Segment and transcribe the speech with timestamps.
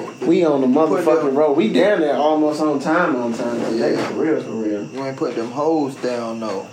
[0.00, 0.22] dog.
[0.22, 1.56] We on the motherfucking them- road.
[1.56, 3.94] We down there almost on time on time today.
[3.94, 4.06] Yeah.
[4.08, 4.84] For real, for real.
[4.86, 6.66] You ain't put them hoes down though.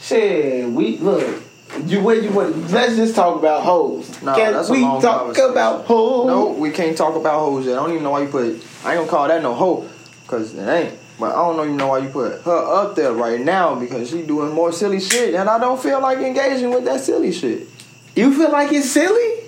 [0.00, 1.42] Shit, we look.
[1.86, 2.70] You what you want?
[2.70, 4.22] Let's just talk about hoes.
[4.22, 6.26] No, Can that's a we long talk about hoes?
[6.28, 7.72] No, we can't talk about hoes yet.
[7.72, 8.44] I don't even know why you put.
[8.84, 9.88] I ain't gonna call that no hoe,
[10.28, 10.94] cause it ain't.
[11.18, 14.22] But I don't even know why you put her up there right now because she
[14.22, 17.66] doing more silly shit, and I don't feel like engaging with that silly shit.
[18.14, 19.42] You feel like it's silly?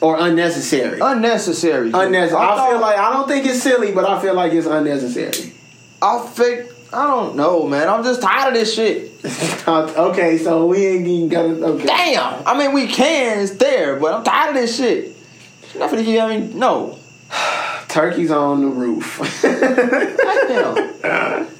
[0.00, 0.98] Or unnecessary?
[1.00, 1.90] Unnecessary.
[1.92, 2.42] unnecessary.
[2.42, 5.52] I, thought- feel like I don't think it's silly, but I feel like it's unnecessary.
[6.02, 7.88] I think I don't know, man.
[7.88, 9.12] I'm just tired of this shit.
[9.68, 11.48] okay, so we ain't even gotta.
[11.48, 11.86] Okay.
[11.86, 12.46] Damn.
[12.46, 13.40] I mean, we can.
[13.40, 15.16] It's there, but I'm tired of this shit.
[15.76, 16.20] Nothing to keep.
[16.20, 16.98] I mean, no.
[17.88, 19.18] Turkey's on the roof.
[19.42, 21.46] Damn.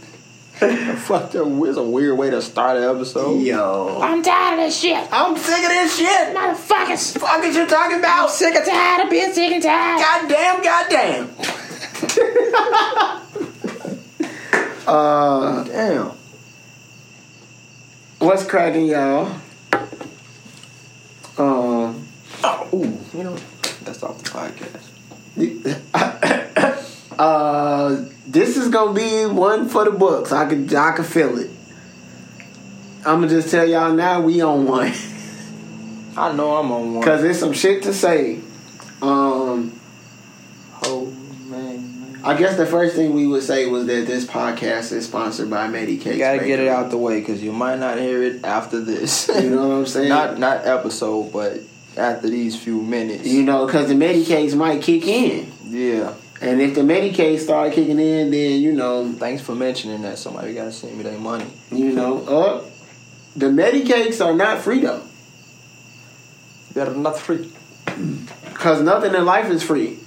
[0.56, 1.44] Fuck that.
[1.68, 3.40] It's a weird way to start an episode.
[3.42, 4.00] Yo.
[4.02, 5.06] I'm tired of this shit.
[5.12, 6.34] I'm sick of this shit.
[6.34, 7.18] Motherfuckers.
[7.18, 8.30] Fuck is you talking about?
[8.30, 10.00] Sick and tired of being sick and tired.
[10.00, 11.28] Goddamn, goddamn.
[14.86, 16.12] uh, Damn.
[18.20, 19.30] what's cracking, y'all?
[21.36, 22.02] Um,
[22.42, 23.36] Oh, ooh, you know,
[23.82, 24.88] that's off the podcast.
[27.18, 30.32] uh, this is gonna be one for the books.
[30.32, 31.50] I could, I could feel it.
[33.04, 34.92] I'm gonna just tell y'all now we on one
[36.16, 37.00] I know I'm on one.
[37.00, 38.40] because there's some shit to say.
[39.02, 39.78] Um,
[40.82, 41.06] Oh
[41.48, 42.20] man, man.
[42.24, 45.68] I guess the first thing we would say was that this podcast is sponsored by
[45.68, 46.14] Medicakes.
[46.14, 49.28] You gotta get it out the way because you might not hear it after this.
[49.28, 50.08] You know what I'm saying?
[50.08, 51.60] not not episode, but
[51.96, 53.26] after these few minutes.
[53.26, 55.52] You know, because the Medicakes might kick in.
[55.66, 56.14] yeah.
[56.40, 60.18] And if the Medicakes start kicking in, then, you know, Thanks for mentioning that.
[60.18, 61.46] Somebody gotta send me their money.
[61.70, 62.64] you know, uh,
[63.34, 65.02] the Medicakes are not free though.
[66.74, 67.50] They're not free.
[68.44, 69.98] Because nothing in life is free.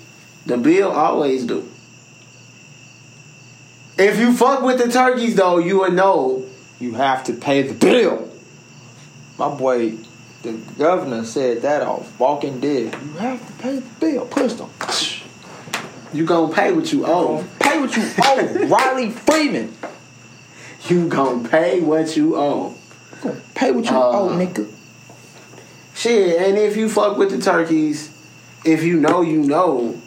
[0.45, 1.67] The bill always do.
[3.97, 6.45] If you fuck with the turkeys though, you would know.
[6.79, 8.29] You have to pay the bill.
[9.37, 9.97] My boy,
[10.43, 12.93] the governor said that off Walking Dead.
[12.93, 14.25] You have to pay the bill.
[14.27, 14.69] Push them.
[16.13, 17.45] You gonna pay what you owe.
[17.59, 18.67] Pay what you owe.
[18.67, 19.73] Riley Freeman.
[20.87, 22.75] You gonna pay what you owe.
[23.53, 24.67] Pay what you Uh, owe, nigga.
[25.93, 28.09] Shit, and if you fuck with the turkeys,
[28.63, 29.99] if you know you know,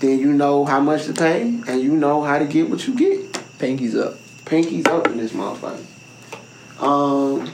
[0.00, 2.94] then you know how much to pay and you know how to get what you
[2.94, 3.32] get.
[3.58, 4.14] Pinkies up.
[4.44, 5.84] Pinkies up in this motherfucker.
[6.82, 7.50] Um.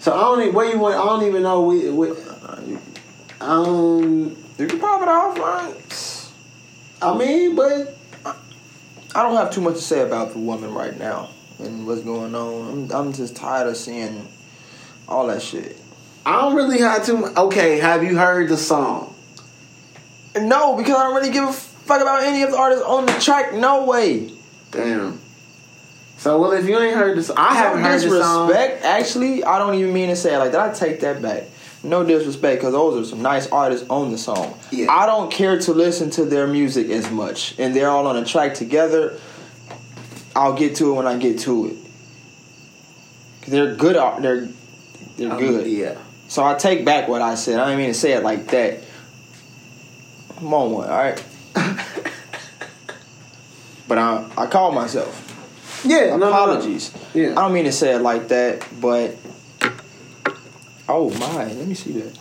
[0.00, 0.94] So I don't even where you want.
[0.94, 1.60] I don't even know.
[1.62, 2.08] We, we,
[3.40, 4.36] um.
[4.58, 5.74] you can pop it off, man.
[7.00, 7.96] I mean, but
[9.14, 12.34] I don't have too much to say about the woman right now and what's going
[12.34, 12.90] on.
[12.90, 14.28] I'm, I'm just tired of seeing
[15.08, 15.76] all that shit.
[16.26, 17.16] I don't really have too.
[17.18, 19.14] mu- Okay, have you heard the song?
[20.36, 23.12] No, because I don't really give a fuck about any of the artists on the
[23.12, 23.54] track.
[23.54, 24.30] No way.
[24.70, 25.20] Damn.
[26.18, 28.48] So well, if you ain't heard the song, I haven't heard the song.
[28.48, 28.84] disrespect.
[28.84, 30.60] Actually, I don't even mean to say it like that.
[30.70, 31.44] I take that back.
[31.84, 34.58] No disrespect, because those are some nice artists on the song.
[34.72, 34.90] Yeah.
[34.90, 38.24] I don't care to listen to their music as much, and they're all on a
[38.24, 39.18] track together.
[40.34, 41.76] I'll get to it when I get to it.
[43.42, 43.94] 'Cause they're good.
[44.22, 44.48] They're
[45.16, 45.66] they're Um, good.
[45.66, 45.94] Yeah.
[46.28, 47.58] So I take back what I said.
[47.58, 48.80] I didn't mean to say it like that.
[50.40, 51.22] I'm on one, all right.
[53.88, 55.24] but I I call myself.
[55.84, 56.06] Yeah.
[56.10, 56.28] no, no, no.
[56.28, 56.92] Apologies.
[57.14, 57.30] Yeah.
[57.30, 59.16] I don't mean to say it like that, but
[60.88, 62.18] oh my, let me see that.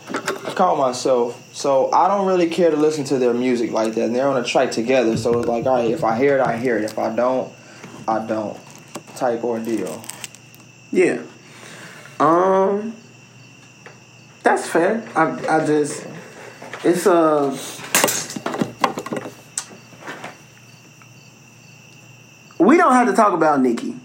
[0.47, 1.41] I call myself.
[1.53, 4.05] So I don't really care to listen to their music like that.
[4.05, 6.41] And they're on a track together, so it's like, all right, if I hear it,
[6.41, 6.83] I hear it.
[6.83, 7.51] If I don't,
[8.07, 8.57] I don't.
[9.16, 10.03] Type ordeal.
[10.91, 11.22] Yeah.
[12.19, 12.94] Um.
[14.44, 15.03] That's fair.
[15.16, 16.06] I I just
[16.83, 17.57] it's uh
[22.59, 23.95] we don't have to talk about Nikki.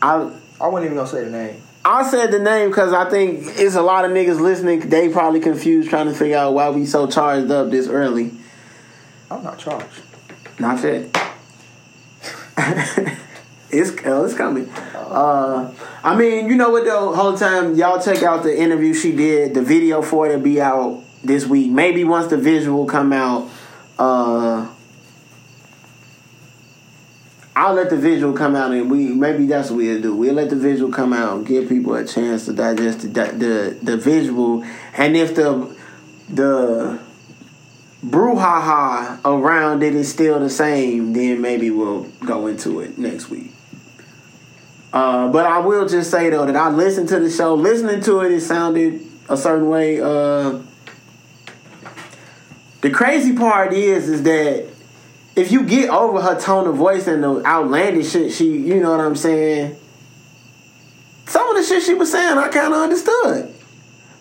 [0.00, 0.30] I
[0.60, 1.62] I wasn't even gonna say the name.
[1.84, 4.88] I said the name because I think it's a lot of niggas listening.
[4.88, 8.32] They probably confused trying to figure out why we so charged up this early.
[9.30, 10.02] I'm not charged.
[10.58, 11.04] Not yet.
[13.70, 14.68] it's it's coming.
[14.94, 15.72] Uh,
[16.02, 16.84] I mean, you know what?
[16.84, 19.54] The whole time y'all check out the interview she did.
[19.54, 21.70] The video for it will be out this week.
[21.70, 23.48] Maybe once the visual come out.
[23.98, 24.68] Uh,
[27.58, 30.14] I'll let the visual come out, and we maybe that's what we'll do.
[30.14, 33.96] We'll let the visual come out, give people a chance to digest the the the
[33.96, 34.62] visual,
[34.94, 35.74] and if the
[36.28, 37.00] the
[38.04, 43.52] brouhaha around it is still the same, then maybe we'll go into it next week.
[44.92, 47.54] Uh, but I will just say though that I listened to the show.
[47.54, 49.00] Listening to it, it sounded
[49.30, 49.98] a certain way.
[49.98, 50.60] Uh,
[52.82, 54.75] the crazy part is, is that
[55.36, 58.90] if you get over her tone of voice and the outlandish shit, she, you know
[58.90, 59.76] what I'm saying.
[61.26, 63.54] Some of the shit she was saying, I kind of understood.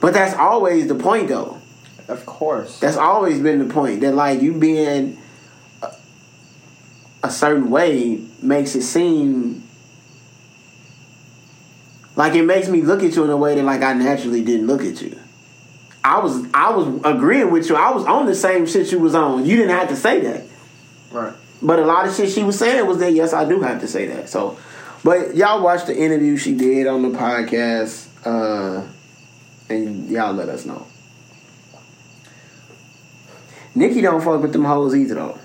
[0.02, 1.62] But that's always the point, though.
[2.10, 2.80] Of course.
[2.80, 4.02] That's always been the point.
[4.02, 5.18] That like you being
[5.82, 5.92] a,
[7.24, 9.64] a certain way makes it seem
[12.16, 14.68] like it makes me look at you in a way that like I naturally didn't
[14.68, 15.20] look at you.
[16.04, 17.76] I was I was agreeing with you.
[17.76, 19.46] I was on the same shit you was on.
[19.46, 20.44] You didn't have to say that.
[21.16, 21.34] Right.
[21.62, 23.88] But a lot of shit she was saying was that yes, I do have to
[23.88, 24.28] say that.
[24.28, 24.58] So,
[25.04, 28.86] but y'all watch the interview she did on the podcast, uh,
[29.70, 30.86] and y'all let us know.
[33.74, 35.40] Nikki don't fuck with them hoes either though.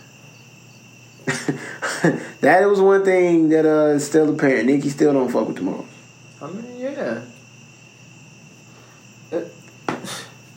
[2.40, 4.66] that was one thing that uh is still apparent.
[4.66, 5.86] Nikki still don't fuck with them hoes.
[6.42, 7.20] I mean, yeah.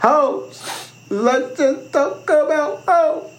[0.02, 3.30] Hoes, let's just talk about hoes.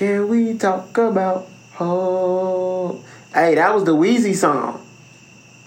[0.00, 3.04] Can we talk about hoes?
[3.34, 4.80] Hey, that was the Weezy song.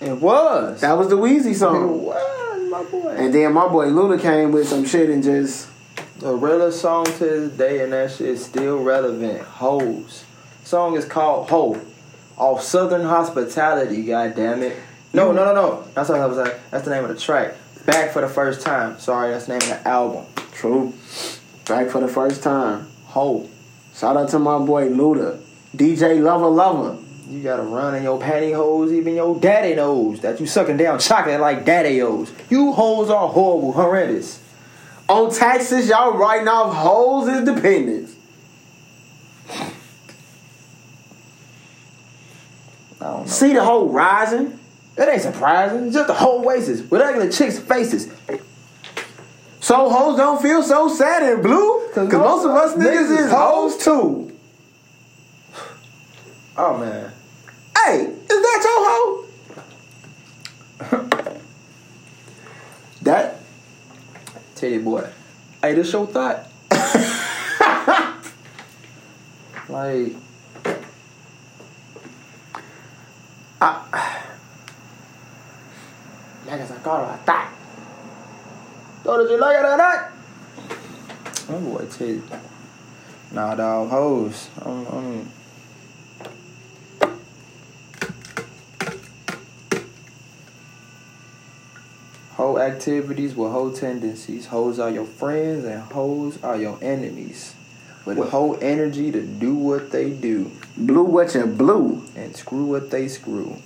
[0.02, 0.82] It was.
[0.82, 1.84] That was the Weezy song.
[1.84, 3.10] it was, my boy.
[3.10, 5.70] And then my boy Luda came with some shit and just
[6.18, 9.40] The realest song to this day, and that shit is still relevant.
[9.42, 10.24] Hoes.
[10.64, 11.80] Song is called Ho.
[12.36, 14.76] Off Southern Hospitality, god damn it.
[15.14, 15.84] No, no, no, no.
[15.94, 16.60] That's what I was like.
[16.72, 17.54] That's the name of the track.
[17.86, 18.98] Back for the first time.
[18.98, 20.26] Sorry, that's the name of the album.
[20.54, 20.92] true.
[21.68, 22.88] Back for the first time.
[23.10, 23.48] Ho.
[24.04, 25.40] Shout out to my boy Luda.
[25.74, 26.98] DJ Lover Lover.
[27.30, 31.40] You gotta run in your pantyhose, even your daddy knows that you sucking down chocolate
[31.40, 32.34] like daddy owes.
[32.50, 34.42] You hoes are horrible, horrendous.
[35.08, 38.14] On taxes, y'all writing off hoes as dependents.
[39.50, 39.72] I
[43.00, 43.26] don't know.
[43.26, 44.60] See the whole rising?
[44.98, 45.86] That ain't surprising.
[45.86, 48.12] It's just the whole waces with ugly chicks' faces.
[49.64, 51.90] So hoes don't feel so sad and blue?
[51.94, 54.38] Cause, most of us niggas is hoes too.
[56.58, 57.10] Oh man.
[57.78, 59.26] Hey, is that your hoe?
[63.04, 63.40] that
[64.56, 65.10] Teddy boy.
[65.62, 66.46] Hey, this your thought?
[69.70, 70.14] like,
[76.46, 77.63] Niggas are caught a thought.
[79.04, 80.12] So did you like it or not?
[81.50, 82.22] Oh boy, Teddy.
[83.32, 84.50] Nah, dog, hoes.
[84.62, 84.86] Um, um.
[84.88, 85.30] I'm, I'm,
[92.34, 94.48] Hoe activities with whole tendencies.
[94.48, 97.54] Hoes are your friends and hoes are your enemies.
[98.06, 102.04] With whole energy to do what they do blue what you blue.
[102.16, 103.58] and screw what they screw.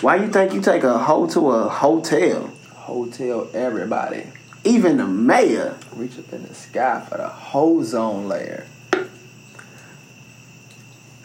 [0.00, 2.50] Why you think you take a hoe to a hotel?
[2.74, 4.26] Hotel everybody.
[4.64, 5.76] Even the mayor.
[5.94, 8.66] Reach up in the sky for the whole zone layer.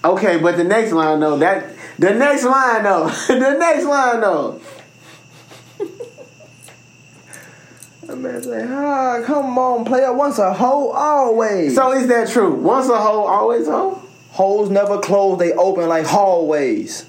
[0.04, 4.62] Okay, but the next line though, that the next line though, the next line though.
[8.08, 10.12] That man say, ah, come on, player.
[10.12, 11.76] Once a hoe, always.
[11.76, 12.54] So is that true?
[12.56, 14.02] Once a hoe, always hoe?
[14.32, 17.06] hoes never close, they open like hallways.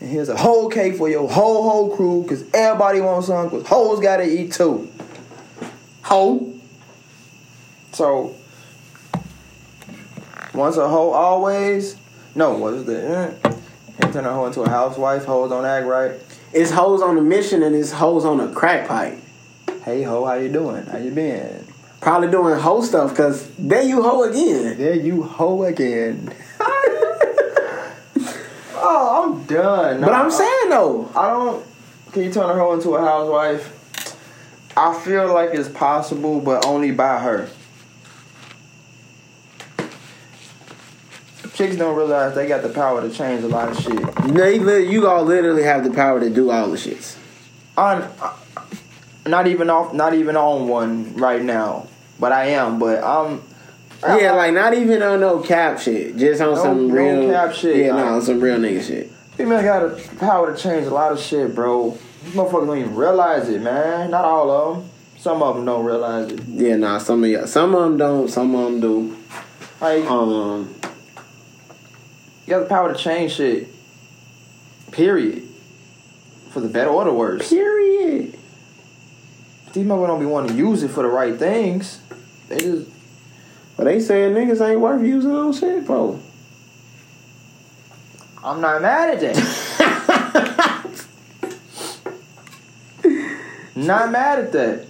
[0.00, 3.66] And here's a whole cake for your whole whole crew, cause everybody wants some, cause
[3.66, 4.90] hoes gotta eat too.
[6.02, 6.52] Ho.
[7.92, 8.34] So
[10.54, 11.96] once a hoe, always.
[12.34, 13.08] No, what is the?
[13.44, 13.52] Eh.
[14.00, 15.24] Can't turn a hoe into a housewife.
[15.24, 16.12] Hoes don't act right.
[16.52, 19.18] It's hoes on a mission and it's hoes on a crack pipe.
[19.84, 20.84] Hey ho, how you doing?
[20.86, 21.66] How you been?
[22.00, 24.78] Probably doing hoe stuff because there you hoe again.
[24.78, 26.32] There you hoe again.
[28.80, 30.00] Oh, I'm done.
[30.00, 31.66] But I'm saying though, I don't.
[32.12, 33.76] Can you turn her into a housewife?
[34.76, 37.48] I feel like it's possible, but only by her.
[41.54, 44.34] Chicks don't realize they got the power to change a lot of shit.
[44.34, 44.56] they
[44.86, 47.16] you all literally have the power to do all the shits.
[47.76, 48.10] On,
[49.26, 51.86] not even off, not even on one right now,
[52.18, 52.78] but I am.
[52.78, 53.42] But I'm.
[54.02, 57.52] Yeah, like not even on no cap shit, just on No- some no real cap
[57.52, 59.10] shit, Yeah, like- no, on some real nigga shit.
[59.36, 61.96] Female got the power to change a lot of shit, bro.
[62.24, 64.10] These motherfuckers don't even realize it, man.
[64.10, 64.84] Not all of them.
[65.18, 66.40] Some of them don't realize it.
[66.48, 69.16] Yeah, nah, some of y'all, some of them don't, some of them do.
[69.80, 70.74] Like, Um,
[72.46, 73.68] you got the power to change shit.
[74.92, 75.42] Period.
[76.50, 77.48] For the better or the worse.
[77.48, 78.34] period.
[79.72, 81.98] These motherfuckers don't be wanting to use it for the right things.
[82.48, 82.88] They just
[83.80, 86.20] But they saying niggas ain't worth using on shit, bro.
[88.44, 89.36] I'm not mad at that.
[93.76, 94.84] not mad at that.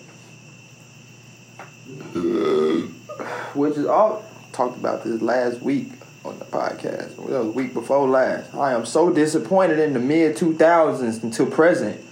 [3.54, 5.92] Which is all talked about this last week
[6.24, 7.16] on the podcast.
[7.16, 8.52] Well, week before last.
[8.56, 12.04] I am so disappointed in the mid two thousands until present.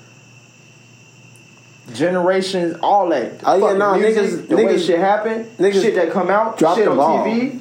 [1.95, 3.33] Generations, all that.
[3.45, 6.29] Oh, yeah, Fucking nah, music, niggas- the way niggas- shit happen, niggas shit that come
[6.31, 7.25] out, dropped shit on ball.
[7.25, 7.61] TV,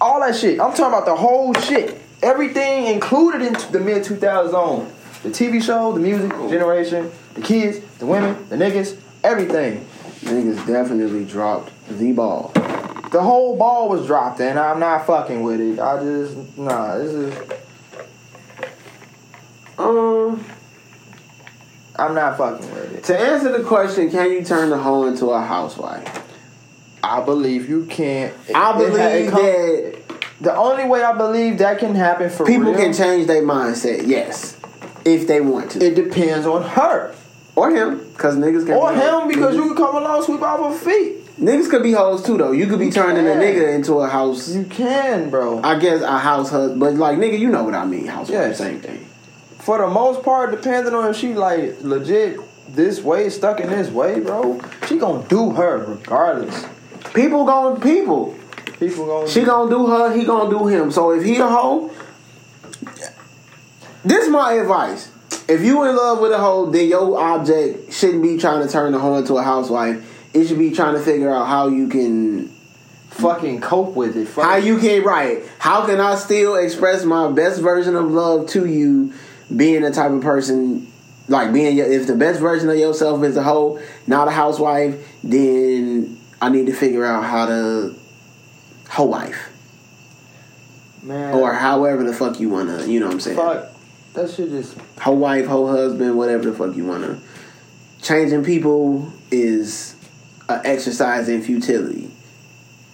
[0.00, 0.60] all that shit.
[0.60, 2.00] I'm talking about the whole shit.
[2.22, 4.90] Everything included in the mid 2000s on.
[5.22, 9.84] The TV show, the music, the generation, the kids, the women, the niggas, everything.
[10.22, 12.52] Niggas definitely dropped the ball.
[13.10, 15.78] The whole ball was dropped and I'm not fucking with it.
[15.80, 17.34] I just, nah, this is,
[19.78, 20.44] Um,
[21.98, 23.04] I'm not fucking with it.
[23.04, 26.24] to answer the question, can you turn the hoe into a housewife?
[27.02, 28.32] I believe you can't.
[28.54, 29.94] I it- it- believe it come- that
[30.40, 34.06] The only way I believe that can happen for people real, can change their mindset,
[34.06, 34.56] yes,
[35.04, 37.10] if they want to, it depends on her.
[37.56, 40.42] or him, because niggas can Or be him because niggas, you can come along sweep
[40.42, 41.40] off her feet.
[41.42, 42.52] niggas could be hoes too though.
[42.52, 44.48] You could be You turning a nigga into a house.
[44.48, 45.60] You can, bro.
[45.64, 48.06] I guess a house husband, but like nigga, you know what I mean.
[48.06, 48.58] Housewife, Yes.
[48.58, 49.04] same thing.
[49.68, 52.40] For the most part, depending on if she like legit
[52.74, 56.64] this way, stuck in this way, bro, she gonna do her regardless.
[57.12, 58.34] People gon' people.
[58.80, 60.90] People gonna She gonna do her, he gonna do him.
[60.90, 61.90] So if he a hoe,
[64.06, 65.10] this my advice.
[65.46, 68.92] If you in love with a hoe, then your object shouldn't be trying to turn
[68.92, 70.02] the hoe into a housewife.
[70.32, 72.48] It should be trying to figure out how you can
[73.10, 74.28] fucking cope with it.
[74.28, 74.44] Fuck.
[74.44, 75.42] how you can right.
[75.58, 79.12] How can I still express my best version of love to you
[79.54, 80.90] being the type of person
[81.28, 86.18] like being if the best version of yourself is a hoe, not a housewife, then
[86.40, 87.94] I need to figure out how to
[88.88, 89.50] hoe wife.
[91.02, 93.36] man or however the fuck you wanna, you know what I'm saying?
[93.36, 93.72] fuck.
[94.14, 97.20] That shit just Hoe wife, hoe husband, whatever the fuck you wanna.
[98.00, 99.94] Changing people is
[100.48, 102.10] an exercise in futility.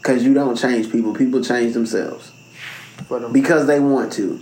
[0.03, 1.15] Cause you don't change people.
[1.15, 2.31] People change themselves.
[3.33, 4.39] Because they want to.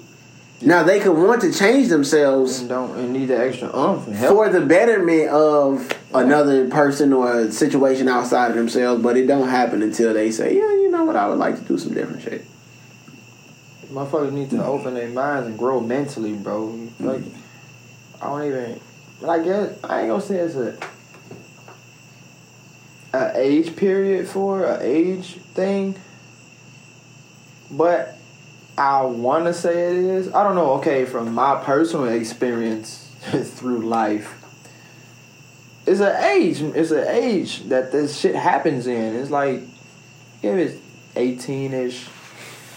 [0.64, 4.48] Now they could want to change themselves and don't and need the extra umph for
[4.48, 9.82] the betterment of another person or a situation outside of themselves, but it don't happen
[9.82, 12.44] until they say, Yeah, you know what, I would like to do some different shit.
[13.86, 14.64] Motherfuckers need to mm.
[14.64, 16.68] open their minds and grow mentally, bro.
[16.68, 17.00] Mm.
[17.00, 17.22] Like
[18.20, 18.80] I don't even.
[19.20, 20.78] But I guess I ain't gonna say it's a
[23.14, 25.96] a age period for a age thing,
[27.70, 28.16] but
[28.78, 30.32] I want to say it is.
[30.32, 30.72] I don't know.
[30.74, 34.38] Okay, from my personal experience through life,
[35.86, 36.60] it's an age.
[36.62, 39.14] It's an age that this shit happens in.
[39.16, 39.60] It's like
[40.42, 40.80] if it's
[41.16, 42.08] eighteen ish.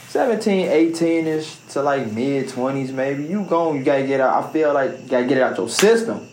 [0.09, 3.25] 17, 18 ish to like mid 20s, maybe.
[3.25, 4.45] You going, you gotta get out.
[4.45, 6.25] I feel like you gotta get it out your system.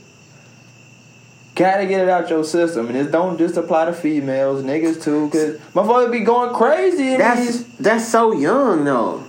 [1.56, 2.86] Gotta get it out your system.
[2.86, 7.18] And it don't just apply to females, niggas too, because motherfuckers be going crazy in
[7.18, 7.76] That's these.
[7.78, 9.24] that's so young though.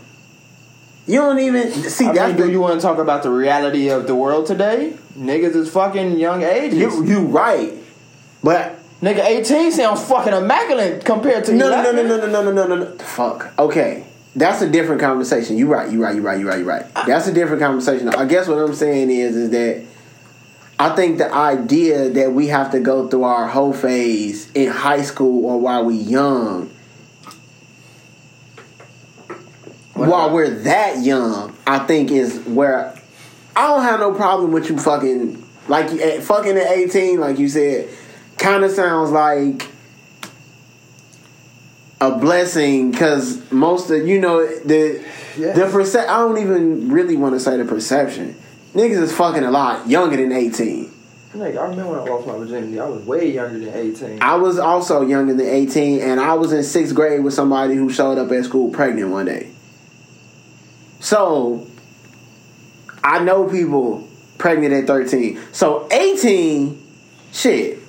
[1.06, 3.90] You don't even see I that's mean, do you want to talk about the reality
[3.90, 4.96] of the world today?
[5.18, 6.80] Niggas is fucking young ages.
[6.80, 7.74] You you right,
[8.44, 12.52] but Nigga, 18 sounds fucking immaculate compared to no no no no no no no
[12.54, 12.98] no no no.
[13.00, 13.52] Fuck.
[13.60, 15.58] Okay, that's a different conversation.
[15.58, 15.92] You right.
[15.92, 16.16] You right.
[16.16, 16.40] You right.
[16.40, 16.60] You right.
[16.60, 16.86] You right.
[16.96, 17.04] Ah.
[17.06, 18.08] That's a different conversation.
[18.08, 19.84] I guess what I'm saying is is that
[20.80, 25.02] I think the idea that we have to go through our whole phase in high
[25.02, 26.72] school or while we young.
[30.04, 32.94] What while about- we're that young, I think is where
[33.56, 37.40] I don't have no problem with you fucking like you- eh, fucking at eighteen, like
[37.40, 37.88] you said.
[38.38, 39.68] Kind of sounds like
[42.02, 45.00] a blessing because most of you know the
[45.38, 45.56] Yes.
[45.58, 48.36] the perce- I don't even really want to say the perception.
[48.76, 50.90] Niggas is fucking a lot younger than eighteen.
[51.36, 52.80] Like, I remember when I lost my virginity.
[52.80, 54.20] I was way younger than 18.
[54.22, 57.90] I was also younger than 18, and I was in sixth grade with somebody who
[57.90, 59.48] showed up at school pregnant one day.
[61.04, 61.68] So,
[63.04, 64.08] I know people
[64.38, 65.38] pregnant at 13.
[65.52, 66.82] So, 18,
[67.34, 67.80] shit,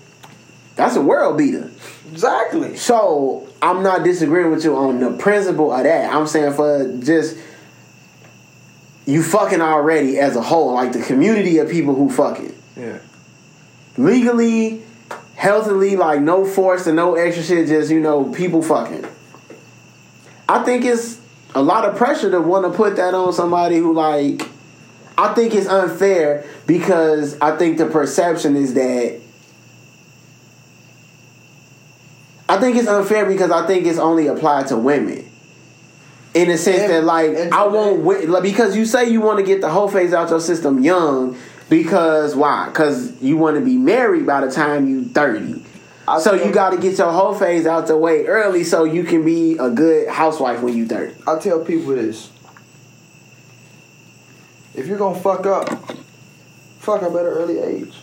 [0.75, 1.71] that's a world beater.
[2.11, 2.77] Exactly.
[2.77, 6.13] So, I'm not disagreeing with you on the principle of that.
[6.13, 7.37] I'm saying for just
[9.07, 12.99] you fucking already as a whole, like the community of people who fucking Yeah.
[13.97, 14.83] legally,
[15.37, 19.05] healthily, like no force and no extra shit, just you know, people fucking.
[20.49, 21.21] I think it's
[21.55, 24.49] a lot of pressure to want to put that on somebody who like.
[25.17, 29.21] I think it's unfair because I think the perception is that
[32.49, 35.31] I think it's unfair because I think it's only applied to women.
[36.35, 39.39] In the sense And- that, like, I won't wait like, because you say you want
[39.39, 41.37] to get the whole phase out your system young.
[41.71, 42.67] Because why?
[42.67, 45.65] Because you want to be married by the time you thirty.
[46.07, 49.05] I so you got to get your whole phase out the way early, so you
[49.05, 51.15] can be a good housewife when you thirty.
[51.27, 52.31] I tell people this.
[54.75, 55.69] If you're gonna fuck up,
[56.79, 57.95] fuck up at an early age.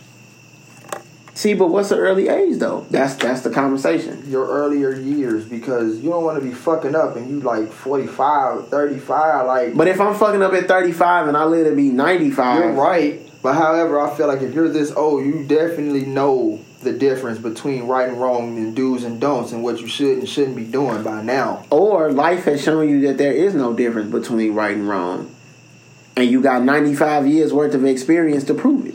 [1.34, 2.86] See, but what's the early age though?
[2.90, 4.22] That's that's the conversation.
[4.30, 8.68] Your earlier years because you don't want to be fucking up and you like 45,
[8.68, 12.58] 35, like But if I'm fucking up at 35 and I live to be 95,
[12.58, 13.20] You're right.
[13.42, 17.84] But however, I feel like if you're this old, you definitely know the difference between
[17.84, 21.02] right and wrong and do's and don'ts and what you should and shouldn't be doing
[21.02, 21.64] by now.
[21.70, 25.34] or life has shown you that there is no difference between right and wrong,
[26.16, 28.94] and you got 95 years worth of experience to prove it.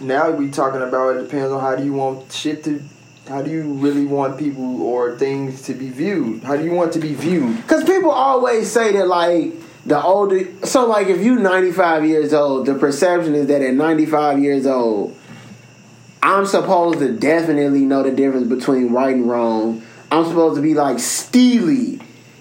[0.00, 2.82] Now we talking about it depends on how do you want shit to
[3.28, 6.42] how do you really want people or things to be viewed?
[6.44, 7.56] How do you want to be viewed?
[7.56, 9.52] Because people always say that, like,
[9.84, 10.48] the older.
[10.66, 15.14] So, like, if you 95 years old, the perception is that at 95 years old,
[16.22, 19.82] I'm supposed to definitely know the difference between right and wrong.
[20.10, 22.00] I'm supposed to be like steely,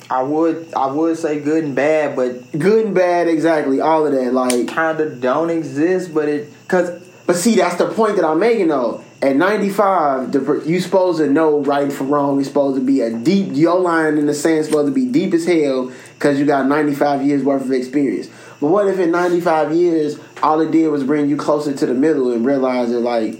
[0.10, 4.14] I would I would say good and bad, but good and bad, exactly, all of
[4.14, 4.34] that.
[4.34, 6.14] Like, kind of don't exist.
[6.14, 9.04] But it because But see, that's the point that I'm making though.
[9.20, 12.38] At 95, the, you supposed to know right from wrong.
[12.40, 15.34] It's supposed to be a deep, your line in the sand supposed to be deep
[15.34, 18.28] as hell because you got 95 years worth of experience.
[18.62, 21.96] But what if in 95 years, all it did was bring you closer to the
[21.96, 23.40] middle and realize that like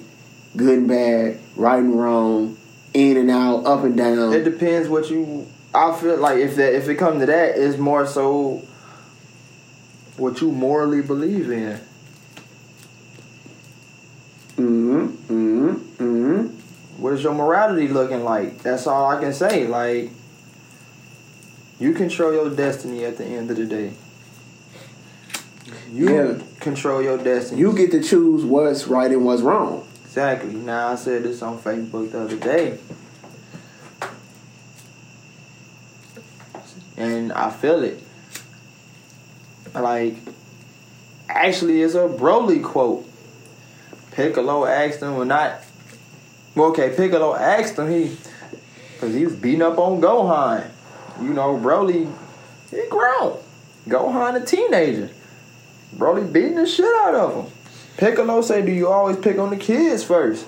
[0.58, 2.58] good and bad, right and wrong,
[2.94, 4.34] in and out, up and down.
[4.34, 5.48] it depends what you.
[5.74, 8.64] I feel like if that if it comes to that, it's more so
[10.18, 11.80] what you morally believe in.
[14.56, 16.48] hmm hmm hmm
[16.98, 18.64] What is your morality looking like?
[18.64, 19.68] That's all I can say.
[19.68, 20.10] Like,
[21.80, 23.92] you control your destiny at the end of the day.
[25.92, 26.34] You Yeah.
[26.60, 27.62] control your destiny.
[27.62, 29.87] You get to choose what's right and what's wrong.
[30.18, 30.54] Exactly.
[30.56, 32.80] Now I said this on Facebook the other day,
[36.98, 38.02] and I feel it.
[39.76, 40.16] Like,
[41.30, 43.08] actually, it's a Broly quote.
[44.12, 45.62] Piccolo asked him, well, not.
[46.56, 48.18] Well, okay, Piccolo asked him, he.
[48.94, 50.68] Because he was beating up on Gohan.
[51.22, 52.12] You know, Broly,
[52.72, 53.38] he grown.
[53.88, 55.12] Gohan, a teenager.
[55.96, 57.54] Broly beating the shit out of him.
[57.98, 60.48] Piccolo say, do you always pick on the kids first?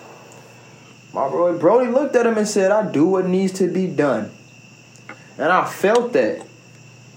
[1.14, 4.32] My boy Broly looked at him and said, I do what needs to be done.
[5.38, 6.46] And I felt that.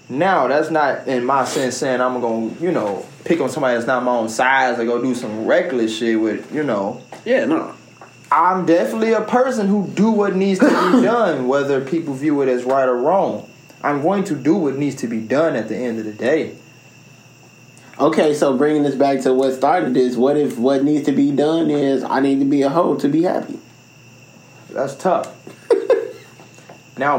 [0.08, 3.74] Now, that's not in my sense saying I'm going to, you know, pick on somebody
[3.74, 7.02] that's not my own size or go do some reckless shit with, you know.
[7.24, 7.74] Yeah, no.
[8.30, 12.48] I'm definitely a person who do what needs to be done, whether people view it
[12.48, 13.48] as right or wrong.
[13.82, 16.56] I'm going to do what needs to be done at the end of the day.
[17.98, 21.30] Okay, so bringing this back to what started this, what if what needs to be
[21.30, 23.58] done is I need to be a hoe to be happy?
[24.70, 25.30] That's tough.
[26.96, 27.18] now,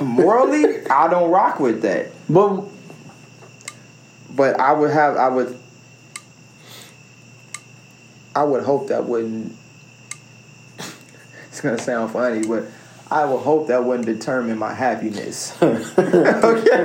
[0.00, 2.10] morally, I don't rock with that.
[2.28, 2.64] But
[4.30, 5.58] But I would have, I would,
[8.34, 9.54] I would hope that wouldn't.
[11.48, 12.66] It's gonna sound funny, but
[13.10, 15.56] I would hope that wouldn't determine my happiness.
[15.62, 16.84] okay.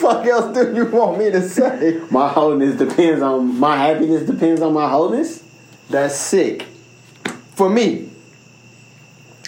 [0.00, 2.00] Fuck else do you want me to say?
[2.10, 5.44] my wholeness depends on my happiness depends on my wholeness.
[5.88, 6.66] That's sick.
[7.54, 8.08] For me.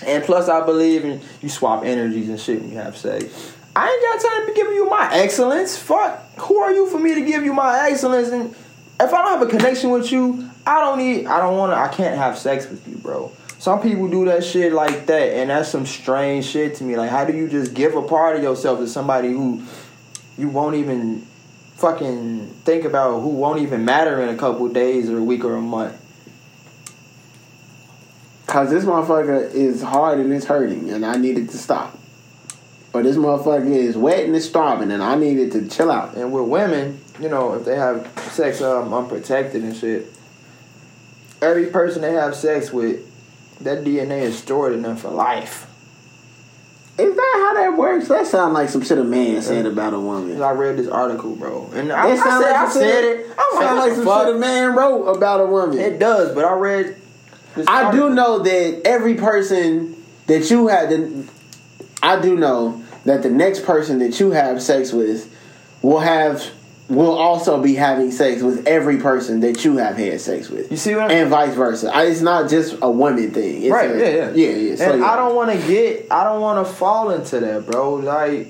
[0.05, 3.53] And plus, I believe in you swap energies and shit when you have sex.
[3.75, 5.79] I ain't got time to be giving you my excellence.
[5.79, 6.21] Fuck.
[6.39, 8.29] Who are you for me to give you my excellence?
[8.29, 8.51] And
[9.01, 11.77] if I don't have a connection with you, I don't need, I don't want to,
[11.77, 13.33] I can't have sex with you, bro.
[13.59, 16.97] Some people do that shit like that, and that's some strange shit to me.
[16.97, 19.63] Like, how do you just give a part of yourself to somebody who
[20.39, 21.27] you won't even
[21.75, 25.57] fucking think about, who won't even matter in a couple days or a week or
[25.57, 25.99] a month?
[28.47, 31.99] Cause this motherfucker is hard and it's hurting and I needed to stop.
[32.93, 36.15] But this motherfucker is wet and it's starving and I needed to chill out.
[36.15, 40.13] And with women, you know, if they have sex um, unprotected and shit,
[41.41, 43.09] every person they have sex with,
[43.61, 45.72] that DNA is stored in them for life.
[46.99, 48.09] Is that how that works?
[48.09, 50.43] That sounds like some shit a man said about a woman.
[50.43, 53.01] I read this article, bro, and I, It I sounds said, like I some said
[53.03, 53.27] shit- it.
[53.39, 55.79] I'm sound like some shit a man wrote about a woman.
[55.79, 56.97] It does, but I read.
[57.55, 58.11] This I do article.
[58.11, 60.93] know that every person that you had,
[62.03, 65.35] I do know that the next person that you have sex with
[65.83, 66.43] will have
[66.95, 70.71] will also be having sex with every person that you have had sex with.
[70.71, 71.91] You see what I'm and vice versa.
[71.95, 73.63] I, it's not just a woman thing.
[73.63, 74.31] It's Right, a- yeah, yeah.
[74.51, 74.77] yeah, yeah.
[74.77, 75.11] So, and yeah.
[75.11, 77.95] I don't want to get, I don't want to fall into that, bro.
[77.95, 78.49] Like,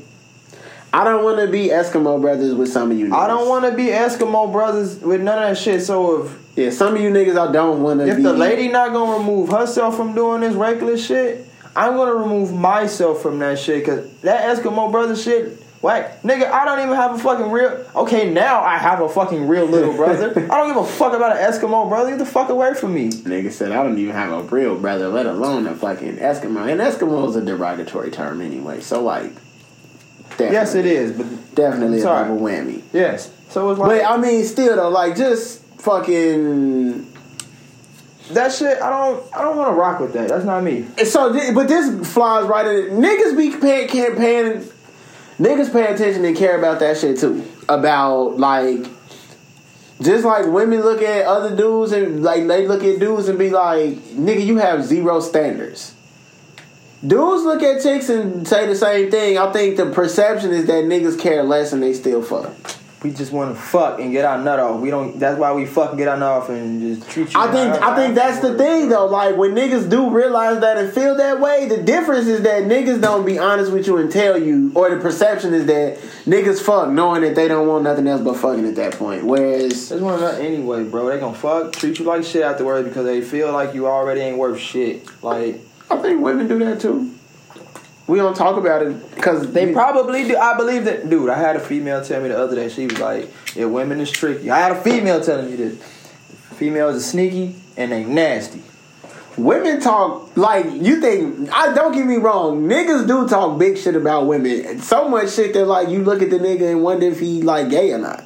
[0.92, 3.06] I don't want to be Eskimo brothers with some of you.
[3.06, 3.14] Niggas.
[3.24, 5.82] I don't want to be Eskimo brothers with none of that shit.
[5.82, 8.22] So if Yeah, some of you niggas I don't want to if be.
[8.22, 13.22] the lady not gonna remove herself from doing this reckless shit, I'm gonna remove myself
[13.22, 13.86] from that shit.
[13.86, 17.84] Cause that Eskimo brother shit, whack, nigga, I don't even have a fucking real.
[17.96, 20.30] Okay, now I have a fucking real little brother.
[20.50, 22.10] I don't give a fuck about an Eskimo brother.
[22.10, 23.10] Get the fuck away from me.
[23.10, 26.70] Nigga said I don't even have a real brother, let alone a fucking Eskimo.
[26.70, 28.80] And Eskimo is a derogatory term anyway.
[28.80, 29.32] So like,
[30.30, 32.82] definitely, Yes, it is, but definitely a double whammy.
[32.92, 33.30] yes.
[33.50, 37.06] So it's like But I mean, still though, like just fucking.
[38.30, 38.80] that shit.
[38.80, 39.36] I don't.
[39.36, 40.28] I don't want to rock with that.
[40.28, 40.86] That's not me.
[41.04, 42.92] So, but this flies right in.
[43.00, 44.64] Niggas be paying, can't paying.
[45.42, 47.44] Niggas pay attention and care about that shit too.
[47.68, 48.86] About like,
[50.00, 53.50] just like women look at other dudes and like they look at dudes and be
[53.50, 55.96] like, nigga, you have zero standards.
[57.04, 59.36] Dudes look at chicks and say the same thing.
[59.36, 62.54] I think the perception is that niggas care less and they still fuck.
[63.02, 64.80] We just want to fuck and get our nut off.
[64.80, 65.18] We don't.
[65.18, 67.40] That's why we fuck and get our nut off and just treat you.
[67.40, 69.06] I think I think that's the thing though.
[69.06, 73.00] Like when niggas do realize that and feel that way, the difference is that niggas
[73.00, 76.90] don't be honest with you and tell you, or the perception is that niggas fuck
[76.90, 79.24] knowing that they don't want nothing else but fucking at that point.
[79.24, 81.08] Whereas Just want nut anyway, bro.
[81.08, 84.38] They gonna fuck, treat you like shit afterwards because they feel like you already ain't
[84.38, 85.06] worth shit.
[85.24, 85.60] Like
[85.90, 87.12] I think women do that too.
[88.08, 90.36] We don't talk about it because they probably do.
[90.36, 91.30] I believe that, dude.
[91.30, 92.68] I had a female tell me the other day.
[92.68, 95.78] She was like, "Yeah, women is tricky." I had a female telling me this.
[96.56, 98.62] Females are sneaky and they nasty.
[99.36, 101.50] women talk like you think.
[101.52, 102.64] I don't get me wrong.
[102.68, 104.80] Niggas do talk big shit about women.
[104.80, 107.70] So much shit that like you look at the nigga and wonder if he like
[107.70, 108.24] gay or not.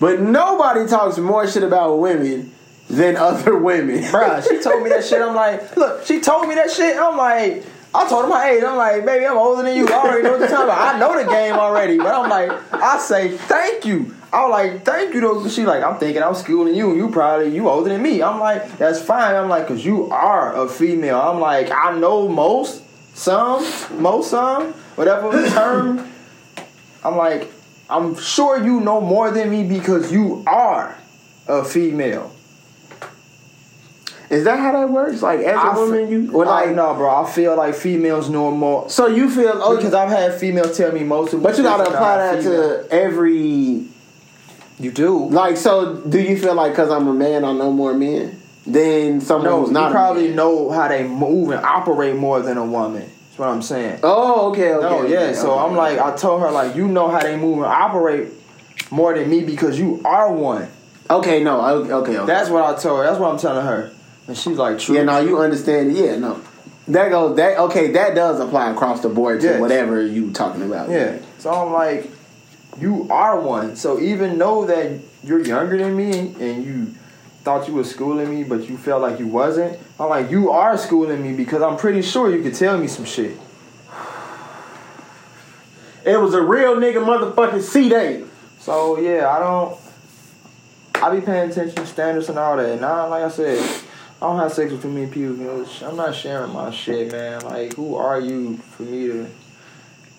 [0.00, 2.52] But nobody talks more shit about women
[2.88, 3.98] than other women.
[4.04, 5.20] Bruh, she told me that shit.
[5.20, 6.96] I'm like, look, she told me that shit.
[6.96, 8.62] I'm like, I told her my age.
[8.62, 9.88] I'm like, baby, I'm older than you.
[9.88, 10.94] I already know what you're talking about.
[10.94, 11.96] I know the game already.
[11.96, 14.14] But I'm like, I say thank you.
[14.32, 15.48] I was like, thank you though.
[15.48, 16.94] She like, I'm thinking I'm schooling you.
[16.94, 18.22] You probably you older than me.
[18.22, 19.34] I'm like, that's fine.
[19.34, 21.18] I'm like, cause you are a female.
[21.18, 22.84] I'm like, I know most,
[23.16, 23.64] some,
[24.00, 26.06] most, some, whatever term.
[27.02, 27.50] I'm like,
[27.88, 30.98] I'm sure you know more than me because you are
[31.46, 32.34] a female.
[34.30, 35.22] Is that how that works?
[35.22, 37.24] Like as a I woman, f- you or like no, bro.
[37.24, 40.92] I feel like females know more so you feel oh, because I've had females tell
[40.92, 41.42] me most of.
[41.42, 42.84] but you gotta apply that female.
[42.84, 43.86] to every
[44.78, 45.28] You do.
[45.30, 45.56] like.
[45.56, 49.44] So do you feel like because I'm a man, I know more men than someone
[49.50, 49.92] No, who's you not?
[49.92, 53.02] a probably know how they move and operate more than a woman.
[53.02, 54.00] That's what I'm saying.
[54.02, 54.86] Oh, okay, okay.
[54.86, 55.18] no, yeah.
[55.20, 55.64] okay, so okay.
[55.70, 58.28] I'm like, I told her like, you know how they move and operate
[58.90, 60.68] more than me because you are one.
[61.08, 61.92] okay, no, okay.
[61.94, 62.26] okay.
[62.26, 63.04] That's what I told her.
[63.06, 63.90] That's what I'm telling her.
[64.28, 64.94] And she's like, true.
[64.94, 65.96] yeah, no, you understand.
[65.96, 66.40] Yeah, no.
[66.88, 67.36] That goes.
[67.36, 67.92] That okay.
[67.92, 69.60] That does apply across the board to Yes.
[69.60, 70.88] whatever you talking about.
[70.90, 71.18] Yeah.
[71.38, 72.10] So I'm like,
[72.78, 73.74] you are one.
[73.76, 76.86] So even though that you're younger than me and you
[77.42, 80.76] thought you was schooling me, but you felt like you wasn't, I'm like, you are
[80.78, 83.38] schooling me because I'm pretty sure you could tell me some shit.
[86.04, 88.24] It was a real nigga motherfucking C day.
[88.60, 89.78] So yeah, I don't.
[90.94, 92.70] I be paying attention to standards and all that.
[92.70, 93.82] And I, like I said,
[94.20, 95.34] I don't have sex with too many people.
[95.34, 97.40] because I'm not sharing my shit, man.
[97.44, 99.30] Like, who are you for me to?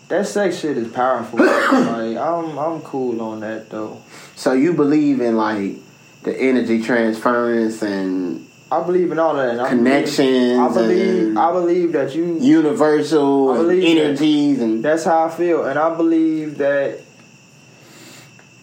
[0.07, 1.39] That sex shit is powerful.
[1.39, 4.01] like, I'm I'm cool on that though.
[4.35, 5.75] So you believe in like
[6.23, 9.59] the energy transference and I believe in all of that.
[9.65, 11.37] I Connections Believe, I believe.
[11.37, 12.39] I believe that you.
[12.39, 14.01] universal and believe that.
[14.03, 17.01] energies and That's how I feel, and I believe that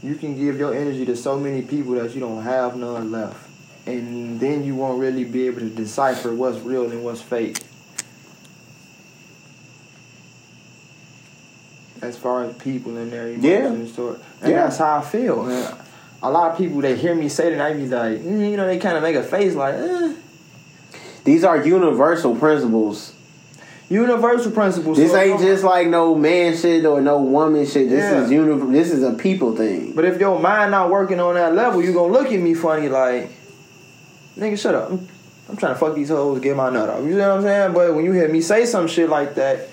[0.02, 3.45] you can give your energy to so many people that you don't have none left,
[3.86, 7.58] and then you won't really be able to decipher what's real and what's fake.
[12.02, 13.66] As far as people in their Yeah.
[13.66, 13.88] and
[14.44, 14.52] Yeah.
[14.64, 15.42] that's how I feel.
[15.44, 15.64] Man.
[16.22, 18.66] A lot of people they hear me say that, I be like, mm, you know,
[18.66, 20.12] they kind of make a face like, eh.
[21.24, 23.12] these are universal principles.
[23.88, 24.96] universal principles.
[24.98, 27.88] This so ain't just like no man shit or no woman shit.
[27.88, 28.24] This Yeah.
[28.24, 29.92] is uni- This is a people thing.
[29.94, 32.88] But if your mind not working on that level, you gonna look at me funny
[32.88, 33.30] like,
[34.36, 34.90] nigga, shut up.
[34.90, 35.08] I'm,
[35.48, 37.04] I'm trying to fuck these hoes, get my nut off.
[37.04, 37.72] You know what I'm saying?
[37.72, 39.68] But when you hear me say some shit like that,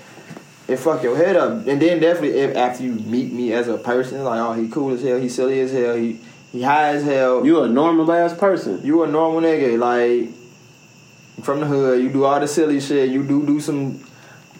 [0.67, 1.67] it fuck your head up.
[1.67, 4.93] And then definitely if, after you meet me as a person, like, oh, he cool
[4.93, 6.19] as hell, he silly as hell, he
[6.51, 7.43] he high as hell.
[7.45, 8.79] You a normal ass person.
[8.85, 10.29] You a normal nigga, like
[11.43, 12.01] from the hood.
[12.01, 13.09] You do all the silly shit.
[13.09, 13.99] You do do some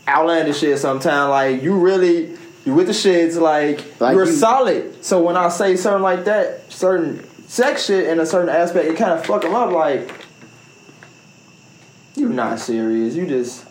[0.07, 1.29] outlandish shit sometimes.
[1.29, 2.35] Like you really
[2.65, 5.05] You with the shits, like, Like you're you- solid.
[5.05, 8.97] So when I say something like that, certain sex shit in a certain aspect, it
[8.97, 9.71] kind of fuck them up.
[9.71, 10.25] Like,
[12.15, 13.13] you not serious.
[13.13, 13.67] You just,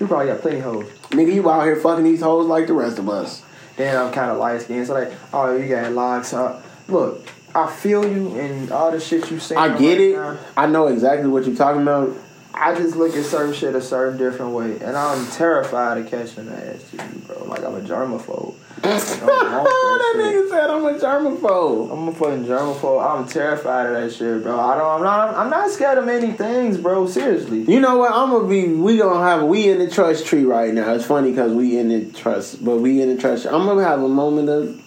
[0.00, 0.86] you probably got plenty hoes.
[1.10, 3.42] Nigga, you out here fucking these hoes like the rest of us.
[3.76, 6.32] Then I'm kind of light skinned, so like, oh, you got locks.
[6.32, 9.60] Uh, look, I feel you and all the shit you saying.
[9.60, 10.16] I get right it.
[10.16, 10.38] now.
[10.56, 12.16] I know exactly what you're talking about.
[12.54, 16.46] I just look at certain shit a certain different way, and I'm terrified of catching
[16.46, 17.44] the you, bro.
[17.44, 18.54] Like I'm a germaphobe.
[18.84, 21.92] Oh, Want that nigga said I'm a germaphobe.
[21.92, 23.20] I'm a fucking germaphobe.
[23.20, 24.58] I'm terrified of that shit, bro.
[24.58, 24.96] I don't.
[24.96, 25.34] I'm not.
[25.36, 27.06] I'm not scared of many things, bro.
[27.06, 27.62] Seriously.
[27.62, 28.12] You know what?
[28.12, 28.68] I'm gonna be.
[28.68, 29.44] We gonna have.
[29.44, 30.92] We in the trust tree right now.
[30.94, 33.46] It's funny because we in the trust, but we in the trust.
[33.46, 34.80] I'm gonna have a moment of.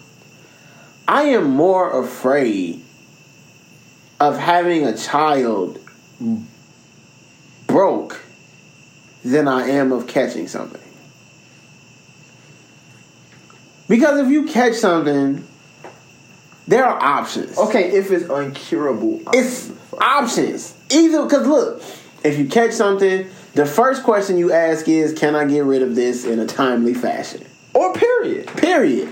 [1.08, 2.82] I am more afraid
[4.20, 5.78] of having a child
[7.66, 8.22] broke
[9.24, 10.82] than I am of catching something.
[13.88, 15.46] Because if you catch something,
[16.66, 17.56] there are options.
[17.58, 19.70] Okay, if it's uncurable, It's
[20.00, 20.74] options.
[20.90, 21.82] Either because look,
[22.24, 25.94] if you catch something, the first question you ask is, "Can I get rid of
[25.94, 27.44] this in a timely fashion?"
[27.74, 28.46] or period.
[28.56, 29.08] Period.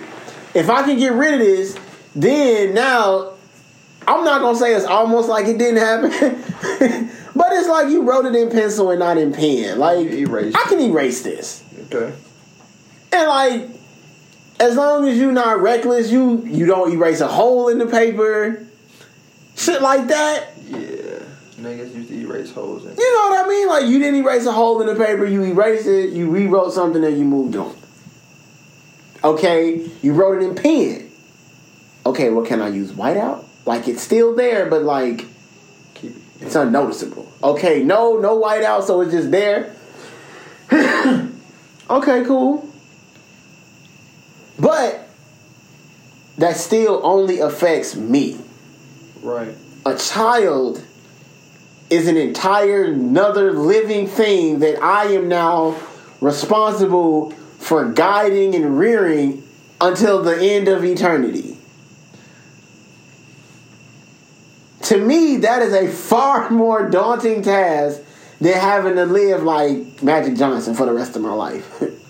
[0.55, 1.77] If I can get rid of this,
[2.17, 3.31] then now
[4.07, 6.11] I'm not gonna say it's almost like it didn't happen,
[7.37, 9.79] but it's like you wrote it in pencil and not in pen.
[9.79, 12.13] Like I can erase this, Okay.
[13.13, 13.69] and like
[14.61, 18.67] as long as you're not reckless, you you don't erase a hole in the paper,
[19.57, 20.49] shit like that.
[20.69, 20.79] Yeah.
[21.61, 22.85] Niggas used to erase holes.
[22.85, 22.97] In.
[22.97, 23.69] You know what I mean?
[23.69, 27.03] Like you didn't erase a hole in the paper, you erased it, you rewrote something
[27.03, 27.75] and you moved on.
[29.23, 31.11] Okay, you wrote it in pen.
[32.05, 33.45] Okay, well can I use whiteout?
[33.65, 35.27] Like it's still there, but like
[35.95, 36.23] Keep it.
[36.41, 37.33] it's unnoticeable.
[37.43, 39.75] Okay, no, no whiteout, so it's just there.
[41.91, 42.69] okay, cool.
[44.59, 45.09] But
[46.39, 48.39] that still only affects me
[49.23, 49.55] Right.
[49.87, 50.83] a child
[51.91, 55.77] is an entire another living thing that I am now
[56.21, 59.43] responsible for guiding and rearing
[59.81, 61.59] until the end of eternity.
[64.83, 68.01] To me, that is a far more daunting task
[68.41, 71.83] than having to live like Magic Johnson for the rest of my life.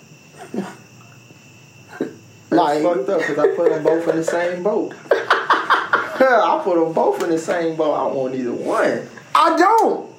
[2.55, 4.93] That's like, fucked up because I put them both in the same boat.
[5.11, 7.93] I put them both in the same boat.
[7.93, 9.07] I don't want either one.
[9.33, 10.11] I don't.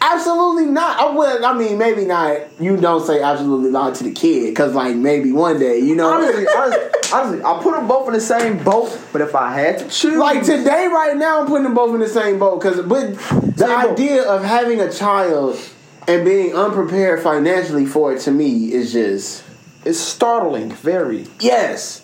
[0.00, 1.00] Absolutely not.
[1.00, 1.42] I would.
[1.42, 2.38] I mean, maybe not.
[2.60, 6.12] You don't say absolutely not to the kid, because like maybe one day, you know.
[6.12, 8.98] Honestly, honestly, honestly, I put them both in the same boat.
[9.12, 12.00] But if I had to choose, like today, right now, I'm putting them both in
[12.00, 12.60] the same boat.
[12.60, 13.92] Because, but the Same boat.
[13.92, 15.58] idea of having a child
[16.06, 19.43] and being unprepared financially for it to me is just
[19.84, 21.26] it's startling, very.
[21.40, 22.02] yes.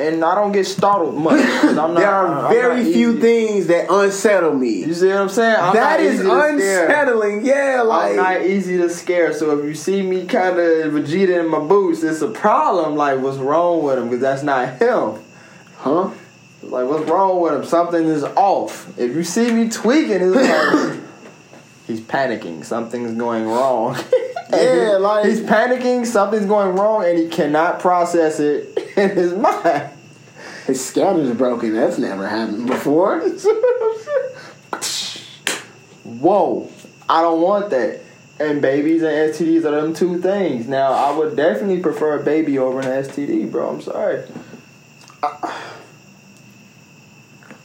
[0.00, 1.44] And I don't get startled much.
[1.44, 4.84] I'm not, There are I'm very few easy- things that unsettle me.
[4.84, 5.56] You see what I'm saying?
[5.58, 6.84] I'm that is easy to scare.
[6.86, 7.44] unsettling.
[7.44, 9.32] Yeah, like I'm not easy to scare.
[9.32, 12.94] So if you see me kind of Vegeta in my boots, it's a problem.
[12.94, 14.04] Like, what's wrong with him?
[14.04, 15.20] Because that's not him.
[15.78, 16.10] huh?
[16.62, 17.64] Like, what's wrong with him?
[17.64, 18.96] Something is off.
[18.96, 21.00] If you see me tweaking, it's like
[21.88, 22.64] he's panicking.
[22.64, 23.96] Something's going wrong.
[24.52, 26.06] Yeah, he- like- he's panicking.
[26.06, 29.90] Something's going wrong, and he cannot process it in his mind.
[30.66, 31.74] His scanner's broken.
[31.74, 33.20] That's never happened before.
[36.04, 36.70] Whoa,
[37.08, 38.00] I don't want that.
[38.40, 40.68] And babies and STDs are them two things.
[40.68, 43.68] Now, I would definitely prefer a baby over an STD, bro.
[43.70, 44.22] I'm sorry.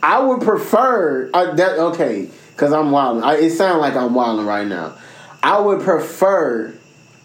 [0.01, 1.77] I would prefer uh, that.
[1.79, 3.23] Okay, because I'm wilding.
[3.23, 4.95] I, it sounds like I'm wilding right now.
[5.43, 6.73] I would prefer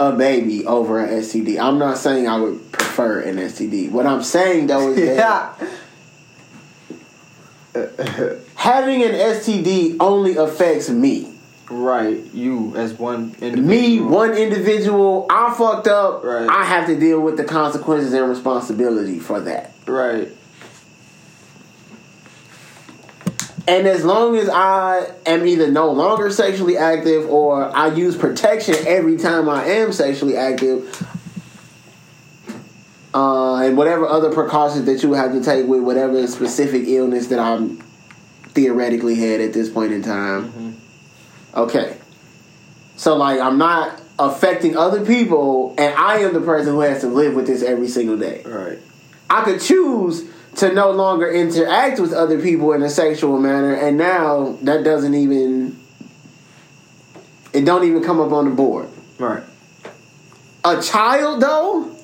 [0.00, 1.58] a baby over an STD.
[1.58, 3.90] I'm not saying I would prefer an STD.
[3.92, 5.56] What I'm saying though is that
[8.56, 11.34] having an STD only affects me.
[11.70, 13.68] Right, you as one individual.
[13.68, 15.26] Me, one individual.
[15.28, 16.24] I fucked up.
[16.24, 16.48] Right.
[16.48, 19.72] I have to deal with the consequences and responsibility for that.
[19.86, 20.28] Right.
[23.68, 28.76] And as long as I am either no longer sexually active or I use protection
[28.86, 31.06] every time I am sexually active,
[33.12, 37.38] uh, and whatever other precautions that you have to take with whatever specific illness that
[37.38, 37.76] I'm
[38.54, 40.80] theoretically had at this point in time.
[41.54, 41.98] Okay.
[42.96, 47.08] So, like, I'm not affecting other people, and I am the person who has to
[47.08, 48.42] live with this every single day.
[48.46, 48.78] Right.
[49.28, 50.24] I could choose
[50.58, 55.14] to no longer interact with other people in a sexual manner, and now that doesn't
[55.14, 55.78] even
[57.52, 58.88] it don't even come up on the board.
[59.18, 59.42] Right.
[60.64, 61.96] A child though,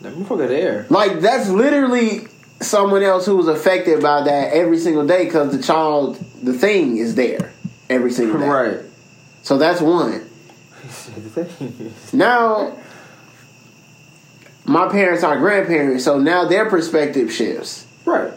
[0.00, 0.86] That motherfucker there.
[0.90, 2.28] Like that's literally
[2.60, 6.96] someone else who was affected by that every single day because the child, the thing
[6.96, 7.52] is there
[7.88, 8.46] every single day.
[8.46, 8.80] Right.
[9.42, 10.28] So that's one.
[12.12, 12.76] Now,
[14.64, 17.86] my parents are grandparents, so now their perspective shifts.
[18.04, 18.32] right.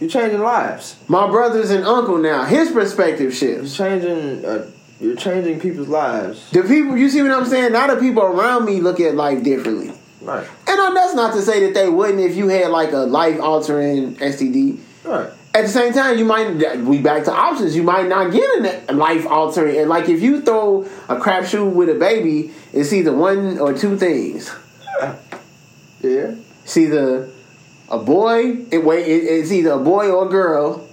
[0.00, 0.96] You're changing lives.
[1.08, 3.78] My brother's an uncle now, his perspective shifts.
[3.78, 4.44] You're changing.
[4.44, 6.50] Uh, you're changing people's lives.
[6.50, 7.72] The people, you see what I'm saying?
[7.72, 9.92] Now the people around me look at life differently.
[10.20, 10.46] Right.
[10.66, 14.16] And that's not to say that they wouldn't if you had like a life altering
[14.16, 14.80] STD.
[15.04, 15.30] Right.
[15.54, 17.76] At the same time, you might we back to options.
[17.76, 19.78] You might not get a life altering.
[19.78, 23.96] And like if you throw a crapshoot with a baby, it's either one or two
[23.96, 24.54] things.
[26.02, 26.34] Yeah.
[26.64, 27.28] It's either
[27.88, 28.66] a boy.
[28.70, 29.06] It wait.
[29.06, 30.86] It, it's either a boy or a girl.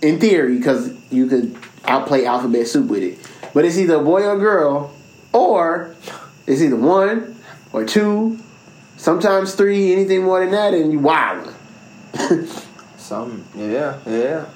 [0.00, 3.18] In theory, because you could outplay alphabet soup with it.
[3.54, 4.92] But it's either a boy or a girl,
[5.32, 5.94] or
[6.46, 7.36] it's either one
[7.72, 8.38] or two,
[8.96, 9.92] sometimes three.
[9.92, 11.54] Anything more than that, and you wild.
[12.96, 13.44] Some.
[13.54, 13.98] Yeah.
[14.06, 14.46] Yeah.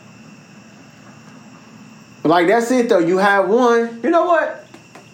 [2.24, 2.98] like that's it though.
[2.98, 4.00] You have one.
[4.02, 4.66] You know what?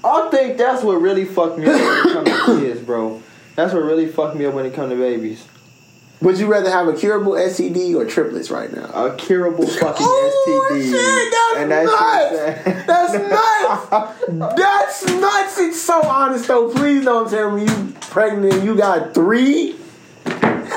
[0.05, 3.22] I think that's what really fucked me up when it comes to kids, bro.
[3.57, 5.47] That's what really fucked me up when it comes to babies.
[6.23, 8.85] Would you rather have a curable STD or triplets right now?
[8.95, 10.91] A curable fucking Oh, STD.
[10.91, 12.87] shit, that's and that nuts.
[12.87, 13.13] That's
[14.31, 14.57] nuts.
[14.57, 15.59] That's nuts.
[15.59, 16.71] It's so honest though.
[16.71, 18.55] Please don't tell me you pregnant.
[18.55, 19.77] and You got three.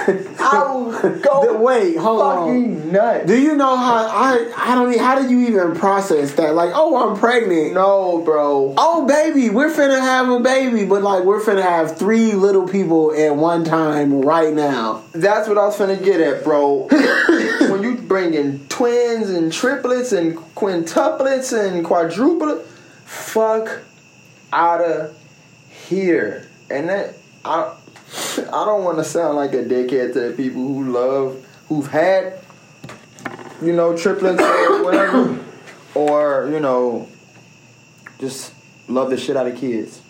[0.07, 2.47] I will go The- wait, hold on.
[2.47, 3.25] fucking nuts.
[3.27, 4.51] Do you know how I?
[4.57, 4.97] I don't.
[4.99, 6.53] How did you even process that?
[6.53, 7.73] Like, oh, I'm pregnant.
[7.73, 8.73] No, bro.
[8.77, 13.13] Oh, baby, we're finna have a baby, but like we're finna have three little people
[13.15, 15.03] at one time right now.
[15.13, 16.87] That's what I was finna get at, bro.
[16.89, 22.65] when you bring in twins and triplets and quintuplets and quadruplets,
[23.05, 23.81] fuck
[24.53, 25.17] out of
[25.69, 26.47] here.
[26.69, 27.13] And that
[27.43, 27.75] I
[28.37, 32.39] I don't want to sound like a dickhead to the people who love who've had
[33.61, 35.39] you know triplets or whatever,
[35.93, 37.07] or you know
[38.19, 38.53] just
[38.87, 40.01] love the shit out of kids.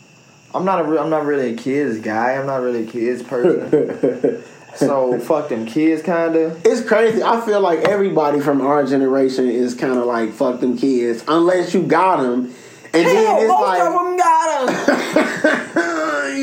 [0.53, 2.33] I'm not a re- I'm not really a kids guy.
[2.33, 4.43] I'm not really a kids person.
[4.75, 6.59] So fuck them kids, kinda.
[6.65, 7.23] It's crazy.
[7.23, 11.73] I feel like everybody from our generation is kind of like fuck them kids, unless
[11.73, 12.53] you got them,
[12.93, 14.67] and then it's like them got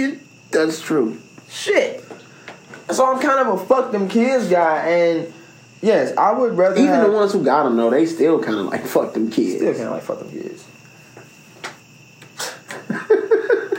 [0.01, 0.21] them.
[0.51, 1.21] that's true.
[1.53, 2.03] Shit.
[2.91, 5.33] So I'm kind of a fuck them kids guy, and
[5.83, 8.59] yes, I would rather Even have, the ones who got them though, they still kind
[8.59, 9.57] of like fuck them kids.
[9.57, 10.67] still kind of like fuck them kids.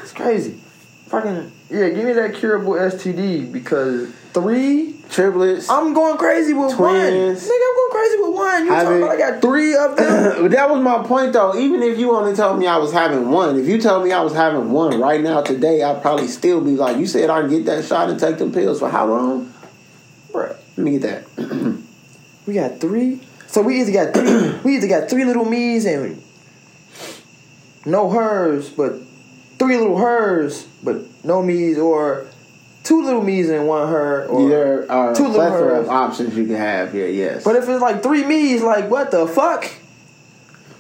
[0.01, 0.59] it's crazy.
[1.07, 4.95] Fucking yeah, give me that curable STD because three.
[5.09, 5.69] Triplets.
[5.69, 6.95] I'm going crazy with one.
[6.95, 8.65] Nigga, I'm going crazy with one.
[8.65, 10.49] You talking about I got three of them?
[10.51, 11.55] That was my point though.
[11.55, 14.21] Even if you only told me I was having one, if you told me I
[14.21, 17.49] was having one right now today, I'd probably still be like, you said I can
[17.49, 19.53] get that shot and take them pills for how long?
[20.31, 20.55] Bruh.
[20.77, 21.01] Let me get
[21.37, 21.79] that.
[22.45, 23.21] We got three.
[23.47, 24.59] So we either got three.
[24.65, 26.21] we either got three little me's and
[27.85, 28.95] no hers, but
[29.59, 32.27] three little hers, but no me's, or
[32.83, 34.25] two little me's and one her.
[34.25, 37.07] Or, there are two little plethora of options you can have here.
[37.07, 39.71] Yes, But if it's like three me's, like what the fuck?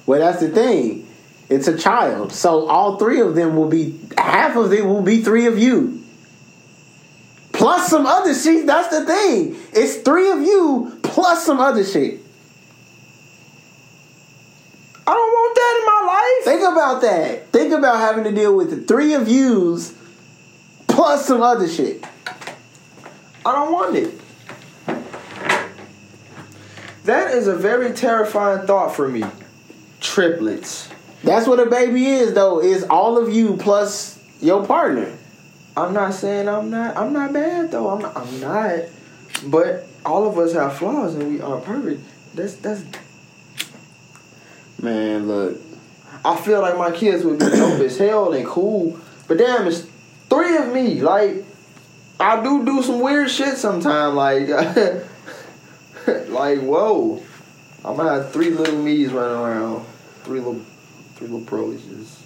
[0.05, 1.07] well, that's the thing.
[1.49, 5.21] It's a child, so all three of them will be half of it will be
[5.21, 6.03] three of you.
[7.51, 8.65] Plus some other shit.
[8.65, 9.55] That's the thing.
[9.71, 12.19] It's three of you plus some other shit.
[15.05, 16.45] I don't want that in my life.
[16.45, 17.51] Think about that.
[17.51, 19.93] Think about having to deal with the three of yous
[20.93, 22.05] plus some other shit.
[23.45, 24.19] I don't want it.
[27.05, 29.23] That is a very terrifying thought for me.
[29.99, 30.89] Triplets.
[31.23, 32.61] That's what a baby is, though.
[32.61, 35.17] Is all of you plus your partner.
[35.75, 36.95] I'm not saying I'm not.
[36.95, 37.89] I'm not bad though.
[37.89, 38.15] I'm not.
[38.15, 38.79] I'm not.
[39.45, 42.01] But all of us have flaws and we aren't perfect.
[42.35, 42.83] That's that's.
[44.81, 45.57] Man, look.
[46.23, 49.87] I feel like my kids would be dope as hell and cool, but damn, it's
[50.33, 51.01] three of me.
[51.01, 51.45] Like
[52.19, 54.15] I do do some weird shit sometimes.
[54.15, 54.47] Like
[56.29, 57.21] like whoa,
[57.85, 59.85] I'm gonna have three little me's running around.
[60.23, 60.61] Three little
[61.15, 62.19] three little pros just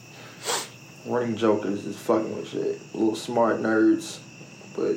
[1.05, 2.79] running jokers, just fucking with shit.
[2.93, 4.19] Little smart nerds,
[4.75, 4.95] but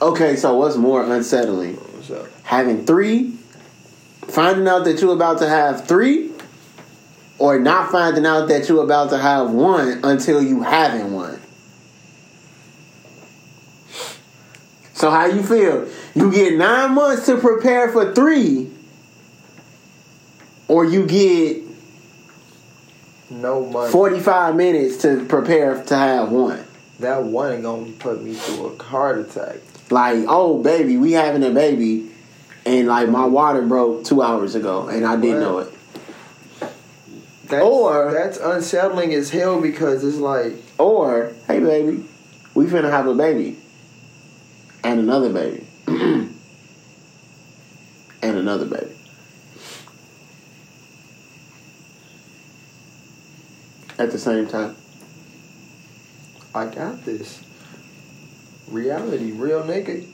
[0.00, 1.74] Okay, so what's more unsettling?
[1.74, 2.26] what's up?
[2.44, 3.32] Having three,
[4.28, 6.30] finding out that you're about to have three,
[7.38, 11.41] or not finding out that you're about to have one until you having one.
[15.02, 15.88] So how you feel?
[16.14, 18.70] You get nine months to prepare for three,
[20.68, 21.56] or you get
[23.28, 23.90] No money.
[23.90, 26.64] 45 minutes to prepare to have one.
[27.00, 29.56] That one ain't gonna put me through a heart attack.
[29.90, 32.08] Like, oh baby, we having a baby,
[32.64, 35.72] and like my water broke two hours ago, and I didn't know it.
[37.48, 42.04] That's, Or- that's unsettling as hell because it's like Or, hey baby,
[42.54, 43.58] we finna have a baby.
[44.84, 45.66] And another baby.
[45.86, 46.36] and
[48.22, 48.96] another baby.
[53.98, 54.76] At the same time.
[56.54, 57.42] I got this.
[58.68, 60.06] Reality, real nigga,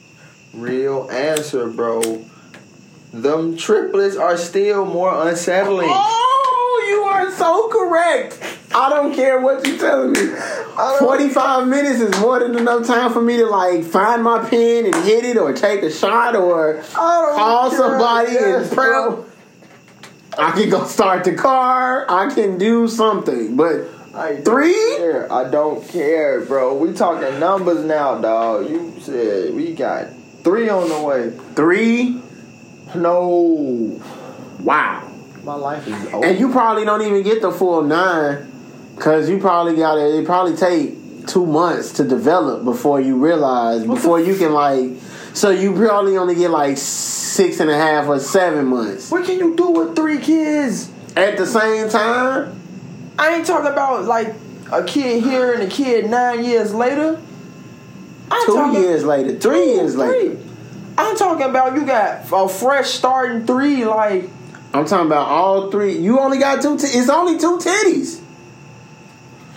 [0.53, 2.25] real answer, bro.
[3.11, 5.89] Them triplets are still more unsettling.
[5.89, 6.28] Oh!
[6.89, 8.39] You are so correct.
[8.73, 10.27] I don't care what you're telling me.
[10.99, 14.95] 45 minutes is more than enough time for me to like find my pen and
[15.05, 17.79] hit it or take a shot or call care.
[17.79, 19.19] somebody Yes, and prep.
[20.37, 22.05] I can go start the car.
[22.09, 23.55] I can do something.
[23.55, 24.73] But I Three?
[24.97, 25.31] care.
[25.31, 26.75] I don't care, bro.
[26.77, 28.69] We talking numbers now, dog.
[28.69, 30.07] You said we got
[30.43, 31.31] three on the way.
[31.55, 32.21] three,
[32.95, 33.99] No,
[34.61, 35.08] wow.
[35.49, 36.23] My life is over.
[36.25, 38.51] And you probably don't even get the full nine
[38.95, 43.83] because you probably got to, it probably take two months to develop before you realize,
[43.83, 44.91] before you can like,
[45.33, 49.09] so you probably only get like six and a half or seven months.
[49.09, 50.91] what can you do with three kids?
[51.15, 52.55] At the same time,
[53.17, 54.35] I ain't talking about like
[54.71, 57.19] a kid here and a kid nine years later.
[58.29, 60.37] I'm two talking- years later, three years later.
[60.95, 64.29] I'm talking about you got a fresh starting three, like
[64.73, 65.97] I'm talking about all three.
[65.97, 66.77] You only got two.
[66.77, 68.21] T- it's only two titties.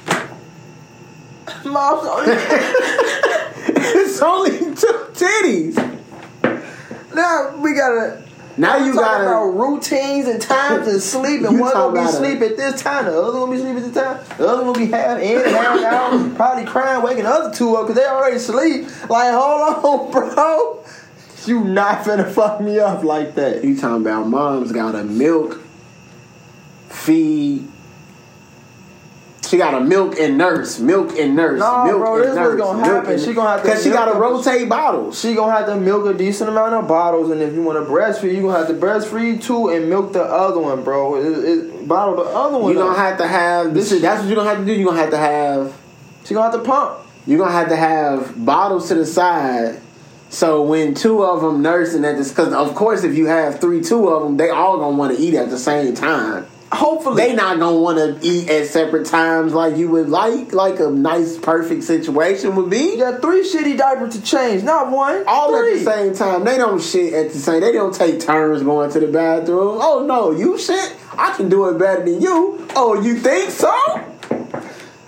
[1.66, 2.02] mom's
[3.68, 5.74] it's only two titties.
[7.14, 8.22] now we gotta
[8.56, 12.08] Now you talking got about routines and times and sleep, and one gonna be a-
[12.12, 14.78] sleep at this time, the other gonna be sleep at this time, the other gonna
[14.78, 18.38] be half in, half out, probably crying, waking the other two up because they already
[18.38, 18.86] sleep.
[19.10, 20.84] Like, hold on, bro,
[21.46, 23.64] you not finna fuck me up like that.
[23.64, 25.60] You talking about mom's got to milk,
[26.88, 27.68] feed.
[29.48, 32.58] She got to milk and nurse, milk and nurse, Nah, milk bro, and this nurse.
[32.58, 33.18] gonna milk happen.
[33.20, 35.20] She gonna have to Cause she got to rotate bottles.
[35.20, 37.90] She gonna have to milk a decent amount of bottles, and if you want to
[37.90, 41.16] breastfeed, you gonna have to breastfeed too and milk the other one, bro.
[41.16, 42.72] It, it, bottle the other one.
[42.72, 43.92] You gonna have to have this.
[43.92, 44.72] Is, that's what you gonna have to do.
[44.72, 45.78] You gonna have to have.
[46.24, 47.00] She gonna have to pump.
[47.26, 49.80] You are gonna have to have bottles to the side.
[50.32, 53.82] So when two of them nursing at this, because of course if you have three,
[53.82, 56.46] two of them, they all gonna want to eat at the same time.
[56.72, 60.80] Hopefully, They not gonna want to eat at separate times like you would like, like
[60.80, 62.92] a nice, perfect situation would be.
[62.92, 65.22] You got three shitty diapers to change, not one.
[65.26, 65.72] All three.
[65.72, 66.44] at the same time.
[66.44, 67.60] They don't shit at the same.
[67.60, 69.80] They don't take turns going to the bathroom.
[69.82, 70.96] Oh no, you shit.
[71.18, 72.66] I can do it better than you.
[72.74, 73.70] Oh, you think so?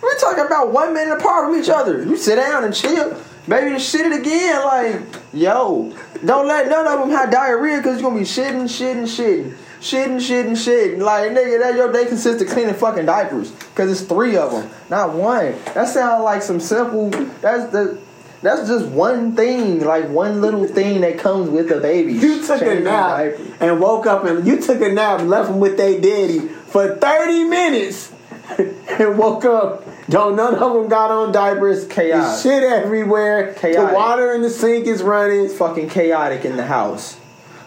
[0.03, 2.05] We're talking about one minute apart from each other.
[2.05, 3.19] You sit down and chill.
[3.47, 4.65] Baby, to shit it again.
[4.65, 9.05] Like, yo, don't let none of them have diarrhea because you're gonna be shitting, shitting,
[9.05, 9.55] shitting.
[9.81, 10.99] Shitting, shitting, shitting.
[10.99, 13.51] Like, nigga, that your day consists of cleaning fucking diapers.
[13.51, 15.55] Because it's three of them, not one.
[15.75, 17.99] That sounds like some simple, that's the,
[18.41, 22.15] that's just one thing, like one little thing that comes with a baby.
[22.15, 25.61] You took a nap and woke up and you took a nap and left them
[25.61, 28.13] with their daddy for 30 minutes
[28.59, 29.87] and woke up.
[30.09, 31.87] Don't none of them got on diapers.
[31.87, 32.43] Chaos.
[32.43, 33.55] There's Shit everywhere.
[33.55, 33.89] Chaotic.
[33.89, 35.47] The water in the sink is running.
[35.47, 37.19] It's fucking chaotic in the house.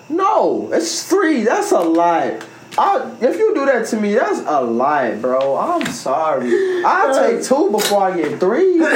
[0.10, 1.44] No, it's three.
[1.44, 2.40] That's a lie.
[2.78, 5.58] I, if you do that to me, that's a lie, bro.
[5.58, 6.84] I'm sorry.
[6.86, 8.78] I'll take two before I get three.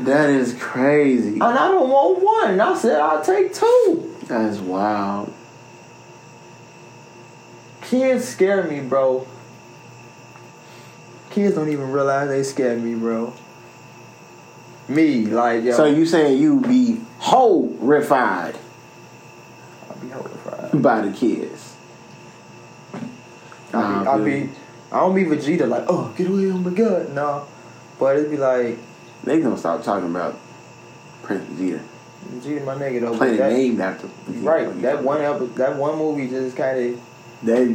[0.00, 1.34] That is crazy.
[1.34, 2.60] And I don't want one.
[2.60, 4.16] I said I'll take two.
[4.26, 5.32] That is wild.
[7.82, 9.26] Kids scare me, bro.
[11.30, 13.32] Kids don't even realize they scare me, bro.
[14.88, 15.72] Me, like, yo.
[15.72, 18.56] So you saying you be horrified
[19.88, 20.82] I'll be horrified.
[20.82, 21.76] by the kids?
[23.72, 24.50] I be, I be,
[24.90, 27.46] I don't be Vegeta like, oh, get away from my god, no.
[28.00, 28.78] But it'd be like,
[29.22, 30.36] They gonna stop talking about
[31.22, 31.80] Prince Vegeta.
[32.32, 33.16] Vegeta, my nigga though.
[33.16, 34.44] Planet that- named after Vegeta.
[34.44, 37.00] Right, that one episode, that one movie just kind of
[37.44, 37.74] They,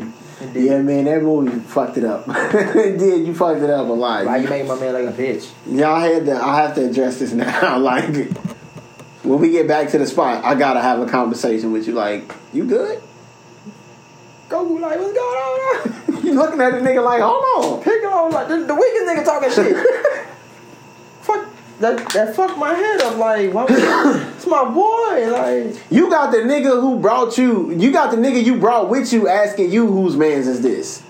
[0.53, 2.25] yeah, man, that movie fucked it up.
[2.29, 3.25] it did.
[3.25, 4.25] You fucked it up a lot.
[4.25, 5.49] Why you make my man like a bitch?
[5.67, 6.36] Y'all had to.
[6.36, 7.77] I have to address this now.
[7.77, 8.31] like,
[9.23, 11.93] when we get back to the spot, I gotta have a conversation with you.
[11.93, 13.01] Like, you good?
[14.49, 16.23] Goku like, what's going on?
[16.25, 17.43] you looking at the nigga like, hold
[17.75, 17.83] on.
[17.83, 20.25] pick on like the, the weakest nigga talking shit.
[21.21, 21.47] fuck
[21.79, 23.17] that that fucked my head up.
[23.17, 23.65] Like, why
[24.46, 25.32] it's my boy.
[25.32, 27.72] Like, You got the nigga who brought you.
[27.72, 31.04] You got the nigga you brought with you asking you whose man's is this.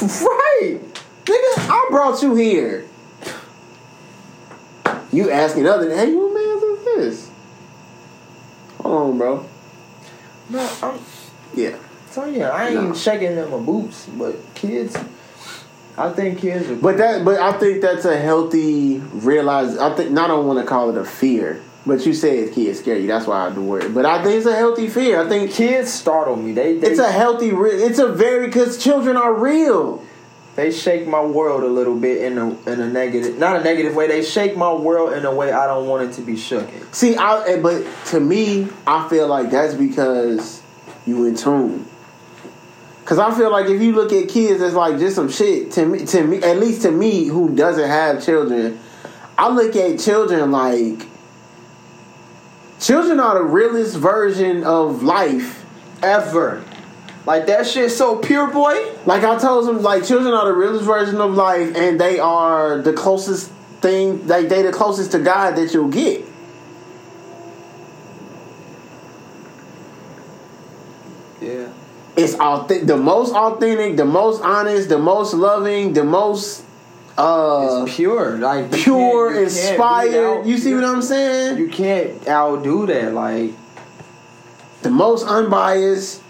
[0.00, 0.78] right.
[1.24, 2.84] Nigga, I brought you here.
[5.12, 7.30] You asking other, hey, whose man's is this?
[8.82, 9.46] Hold on, bro.
[10.50, 10.98] No, I'm
[11.54, 11.70] Yeah.
[12.10, 12.50] so yeah.
[12.50, 12.94] I ain't No.
[12.94, 14.96] shaking them my boots, but kids.
[15.98, 16.74] I think kids are.
[16.76, 19.78] But that, but I think that's a healthy realize.
[19.78, 20.26] I think not.
[20.26, 23.06] I don't want to call it a fear, but you say kids scare you.
[23.06, 23.88] That's why I do worry.
[23.88, 25.20] But I think it's a healthy fear.
[25.20, 26.52] I think kids startle me.
[26.52, 27.50] They they, it's a healthy.
[27.50, 30.04] It's a very because children are real.
[30.56, 33.94] they shake my world a little bit in a in a negative, not a negative
[33.94, 34.08] way.
[34.08, 36.68] They shake my world in a way I don't want it to be shook.
[36.92, 40.62] See, I eh, but to me, I feel like that's because
[41.06, 41.86] you in tune.
[43.04, 45.70] Cause I feel like if you look at kids, it's like just some shit.
[45.72, 48.80] To me, to me, at least to me, who doesn't have children,
[49.38, 51.06] I look at children like
[52.80, 55.64] children are the realest version of life.
[56.02, 56.62] Ever,
[57.24, 58.92] like that shit so pure, boy.
[59.06, 62.82] Like I told them, like children are the realest version of life, and they are
[62.82, 63.50] the closest
[63.80, 64.26] thing.
[64.26, 66.24] Like they the closest to God that you'll get.
[71.40, 71.68] Yeah.
[72.16, 76.64] it's authentic, the most authentic, the most honest, the most loving, the most
[77.18, 80.38] uh It's pure, like pure, can't- you inspired.
[80.40, 81.58] out- You see what I'm saying?
[81.58, 83.12] You can't outdo that.
[83.14, 83.52] Like
[84.82, 86.22] the most unbiased.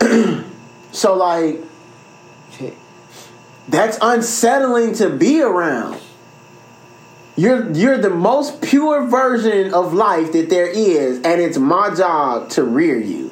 [0.92, 1.60] so like
[3.68, 5.98] that's unsettling to be around.
[7.36, 12.50] You're you're the most pure version of life that there is, and it's my job
[12.50, 13.23] to rear you.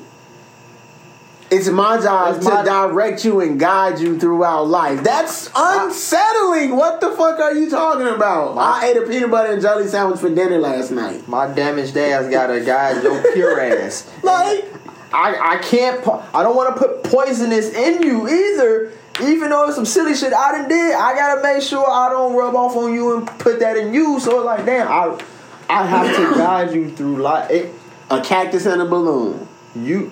[1.54, 5.02] It's my job It's to my- direct you and guide you throughout life.
[5.04, 6.74] That's unsettling.
[6.76, 8.56] What the fuck are you talking about?
[8.56, 11.28] I ate a peanut butter and jelly sandwich for dinner last night.
[11.28, 14.10] my damaged ass got to guide your pure ass.
[14.22, 14.64] Like,
[15.12, 16.02] I, I can't.
[16.02, 18.92] Po- I don't want to put poisonous in you either.
[19.22, 22.34] Even though it's some silly shit I done did, I gotta make sure I don't
[22.34, 24.18] rub off on you and put that in you.
[24.20, 25.22] So it's like, damn, I
[25.68, 27.50] I have to guide you through life.
[27.50, 27.74] It,
[28.10, 29.46] a cactus and a balloon.
[29.76, 30.10] you,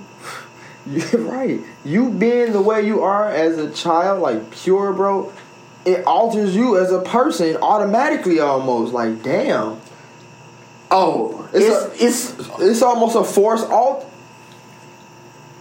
[1.15, 1.61] right.
[1.85, 5.33] You being the way you are as a child, like pure, bro.
[5.85, 8.93] It alters you as a person automatically, almost.
[8.93, 9.81] Like, damn,
[10.91, 14.11] Oh, It's it's it's it's almost a force alt.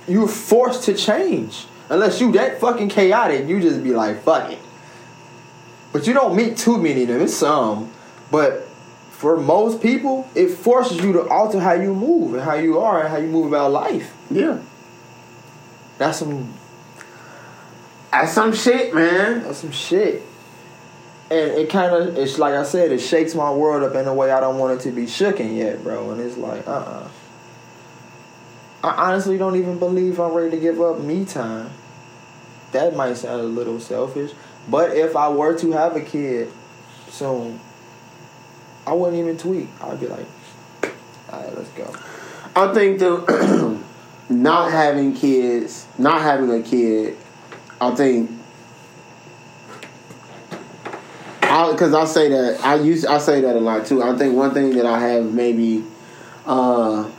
[0.08, 3.48] You're forced to change unless you that fucking chaotic.
[3.48, 4.60] You just be like fuck it.
[5.94, 7.22] But you don't meet too many of them.
[7.22, 7.92] It's some,
[8.32, 8.68] but
[9.12, 13.02] for most people, it forces you to alter how you move and how you are
[13.02, 14.16] and how you move about life.
[14.32, 14.60] yeah.
[16.00, 16.52] That's some
[18.12, 19.44] That's some shit, man.
[19.44, 20.24] that's some shit.
[21.30, 24.14] And it kind of it's like I said, it shakes my world up in a
[24.14, 26.10] way I don't want it to be shooken yet, bro.
[26.10, 27.08] And it's like, uh, uh
[28.82, 31.70] I honestly don't even believe I'm ready to give up me time.
[32.72, 34.32] That might sound a little selfish,
[34.70, 36.50] but if I were to have a kid
[37.10, 37.60] soon,
[38.88, 39.68] I wouldn't even tweet.
[39.82, 40.26] I'd be like,
[41.32, 41.94] all right, let's go.
[42.56, 43.84] I think the
[44.30, 47.18] not having kids, not having a kid,
[47.82, 48.32] I think.
[51.42, 54.04] Because I, say that I use I say that a lot too.
[54.04, 55.84] I think one thing that I have maybe
[56.46, 57.10] uh,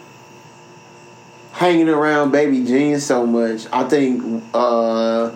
[1.53, 3.67] hanging around baby jeans so much.
[3.73, 5.33] I think uh,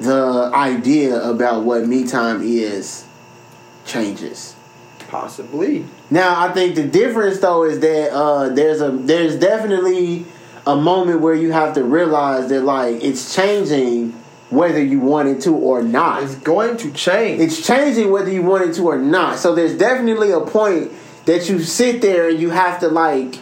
[0.00, 3.06] the idea about what me time is
[3.86, 4.56] changes.
[5.08, 5.84] Possibly.
[6.10, 10.26] Now I think the difference though is that uh, there's a there's definitely
[10.66, 14.12] a moment where you have to realize that like it's changing
[14.50, 16.22] whether you want it to or not.
[16.22, 17.40] It's going to change.
[17.40, 19.38] It's changing whether you want it to or not.
[19.38, 20.92] So there's definitely a point
[21.24, 23.38] that you sit there and you have to like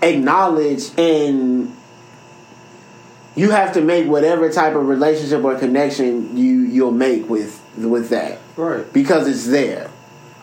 [0.00, 1.76] acknowledge and
[3.34, 8.10] you have to make whatever type of relationship or connection you you'll make with with
[8.10, 8.90] that right.
[8.92, 9.90] because it's there.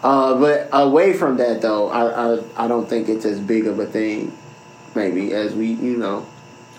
[0.01, 3.79] Uh, but away from that, though, I, I I don't think it's as big of
[3.79, 4.35] a thing,
[4.95, 6.27] maybe as we you know,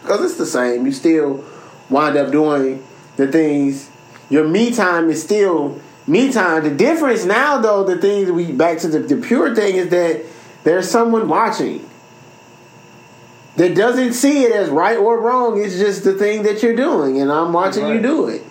[0.03, 0.87] because it's the same.
[0.87, 1.45] You still
[1.89, 2.85] wind up doing
[3.17, 3.91] the things.
[4.29, 6.65] Your me time is still me time.
[6.65, 10.25] The difference now, though, the things we back to the, the pure thing is that
[10.65, 11.89] there's someone watching
[13.57, 15.63] that doesn't see it as right or wrong.
[15.63, 18.43] It's just the thing that you're doing, and I'm watching you do it.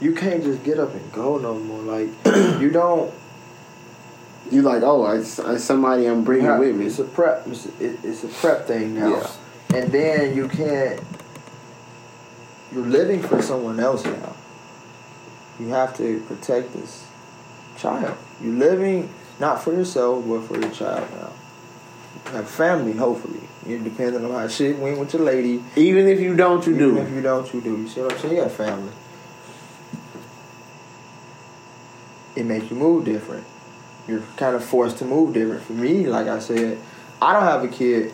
[0.00, 1.80] You can't just get up and go no more.
[1.80, 2.08] Like
[2.60, 3.12] you don't.
[4.50, 6.86] You like, oh, it's, somebody I'm bringing Yeah, with me.
[6.86, 7.46] It's a prep.
[7.46, 9.08] It's a, it- it's a prep thing now.
[9.08, 9.30] Yeah.
[9.74, 11.00] And then you can't.
[12.72, 14.34] You're living for someone else now.
[15.58, 17.06] You have to protect this
[17.78, 18.16] child.
[18.42, 19.08] You're living
[19.40, 21.30] not for yourself, but for your child now.
[22.26, 23.40] You have family, hopefully.
[23.66, 25.62] You're depending on how shit went with your lady.
[25.76, 26.92] Even if you don't, you Even do.
[26.96, 27.76] Even if you don't, you do.
[27.78, 28.34] You see what I'm saying?
[28.36, 28.92] You got family.
[32.36, 33.46] It makes you move different.
[34.06, 35.62] You're kind of forced to move different.
[35.62, 36.78] For me, like I said,
[37.22, 38.12] I don't have a kid,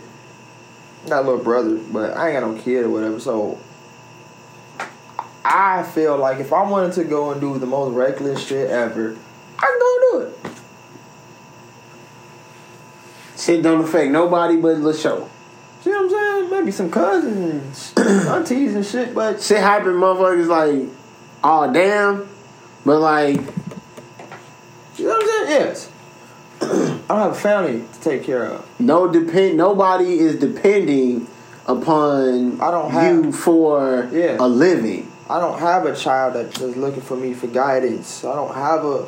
[1.09, 3.19] not a little brother, but I ain't got no kid or whatever.
[3.19, 3.59] So
[5.45, 9.17] I feel like if I wanted to go and do the most reckless shit ever,
[9.59, 10.61] I can go do it.
[13.37, 15.29] Shit don't affect nobody but the Lasho.
[15.81, 16.51] See what I'm saying?
[16.51, 20.91] Maybe some cousins, aunties, and shit, but Shit happen, motherfuckers like,
[21.43, 22.29] oh damn.
[22.85, 23.41] But like,
[25.51, 25.73] you know what I'm?
[25.73, 25.91] Yes.
[26.63, 28.65] I don't have a family to take care of.
[28.81, 31.27] no depend nobody is depending
[31.67, 34.37] upon I don't have- you for Yeah.
[34.39, 35.11] a living.
[35.29, 38.25] I don't have a child that is looking for me for guidance.
[38.25, 39.05] I don't have a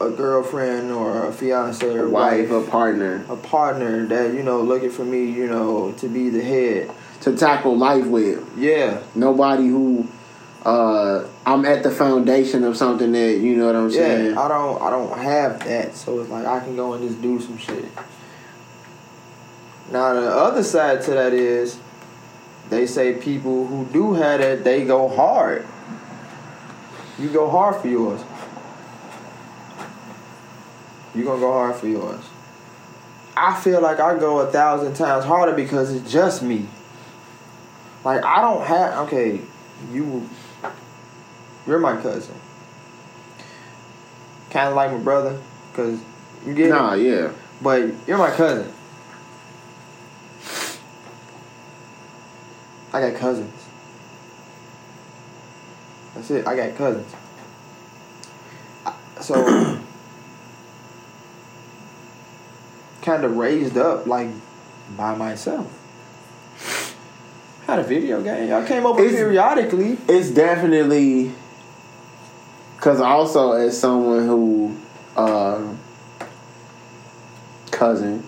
[0.00, 4.60] a girlfriend or a fiance or A wife, a partner a partner that you know
[4.60, 6.90] looking for me, you know, to be the head.
[7.20, 8.40] to tackle life with.
[8.58, 10.06] Yeah, Nobody who
[10.64, 14.34] uh I'm at the foundation of something that you know what I'm saying.
[14.34, 14.40] yeah.
[14.40, 17.40] I don't, I don't have that, so it's like I can go and just do
[17.40, 17.84] some shit.
[19.90, 21.78] Now the other side to that is,
[22.70, 25.66] they say people who do have that they go hard.
[27.18, 28.22] You go hard for yours.
[31.14, 32.24] You gonna go hard for yours.
[33.36, 36.66] I feel like I go a thousand times harder because it's just me.
[38.04, 39.40] Like I don't have okay,
[39.92, 40.28] you
[41.66, 42.34] you're my cousin.
[44.50, 45.40] Kind of like my brother,
[45.72, 46.00] cause
[46.46, 47.32] you get Nah, yeah.
[47.60, 48.72] But you're my cousin.
[52.92, 53.66] I got cousins.
[56.14, 56.46] That's it.
[56.46, 57.14] I got cousins.
[59.20, 59.34] So,
[63.02, 64.28] kind of raised up like
[64.96, 65.78] by myself.
[67.66, 68.48] Had a video game.
[68.48, 69.96] Y'all came over periodically.
[70.08, 71.32] It's definitely
[72.82, 74.76] because also as someone who
[75.14, 75.72] uh
[77.70, 78.26] cousin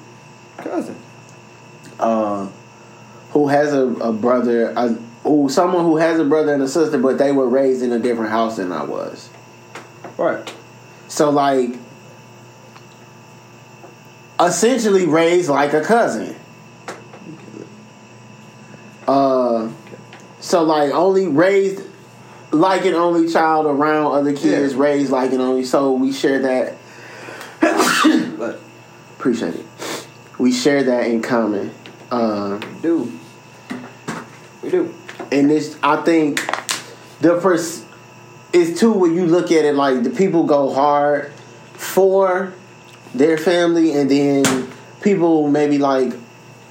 [0.59, 0.95] Cousin.
[1.99, 2.49] uh
[3.31, 4.91] who has a, a brother uh,
[5.25, 7.99] who someone who has a brother and a sister but they were raised in a
[7.99, 9.29] different house than I was.
[10.17, 10.55] Right.
[11.09, 11.77] So like
[14.39, 16.37] essentially raised like a cousin.
[19.09, 19.69] Uh
[20.39, 21.83] so like only raised
[22.55, 24.81] like an only child around other kids Yeah.
[24.81, 26.77] raised like an only so we share that
[28.39, 28.61] But
[29.19, 29.67] appreciate it.
[30.39, 31.71] We share that in common.
[32.11, 33.13] Uh we do.
[34.63, 34.95] We do.
[35.33, 36.41] and this I think
[37.21, 37.85] the first
[38.53, 41.33] is too when you look at it like the people go hard
[41.73, 42.53] for
[43.15, 44.69] their family and then
[45.03, 46.13] people maybe like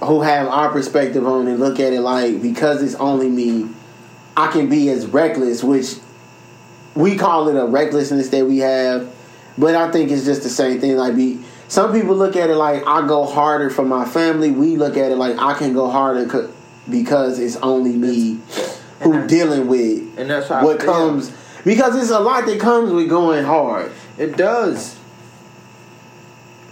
[0.02, 3.70] who have our perspective on it look at it like because it's only me
[4.36, 5.96] I can be as reckless which
[6.96, 9.14] we call it a recklessness that we have
[9.58, 12.56] but I think it's just the same thing like be some people look at it
[12.56, 15.90] like I go harder for my family we look at it like I can go
[15.90, 16.52] harder co-
[16.90, 18.40] because it's only me
[19.02, 21.32] who dealing with And that's how what comes
[21.64, 23.92] because it's a lot that comes with going hard.
[24.18, 24.98] It does.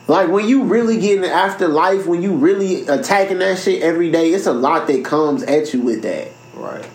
[0.07, 4.31] Like when you really getting after life, when you really attacking that shit every day,
[4.31, 6.29] it's a lot that comes at you with that.
[6.53, 6.87] Right.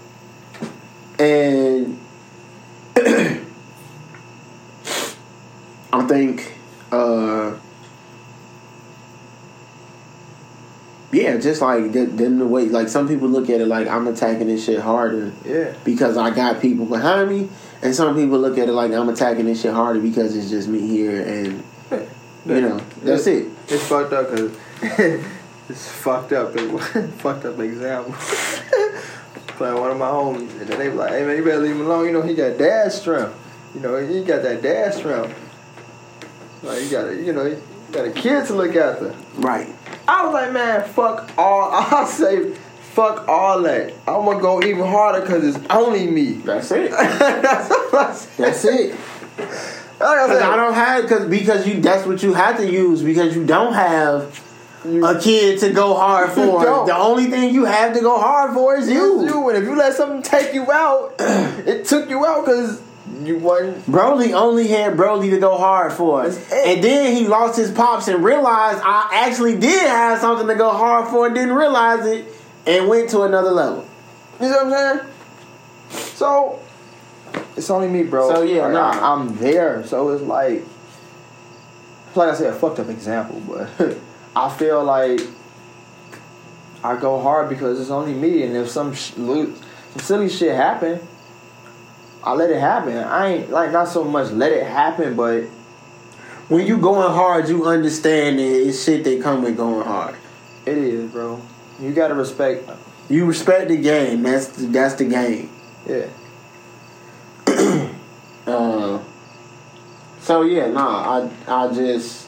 [1.19, 1.99] And
[5.93, 6.55] I think
[6.93, 7.55] uh
[11.13, 14.49] yeah, just like then the way like some people look at it like I'm attacking
[14.49, 15.75] this shit harder Yeah.
[15.85, 17.49] because I got people behind me,
[17.83, 20.69] and some people look at it like I'm attacking this shit harder because it's just
[20.69, 21.63] me here, and
[22.45, 23.47] you know that's it.
[23.69, 24.53] It's fucked up because
[25.71, 26.53] it's fucked up.
[27.19, 28.15] fucked up example.
[29.57, 31.77] Playing one of my homies, and then they be like, "Hey man, you better leave
[31.77, 32.05] him alone.
[32.07, 33.35] You know he got dad strength.
[33.75, 35.35] You know he got that dad strength.
[36.63, 39.69] Like you got a, you know, you got a kid to look after." Right.
[40.07, 42.51] I was like, "Man, fuck all." I say,
[42.93, 43.95] "Fuck all that.
[44.07, 46.91] I'm gonna go even harder because it's only me." That's it.
[46.91, 48.27] That's what I.
[48.37, 48.95] That's it.
[49.99, 52.71] Like I Cause said, I don't have because because you that's what you have to
[52.71, 54.39] use because you don't have
[55.05, 56.65] a kid to go hard for.
[56.87, 59.23] the only thing you have to go hard for is you.
[59.23, 62.83] It's you, and if you let something take you out, it took you out because
[63.23, 63.85] you wasn't.
[63.87, 66.25] Broly only had Broly to go hard for.
[66.25, 70.71] And then he lost his pops and realized I actually did have something to go
[70.71, 72.27] hard for and didn't realize it
[72.67, 73.87] and went to another level.
[74.41, 75.13] You know what I'm saying?
[76.15, 76.61] So
[77.57, 78.35] it's only me, bro.
[78.35, 79.15] So, yeah, Like, nah.
[79.15, 79.85] I'm there.
[79.87, 80.65] So it's like,
[82.15, 83.69] like I said, a fucked up example, but
[84.37, 85.21] I feel like
[86.85, 89.57] I go hard because it's only me, and if some sh- some
[89.99, 91.01] silly shit happen,
[92.23, 92.97] I let it happen.
[92.99, 95.45] I ain't like not so much let it happen, but
[96.49, 100.15] When you going hard, you understand that it's shit that come with going hard.
[100.65, 101.41] it is, bro.
[101.81, 102.69] You gotta respect.
[103.09, 104.23] You respect the game.
[104.23, 105.51] That's the, that's the game.
[105.89, 106.07] Yeah.
[108.47, 109.03] Uh,
[110.21, 112.26] so yeah, nah, I I just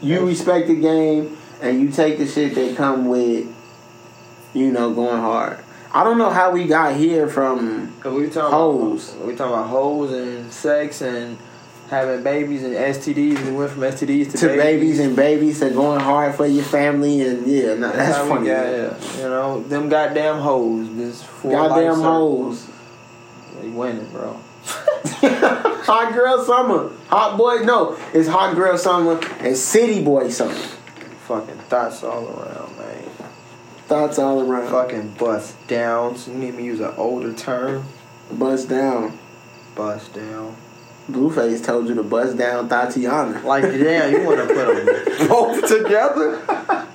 [0.00, 3.52] you respect the game and you take the shit that come with
[4.54, 5.58] you know going hard.
[5.92, 9.14] I don't know how we got here from Cause we talking Hoes.
[9.14, 11.38] About, we talking about hoes and sex and
[11.88, 13.46] having babies and STDs.
[13.46, 17.22] We went from STDs to, to babies and babies to going hard for your family
[17.22, 18.46] and yeah, nah, That's, that's funny.
[18.48, 18.96] got here.
[19.16, 20.94] You know, them goddamn hoes.
[20.96, 22.68] This Goddamn hoes.
[23.60, 24.38] They winning, bro.
[25.86, 27.58] hot girl summer, hot boy.
[27.64, 30.54] No, it's hot girl summer and city boy summer.
[30.54, 33.08] Fucking thoughts all around, man.
[33.86, 34.70] Thoughts all around.
[34.70, 36.28] Fucking bust downs.
[36.28, 37.86] You need me to use an older term.
[38.30, 39.18] Bust down.
[39.74, 40.56] Bust down.
[41.08, 43.40] Blueface told you to bust down Tatiana.
[43.44, 46.86] Like, damn, you want to put them both together?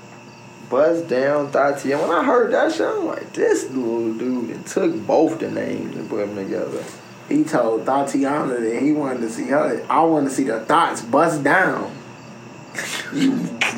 [0.70, 2.02] Bust down Tatiana.
[2.02, 5.96] When I heard that shit, I'm like, this little dude and took both the names
[5.96, 6.84] and put them together.
[7.32, 9.86] He told Tatiana that he wanted to see her.
[9.90, 11.96] I want to see the thoughts bust down.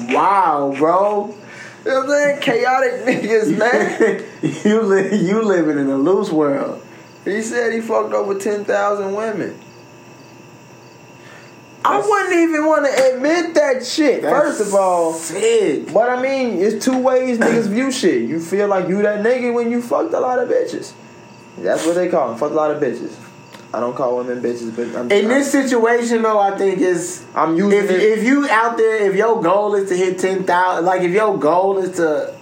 [0.09, 1.35] wow, bro.
[1.85, 2.41] You know what I'm saying?
[2.41, 4.23] Chaotic niggas, man.
[4.63, 6.81] you li- you living in a loose world.
[7.25, 9.59] He said he fucked over 10,000 women.
[11.85, 15.13] I wouldn't even want to admit that shit, first of all.
[15.13, 15.91] sick.
[15.93, 18.21] But I mean, it's two ways niggas view shit.
[18.21, 20.93] You feel like you that nigga when you fucked a lot of bitches.
[21.57, 23.13] That's what they call them, fuck a lot of bitches.
[23.73, 27.57] I don't call women bitches, but I'm, In this situation, though, I think is I'm
[27.57, 28.19] using if it.
[28.19, 31.37] if you out there, if your goal is to hit ten thousand, like if your
[31.39, 32.35] goal is to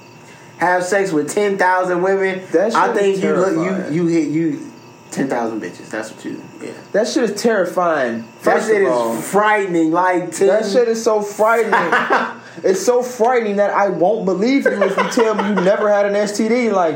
[0.58, 4.72] have sex with ten thousand women, I think you look you you hit you
[5.12, 5.90] ten thousand bitches.
[5.90, 6.72] That's what you yeah.
[6.92, 8.28] that shit is terrifying.
[8.44, 9.92] That shit all, is frightening.
[9.92, 11.72] Like 10, that shit is so frightening.
[12.64, 16.06] it's so frightening that I won't believe you if you tell me you never had
[16.06, 16.72] an STD.
[16.72, 16.96] Like,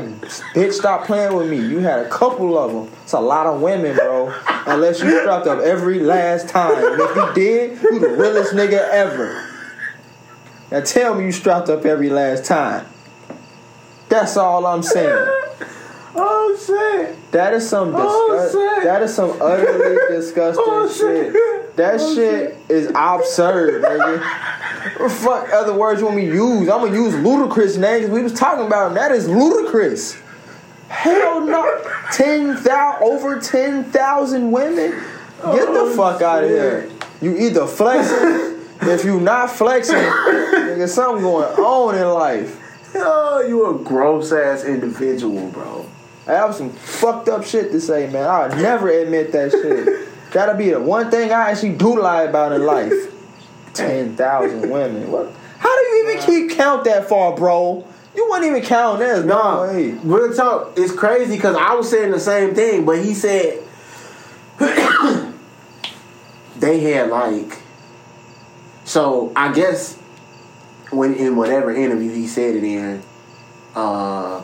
[0.54, 1.56] bitch, stop playing with me.
[1.56, 2.92] You had a couple of them.
[3.02, 4.34] It's a lot of women, bro.
[4.66, 6.72] Unless you strapped up every last time.
[6.76, 9.42] And if you did, you the realest nigga ever.
[10.70, 12.86] Now tell me you strapped up every last time.
[14.08, 15.26] That's all I'm saying.
[16.14, 17.32] oh shit.
[17.32, 18.54] That is some Oh, disgust.
[18.54, 18.84] shit.
[18.84, 21.32] that is some utterly oh, disgusting Oh, shit.
[21.32, 21.76] shit.
[21.76, 24.65] That Oh, shit is absurd, nigga.
[24.98, 26.68] What fuck other words you want me to use?
[26.68, 28.08] I'm gonna use Ludacris names.
[28.10, 28.94] We was talking about him.
[28.94, 30.16] That is ludicrous.
[30.88, 31.82] Hell no.
[32.12, 34.90] Ten thousand over ten thousand women.
[34.92, 36.90] Get the Oh, fuck out of here.
[37.20, 38.54] You either flexing.
[38.88, 42.62] if you not flexing, nigga, something going on in life.
[42.94, 45.86] Oh, you a gross ass individual, bro.
[46.26, 48.26] I have some fucked up shit to say, man.
[48.28, 50.08] I would never admit that shit.
[50.32, 52.92] That'll be the one thing I actually do lie about in life.
[53.76, 55.10] Ten thousand women.
[55.10, 55.32] What?
[55.58, 57.86] How do you even keep count that far, bro?
[58.14, 59.26] You wouldn't even count that.
[59.26, 60.72] No, No real talk.
[60.76, 63.62] It's crazy because I was saying the same thing, but he said
[66.56, 67.60] they had like.
[68.84, 69.96] So I guess
[70.90, 73.02] when in whatever interview he said it in,
[73.74, 74.40] uh,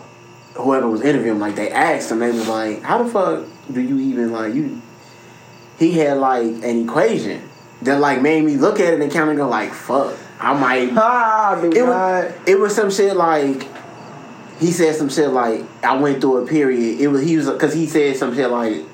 [0.55, 3.99] whoever was interviewing, like they asked him, they was like, "How the fuck do you
[3.99, 4.83] even like you?"
[5.79, 7.49] He had like an equation
[7.83, 10.91] that like made me look at it and kind of go like, "Fuck." I might
[10.97, 13.69] Ah, it was, it was some shit like
[14.59, 17.01] he said some shit like I went through a period.
[17.01, 18.85] It was he was because he said some shit like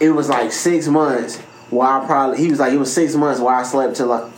[0.00, 1.38] it was like six months
[1.70, 4.32] where I probably he was like it was six months where I slept till like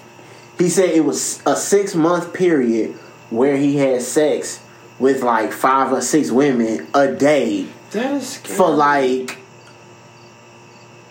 [0.59, 2.93] he said it was a six month period
[3.31, 4.63] where he had sex
[4.99, 8.57] with like five or six women a day That is scary.
[8.57, 9.39] for like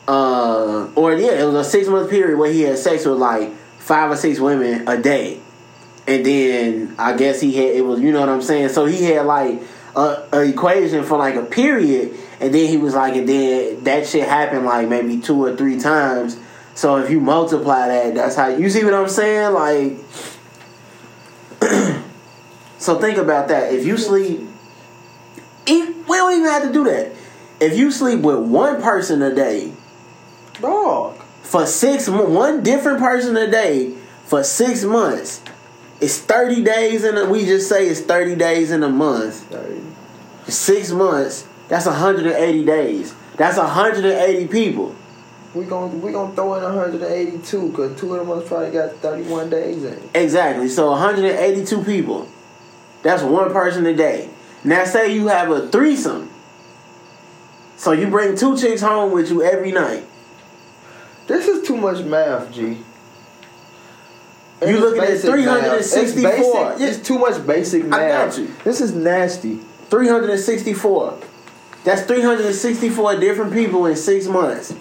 [0.08, 3.52] uh or yeah it was a six month period where he had sex with like
[3.80, 5.40] five or six women a day.
[6.08, 8.70] And then i guess he had it was you know what i'm saying?
[8.70, 9.62] So he had like
[9.96, 12.14] a, a equation for like a period.
[12.40, 15.80] And then he was like and then that shit happened like maybe two or three
[15.80, 16.38] times.
[16.76, 19.54] So if you multiply that that's how you see what i'm saying?
[19.54, 19.98] Like
[22.78, 23.74] so think about that.
[23.74, 24.42] If you sleep
[25.68, 27.12] if, we don't even have to do that.
[27.60, 29.74] If you sleep with one person a day
[30.62, 31.16] dog.
[31.44, 33.94] for six one different person a day
[34.26, 35.42] for six months
[36.02, 39.46] it's 30 days in a we just say it's 30 days in a month.
[40.48, 43.16] Six months that's 180 days.
[43.38, 44.96] That's 180 people.
[45.54, 49.50] We gon' we gonna throw in 182 because two of them must probably got 31
[49.50, 50.10] days in.
[50.14, 52.28] exactly so 182 people.
[53.02, 54.30] That's one person a day.
[54.64, 56.30] Now say you have a threesome.
[57.78, 60.06] So you bring two chicks home with you every night
[61.28, 62.78] This is too much math, G.
[64.62, 65.74] And You looking at basic math.
[65.74, 66.70] It's 364.
[66.72, 66.88] basic.
[66.88, 68.00] It's too much basic math.
[68.00, 68.54] I got you.
[68.64, 69.60] This is nasty.
[69.90, 71.20] 364.
[71.84, 74.74] That's 364 different people in six months.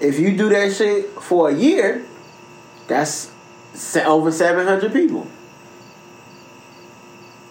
[0.00, 2.06] If you do that shit for a year,
[2.86, 3.30] that's
[3.96, 5.26] over 700 people.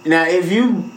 [0.05, 0.89] Now, if you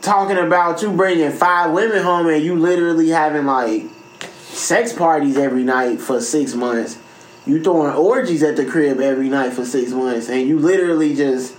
[0.00, 3.84] talking about you bringing five women home and you literally having like
[4.54, 6.98] sex parties every night for six months,
[7.46, 11.54] you throwing orgies at the crib every night for six months, and you literally just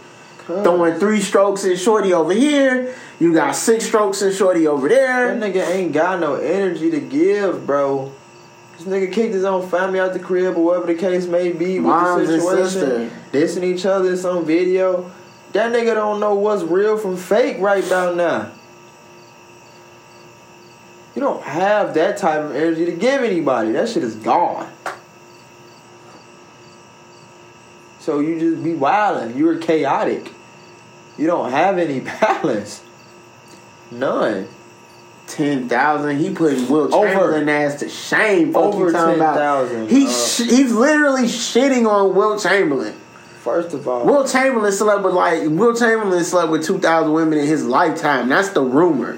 [0.46, 2.96] throwing three strokes and shorty over here.
[3.20, 5.36] You got six strokes and shorty over there.
[5.36, 8.12] That nigga ain't got no energy to give, bro.
[8.78, 11.80] This nigga kicked his own family out the crib or whatever the case may be
[11.80, 13.12] with Moms the and situation.
[13.32, 15.10] Dissing each other in some video.
[15.54, 18.52] That nigga don't know what's real from fake right about now.
[21.16, 23.72] You don't have that type of energy to give anybody.
[23.72, 24.70] That shit is gone.
[28.00, 29.38] So you just be wilding.
[29.38, 30.32] You're chaotic.
[31.18, 32.84] You don't have any balance.
[33.92, 34.48] None.
[35.28, 36.18] Ten thousand.
[36.20, 37.08] He putting Will Over.
[37.08, 38.54] Chamberlain ass to shame.
[38.54, 42.94] Fuck Over talking 10,000, He uh, sh- he's literally shitting on Wilt Chamberlain.
[43.42, 47.40] First of all, Wilt Chamberlain slept with like Wilt Chamberlain slept with two thousand women
[47.40, 48.30] in his lifetime.
[48.30, 49.18] That's the rumor.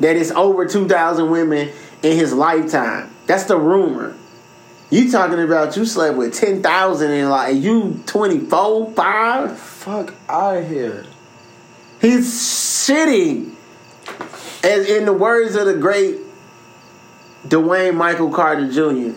[0.00, 1.70] That it's over two thousand women
[2.02, 3.10] in his lifetime.
[3.26, 4.16] That's the rumor.
[4.90, 9.58] You talking about you slept with ten thousand and like you 24, 5?
[9.58, 11.04] fuck out of here.
[12.00, 13.54] He's shitting.
[14.62, 16.16] As in the words of the great
[17.46, 19.16] Dwayne Michael Carter Jr.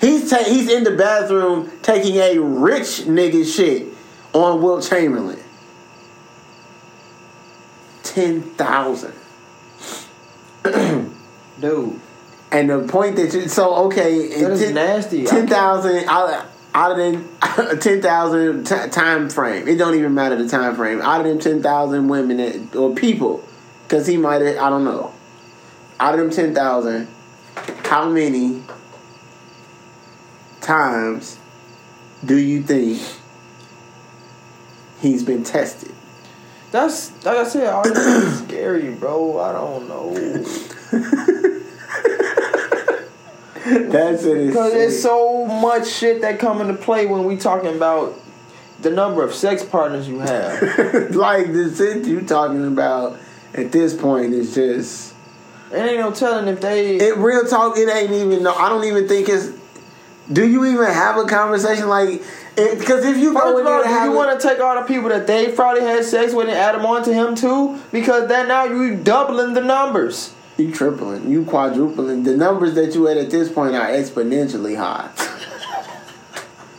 [0.00, 3.88] He's ta- he's in the bathroom taking a rich nigga shit
[4.32, 5.42] on Wilt Chamberlain.
[8.02, 9.14] Ten thousand.
[11.60, 12.00] Dude,
[12.52, 15.26] And the point that you so okay, that is nasty.
[15.26, 19.66] I Ten thousand out out of them ten thousand t- time frame.
[19.66, 21.00] It don't even matter the time frame.
[21.00, 23.44] Out of them ten thousand women that, or people,
[23.82, 25.12] because he might have I don't know.
[25.98, 27.08] Out of them ten thousand,
[27.84, 28.62] how many
[30.60, 31.38] times
[32.24, 33.02] do you think
[35.00, 35.92] he's been tested?
[36.70, 39.40] That's like I said, all this is scary, bro.
[39.40, 41.34] I don't know.
[43.90, 44.46] That's it.
[44.46, 48.18] Because there's so much shit that come into play when we talking about
[48.80, 50.62] the number of sex partners you have.
[51.14, 53.18] like the shit you talking about
[53.52, 55.14] at this point is just.
[55.70, 56.96] It ain't no telling if they.
[56.96, 57.76] It real talk.
[57.76, 58.42] It ain't even.
[58.42, 59.52] No, I don't even think it's.
[60.32, 62.22] Do you even have a conversation like?
[62.54, 64.86] Because if you go in of there all, do you want to take all the
[64.86, 67.78] people that they probably had sex with and add them on to him too?
[67.92, 70.34] Because then now you doubling the numbers.
[70.58, 72.24] You tripling, you quadrupling.
[72.24, 75.10] The numbers that you at at this point are exponentially high.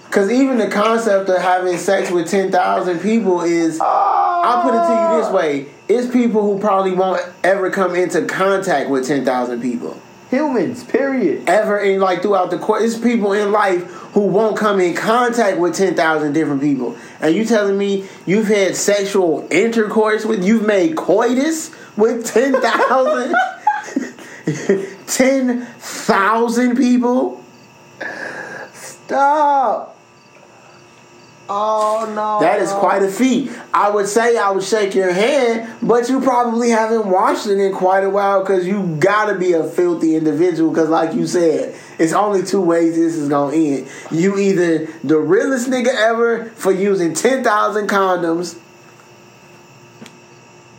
[0.10, 3.80] Because even the concept of having sex with ten thousand people is.
[3.80, 8.26] I'll put it to you this way: it's people who probably won't ever come into
[8.26, 10.02] contact with ten thousand people.
[10.32, 11.48] Humans, period.
[11.48, 12.84] ever in like throughout the course.
[12.84, 16.98] It's people in life who won't come in contact with ten thousand different people.
[17.22, 23.36] And you telling me you've had sexual intercourse with, you've made coitus with ten thousand,
[25.08, 27.43] ten thousand people?
[28.74, 29.97] Stop.
[31.52, 32.39] Oh no.
[32.45, 33.52] That is quite a feat.
[33.74, 37.74] I would say I would shake your hand, but you probably haven't watched it in
[37.74, 40.70] quite a while because you gotta be a filthy individual.
[40.70, 43.88] Because, like you said, it's only two ways this is gonna end.
[44.12, 48.60] You either the realest nigga ever for using ten thousand condoms,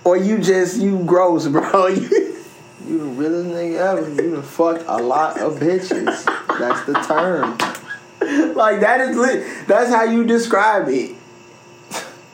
[0.05, 1.97] or you just you gross, bro.
[2.91, 4.11] You the realest nigga ever.
[4.11, 6.25] You done fucked a lot of bitches.
[6.59, 7.57] That's the term.
[8.57, 9.69] like that is lit.
[9.69, 11.15] That's how you describe it.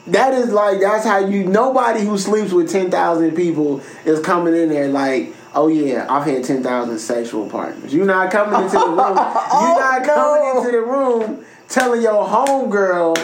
[0.06, 1.44] That is like that's how you.
[1.44, 6.24] Nobody who sleeps with ten thousand people is coming in there like, oh yeah, I've
[6.24, 7.92] had ten thousand sexual partners.
[7.92, 8.96] You're not coming into the room.
[8.96, 10.58] You're not oh, coming no.
[10.58, 13.14] into the room telling your homegirl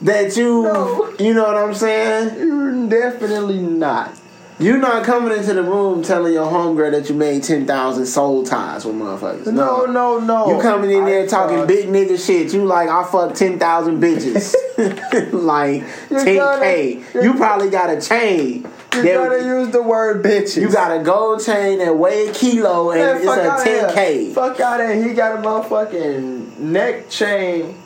[0.00, 0.64] that you.
[0.64, 1.14] No.
[1.20, 2.36] You know what I'm saying?
[2.40, 4.18] You're definitely not.
[4.58, 8.42] You're not coming into the room telling your homegirl that you made ten thousand soul
[8.42, 9.52] ties with motherfuckers.
[9.52, 10.56] No, no, no.
[10.56, 12.54] You coming in there I talking big nigga shit.
[12.54, 14.54] You like I fucked ten thousand bitches,
[15.32, 17.02] like You're ten gonna- k.
[17.12, 18.66] you're- You probably got a chain.
[18.94, 20.58] You gotta use the word bitches.
[20.62, 24.32] you got a gold chain that weigh a kilo and Man, it's a 10K.
[24.32, 25.06] Fuck out of here.
[25.08, 27.76] He got a motherfucking neck chain.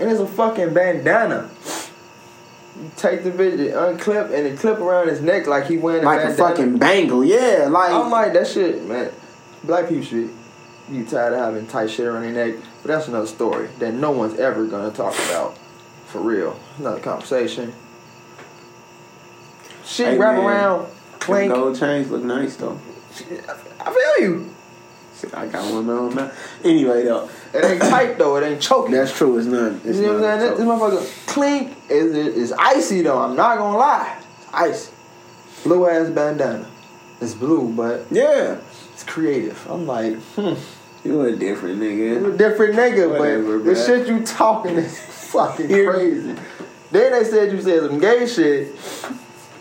[0.00, 1.50] And it's a fucking bandana.
[2.96, 6.06] Take the bitch, it unclip, and it clip around his neck like he wearing a
[6.06, 7.68] Like a fucking bangle, yeah.
[7.70, 9.12] Like I'm like, that shit, man.
[9.62, 10.30] Black people shit.
[10.90, 12.56] you tired of having tight shit around your neck.
[12.82, 15.56] But that's another story that no one's ever gonna talk about.
[16.06, 16.58] For real.
[16.78, 17.72] Another conversation.
[19.84, 20.44] Shit Hey, wrap man.
[20.44, 20.86] around,
[21.20, 21.52] clink.
[21.52, 22.78] Gold chains look nice though.
[23.80, 24.54] I feel you.
[25.18, 26.32] Shit, I got one on now.
[26.64, 28.36] Anyway though, It ain't tight though.
[28.36, 28.92] It ain't choking.
[28.92, 29.38] that's true.
[29.38, 29.72] It's not.
[29.84, 30.56] It's you know what I'm saying?
[30.56, 33.18] This, motherfucker clink is is icy though.
[33.18, 34.20] I'm not gonna lie.
[34.38, 34.92] It's icy.
[35.62, 36.68] Blue ass bandana.
[37.20, 38.58] It's blue, but yeah,
[38.92, 39.64] it's creative.
[39.70, 40.54] I'm like, hmm.
[41.04, 42.20] you a different nigga.
[42.20, 43.86] You a different nigga, Whatever, but the bruh.
[43.86, 44.98] shit you talking is
[45.32, 46.34] fucking crazy.
[46.90, 48.74] Then they said you said some gay shit.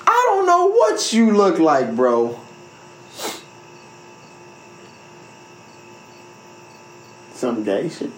[0.06, 2.40] I don't know what you look like, bro.
[7.44, 8.10] Some gay shit.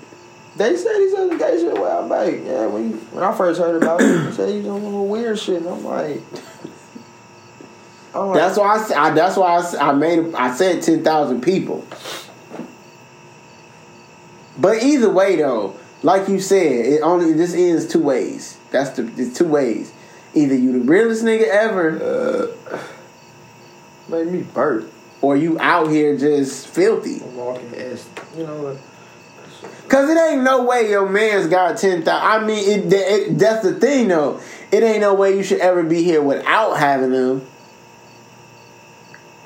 [0.55, 2.31] They said he said some gay shit a while back.
[2.45, 5.07] Yeah, when you, when I first heard about it, they said he was doing little
[5.07, 5.57] weird shit.
[5.63, 6.21] And I'm like,
[8.13, 10.35] I'm like, That's why I That's why I, I made.
[10.35, 11.83] I said ten thousand people.
[14.57, 18.57] But either way, though, like you said, it only this ends two ways.
[18.71, 19.91] That's the it's two ways.
[20.35, 22.79] Either you the realest nigga ever, uh,
[24.07, 24.91] made me burp.
[25.21, 27.21] or you out here just filthy.
[27.23, 28.07] I'm walking ass.
[28.37, 28.77] You know?
[29.87, 32.43] Cause it ain't no way your man's got ten thousand.
[32.43, 33.37] I mean, it, it.
[33.37, 34.41] That's the thing, though.
[34.71, 37.45] It ain't no way you should ever be here without having them.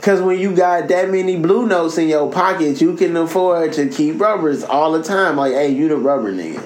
[0.02, 3.90] Cause when you got that many blue notes in your pocket, you can afford to
[3.90, 5.36] keep rubbers all the time.
[5.36, 6.66] Like, hey, you the rubber nigga.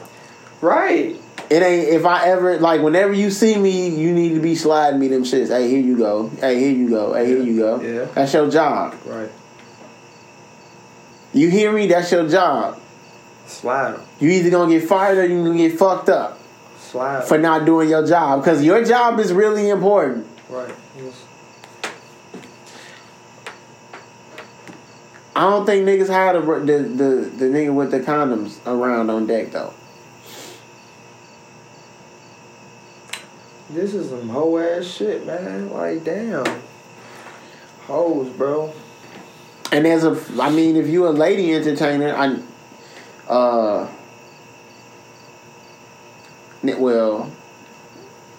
[0.61, 1.19] Right.
[1.49, 4.99] It ain't if I ever like whenever you see me, you need to be sliding
[4.99, 5.49] me them shits.
[5.49, 6.29] Hey, here you go.
[6.29, 7.13] Hey, here you go.
[7.13, 7.81] Hey, here you go.
[7.81, 8.05] Yeah.
[8.13, 8.95] That's your job.
[9.05, 9.31] Right.
[11.33, 11.87] You hear me?
[11.87, 12.79] That's your job.
[13.53, 14.01] Slide 'em.
[14.19, 16.39] You either gonna get fired or you gonna get fucked up.
[16.79, 17.23] Slide.
[17.23, 20.27] for not doing your job because your job is really important.
[20.49, 20.73] Right.
[20.95, 21.23] Yes.
[25.35, 27.05] I don't think niggas had the the the,
[27.37, 29.73] the nigga with the condoms around on deck though.
[33.71, 35.71] This is some hoe ass shit, man.
[35.71, 36.45] Like, damn.
[37.87, 38.71] Hoes, bro.
[39.71, 42.37] And as a, I mean, if you a lady entertainer, I,
[43.27, 43.89] uh,
[46.63, 47.31] well,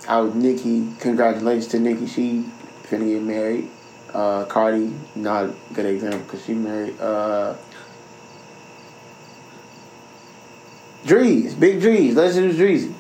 [0.09, 0.93] I was Nikki.
[1.01, 2.07] Congratulations to Nikki.
[2.07, 2.45] She
[2.85, 3.71] finna get married.
[4.13, 7.01] Uh, Cardi, not a good example because she married.
[7.01, 7.57] Uh,
[11.05, 12.15] Drees, big Drees.
[12.15, 12.95] Let's use Dreezy.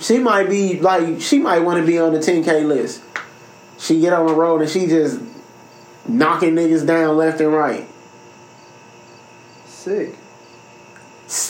[0.00, 3.02] She might be like she might want to be on the 10k list.
[3.78, 5.20] She get on the road and she just
[6.06, 7.86] knocking niggas down left and right.
[9.82, 10.14] Sick.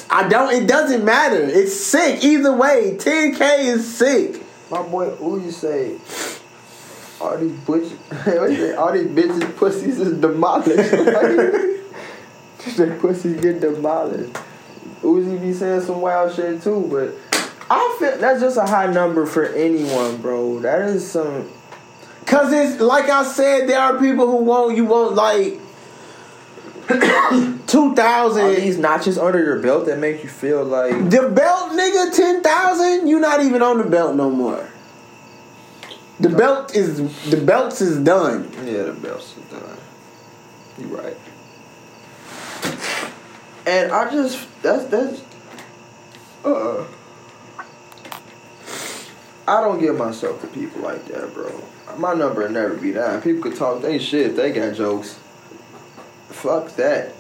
[0.09, 0.55] I don't.
[0.55, 1.43] It doesn't matter.
[1.43, 2.97] It's sick either way.
[2.99, 4.43] 10k is sick.
[4.71, 5.99] My boy Uzi say,
[7.21, 7.59] all these
[8.25, 10.93] say, all these bitches pussies is demolished.
[12.79, 14.33] Like, pussies get demolished.
[15.03, 17.15] Uzi be saying some wild shit too, but
[17.69, 20.61] I feel that's just a high number for anyone, bro.
[20.61, 21.51] That is some.
[22.25, 24.75] Cause it's like I said, there are people who won't.
[24.77, 25.61] You won't like
[27.67, 28.55] two Are thousand.
[28.57, 33.07] these notches under your belt that make you feel like The belt, nigga, ten thousand.
[33.09, 34.69] You not even on the belt no more.
[36.21, 38.51] The belt is the belts is done.
[38.65, 39.77] Yeah, the belts is done.
[40.79, 41.17] You right.
[43.67, 45.23] And I just that's that's
[46.45, 46.85] uh
[49.49, 51.63] I don't give myself to people like that, bro.
[51.97, 53.21] My number will never be down.
[53.23, 55.19] People could talk they shit, they got jokes.
[56.33, 57.13] Fuck that.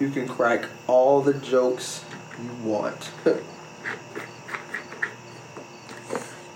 [0.00, 2.04] You can crack all the jokes
[2.42, 3.10] you want.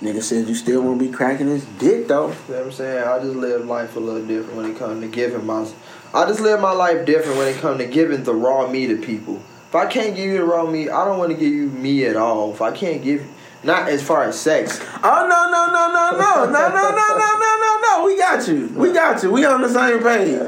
[0.02, 2.28] Nigga says you still won't be cracking his dick though.
[2.28, 3.08] You know what I'm saying?
[3.08, 5.68] I just live life a little different when it comes to giving my.
[6.14, 8.96] I just live my life different when it comes to giving the raw me to
[8.96, 9.42] people.
[9.68, 12.04] If I can't give you the raw me, I don't want to give you me
[12.06, 12.52] at all.
[12.52, 13.26] If I can't give,
[13.64, 14.80] not as far as sex.
[15.02, 18.04] Oh no no no no no no no no no no no no!
[18.06, 18.68] We got you.
[18.76, 19.30] We got you.
[19.32, 20.38] We on the same page.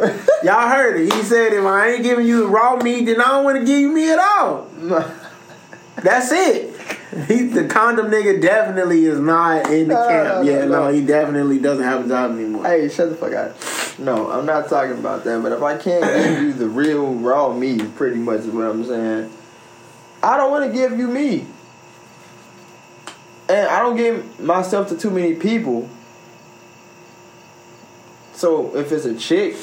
[0.45, 1.13] Y'all heard it.
[1.13, 3.81] He said, "If I ain't giving you raw meat, then I don't want to give
[3.81, 4.67] you me at all."
[6.03, 6.75] That's it.
[7.27, 10.29] He the condom nigga definitely is not in the No, camp.
[10.29, 10.93] no, yeah, no, no, no.
[10.93, 12.65] he definitely doesn't have a job anymore.
[12.65, 13.57] hey, shut the fuck up.
[13.99, 15.43] No, I'm not talking about that.
[15.43, 18.85] But if I can't give you the real raw me, pretty much is what I'm
[18.85, 19.31] saying.
[20.23, 21.47] I don't want to give you me.
[23.51, 25.88] And I don't give myself to too many people.
[28.32, 29.57] So if it's a chick,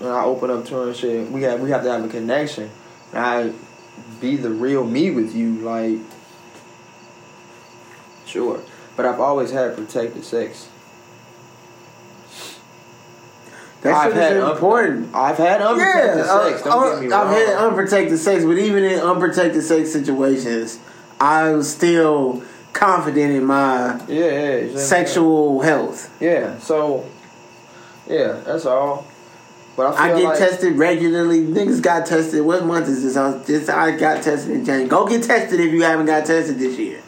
[0.00, 2.08] and I open up to her and shit, we have we have to have a
[2.08, 2.70] connection.
[3.12, 3.52] And I
[4.20, 5.98] be the real me with you, like
[8.26, 8.62] sure.
[8.96, 10.68] But I've always had protected sex.
[13.82, 15.14] That shit is un- important.
[15.14, 16.62] I've had unprotected yeah, sex.
[16.62, 17.28] uh, Don't uh, get me wrong.
[17.28, 20.80] I've had unprotected sex, but even in unprotected sex situations,
[21.20, 22.42] I'm still
[22.72, 26.14] confident in my yeah, yeah, sexual health.
[26.20, 27.08] Yeah, so
[28.08, 29.06] yeah, that's all.
[29.76, 31.40] But I I get like, tested regularly.
[31.40, 32.44] Niggas got tested.
[32.44, 33.16] What month is this?
[33.16, 34.88] I, this I got tested in January.
[34.88, 37.02] Go get tested if you haven't got tested this year.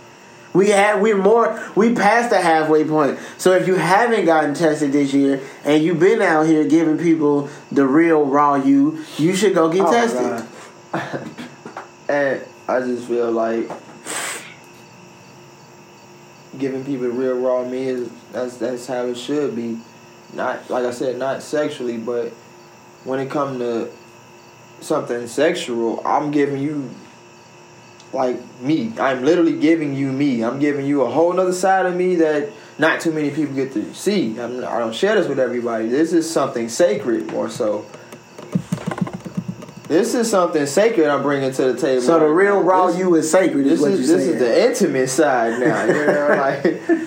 [0.54, 3.18] We had we're more we passed the halfway point.
[3.38, 7.48] So if you haven't gotten tested this year and you've been out here giving people
[7.70, 10.48] the real raw you, you should go get Oh, tested.
[12.08, 13.70] And I just feel like
[16.58, 19.80] giving people real raw me is that's that's how it should be.
[20.32, 22.28] Not like I said, not sexually, but
[23.04, 23.90] when it comes to
[24.80, 26.90] something sexual, I'm giving you
[28.12, 28.92] like me.
[28.98, 30.44] I'm literally giving you me.
[30.44, 33.72] I'm giving you a whole nother side of me that not too many people get
[33.72, 34.38] to see.
[34.38, 35.88] I'm, I don't share this with everybody.
[35.88, 37.86] This is something sacred, more so.
[39.92, 42.00] This is something sacred I'm bringing to the table.
[42.00, 43.66] So the real raw This- you is sacred.
[43.66, 44.34] This Is this saying.
[44.36, 45.84] is the intimate side now.
[45.84, 46.28] You know,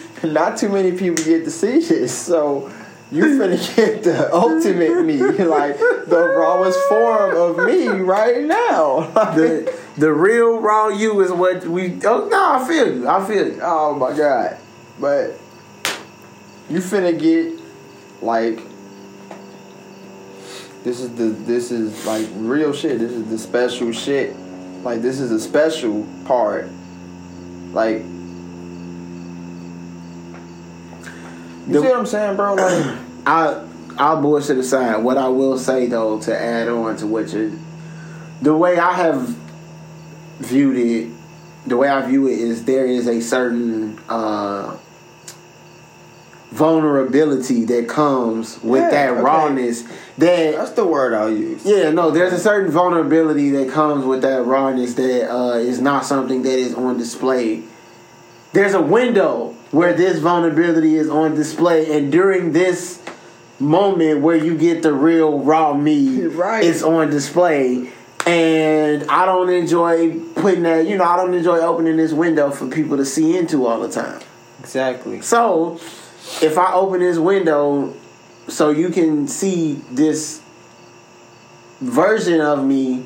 [0.22, 2.14] like not too many people get to see this.
[2.16, 2.72] So
[3.12, 5.18] you finna get the ultimate me,
[5.58, 9.02] like the rawest form of me right now.
[9.36, 12.00] the the real raw you is what we.
[12.06, 13.08] Oh no, I feel you.
[13.08, 13.60] I feel you.
[13.64, 14.58] oh my god!
[15.00, 15.40] But
[16.70, 17.60] you finna get
[18.22, 18.60] like
[20.86, 23.00] this is the this is like real shit.
[23.00, 24.36] This is the special shit.
[24.84, 26.70] Like this is a special part.
[27.74, 28.04] Like
[31.68, 32.54] you The- see what I'm saying, bro?
[32.54, 33.66] Like I
[33.98, 34.98] I'll bullshit aside.
[35.04, 37.60] What I will say though, to add on to what you,
[38.44, 39.36] the way I have
[40.38, 41.10] viewed it,
[41.66, 44.78] the way I view it is there is a certain uh,
[46.52, 49.22] vulnerability that comes with Yeah, that okay.
[49.22, 49.82] rawness.
[50.18, 51.66] That that's the word I'll use.
[51.66, 56.06] yeah, no, there's a certain vulnerability that comes with that rawness that uh, is not
[56.06, 57.64] something that is on display.
[58.54, 63.02] There's a window where this vulnerability is on display, and during this
[63.60, 66.64] moment where you get the real raw me, Right.
[66.64, 67.92] it's on display.
[68.28, 72.68] And I don't enjoy putting that, you know, I don't enjoy opening this window for
[72.68, 74.20] people to see into all the time.
[74.62, 75.22] Exactly.
[75.22, 75.80] So,
[76.42, 77.94] if I open this window
[78.48, 80.42] so you can see this
[81.82, 83.06] version of me,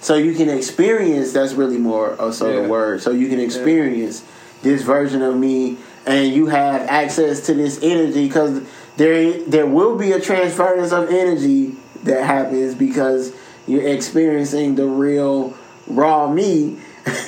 [0.00, 2.62] so you can experience that's really more of so Yeah.
[2.62, 3.02] the word.
[3.02, 4.22] So you can experience
[4.62, 8.60] this version of me and you have access to this energy because
[8.96, 13.32] there there will be a transference of energy that happens because
[13.66, 15.54] you're experiencing the real
[15.86, 16.78] raw me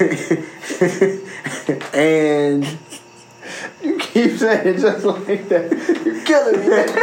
[1.94, 2.66] and
[4.12, 5.70] keep saying it just like that.
[6.04, 7.02] You're killing me.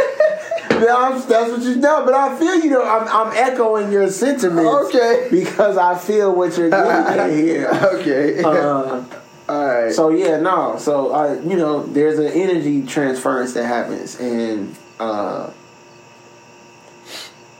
[0.88, 2.82] I'm- that's what you know, but I feel you know.
[2.82, 5.28] I'm, I'm echoing your sentiments, Okay.
[5.30, 7.68] because I feel what you're getting at here.
[7.94, 8.42] okay.
[9.50, 9.92] Uh, All right.
[9.92, 10.76] so yeah, no.
[10.78, 15.50] So I, you know, there's an energy transference that happens, and uh,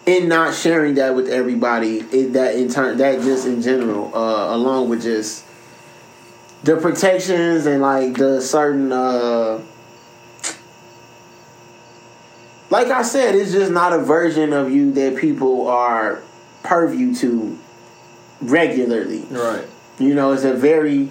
[0.07, 4.55] in not sharing that with everybody, it, that in turn, that just in general, uh,
[4.55, 5.45] along with just
[6.65, 8.93] the protections and like the certain.
[8.93, 9.61] Uh,
[12.71, 16.23] like I said, it's just not a version of you that people are
[16.63, 17.59] purview to
[18.41, 19.25] regularly.
[19.31, 19.67] right.
[19.99, 21.11] You know, it's a very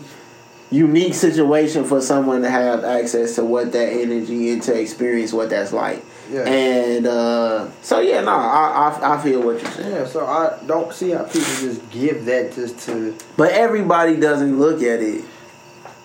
[0.71, 5.49] unique situation for someone to have access to what that energy and to experience what
[5.49, 6.03] that's like.
[6.31, 6.47] Yeah.
[6.47, 9.91] And uh, so yeah, no, I, I I feel what you're saying.
[9.91, 10.05] Yeah.
[10.05, 13.15] So I don't see how people just give that just to.
[13.35, 15.25] But everybody doesn't look at it.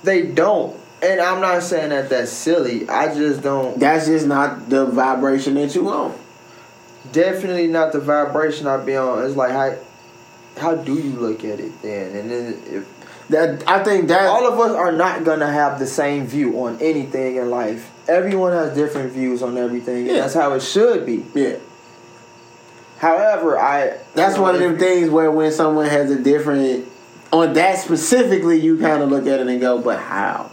[0.05, 0.79] They don't.
[1.03, 2.89] And I'm not saying that that's silly.
[2.89, 3.79] I just don't.
[3.79, 6.17] That's just not the vibration that you on.
[7.13, 9.25] Definitely not the vibration I be on.
[9.25, 9.77] It's like how.
[10.57, 12.15] How do you look at it then?
[12.17, 15.87] And then if That I think that all of us are not gonna have the
[15.87, 17.91] same view on anything in life.
[18.07, 20.21] Everyone has different views on everything, and Yeah.
[20.21, 21.25] that's how it should be.
[21.35, 21.57] yeah.
[22.99, 26.87] However, I That's one of them things where when someone has a different
[27.35, 30.51] on that specifically, you kind of look at it and go, "But how?"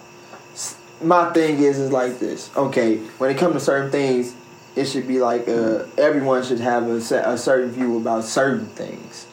[1.02, 2.50] My thing is is like this.
[2.56, 4.36] Okay, when it comes to certain things,
[4.76, 6.96] it should be like uh, everyone should have a,
[7.32, 9.26] a certain view about certain things.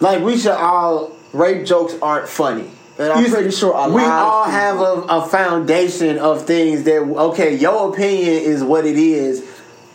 [0.00, 1.12] Like we should all.
[1.32, 5.26] Rape jokes aren't funny, and I'm You- pretty sure a we all have a, a
[5.26, 9.42] foundation of things that okay, your opinion is what it is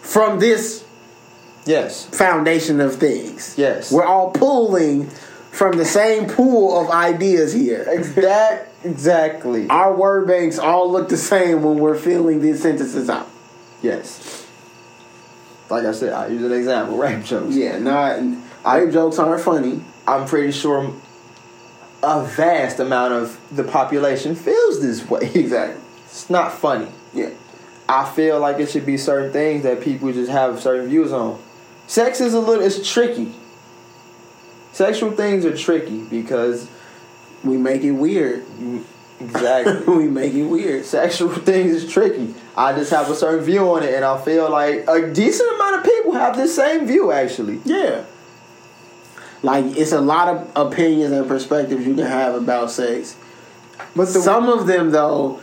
[0.02, 0.84] from this
[1.66, 3.54] yes, foundation of things.
[3.56, 3.92] Yes.
[3.92, 5.12] we're all pulling
[5.58, 7.84] from the same pool of ideas here.
[8.16, 9.68] that exactly.
[9.70, 13.28] Our word banks all look the same when we're filling these sentences out.
[13.82, 14.46] Yes.
[15.70, 17.56] like I said, I use an example, rape jokes.
[17.56, 18.20] Yeah, not
[18.66, 19.84] rape jokes aren't funny.
[20.08, 20.94] I'm pretty sure
[22.04, 25.32] a vast amount of the population feels this way.
[25.36, 25.82] Exactly.
[26.06, 26.90] It's not funny.
[27.14, 27.32] Yeah.
[27.90, 31.42] I feel like it should be certain things that people just have certain views on.
[31.88, 33.34] Sex is a little it's tricky.
[34.78, 36.70] Sexual things are tricky because
[37.44, 38.46] We make it weird.
[39.20, 40.86] exactly we make it weird.
[40.86, 42.36] sexual things is tricky.
[42.56, 45.78] I just have a certain view on it and I feel like a decent amount
[45.78, 47.60] of people have the same view actually.
[47.66, 48.04] Yeah.
[49.42, 53.18] Like it's a lot of opinions and perspectives you can have about sex.
[53.96, 55.40] But the Some of them though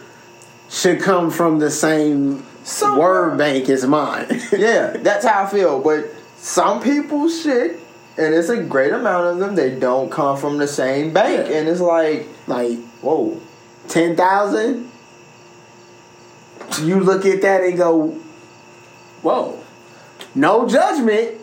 [0.70, 4.27] should come from the same Some- word bank as mine.
[4.52, 5.81] yeah, that's how I feel.
[5.81, 6.05] But
[6.36, 7.81] some people shit,
[8.16, 9.54] and it's a great amount of them.
[9.54, 11.58] They don't come from the same bank, Yeah.
[11.58, 13.40] and it's like, like whoa,
[13.88, 14.90] ten thousand.
[16.82, 18.08] You look at that and go,
[19.22, 19.58] "Whoa!"
[20.34, 21.38] No judgment.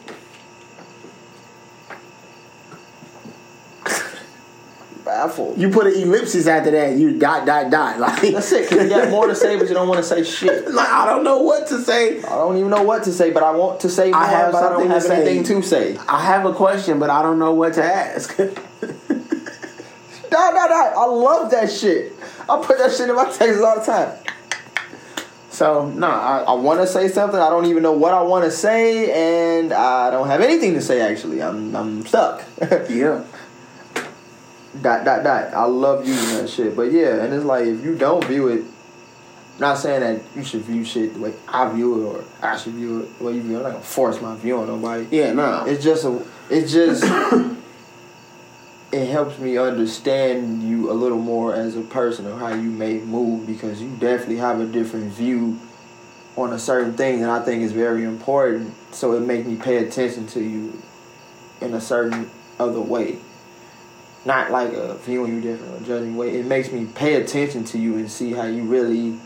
[5.12, 5.58] Baffled.
[5.58, 6.98] You put an ellipsis after that.
[6.98, 8.00] You dot dot dot.
[8.00, 8.70] Like That's it.
[8.70, 10.68] Cause you got more to say, but you don't want to say shit.
[10.72, 12.20] like I don't know what to say.
[12.20, 14.64] I don't even know what to say, but I want to say I have but
[14.64, 15.44] I don't something to have say.
[15.44, 15.98] to say.
[16.08, 18.38] I have a question, but I don't know what to ask.
[20.32, 20.94] Nah, nah, nah.
[20.96, 22.14] I love that shit.
[22.50, 24.18] I put that shit in my texts all the time.
[25.50, 27.40] so no, I, I want to say something.
[27.40, 29.12] I don't even know what I want to say,
[29.60, 31.02] and I don't have anything to say.
[31.02, 32.46] Actually, I'm I'm stuck.
[32.90, 33.26] yeah.
[34.80, 35.54] Dot dot dot.
[35.54, 38.64] I love using that shit, but yeah, and it's like if you don't view it,
[39.60, 42.74] not saying that you should view shit the way I view it or I should
[42.74, 43.58] view it the way you view it.
[43.58, 45.08] I'm not gonna force my view on nobody.
[45.12, 45.66] Yeah, no.
[45.66, 46.26] It's just a.
[46.50, 47.04] It's just.
[48.92, 52.96] it helps me understand you a little more as a person or how you may
[53.00, 55.58] move because you definitely have a different view
[56.36, 58.74] on a certain thing that I think is very important.
[58.92, 60.82] So it makes me pay attention to you
[61.62, 62.30] in a certain
[62.60, 63.20] other way.
[64.24, 66.38] Not like a viewing you different or uh, judging way.
[66.38, 69.20] It makes me pay attention to you and see how you really.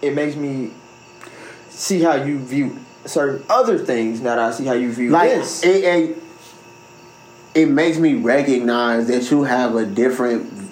[0.00, 0.70] It makes me
[1.68, 4.20] see how you view certain other things.
[4.20, 5.62] Now that I see how you view like this.
[5.62, 6.18] it, it,
[7.54, 10.70] it makes me recognize that you have a different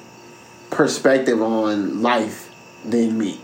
[0.70, 2.50] perspective on life
[2.84, 3.38] than me.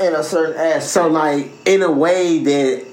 [0.00, 0.84] in a certain aspect.
[0.84, 2.86] So like in a way that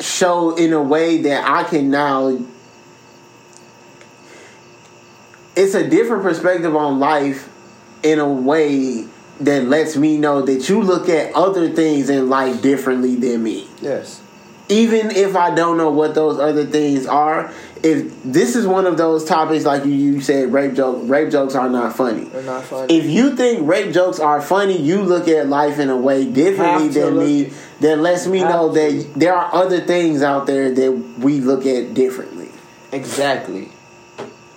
[0.00, 2.38] show in a way that I can now
[5.56, 7.48] it's a different perspective on life
[8.02, 9.06] in a way
[9.40, 13.68] that lets me know that you look at other things in life differently than me.
[13.80, 14.22] yes.
[14.68, 17.52] Even if I don't know what those other things are,
[17.82, 21.56] if this is one of those topics like you, you said rape joke rape jokes
[21.56, 22.22] are not funny.
[22.26, 22.96] They're not funny.
[22.96, 26.86] If you think rape jokes are funny, you look at life in a way differently
[26.86, 27.46] than me.
[27.46, 28.74] at- That lets me Have know to.
[28.74, 32.50] that there are other things out there that we look at differently.
[32.92, 33.70] exactly.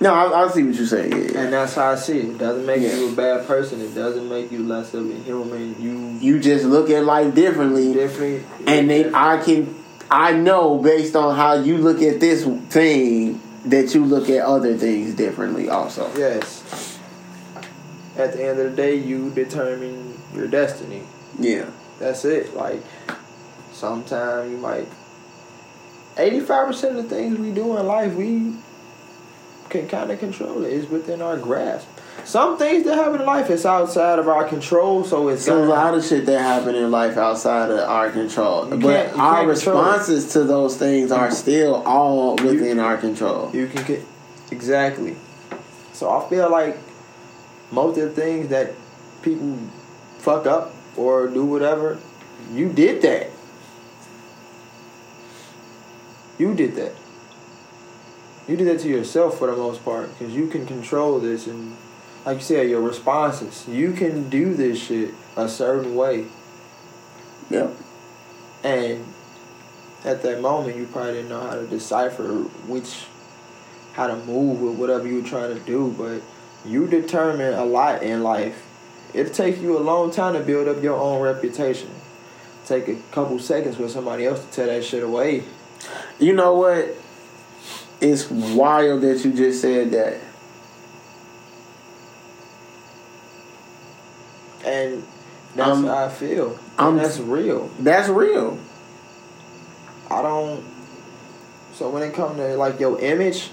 [0.04, 1.12] No, I, I see what you're saying.
[1.12, 1.40] Yeah.
[1.42, 2.26] And that's how I see it.
[2.32, 2.96] It doesn't make Yeah.
[2.96, 3.80] you a bad person.
[3.82, 5.82] It doesn't make you less of a human.
[5.82, 8.46] You You just look at life differently, different.
[8.68, 9.74] and then I can,
[10.12, 14.76] I know based on how you look at this thing that you look at other
[14.78, 16.12] things differently also.
[16.18, 17.00] yes.
[18.18, 21.02] At the end of the day, you determine your destiny.
[21.40, 21.66] Yeah.
[22.00, 22.54] That's it.
[22.56, 22.84] Like
[23.72, 24.88] sometimes you might.
[26.18, 28.54] Eighty-five percent of the things we do in life, we
[29.74, 30.72] can kind of control it.
[30.72, 31.88] It's within our grasp.
[32.24, 35.66] Some things that happen in life is outside of our control, so it's So a
[35.66, 39.44] lot of shit that happen in life outside of our control, but our can't control
[39.44, 39.50] it.
[39.50, 43.54] responses to those things are still all within our control.
[43.54, 44.06] You can get
[44.52, 45.18] exactly.
[45.92, 46.78] So I feel like
[47.72, 48.72] most of the things that
[49.22, 49.58] people
[50.20, 52.00] fuck up or do whatever,
[52.54, 53.32] you did that.
[56.38, 56.94] You did that.
[58.48, 61.78] You do that to yourself for the most part because you can control this and,
[62.26, 63.66] like you said, your responses.
[63.68, 66.26] You can do this shit a certain way,
[67.50, 67.72] Yep.
[68.64, 69.06] and
[70.06, 72.28] at that moment you probably didn't know how to decipher
[72.68, 73.06] which
[73.94, 76.22] how to move with whatever you were trying to do but
[76.70, 78.66] you determine a lot in life
[79.14, 81.90] it'll take you a long time to build up your own reputation
[82.66, 85.44] take a couple seconds for somebody else to tear that shit away
[86.20, 86.96] You know what?
[88.04, 90.18] It's wild that you just said that.
[94.66, 95.04] and
[95.56, 98.58] that's Um, how i feel I'm- and that's real That's real.
[100.10, 100.64] I don't.
[101.76, 103.52] So when it comes to like your image,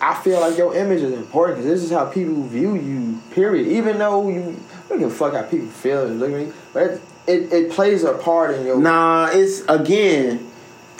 [0.00, 3.18] I feel like your image is important because this is how people view you.
[3.34, 3.66] Period.
[3.68, 6.52] Even though you, look don't give a fuck how people feel and look at me,
[6.72, 10.49] but it, it plays a part in your Nah, it's again,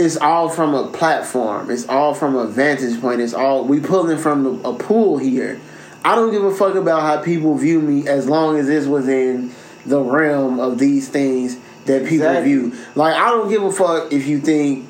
[0.01, 1.71] it's all from a platform.
[1.71, 3.21] It's all from a vantage point.
[3.21, 5.61] It's all we pulling from the, a pool here.
[6.05, 9.53] I don't give a fuck about how people view me as long as it's within
[9.85, 12.45] the realm of these things that people Exactly.
[12.45, 12.75] view.
[12.95, 14.89] Like I don't give a fuck if you think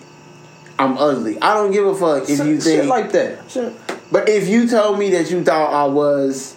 [0.79, 1.41] I'm ugly.
[1.43, 3.51] I don't give a fuck if shit, you think shit like that.
[3.51, 3.75] Shit.
[4.13, 6.55] But if you told me that you thought I was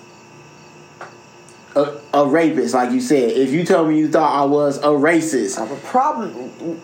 [1.76, 4.88] a, a rapist, like you said, if you told me you thought I was a
[4.88, 6.80] racist, I have a problem.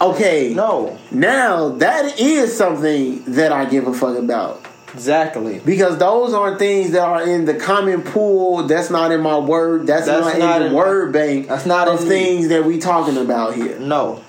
[0.00, 4.64] Okay, No, now that is something that I give a fuck about.
[4.92, 5.60] exactly.
[5.64, 8.62] Because those are things that are in the common pool.
[8.66, 9.86] That's not in my word.
[9.86, 11.48] That's, That's not, not in the my- word bank.
[11.48, 12.14] that's not of in me.
[12.14, 13.78] things that we talking about here.
[13.78, 14.22] No.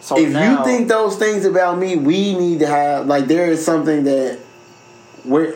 [0.00, 3.46] So if now, you think those things about me, we need to have like there
[3.50, 4.38] is something that
[5.22, 5.54] where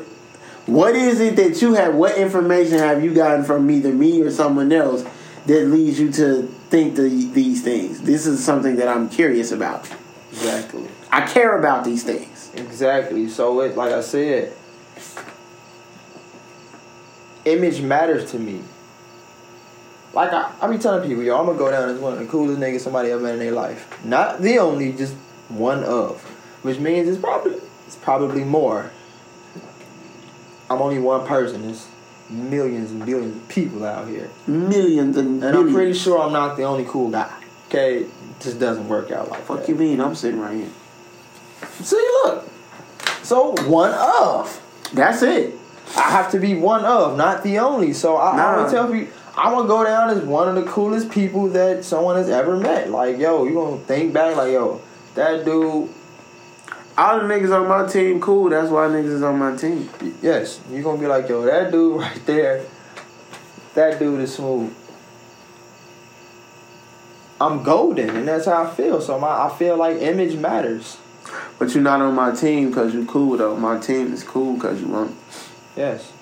[0.64, 4.30] what is it that you have what information have you gotten from either me or
[4.30, 5.04] someone else
[5.46, 8.02] that leads you to think the, these things?
[8.02, 9.90] This is something that I'm curious about.
[10.30, 12.50] exactly, I care about these things.
[12.54, 13.28] exactly.
[13.28, 14.52] So it, like I said,
[17.44, 18.62] image matters to me.
[20.12, 22.26] Like I, I be telling people, yo, I'm gonna go down as one of the
[22.26, 24.04] coolest niggas somebody ever met in their life.
[24.04, 25.14] Not the only, just
[25.48, 26.22] one of,
[26.62, 28.90] which means it's probably it's probably more.
[30.70, 31.62] I'm only one person.
[31.62, 31.88] There's
[32.30, 36.56] millions and billions of people out here, Millions and, and I'm pretty sure I'm not
[36.56, 37.32] the only cool guy.
[37.68, 38.10] Okay, it
[38.40, 39.68] just doesn't work out like Fuck that.
[39.68, 40.00] you mean?
[40.00, 40.68] I'm sitting right here.
[41.80, 42.48] See, look.
[43.22, 44.60] So one of.
[44.94, 45.54] That's it.
[45.96, 47.92] I have to be one of, not the only.
[47.92, 48.56] So I, I Nah.
[48.56, 52.16] always tell people, I'm gonna go down as one of the coolest people that someone
[52.16, 52.90] has ever met.
[52.90, 54.80] Like, yo, you gonna think back, like, yo,
[55.14, 55.88] that dude.
[56.98, 58.50] All the niggas on my team cool.
[58.50, 59.88] That's why niggas is on my team.
[60.20, 62.64] Yes, you gonna be like, yo, that dude right there.
[63.74, 64.74] That dude is smooth.
[67.40, 69.00] I'm golden, and that's how I feel.
[69.00, 70.98] So my, I feel like image matters.
[71.60, 73.56] But you're not on my team because you cool though.
[73.56, 75.14] My team is cool because you want.
[75.76, 76.12] Yes.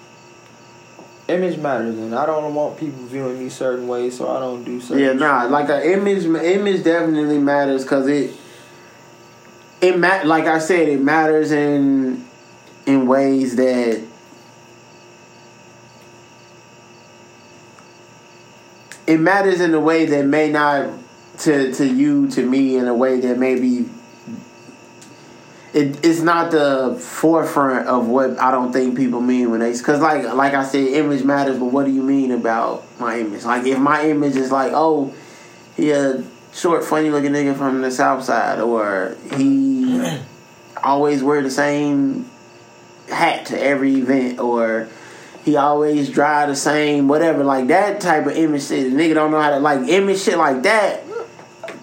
[1.29, 4.79] Image matters, and I don't want people viewing me certain ways, so I don't do
[4.79, 5.03] certain.
[5.03, 5.45] Yeah, nah.
[5.45, 8.33] Like an image, image definitely matters because it,
[9.87, 12.25] it ma- Like I said, it matters in,
[12.87, 14.03] in ways that.
[19.07, 20.91] It matters in a way that may not
[21.39, 23.89] to to you to me in a way that maybe.
[25.73, 30.01] It, it's not the forefront of what I don't think people mean when they because
[30.01, 33.67] like like I said image matters but what do you mean about my image like
[33.67, 35.13] if my image is like oh
[35.77, 36.25] he a
[36.57, 40.01] short funny looking nigga from the south side or he
[40.83, 42.29] always wear the same
[43.11, 44.89] hat to every event or
[45.45, 49.31] he always drive the same whatever like that type of image shit the nigga don't
[49.31, 51.03] know how to like image shit like that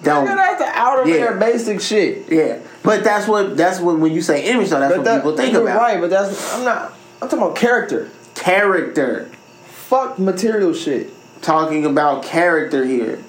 [0.02, 1.16] don't Nigga, that's the outer Yeah.
[1.16, 2.26] layer basic shit.
[2.30, 5.18] yeah, but that's what that's what when you say image though, that's But what that,
[5.20, 5.78] people think you're about.
[5.82, 6.94] right, but that's I'm not.
[7.22, 8.10] I'm talking about character.
[8.36, 9.30] Character,
[9.66, 11.10] Fuck material shit.
[11.42, 13.24] talking about character here.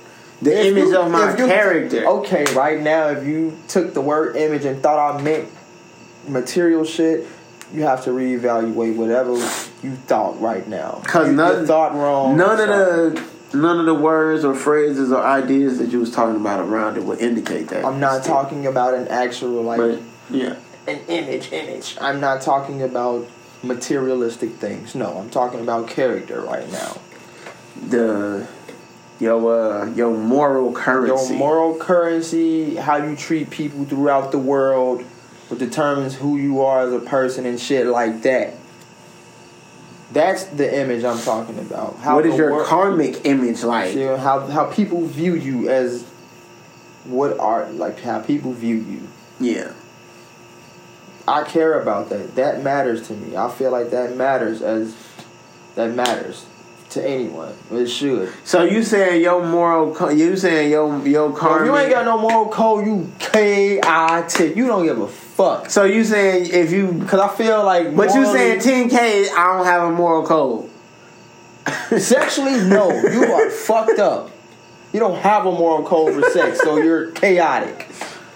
[0.45, 2.05] The If image you- of my you- character.
[2.07, 5.49] Okay, right now, if you took the word image and thought I meant
[6.29, 7.27] material shit,
[7.73, 9.33] you have to reevaluate whatever
[9.83, 11.01] you thought right now.
[11.07, 12.37] Cause you, none, you thought wrong.
[12.37, 13.23] None of the
[13.57, 17.05] none of the words or phrases or ideas that you was talking about around it
[17.05, 17.85] would indicate that.
[17.85, 19.99] I'm not talking about an actual like But
[20.31, 20.57] yeah,
[20.87, 21.53] an image.
[21.53, 21.97] Image.
[22.01, 23.27] I'm not talking about
[23.63, 24.95] materialistic things.
[24.95, 26.97] No, I'm talking about character right now.
[27.89, 28.47] the
[29.21, 31.31] your uh your moral currency.
[31.31, 35.03] Your moral currency, how you treat people throughout the world,
[35.49, 38.55] what determines who you are as a person and shit like that.
[40.13, 41.97] That's the image I'm talking about.
[41.99, 43.95] How what is your karmic image like?
[43.95, 46.05] you know, how how people view you as
[47.05, 49.09] what are like how people view you.
[49.41, 49.73] Yeah.
[51.27, 52.35] I care about that.
[52.35, 53.35] That matters to me.
[53.35, 54.95] I feel like that matters as
[55.75, 56.45] that matters
[56.95, 57.53] to anyone.
[57.71, 58.33] It should.
[58.45, 59.95] So you saying your moral?
[59.95, 61.67] co- You saying your your If karmic?
[61.67, 64.53] you ain't got no moral code, you K I T.
[64.55, 65.71] You don't give a fuck.
[65.71, 67.05] So you saying if you?
[67.07, 67.95] Cause I feel like.
[67.95, 69.31] But you saying 10k?
[69.31, 70.71] I don't have a moral code.
[72.01, 72.61] sexually?
[72.69, 74.31] No, you are fucked up.
[74.93, 77.89] You don't have a moral code for sex, so you're chaotic.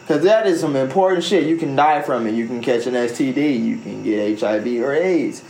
[0.09, 1.45] Cause that is some important shit.
[1.47, 2.33] You can die from it.
[2.35, 3.63] You can catch an STD.
[3.63, 5.43] You can get HIV or AIDS.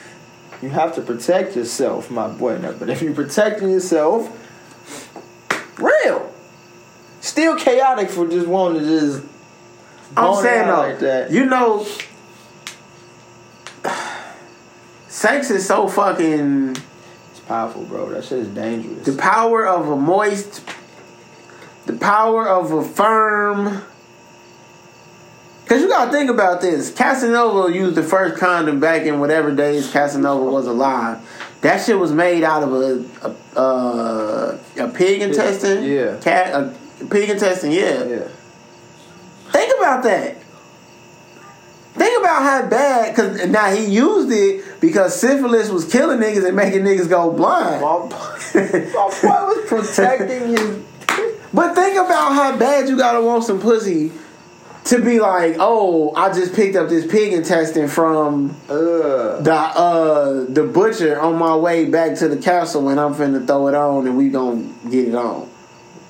[0.63, 2.59] You have to protect yourself, my boy.
[2.59, 4.29] Now, But if you're protecting yourself,
[5.79, 6.33] real,
[7.21, 9.23] still chaotic for just wanting to just.
[10.17, 11.31] I'm saying though, like that.
[11.31, 11.87] you know,
[15.09, 16.71] sex is so fucking
[17.31, 18.09] It's powerful, bro.
[18.11, 19.05] That shit is dangerous.
[19.07, 20.63] the power of a moist
[21.87, 23.83] The power of a firm.
[25.69, 26.91] Cause you gotta think about this.
[26.91, 31.21] Casanova used the first condom back in whatever days Casanova was alive.
[31.61, 35.85] That shit was made out of a a, uh, a pig intestine.
[35.85, 36.19] Yeah.
[36.21, 37.73] Cat a pig intestine.
[37.73, 38.03] Yeah.
[38.05, 38.29] Yeah.
[39.51, 40.39] Think about that.
[41.93, 43.15] Think about how bad.
[43.15, 47.83] Cause now he used it because syphilis was killing niggas and making niggas go blind.
[47.83, 47.99] My,
[48.55, 50.83] my boy was protecting his.
[51.53, 54.13] But think about how bad you gotta want some pussy
[54.89, 60.45] to be like, oh, I just picked up this pig intestine from Uh, the uh
[60.49, 64.07] the butcher on my way back to the castle and I'm finna throw it on
[64.07, 65.49] and we gonna get it on.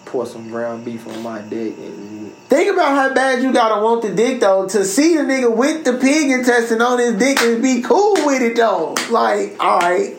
[0.05, 1.77] pour some ground beef on my dick.
[1.79, 5.55] And, Think about how bad you gotta want the dick though to see the nigga
[5.55, 8.95] with the pig intestine on his dick and be cool with it though.
[9.11, 10.17] Like, alright.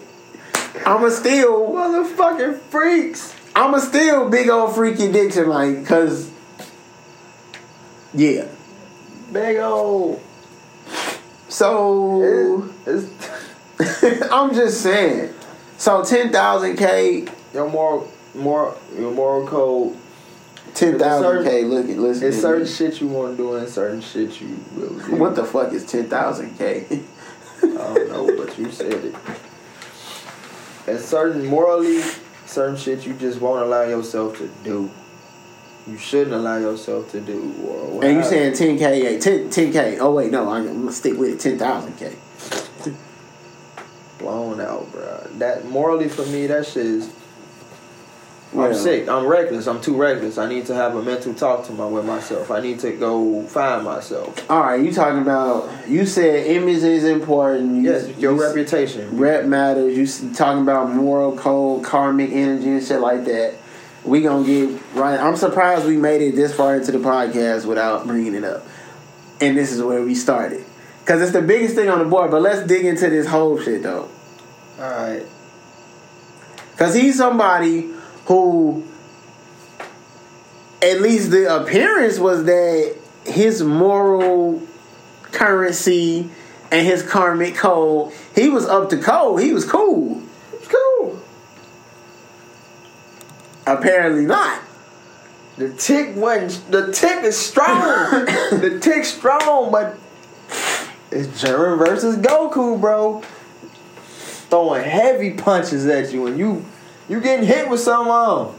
[0.85, 3.33] I'ma still motherfucking freaks.
[3.55, 6.28] I'ma still big old freaky diction like cause
[8.13, 8.47] Yeah.
[9.31, 10.21] Big old.
[11.47, 13.09] So It's,
[14.31, 15.33] I'm just saying.
[15.77, 19.97] So ten thousand K, your moral, more, your moral code.
[20.73, 21.63] ten thousand K.
[21.63, 22.27] Look at listen.
[22.27, 22.69] It's certain me.
[22.69, 25.15] shit you want to do and certain shit you will do.
[25.15, 26.85] What the fuck is ten thousand K?
[27.61, 29.15] I don't know, but you said it.
[30.87, 32.01] And certain morally,
[32.45, 34.89] certain shit you just won't allow yourself to do.
[35.89, 37.53] You shouldn't allow yourself to do.
[37.63, 39.13] Uh, or And you saying ten K?
[39.13, 39.99] Yeah, 10 10 K.
[39.99, 41.39] Oh wait, no, I'm gonna stick with it.
[41.39, 42.15] Ten thousand K.
[44.19, 45.25] blown out, bro.
[45.37, 47.13] That morally for me, that shit is.
[48.57, 49.07] I'm sick.
[49.07, 49.67] I'm reckless.
[49.67, 50.39] I'm too reckless.
[50.39, 52.49] I need to have a mental talk to my with myself.
[52.49, 54.49] I need to go find myself.
[54.49, 55.87] All right, you talking about?
[55.87, 57.75] You said image is important.
[57.75, 59.17] You, Yes, your you, reputation.
[59.17, 59.95] Rep matters.
[59.95, 63.53] You talking about moral code, karmic energy, and shit like that.
[64.05, 65.19] We gonna get right.
[65.19, 68.65] I'm surprised we made it this far into the podcast without bringing it up.
[69.41, 70.65] And this is where we started,
[71.05, 72.31] cause it's the biggest thing on the board.
[72.31, 74.09] But let's dig into this whole shit though,
[74.79, 75.25] All right.
[76.77, 77.89] cause he's somebody
[78.25, 78.83] who,
[80.81, 82.95] at least the appearance was that
[83.25, 84.61] his moral
[85.23, 86.29] currency
[86.71, 89.41] and his karmic code, he was up to code.
[89.41, 90.18] He was cool.
[93.77, 94.61] Apparently not.
[95.57, 96.71] The tick wasn't.
[96.71, 98.25] The tick is strong.
[98.51, 99.97] the tick strong, but
[101.11, 103.21] it's Jiren versus Goku, bro.
[104.49, 106.65] Throwing heavy punches at you, and you
[107.07, 108.55] you getting hit with some on.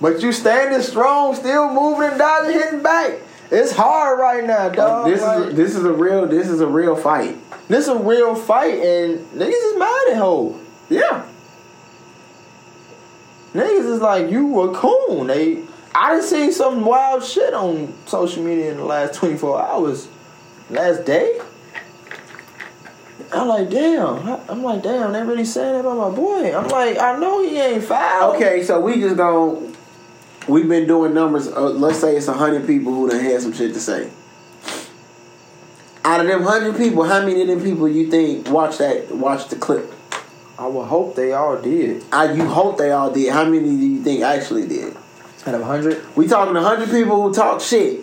[0.00, 3.18] But you standing strong, still moving and dodging, hitting back.
[3.50, 5.06] It's hard right now, oh, dog.
[5.06, 7.36] this Like, is this is a real this is a real fight.
[7.68, 10.58] this is a real fight, and niggas is mad at Hov.
[10.88, 11.26] Yeah.
[13.54, 15.26] Niggas is like, you a coon.
[15.26, 15.62] They,
[15.94, 20.08] I done seen some wild shit on social media in the last 24 hours.
[20.70, 21.38] Last day.
[23.32, 24.26] I'm like, damn.
[24.48, 26.56] I'm like, damn, they really saying that about my boy.
[26.56, 28.34] I'm like, I know he ain't foul.
[28.34, 29.72] Okay, so we just gonna.
[30.48, 31.48] we've been doing numbers.
[31.48, 34.10] Uh, let's say it's hundred people who done had some shit to say.
[36.04, 39.48] Out of them hundred people, how many of them people you think watch that watch
[39.48, 39.92] the clip?
[40.62, 42.04] I would hope they all did.
[42.12, 43.32] I you hope they all did.
[43.32, 44.96] How many do you think actually did?
[45.44, 46.14] Out of 100?
[46.14, 47.98] We talking hundred people who talk shit.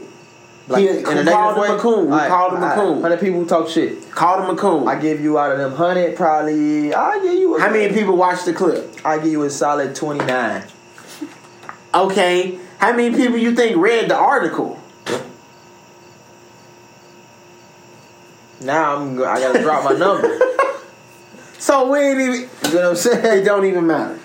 [0.68, 1.70] Like, he, in a negative called him way?
[1.70, 2.08] a coon.
[2.08, 3.02] Who Alright, called him a alright, coon.
[3.02, 4.12] 100 people who talk shit.
[4.12, 4.90] Called him a coon.
[4.90, 8.18] I give you out of them 100, probably, I give you a, how many people
[8.18, 8.94] watched the clip?
[9.06, 10.64] I give you a solid 29.
[11.96, 12.60] Okay.
[12.80, 14.84] How many people you think read the article?
[18.60, 20.28] Now I'm, go- I gotta drop my number.
[21.60, 22.34] So we ain't even.
[22.34, 23.40] You know what I'm saying?
[23.40, 24.20] It don't even matter.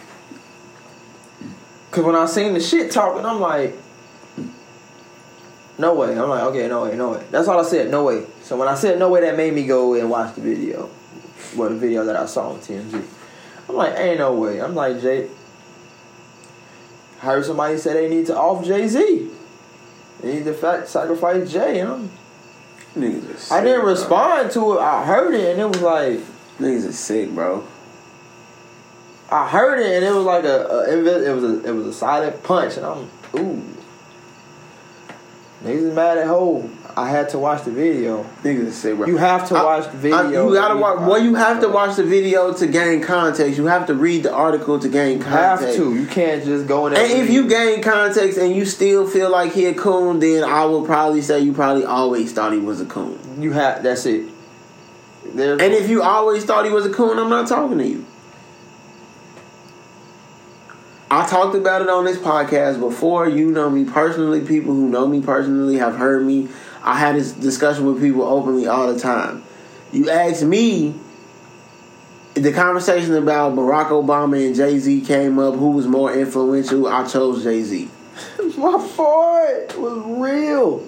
[1.91, 3.77] Cause when I seen the shit talking, I'm like,
[5.79, 6.19] no way.
[6.19, 7.25] I'm like, okay, no way, no way.
[7.31, 8.27] That's all I said, no way.
[8.43, 10.91] So when I said no way, that made me go and watch the video.
[11.57, 13.05] Well, the video that I saw on TMZ.
[13.69, 14.61] I'm like, ain't no way.
[14.61, 15.29] I'm like, Jay.
[17.23, 19.31] I heard somebody say they need to off Jay Z.
[20.21, 21.81] They need to fact sacrifice Jay.
[21.81, 22.11] And I'm,
[22.97, 24.81] Niggas I didn't respond to it.
[24.81, 26.21] I heard it, and it was like.
[26.59, 27.65] Niggas are sick, bro.
[29.31, 31.93] I heard it and it was like a, a it was a it was a
[31.93, 33.63] solid punch and I'm ooh.
[35.65, 36.71] Niggas is mad at Hov.
[36.97, 38.23] I had to watch the video.
[38.45, 39.07] Niggas are sick, bro.
[39.09, 40.49] You have to I- watch the I- video.
[40.49, 41.01] you gotta watch.
[41.01, 43.59] Well, you have to watch the video to gain context.
[43.59, 45.79] You have to read the article to gain You have context.
[45.79, 45.95] to.
[45.95, 46.93] You can't just go in.
[46.95, 50.67] And if you gain context and you still feel like he a coon, then I
[50.67, 53.19] will probably say you probably always thought he was a coon.
[53.43, 54.29] you have that's it.
[55.35, 58.07] There's And if you always thought he was a coon, I'm not talking to you.
[61.11, 63.29] I talked about it on this podcast before.
[63.29, 64.41] You know me personally.
[64.41, 66.49] People who know me personally have heard me.
[66.83, 69.43] I had this discussion with people openly all the time.
[69.93, 70.95] You ask me,
[72.35, 75.55] the conversation about Barack Obama and Jay Z came up.
[75.55, 76.87] Who was more influential?
[76.87, 77.89] I chose Jay Z.
[78.57, 80.87] My boy was real.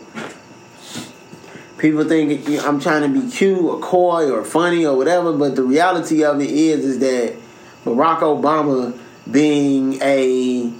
[1.79, 5.63] People think I'm trying to be cute or coy or funny or whatever, but the
[5.63, 7.37] reality of it is is that
[7.85, 8.99] Barack Obama
[9.31, 10.73] being a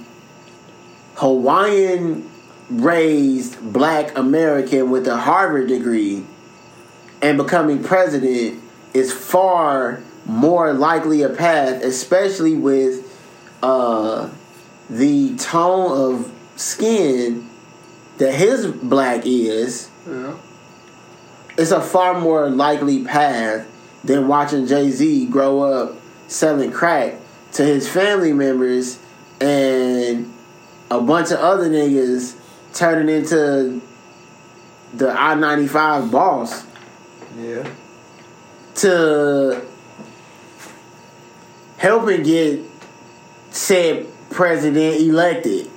[1.15, 2.29] Hawaiian
[2.69, 6.25] raised black American with a Harvard degree
[7.21, 8.61] and becoming president
[8.93, 13.03] is far more likely a path, especially with
[13.63, 14.29] uh,
[14.89, 17.49] the tone of skin
[18.17, 19.89] that his black is.
[20.07, 20.35] Yeah.
[21.57, 23.67] It's a far more likely path
[24.03, 25.95] than watching Jay Z grow up
[26.27, 27.15] selling crack
[27.53, 28.99] to his family members
[29.41, 30.33] and
[30.91, 32.35] a bunch of other niggas
[32.73, 33.81] turning into
[34.93, 36.63] the I ninety five boss
[37.37, 37.67] Yeah.
[38.75, 39.65] to
[41.77, 42.59] helping get
[43.51, 45.69] said president elected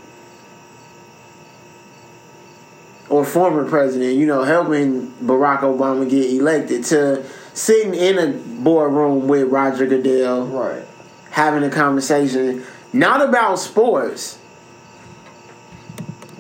[3.11, 8.29] or former president, you know, helping Barack Obama get elected to sitting in a
[8.63, 10.85] boardroom with Roger Goodell Right.
[11.31, 14.39] having a conversation not about sports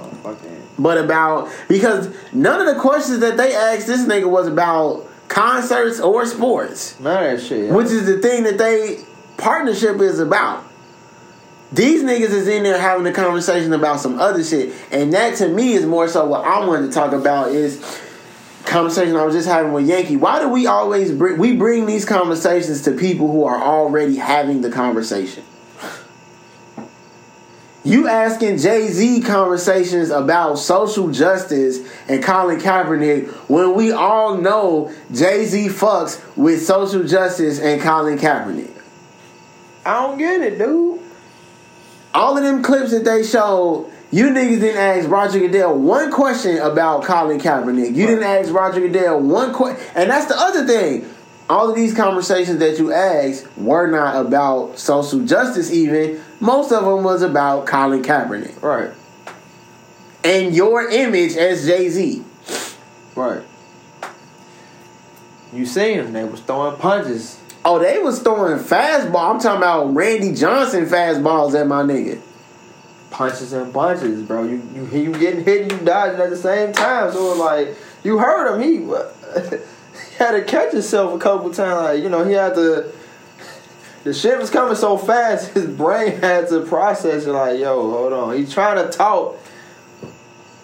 [0.00, 0.36] Oh,
[0.78, 6.00] but about because none of the questions that they asked this nigga was about concerts
[6.00, 7.72] or sports None of that shit.
[7.72, 9.00] which is the thing that they
[9.36, 10.64] partnership is about.
[11.72, 15.48] These niggas is in there having a conversation about some other shit, and that to
[15.48, 17.80] me is more so what I wanted to talk about is
[18.64, 20.16] conversation I was just having with Yankee.
[20.16, 24.62] Why do we always bring we bring these conversations to people who are already having
[24.62, 25.44] the conversation?
[27.82, 31.78] You asking Jay Z conversations about social justice
[32.08, 38.18] and Colin Kaepernick when we all know Jay Z fucks with social justice and Colin
[38.18, 38.74] Kaepernick.
[39.86, 41.00] I don't get it, dude.
[42.14, 46.58] All of them clips that they showed, you niggas didn't ask Roger Goodell one question
[46.58, 47.94] about Colin Kaepernick.
[47.94, 51.08] You didn't ask Roger Goodell one question, and that's the other thing.
[51.48, 55.70] All of these conversations that you asked were not about social justice.
[55.72, 58.90] Even most of them was about Colin Kaepernick Right.
[60.22, 62.24] and your image as Jay Z.
[63.16, 63.42] Right.
[65.52, 66.12] You seen them?
[66.12, 67.39] They was throwing punches.
[67.64, 69.34] Oh, they was throwing fastball.
[69.34, 72.20] I'm talking about Randy Johnson fastballs at my nigga.
[73.10, 74.44] punches and punches, bro.
[74.44, 77.12] You you you getting hit and you dodging at the same time.
[77.12, 78.62] So like you heard him.
[78.62, 78.76] He,
[80.08, 81.84] he had to catch himself a couple times.
[81.84, 82.90] Like you know he had to.
[84.04, 87.32] The shit was coming so fast, his brain had to process it.
[87.32, 88.36] Like yo, hold on.
[88.36, 89.36] He trying to talk,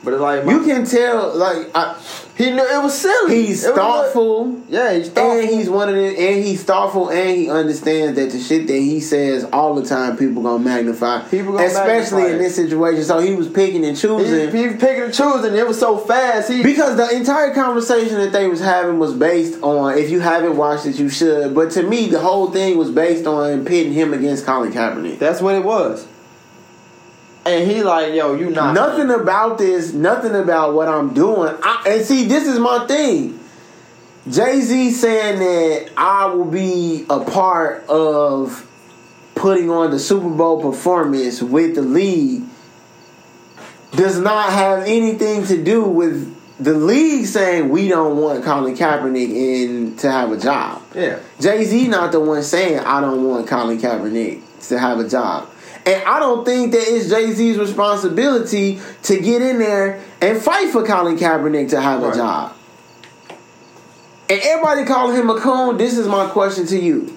[0.07, 2.01] but it's like You can tell, like, I,
[2.37, 3.47] he knew it was silly.
[3.47, 4.63] he's It was thoughtful.
[4.69, 5.41] yeah, he's thoughtful.
[5.41, 8.73] And he's one of the, and he's thoughtful, and he understands that the shit that
[8.73, 11.27] he says all the time, people gonna magnify.
[11.29, 13.03] People gonna especially magnify in this situation.
[13.03, 15.57] So he was picking and he, choosing he was picking and choosing.
[15.57, 16.53] It was so fast.
[16.53, 19.99] He because the entire conversation that they was having was based on.
[19.99, 21.53] If you haven't watched it, you should.
[21.53, 25.19] But to me, the whole thing was based on pitting him against Colin Kaepernick.
[25.19, 26.07] that's what it was.
[27.47, 31.57] And he like, yo, you not Nothing about this, nothing about what I'm doing.
[31.63, 33.39] I, and see, this is my thing.
[34.29, 38.67] Jay Z saying that I will be a part of
[39.37, 42.43] putting on the Super Bowl performance with the league
[43.93, 49.31] does not have anything to do with the league saying we don't want Colin Kaepernick
[49.31, 50.83] in to have a job.
[50.95, 51.21] Yeah.
[51.41, 55.49] Jay Z not the one saying I don't want Colin Kaepernick to have a job.
[55.87, 60.71] And I don't think that it's Jay Z's responsibility to get in there and fight
[60.71, 62.13] for Colin Kaepernick to have Right.
[62.13, 62.53] a job.
[64.29, 65.77] And everybody calling him a coon.
[65.77, 67.13] This is my question to you.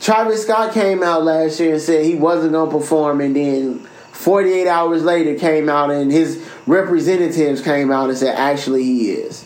[0.00, 4.66] Travis Scott came out last year and said he wasn't gonna perform, and then 48
[4.66, 9.44] hours later came out and his representatives came out and said actually he is.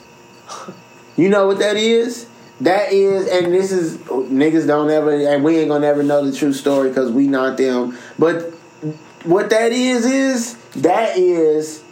[1.17, 2.27] You know what that is?
[2.61, 6.37] That is, and this is niggas don't ever, and we ain't gonna ever know the
[6.37, 7.97] true story because we not them.
[8.19, 8.53] But
[9.25, 11.83] what that is is that is,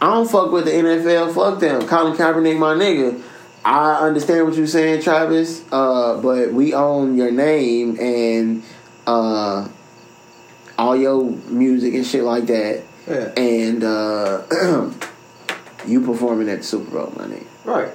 [0.00, 1.34] I don't fuck with the NFL.
[1.34, 1.86] Fuck them.
[1.86, 3.22] Colin Kaepernick, my nigga.
[3.64, 5.64] I understand what you're saying, Travis.
[5.72, 8.62] Uh, but we own your name and
[9.06, 9.68] uh,
[10.78, 12.84] all your music and shit like that.
[13.06, 13.32] Yeah.
[13.36, 14.42] And uh,
[15.86, 17.46] you performing at the Super Bowl, my nigga.
[17.64, 17.92] Right.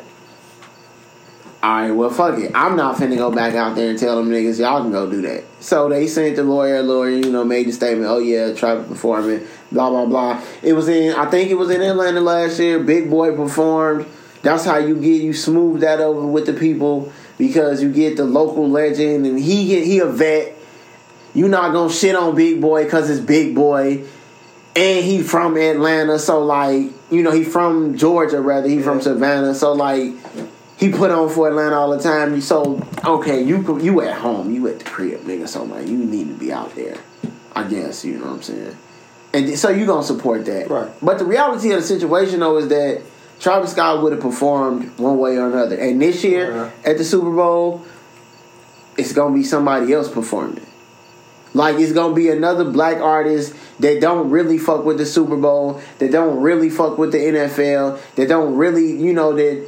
[1.62, 2.54] All right, well, fuck it.
[2.56, 5.22] I'm not finna go back out there and tell them niggas y'all can go do
[5.24, 5.44] that.
[5.60, 8.10] So they sent the lawyer, lawyer, you know, made the statement.
[8.10, 10.42] Oh yeah, Travis performing, blah blah blah.
[10.64, 12.80] It was in, I think it was in Atlanta last year.
[12.80, 14.06] Big Boi performed.
[14.42, 18.24] That's how you get you smooth that over with the people because you get the
[18.24, 20.56] local legend and he get, he a vet.
[21.34, 24.06] You not gonna shit on Big Boi because it's Big Boi,
[24.78, 26.20] and he from Atlanta.
[26.20, 28.70] So like, you know, he from Georgia rather.
[28.70, 29.54] He from Savannah.
[29.54, 30.14] So like
[30.80, 32.40] he put on for Atlanta all the time.
[32.42, 35.48] So okay, you you at home, you at the crib, nigga.
[35.48, 36.98] So like, you need to be out there.
[37.54, 38.78] I guess you know what I'm saying.
[39.34, 40.90] And so you gonna support that, Right.
[41.02, 43.02] But the reality of the situation though is that
[43.40, 45.76] Travis Scott would have performed one way or another.
[45.76, 46.70] And this year Yeah.
[46.92, 47.82] at the Super Bowl,
[48.98, 50.66] it's gonna be somebody else performing.
[51.54, 55.82] Like it's gonna be another black artist that don't really fuck with the Super Bowl,
[56.00, 59.66] that don't really fuck with the NFL, that don't really, you know, that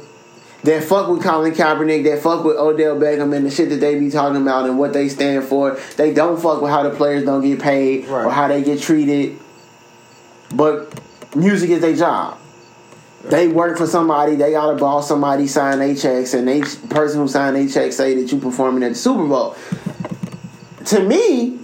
[0.64, 3.98] that fuck with Colin Kaepernick, that fuck with Odell Beckham and the shit that they
[3.98, 5.78] be talking about and what they stand for.
[5.96, 9.38] They don't fuck with how the players don't get paid or how they get treated.
[10.54, 11.00] But
[11.34, 12.38] music is their job.
[13.24, 14.34] They work for somebody.
[14.34, 18.14] They gotta boss somebody, sign their checks, and they person who signed their checks say
[18.20, 19.56] that you performing at the Super Bowl.
[20.86, 21.60] To me,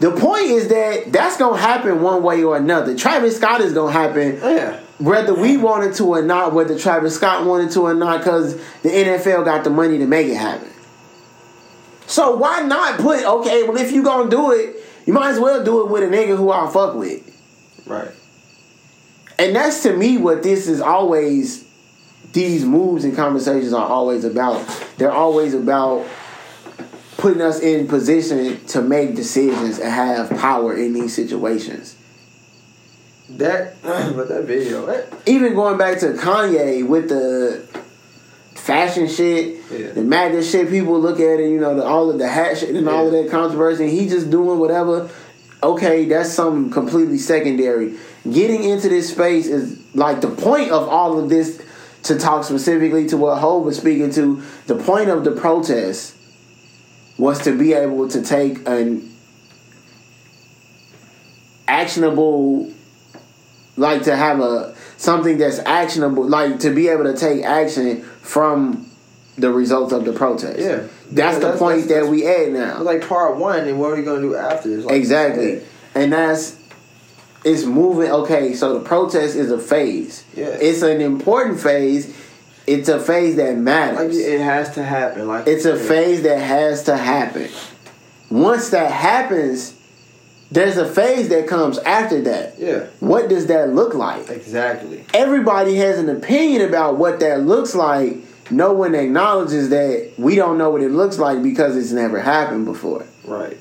[0.00, 2.96] the point is that that's gonna happen one way or another.
[2.96, 4.80] Travis Scott is gonna happen Yeah.
[4.98, 8.88] Whether we wanted to or not, whether Travis Scott wanted to or not, because the
[8.88, 10.70] NFL got the money to make it happen.
[12.06, 13.64] So why not put okay?
[13.64, 16.36] Well, if you gonna do it, you might as well do it with a nigga
[16.36, 17.22] who I fuck with.
[17.86, 18.10] Right.
[19.38, 21.64] And that's to me what this is always.
[22.32, 24.66] These moves and conversations are always about.
[24.98, 26.06] They're always about
[27.16, 31.96] putting us in position to make decisions and have power in these situations.
[33.30, 37.66] That, but that video, that, even going back to Kanye with the
[38.54, 39.92] fashion shit, Yeah.
[39.92, 42.74] the MAGA shit, people look at it, you know, the, all of the hat shit
[42.74, 45.10] and all of that controversy, and he just doing whatever.
[45.62, 47.96] Okay, that's something completely secondary.
[48.30, 51.62] Getting into this space is like the point of all of this.
[52.04, 56.14] To talk specifically to what Hov was speaking to, the point of the protest
[57.18, 59.12] was to be able to take an
[61.66, 62.72] actionable
[63.76, 68.90] like to have a something that's actionable, like to be able to take action from
[69.38, 70.58] the results of the protest.
[70.58, 70.80] Yeah.
[71.10, 72.80] that's Yeah, the that's- point that's- that we at now.
[72.82, 74.84] like part one, and what are we gonna do after this?
[74.84, 75.60] Like, exactly,
[75.94, 76.56] and that's
[77.44, 78.10] it's moving.
[78.10, 80.24] Okay, so the protest is a phase.
[80.34, 80.46] Yeah.
[80.46, 82.12] it's an important phase.
[82.66, 83.98] It's a phase that matters.
[84.16, 85.28] Like it has to happen.
[85.28, 87.48] Like It's a phase that has to happen.
[88.28, 89.74] Once that happens,
[90.56, 92.58] there's a phase that comes after that.
[92.58, 94.28] Yeah, What does that look like?
[94.30, 95.04] exactly.
[95.12, 98.16] everybody has an opinion about what that looks like.
[98.50, 102.64] No one acknowledges that we don't know what it looks like because it's never happened
[102.64, 103.04] before.
[103.24, 103.58] Right.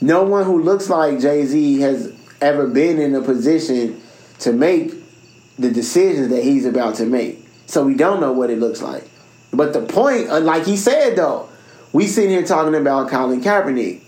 [0.00, 4.00] No one who looks like Jay Z has ever been in a position
[4.40, 4.92] to make
[5.58, 7.44] the decisions that he's about to make.
[7.66, 9.08] So we don't know what it looks like.
[9.52, 11.48] But the point, uh, like he said though,
[11.92, 14.02] we sitting here talking about Colin Kaepernick.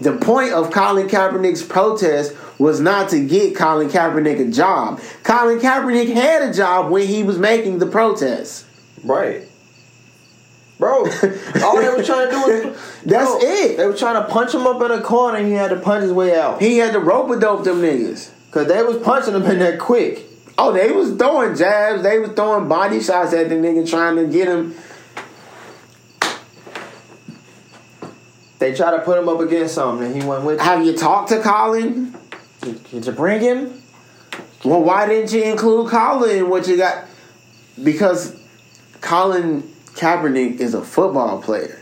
[0.00, 5.00] The point of Colin Kaepernick's protest was not to get Colin Kaepernick a job.
[5.22, 8.66] Colin Kaepernick had a job when he was making the protest.
[9.04, 9.48] Right.
[10.78, 11.04] Bro,
[11.62, 13.76] all they were trying to do was That's Bro, it.
[13.76, 16.02] They were trying to punch him up in a corner and he had to punch
[16.02, 16.60] his way out.
[16.60, 18.30] He had to rope a dope them niggas.
[18.50, 20.26] Cause they was punching him in there quick.
[20.58, 22.02] Oh, they was throwing jabs.
[22.02, 24.74] They was throwing body shots at the nigga trying to get him.
[28.62, 31.30] They tried to put him up against something and he went with Have you talked
[31.30, 32.14] to Colin?
[32.60, 33.82] Did, did you bring him?
[34.64, 37.06] Well, why didn't you include Colin in what you got?
[37.82, 38.40] Because
[39.00, 39.62] Colin
[39.94, 41.80] Kaepernick is a football player.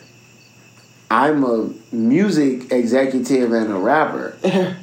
[1.11, 4.39] I'm a music executive and a rapper.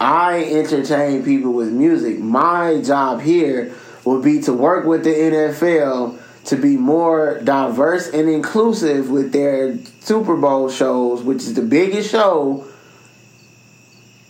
[0.00, 2.18] I entertain people with music.
[2.18, 8.28] My job here would be to work with the NFL to be more diverse and
[8.28, 9.78] inclusive with their
[10.08, 12.66] Super Bowl shows, which is the biggest show,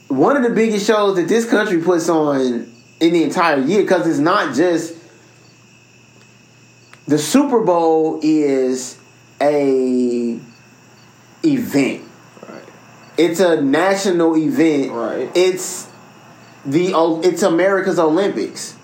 [0.08, 2.68] one of the biggest shows that this country puts on
[2.98, 4.96] in the entire year because it's not just
[7.06, 8.98] the Super Bowl is
[9.40, 10.40] a
[11.44, 12.02] event.
[12.42, 12.62] Right.
[13.16, 14.90] It's a national event.
[14.90, 15.30] Right.
[15.36, 15.88] It's
[16.66, 16.92] the
[17.22, 18.74] it's America's Olympics.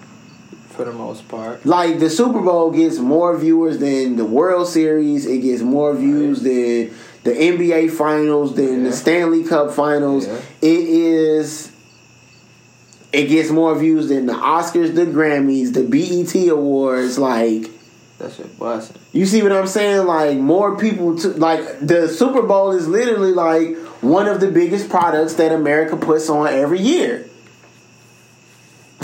[0.76, 1.64] For the most part.
[1.64, 5.24] Like the Super Bowl gets more viewers than the World Series.
[5.26, 6.90] It gets more views than
[7.22, 8.90] the NBA Finals, than Yeah.
[8.90, 10.26] the Stanley Cup Finals.
[10.26, 10.36] Yeah.
[10.62, 11.70] It is.
[13.12, 17.18] It gets more views than the Oscars, the Grammys, the BET Awards.
[17.18, 17.70] Like
[18.18, 18.96] That shit busting.
[19.12, 20.06] You see what I'm saying?
[20.06, 24.88] Like more people to like the Super Bowl is literally like one of the biggest
[24.88, 27.26] products that America puts on every year.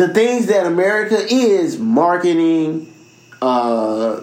[0.01, 2.90] The things that America is marketing,
[3.43, 4.22] uh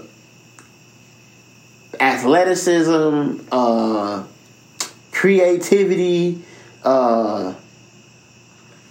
[2.00, 4.24] athleticism, uh
[5.12, 6.42] creativity,
[6.84, 7.54] uh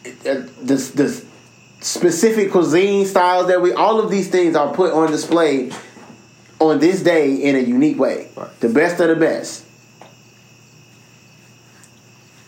[0.05, 1.25] the the
[1.81, 5.73] specific cuisine styles that we all of these things are put on display
[6.61, 8.29] on this day in a unique way.
[8.37, 8.61] Right.
[8.61, 9.65] The best of the best.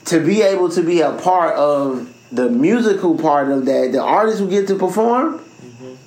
[0.04, 4.40] To be able to be a part of the musical part of that, the artists
[4.40, 5.42] who get to perform,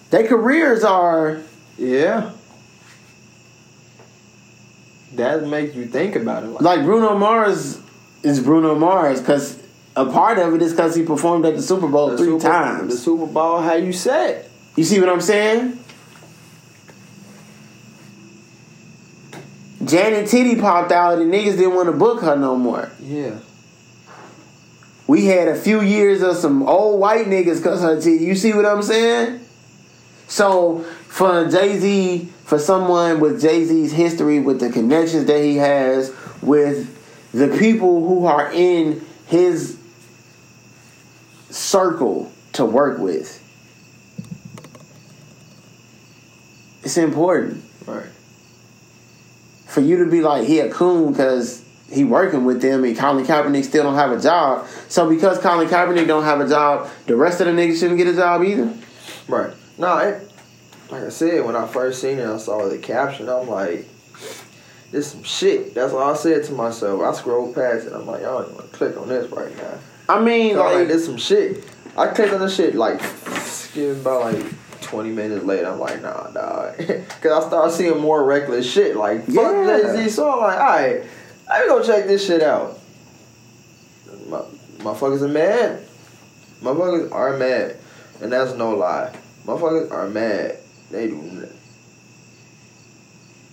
[0.09, 1.41] their careers are
[1.77, 2.31] Yeah.
[5.15, 6.47] That makes you think about it.
[6.47, 7.79] Like, like Bruno Mars
[8.23, 9.61] is Bruno Mars because
[9.95, 12.43] a part of it is because he performed at the Super Bowl the three Super,
[12.43, 12.93] times.
[12.93, 14.49] The Super Bowl, how you said.
[14.77, 15.79] You see what I'm saying?
[19.83, 22.91] Janet Titty popped out and niggas didn't want to book her no more.
[23.01, 23.39] Yeah.
[25.11, 28.23] We had a few years of some old white niggas cuss her titty.
[28.23, 29.41] You see what I'm saying?
[30.29, 35.57] So for Jay Z, for someone with Jay Z's history, with the connections that he
[35.57, 36.97] has with
[37.33, 39.77] the people who are in his
[41.49, 43.37] circle to work with,
[46.83, 48.05] it's important Right.
[49.67, 53.25] for you to be like he a coon because he working with them and Colin
[53.25, 54.67] Kaepernick still don't have a job.
[54.87, 58.07] So because Colin Kaepernick don't have a job, the rest of the niggas shouldn't get
[58.07, 58.73] a job either.
[59.27, 59.53] Right.
[59.77, 60.31] No, it,
[60.89, 63.29] like I said, when I first seen it, I saw the caption.
[63.29, 63.87] I'm like,
[64.91, 65.73] this some shit.
[65.73, 67.01] That's all I said to myself.
[67.01, 67.93] I scrolled past it.
[67.93, 69.79] I'm like, I don't even want to click on this right now.
[70.09, 71.63] I mean, like, like, this some shit.
[71.97, 73.01] I clicked on the shit like,
[73.75, 75.67] me, about like 20 minutes later.
[75.67, 76.77] I'm like, nah, dog.
[76.77, 78.95] Because I started seeing more reckless shit.
[78.95, 79.93] Like, fuck Yeah.
[79.95, 80.09] Jay Z.
[80.09, 81.03] So I'm like, alright,
[81.51, 82.79] let me go check this shit out.
[84.27, 84.41] My,
[84.79, 85.83] motherfuckers are mad.
[86.61, 87.77] Motherfuckers are mad.
[88.21, 89.15] And that's no lie.
[89.45, 90.57] Motherfuckers are mad.
[90.91, 91.47] They do.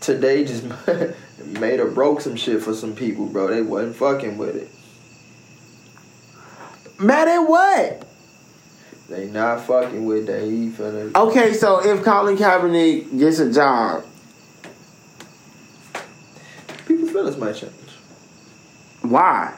[0.00, 0.64] Today just
[1.44, 3.48] made or broke some shit for some people, bro.
[3.48, 4.70] They wasn't fucking with it.
[7.00, 8.04] mad at what?
[9.08, 10.42] They not fucking with that.
[10.42, 11.14] He finna.
[11.14, 14.04] Okay, so if Colin Kaepernick gets a job,
[16.88, 17.72] People's feelings might change.
[19.10, 19.54] Why?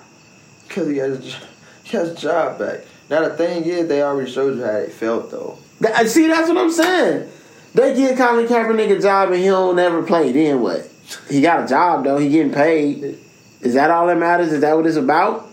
[0.67, 1.37] Because he has,
[1.85, 2.81] he has a job back.
[3.09, 5.59] Now, the thing is, they already showed you how they felt, though.
[5.81, 7.29] That- uh, see, that's what I'm saying.
[7.75, 10.33] They give Colin Kaepernick a job and he don't ever play.
[10.33, 10.89] Then what?
[11.29, 12.19] He got a job though.
[12.19, 13.19] He getting paid.
[13.61, 14.53] Is that all that matters?
[14.53, 15.49] Is that what it's about?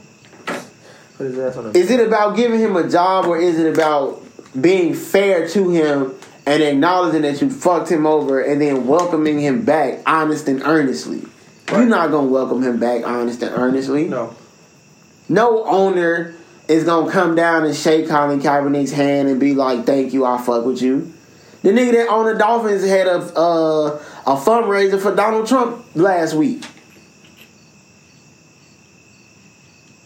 [0.45, 1.79] Put his ass on the.
[1.79, 4.23] Is it about giving him a job or is it about
[4.59, 6.13] being fair to him
[6.45, 11.23] and acknowledging that you fucked him over and then welcoming him back honest and earnestly?
[11.71, 14.07] You're not gonna welcome him back honest and earnestly.
[14.07, 14.35] No.
[15.27, 16.33] No owner
[16.67, 20.37] is gonna come down and shake Colin Kaepernick's hand and be like, "Thank you, I
[20.41, 21.11] fuck with you."
[21.63, 26.33] The nigga that owned the Dolphins had a uh, a fundraiser for Donald Trump last
[26.33, 26.63] week.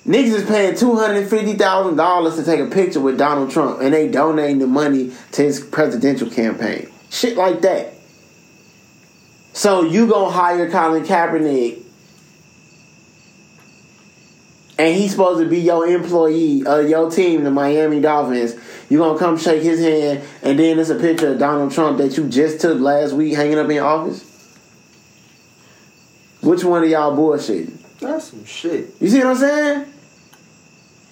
[0.07, 3.81] Niggas is paying two hundred fifty thousand dollars to take a picture with Donald Trump,
[3.81, 6.89] and they donating the money to his presidential campaign.
[7.11, 7.93] Shit like that.
[9.53, 11.83] So you gonna hire Colin Kaepernick,
[14.79, 18.55] and he's supposed to be your employee, uh, your team, the Miami Dolphins.
[18.89, 22.17] You gonna come shake his hand, and then there's a picture of Donald Trump that
[22.17, 24.27] you just took last week, hanging up in your office.
[26.41, 27.77] Which one of y'all bullshitting?
[27.99, 28.95] That's some shit.
[28.99, 29.93] You see what I'm saying?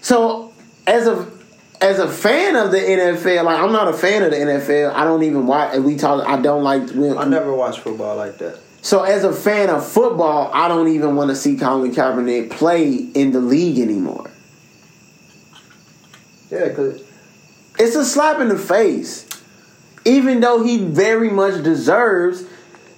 [0.01, 0.53] So
[0.87, 1.38] as a
[1.81, 4.93] as a fan of the NFL, like I'm not a fan of the NFL.
[4.93, 5.77] I don't even watch.
[5.77, 6.27] We talk.
[6.27, 6.89] I don't like.
[6.91, 8.59] We, I never watched football like that.
[8.81, 12.93] So as a fan of football, I don't even want to see Colin Kaepernick play
[12.93, 14.29] in the league anymore.
[16.49, 17.03] Yeah, because
[17.77, 19.27] It's a slap in the face,
[20.05, 22.45] even though he very much deserves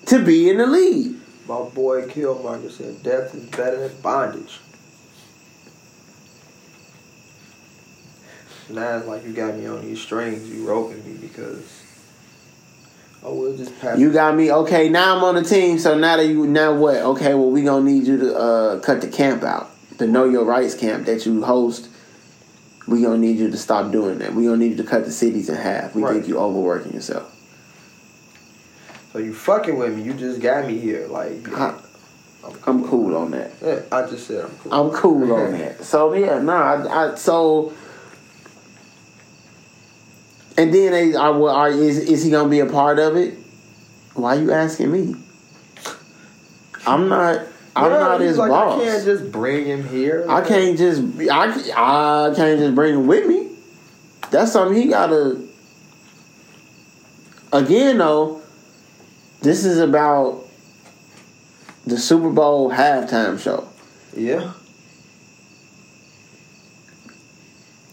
[0.05, 1.15] to be in the league.
[1.47, 4.59] my boy killed Killmonger said death is better than bondage.
[8.71, 11.83] Now it's like you got me on these strings, you roping me because
[13.23, 13.99] I will just pass.
[13.99, 14.51] You got me.
[14.51, 15.77] Okay, now I'm on the team.
[15.79, 16.97] So now that you now what?
[16.97, 20.45] Okay, well we gonna need you to uh, cut the camp out, the Know Your
[20.45, 21.89] Rights camp that you host.
[22.87, 24.33] We gonna need you to stop doing that.
[24.33, 25.93] We gonna need you to cut the cities in half.
[25.95, 26.13] We Right.
[26.15, 27.27] think you overworking yourself.
[29.13, 30.03] So you fucking with me?
[30.03, 31.07] You just got me here.
[31.07, 31.75] Like I-
[32.65, 33.51] I'm cool on that.
[33.63, 34.73] Yeah, I just said I'm cool.
[34.73, 35.83] I'm cool on that.
[35.83, 36.87] So yeah, nah.
[36.87, 37.71] I, I so.
[40.57, 43.37] And then they are, well, are is is he gonna be a part of it?
[44.13, 45.15] Why are you asking me?
[46.85, 47.41] I'm not.
[47.75, 48.81] I'm Yeah, not his like, boss.
[48.81, 50.25] I can't just bring him here.
[50.27, 51.01] I can't just
[51.31, 51.45] I,
[52.29, 53.49] I can't just bring him with me.
[54.29, 55.41] That's something he gotta.
[57.53, 58.41] Again, though,
[59.41, 60.45] this is about
[61.85, 63.67] the Super Bowl halftime show
[64.15, 64.53] Yeah.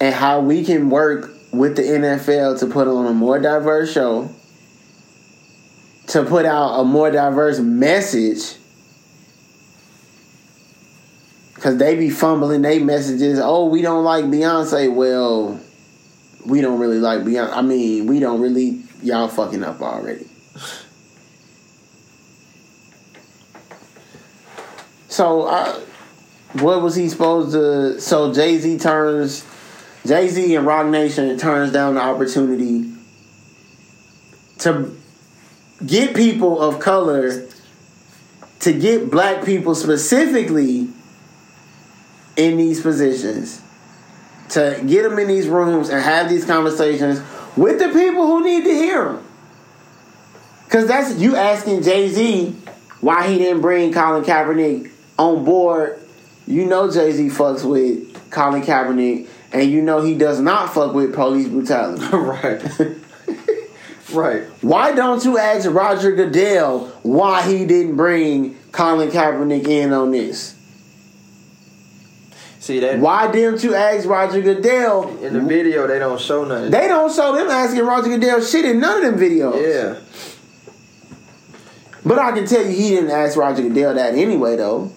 [0.01, 4.31] and how we can work with the NFL to put on a more diverse show,
[6.09, 8.57] to put out a more diverse message.
[11.55, 13.41] Cause they be fumbling they messages.
[13.41, 14.95] Oh, we don't like Beyonce.
[14.95, 15.61] Well,
[16.47, 17.53] we don't really like Beyonce.
[17.53, 18.83] I mean, we don't really.
[19.03, 20.27] Y'all fucking up already.
[25.09, 25.81] So, I,
[26.53, 28.01] what was he supposed to?
[28.01, 29.45] So Jay Z turns,
[30.09, 32.93] Jay Z and Roc Nation turns down the opportunity
[34.59, 34.97] to
[35.87, 37.47] get people of color,
[38.61, 40.89] to get black people specifically
[42.37, 43.63] in these positions
[44.51, 47.21] to get them in these rooms and have these conversations
[47.57, 49.25] with the people who need to hear them.
[50.65, 52.57] Because that's you asking Jay Z
[53.01, 56.01] why he didn't bring Colin Kaepernick on board.
[56.47, 60.95] You know Jay Z fucks with Colin Kaepernick, and you know he does not fuck
[60.95, 62.05] with police brutality.
[62.13, 62.63] right.
[64.13, 64.43] right.
[64.63, 70.55] Why don't you ask Roger Goodell why he didn't bring Colin Kaepernick in on this?
[72.61, 75.09] See that Why didn't you ask Roger Goodell?
[75.25, 76.71] in the video they don't show nothing.
[76.71, 79.57] They don't show them asking Roger Goodell shit in none of them videos.
[79.63, 80.01] yeah.
[82.05, 84.93] But I can tell you he didn't ask Roger Goodell that anyway, though.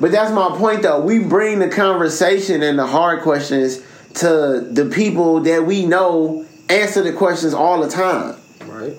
[0.00, 1.00] But that's my point, though.
[1.00, 3.82] We bring the conversation and the hard questions
[4.14, 8.36] to the people that we know answer the questions all the time.
[8.66, 8.96] Right.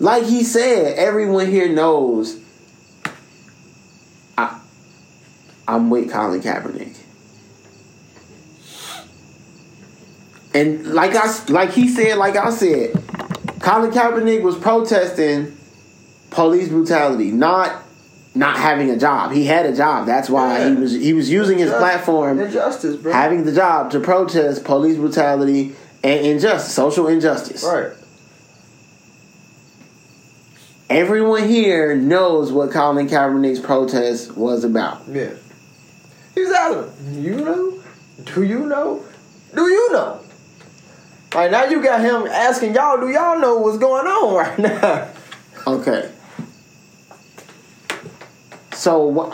[0.00, 2.40] Like he said, everyone here knows
[4.36, 4.60] I,
[5.66, 6.96] I'm with Colin Kaepernick.
[10.54, 12.92] And like I like he said, like I said,
[13.60, 15.57] Colin Kaepernick was protesting
[16.30, 17.82] police brutality, not
[18.34, 19.32] not having a job.
[19.32, 20.06] He had a job.
[20.06, 23.12] That's why he was he was using his platform Injustice, bro.
[23.12, 25.74] having the job to protest police brutality
[26.04, 27.64] and injustice, social injustice.
[27.64, 27.92] right.
[30.90, 35.02] Everyone here knows what Colin Kaepernick's protest was about.
[35.06, 35.30] Yeah.
[36.34, 37.82] He's asking, you know?
[38.24, 39.04] Do you know?
[39.54, 40.20] Do you know?
[41.34, 45.08] Like now you got him asking y'all, do y'all know what's going on right now?
[45.66, 46.10] Okay.
[48.78, 49.32] So what?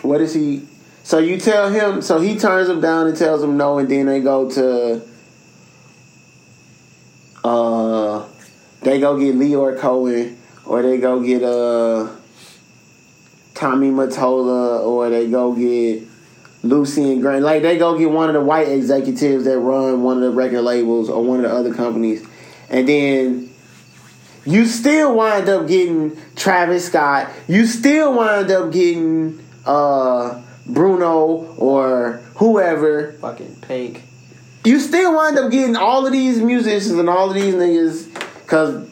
[0.00, 0.66] What is he?
[1.02, 2.00] So you tell him.
[2.00, 5.02] So he turns him down and tells him no, and then they go to.
[7.44, 8.26] Uh,
[8.80, 12.08] they go get Lyor Cohen, or they go get uh.
[13.52, 16.08] Tommy Mottola, or they go get
[16.62, 17.42] Lucian Grainge.
[17.42, 20.62] Like they go get one of the white executives that run one of the record
[20.62, 22.26] labels or one of the other companies,
[22.70, 23.49] and then
[24.44, 27.30] you still wind up getting Travis Scott.
[27.48, 33.12] You still wind up getting uh, Bruno or whoever.
[33.20, 34.02] Fucking pink.
[34.64, 38.12] You still wind up getting all of these musicians and all of these niggas
[38.42, 38.88] because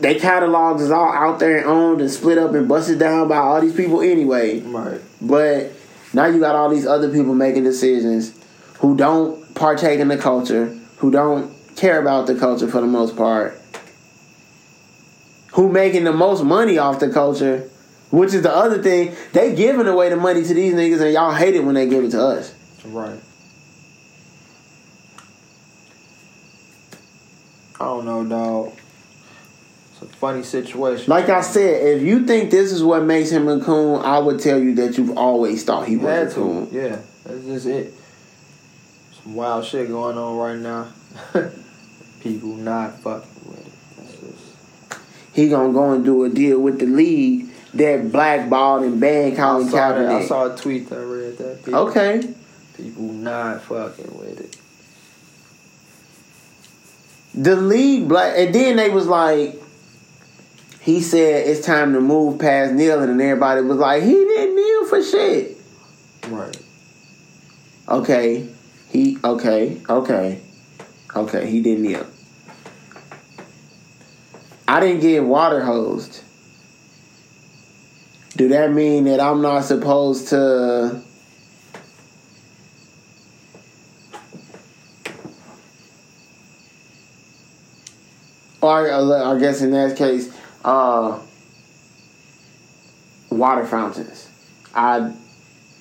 [0.00, 3.36] they catalogs is all out there and owned and split up and busted down by
[3.36, 4.60] all these people anyway.
[4.60, 5.00] Right.
[5.20, 5.72] But
[6.12, 8.34] now you got all these other people making decisions
[8.80, 13.16] who don't partake in the culture, who don't care about the culture for the most
[13.16, 13.61] part,
[15.52, 17.68] who making the most money off the culture,
[18.10, 19.14] which is the other thing.
[19.32, 22.04] They giving away the money to these niggas and y'all hate it when they give
[22.04, 22.54] it to us.
[22.84, 23.18] Right.
[27.80, 28.72] I don't know, dog.
[29.92, 31.06] It's a funny situation.
[31.08, 34.40] Like I said, if you think this is what makes him a coon, I would
[34.40, 36.40] tell you that you've always thought he had was a to.
[36.40, 36.68] coon.
[36.70, 37.94] Yeah, that's just it.
[39.22, 40.88] Some wild shit going on right now.
[42.20, 43.72] People not fucking with it.
[43.96, 45.00] That's just.
[45.32, 49.68] He gonna go and do a deal with the league that blackballed and banned Colin
[49.68, 50.08] I saw, that.
[50.10, 51.64] I saw a tweet that read that.
[51.64, 52.34] People, Okay.
[52.76, 54.56] People not fucking with it.
[57.34, 59.58] the league black and then they was like
[60.80, 64.86] he said it's time to move past kneeling and everybody was like he didn't kneel
[64.86, 65.56] for shit
[66.28, 66.56] Right.
[67.88, 68.48] okay
[68.90, 70.40] he okay okay
[71.16, 72.06] okay he didn't kneel
[74.66, 76.22] I didn't get water hosed.
[78.36, 81.02] Do that mean that I'm not supposed to?
[88.60, 90.32] Or I guess in that case,
[90.64, 91.18] uh,
[93.30, 94.28] water fountains.
[94.74, 95.12] I,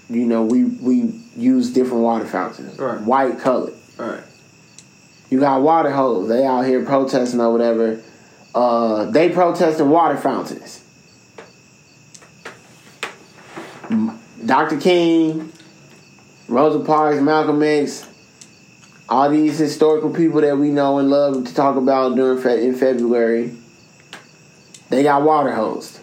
[0.10, 3.00] you know, we we use different water fountains, right.
[3.02, 3.76] white colored.
[3.98, 4.24] right?
[5.30, 6.28] You got water hose.
[6.28, 8.02] They out here protesting or whatever.
[8.54, 10.84] Uh, they protesting water fountains.
[14.46, 14.78] Dr.
[14.80, 15.52] King,
[16.48, 18.08] Rosa Parks, Malcolm X,
[19.10, 22.74] all these historical people that we know and love to talk about during fe- in
[22.76, 23.56] February.
[24.90, 26.00] They got water hosed.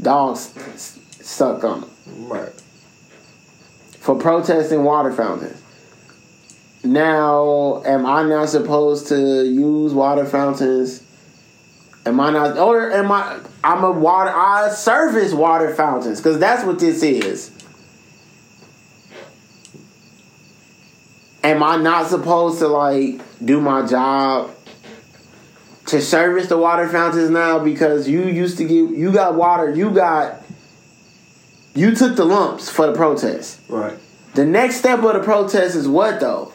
[0.00, 1.90] Dogs s- suck on them
[2.28, 2.52] Right.
[4.00, 5.58] for protesting water fountains.
[6.84, 11.00] Now, am I not supposed to use water fountains?
[12.04, 13.38] Am I not, or am I?
[13.62, 14.30] I'm a water.
[14.30, 17.50] I service water fountains because that's what this is.
[21.44, 24.50] Am I not supposed to like do my job
[25.86, 29.90] to service the water fountains now because you used to get you got water you
[29.90, 30.42] got
[31.74, 33.60] you took the lumps for the protest.
[33.68, 33.98] Right.
[34.34, 36.52] The next step of the protest is what though?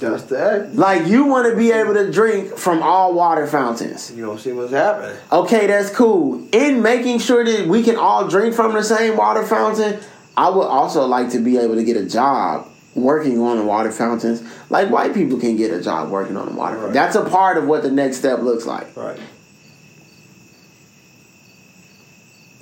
[0.00, 0.74] That's that.
[0.74, 4.10] Like you want to be able to drink from all water fountains.
[4.10, 5.16] You don't see what's happening.
[5.30, 6.46] Okay, that's cool.
[6.52, 10.00] In making sure that we can all drink from the same water fountain,
[10.36, 13.92] I would also like to be able to get a job working on the water
[13.92, 14.42] fountains.
[14.70, 16.78] Like white people can get a job working on the water.
[16.78, 16.92] Right.
[16.92, 18.96] That's a part of what the next step looks like.
[18.96, 19.20] Right.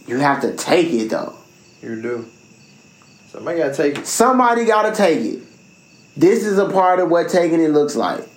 [0.09, 1.37] You have to take it though.
[1.83, 2.29] You do.
[3.29, 4.07] Somebody gotta take it.
[4.07, 5.48] Somebody got to take it.
[6.19, 8.29] This is a part of what taking it looks like.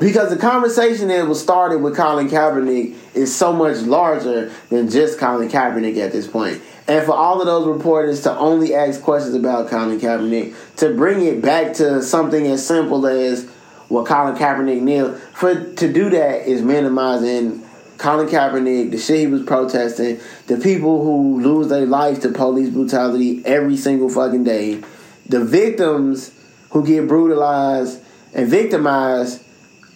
[0.00, 5.20] Because the conversation that was started with Colin Kaepernick is so much larger than just
[5.20, 6.60] Colin Kaepernick at this point.
[6.88, 11.24] And for all of those reporters to only ask questions about Colin Kaepernick, to bring
[11.24, 13.48] it back to something as simple as
[13.86, 17.64] what Colin Kaepernick kneeled, for to do that is minimizing
[17.98, 20.18] Colin Kaepernick, the shit he was protesting,
[20.48, 24.82] the people who lose their lives to police brutality every single fucking day,
[25.26, 26.32] the victims
[26.70, 28.00] who get brutalized
[28.34, 29.42] and victimized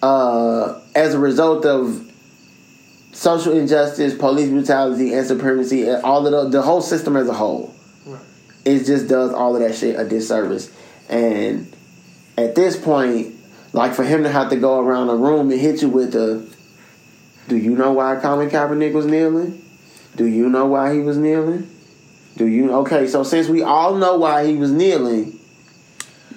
[0.01, 2.11] uh, as a result of
[3.11, 7.33] social injustice, police brutality, and supremacy, and all of the, the whole system as a
[7.33, 7.73] whole.
[8.05, 8.21] Right.
[8.63, 10.71] It just does all of that shit a disservice.
[11.09, 11.73] And
[12.37, 13.35] at this point,
[13.73, 16.47] like for him to have to go around the room and hit you with a,
[17.47, 19.63] do you know why Colin Kaepernick was kneeling?
[20.15, 21.69] Do you know why he was kneeling?
[22.37, 23.07] Do you okay?
[23.07, 25.39] So since we all know why he was kneeling,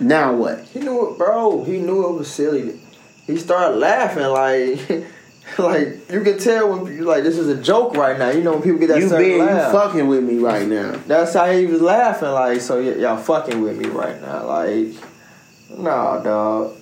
[0.01, 0.61] now what?
[0.73, 1.63] He knew it, bro.
[1.65, 2.81] He knew it was silly.
[3.27, 5.07] He started laughing like,
[5.59, 8.31] like you can tell when you like this is a joke right now.
[8.31, 10.93] You know when people get that you certain being you fucking with me right now.
[11.07, 12.31] That's how he was laughing.
[12.31, 14.47] Like so, y- y'all fucking with me right now.
[14.47, 14.89] Like,
[15.79, 16.77] nah, dog.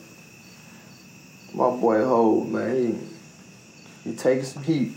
[1.54, 3.08] My boy Hov, man,
[4.04, 4.92] he he takes some heat.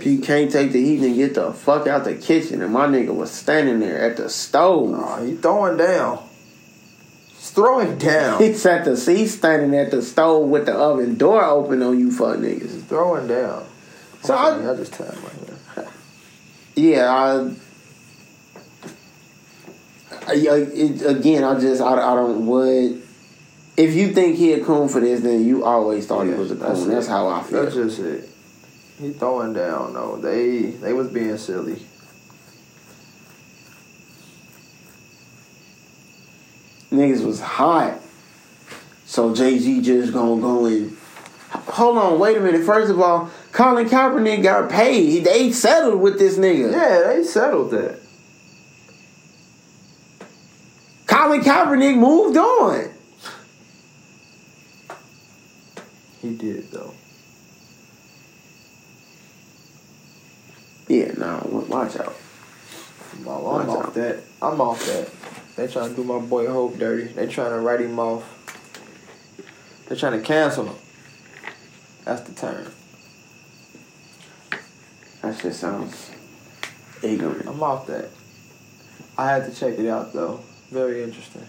[0.00, 3.14] He can't take the heat and get the fuck out the kitchen, and my nigga
[3.14, 4.90] was standing there at the stove.
[4.90, 6.22] Nah, he throwing down.
[7.30, 8.40] He's throwing down.
[8.42, 12.10] He's at the he's standing at the stove with the oven door open on you
[12.10, 12.72] fuck niggas.
[12.72, 13.64] He's throwing down.
[14.22, 15.88] So I, I- I just tell right
[16.74, 17.50] Yeah, I,
[20.28, 22.66] I, it, again, I just I, I don't what
[23.76, 26.54] if you think he a coon for this, then you always thought he was a
[26.54, 26.88] that's coon.
[26.88, 27.10] That's it.
[27.10, 27.62] how I feel.
[27.62, 28.28] That's just it.
[28.98, 30.16] He throwing down though.
[30.16, 31.82] They they was being silly.
[36.90, 38.00] Niggas was hot.
[39.04, 40.96] So Jay Z just gonna go and
[41.50, 42.64] hold on, wait a minute.
[42.64, 45.24] First of all, Colin Kaepernick got paid.
[45.24, 46.72] They settled with this nigga.
[46.72, 47.98] Yeah, they settled that.
[51.06, 52.90] Colin Kaepernick moved on.
[56.22, 56.94] He did though.
[60.88, 62.14] Yeah, nah, watch out.
[63.12, 63.94] I'm, I'm Watch off out.
[63.94, 64.22] that.
[64.42, 65.10] I'm off that.
[65.56, 67.04] They trying to do my boy Hov dirty.
[67.12, 68.24] They trying to write him off.
[69.88, 70.76] They trying to cancel him.
[72.04, 72.72] That's the term.
[75.22, 76.10] That shit sounds
[77.02, 77.48] ignorant.
[77.48, 78.10] I'm off that.
[79.18, 80.40] I had to check it out though.
[80.70, 81.46] Very interesting.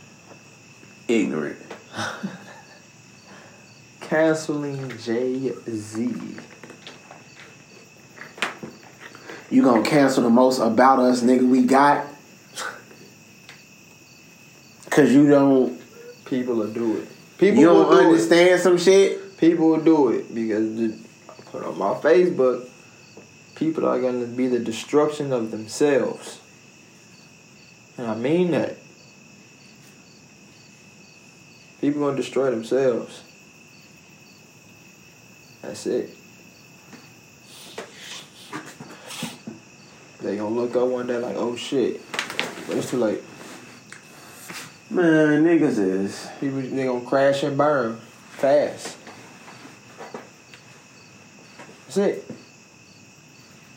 [1.07, 1.57] Ignorant.
[4.01, 6.13] Canceling Jay Z.
[9.49, 12.05] You gonna cancel the most about us nigga we got?
[14.89, 15.77] Cause you don't
[16.27, 17.07] People will do it.
[17.37, 19.37] People you don't do understand some shit?
[19.37, 20.91] People will do it because
[21.29, 22.67] I put on my Facebook.
[23.55, 26.41] People are gonna be the destruction of themselves,
[27.97, 28.77] and I mean that.
[31.79, 33.23] People gonna destroy themselves.
[35.61, 36.16] That's it.
[40.21, 42.01] They gonna look up one day like, oh shit,
[42.67, 43.21] but it's too late.
[44.89, 46.27] Man, niggas is.
[46.39, 47.99] People they gonna crash and burn
[48.31, 48.97] fast.
[51.85, 52.27] That's it.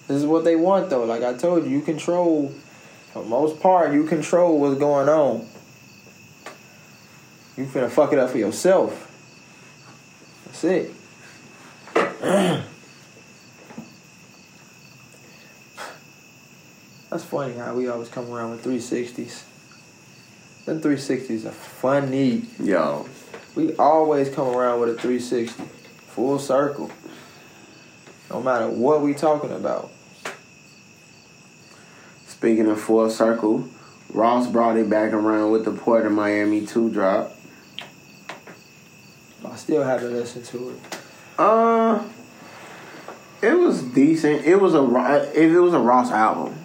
[0.07, 1.05] This is what they want though.
[1.05, 2.55] Like I told you, you control
[3.13, 5.47] for the most part, you control what's going on.
[7.57, 9.09] You finna fuck it up for yourself.
[10.47, 10.95] That's it.
[17.11, 19.43] That's funny how we always come around with 360s.
[20.65, 22.45] Them 360s are funny.
[22.63, 23.09] Yo.
[23.57, 25.65] We always come around with a 360.
[26.11, 26.91] Full circle.
[28.31, 29.91] No matter what we talking about.
[32.29, 33.69] Speaking of full circle,
[34.13, 37.33] Ross brought it back around with the Port of Miami 2 drop.
[39.45, 40.99] I still haven't listened to it.
[41.37, 42.05] Uh,
[43.43, 44.45] it was decent.
[44.45, 46.60] It was a if it was a Ross album.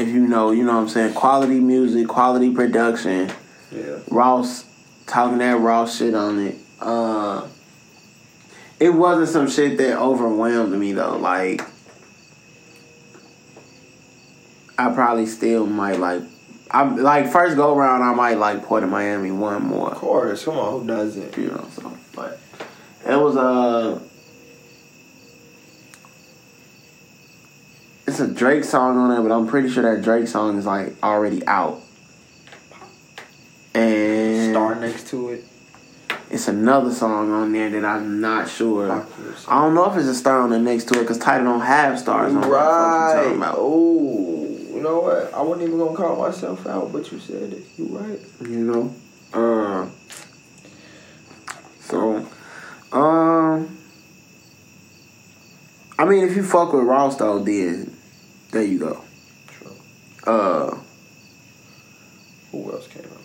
[0.00, 1.12] If you know, you know what I'm saying.
[1.12, 3.30] Quality music, quality production.
[3.70, 3.98] Yeah.
[4.10, 4.64] Ross
[5.06, 6.56] talking that Ross shit on it.
[6.80, 7.46] Uh,
[8.78, 11.18] it wasn't some shit that overwhelmed me though.
[11.18, 11.60] Like,
[14.78, 16.22] I probably still might like.
[16.70, 18.00] I'm like first go around.
[18.00, 19.90] I might like Port of Miami one more.
[19.90, 20.46] Of course.
[20.46, 21.36] Come on, who doesn't?
[21.36, 22.40] You know, so but
[23.06, 24.00] it was a.
[28.10, 31.00] It's a Drake song on there, but I'm pretty sure that Drake song is like
[31.00, 31.80] already out.
[33.72, 35.44] And Star next to it.
[36.28, 38.90] it's another song on there that I'm not sure.
[39.46, 41.60] I don't know if it's a star on the next to it because Tidal don't
[41.60, 43.54] have stars on Right.
[43.56, 45.32] Oh, you know what?
[45.32, 47.62] I wasn't even gonna call myself out, but you said it.
[47.78, 48.18] You right.
[48.40, 48.94] You know?
[49.32, 49.88] Uh
[51.78, 52.26] so
[52.90, 53.78] um
[55.96, 57.89] I mean if you fuck with Ross though, then
[58.52, 59.04] there you go.
[59.48, 59.76] True.
[60.26, 60.78] Uh
[62.50, 63.20] Who else came out?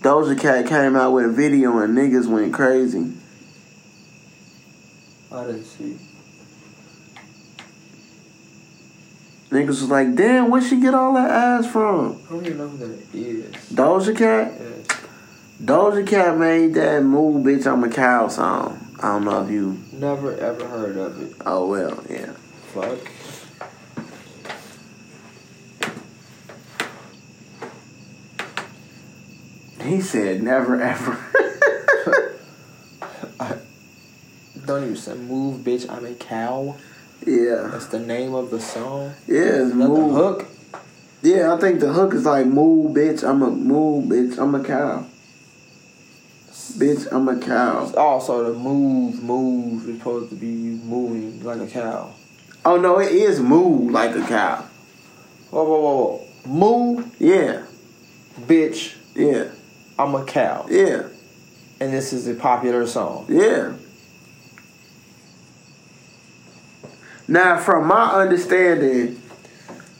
[0.00, 3.12] Doja Cat came out with a video and niggas went crazy.
[5.30, 5.98] I didn't see.
[9.50, 12.22] Niggas was like, damn, where'd she get all that ass from?
[12.28, 13.54] I don't even know who that is.
[13.72, 14.52] Doja Cat?
[14.58, 14.96] Yeah.
[15.62, 18.89] Doja Cat made that Move Bitch I'm a Cow song.
[19.02, 21.36] I don't know if you Never ever heard of it.
[21.46, 22.32] oh well, yeah.
[22.74, 22.98] Fuck.
[29.82, 31.18] He said never ever.
[34.66, 35.88] Don't even say move, bitch.
[35.90, 36.76] I'm a cow.
[37.26, 37.68] yeah.
[37.72, 39.14] That's the name of the song.
[39.26, 40.14] Yeah, it's move.
[40.14, 40.46] hook?
[41.22, 43.26] Yeah, I think the hook is like move, bitch.
[43.28, 44.38] I'm a move, bitch.
[44.38, 45.06] I'm a cow.
[46.76, 47.92] Bitch, I'm a cow.
[47.96, 52.12] Also, the move, move is supposed to be moving like a cow.
[52.64, 54.64] Oh no, it is move like a cow.
[55.50, 56.26] Whoa, whoa, whoa, whoa.
[56.46, 57.64] Move, Yeah,
[58.40, 58.94] bitch.
[59.14, 59.48] yeah,
[59.98, 60.66] I'm a cow.
[60.70, 61.02] yeah,
[61.80, 63.26] And this is a popular song.
[63.28, 63.72] yeah.
[67.28, 69.20] Now, from my understanding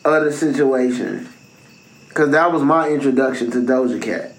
[0.05, 1.29] of the situation,
[2.09, 4.33] because that was my introduction to Doja Cat.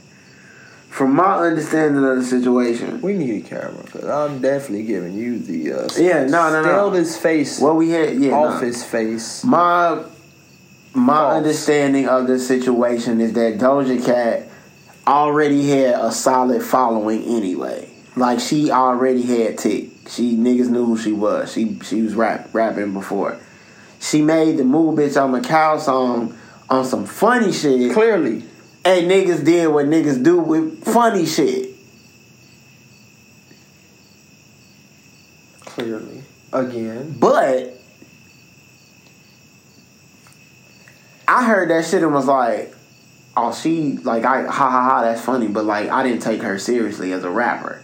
[0.92, 5.40] From my understanding of the situation, We need a camera because I'm definitely giving you
[5.40, 6.92] the uh, Yeah, no, no, no.
[6.92, 8.60] His face what we had, yeah, off nah.
[8.60, 9.42] his face.
[9.46, 10.04] My
[10.94, 11.38] my False.
[11.38, 14.50] understanding of the situation is that Doja Cat
[15.08, 17.90] already had a solid following anyway.
[18.18, 19.92] Like she already had tick.
[20.10, 21.54] She niggas knew who she was.
[21.54, 23.40] She she was rap rapping before.
[24.02, 26.38] She made the move bitch on cow song
[26.70, 27.94] on some funny shit.
[27.94, 28.44] Clearly,
[28.84, 31.72] Hey niggas did what niggas do with funny shit.
[35.72, 37.16] clearly, again.
[37.18, 37.78] But
[41.28, 42.74] I heard that shit and was like,
[43.38, 46.60] oh, she like I ha ha ha, that's funny, but like I didn't take her
[46.60, 47.82] seriously as a rapper.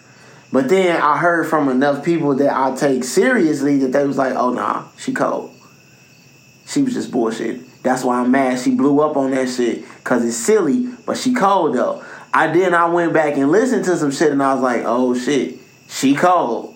[0.51, 4.33] But then I heard from enough people that I take seriously that they was like,
[4.33, 5.53] oh nah, she cold.
[6.67, 7.61] She was just bullshit.
[7.83, 8.59] That's why I'm mad.
[8.59, 12.03] She blew up on that shit because it's silly, but she cold though.
[12.31, 15.15] I then I went back and listened to some shit and I was like, oh
[15.17, 15.55] shit,
[15.89, 16.75] she cold.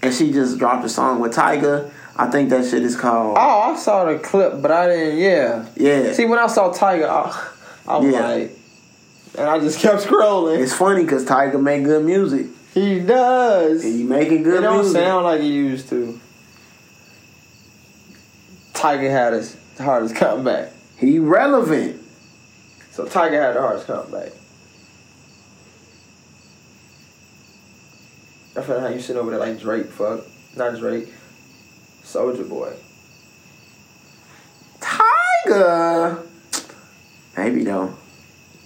[0.00, 1.90] And she just dropped a song with Tyga.
[2.16, 5.18] I think that shit is called Oh, I saw the clip, but I didn't.
[5.18, 5.66] Yeah.
[5.76, 6.12] Yeah.
[6.12, 7.48] See, when I saw Tyga, I,
[7.86, 8.26] I was Yeah.
[8.26, 8.52] like,
[9.36, 10.60] and I just kept scrolling.
[10.60, 12.46] It's funny because Tyga make good music.
[12.74, 13.84] he does.
[13.84, 15.00] And he making good it don't music.
[15.02, 16.18] sound like he used to.
[18.72, 20.70] Tyga had his hardest comeback.
[20.96, 22.00] he relevant.
[22.98, 24.32] So Tyga had the hardest comeback.
[28.56, 30.24] I feel like how you sit over there like Drake, fuck.
[30.56, 31.06] Not Drake.
[32.02, 32.74] Soulja Boy.
[34.80, 36.26] Tyga.
[37.36, 37.94] Maybe though.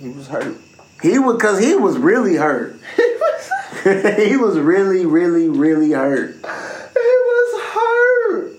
[0.00, 0.56] He was hurt.
[1.02, 2.80] He was cause he was really hurt.
[3.84, 6.36] he was really, really, really hurt.
[6.36, 8.52] He was hurt.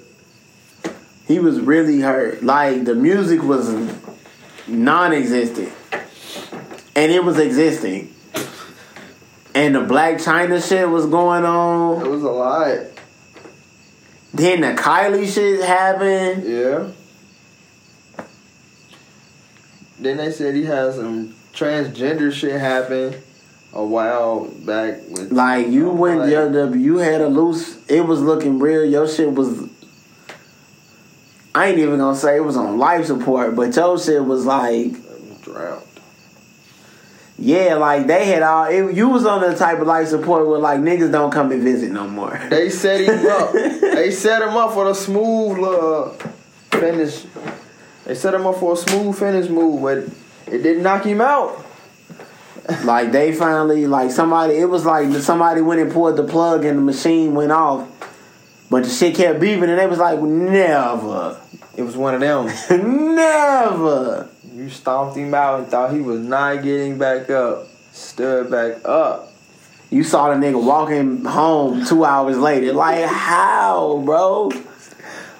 [1.25, 2.43] He was really hurt.
[2.43, 3.73] Like the music was
[4.67, 5.71] non-existent,
[6.95, 8.13] and it was existing.
[9.55, 12.03] And the Blac Chyna shit was going on.
[12.03, 12.77] It was a lot.
[14.33, 16.43] Then the Kylie shit happened.
[16.43, 16.87] Yeah.
[19.99, 23.13] Then they said he had some transgender shit happen
[23.73, 27.77] a while back with Like you went, Like- your the you had a loose.
[27.87, 28.83] It was looking real.
[28.83, 29.69] Your shit was.
[31.55, 34.93] I ain't even gonna say it was on life support, but your shit was like,
[35.43, 35.83] drowned.
[37.37, 38.65] yeah, like they had all.
[38.65, 41.61] It, you was on the type of life support where like niggas don't come and
[41.61, 42.39] visit no more.
[42.49, 43.51] They set him up.
[43.53, 46.09] they set him up for the smooth uh,
[46.71, 47.23] finish.
[48.05, 49.97] They set him up for a smooth finish move, but
[50.51, 51.63] it didn't knock him out.
[52.83, 56.77] Like they finally like somebody it was like somebody went and pulled the plug and
[56.79, 57.89] the machine went off.
[58.69, 61.39] But the shit kept beeping and they was like, never.
[61.75, 62.45] It was one of them.
[63.15, 64.29] never.
[64.53, 67.67] You stomped him out and thought he was not getting back up.
[67.91, 69.31] Stood back up.
[69.89, 72.73] You saw the nigga walking home two hours later.
[72.73, 74.49] Like how, bro?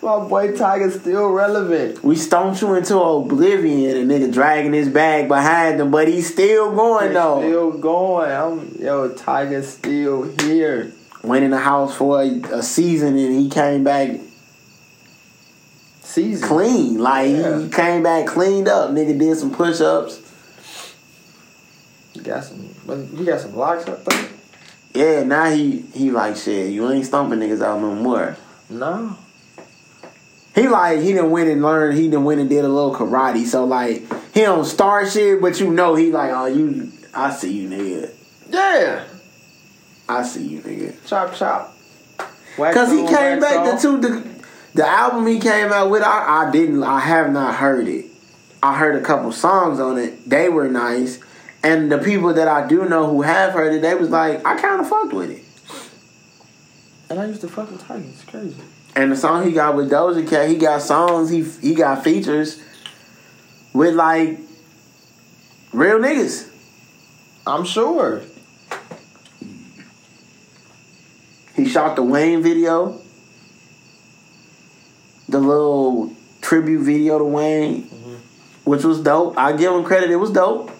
[0.04, 2.04] My boy Tyga's still relevant.
[2.04, 6.76] We stomped you into oblivion and nigga dragging his bag behind him, but he's still
[6.76, 7.40] going He's though.
[7.40, 8.32] Still going.
[8.32, 10.92] I'm yo, Tyga's still here.
[11.24, 14.20] Went in the house for a, a season and he came back
[16.02, 16.48] Season.
[16.48, 16.98] clean.
[17.00, 17.60] Like Yeah.
[17.60, 18.92] he came back cleaned up.
[18.92, 20.20] Nigga did some push ups.
[22.14, 22.70] He got some.
[22.86, 23.88] but He got some locks.
[23.88, 24.30] I think.
[24.94, 26.72] Yeah, now he he like shit.
[26.72, 28.36] You ain't stomping niggas out no more.
[28.70, 29.18] No.
[30.54, 31.96] He like he didn't went and learn.
[31.96, 33.46] He didn't went and did a little karate.
[33.46, 36.92] So like he don't start shit, but you know he like oh you.
[37.14, 38.12] I see you nigga.
[38.50, 39.06] Yeah.
[40.08, 41.08] I see you nigga.
[41.08, 41.78] Chop chop.
[42.58, 43.82] Cause he came back the off.
[43.82, 44.44] two the
[44.74, 46.04] the album he came out with.
[46.04, 46.84] I I didn't.
[46.84, 48.06] I have not heard it.
[48.62, 50.30] I heard a couple songs on it.
[50.30, 51.20] They were nice.
[51.64, 54.60] And the people that I do know who have heard it, they was like, I
[54.60, 55.44] kind of fucked with it.
[57.10, 58.10] And I used to fuck with Tyga.
[58.10, 58.56] It's crazy.
[58.96, 62.62] And the song he got with Doja Cat, he got songs, he he got features
[63.74, 64.40] with like
[65.72, 66.50] real niggas.
[67.46, 68.22] I'm sure.
[71.56, 73.00] He shot the Wayne video,
[75.30, 78.16] the little tribute video to Wayne, mm-hmm.
[78.64, 79.38] which was dope.
[79.38, 80.72] I give him credit; it was dope.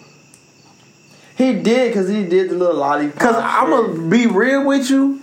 [1.36, 3.18] He did because he did the little lollipop.
[3.18, 5.20] Cause I'm gonna be real with you.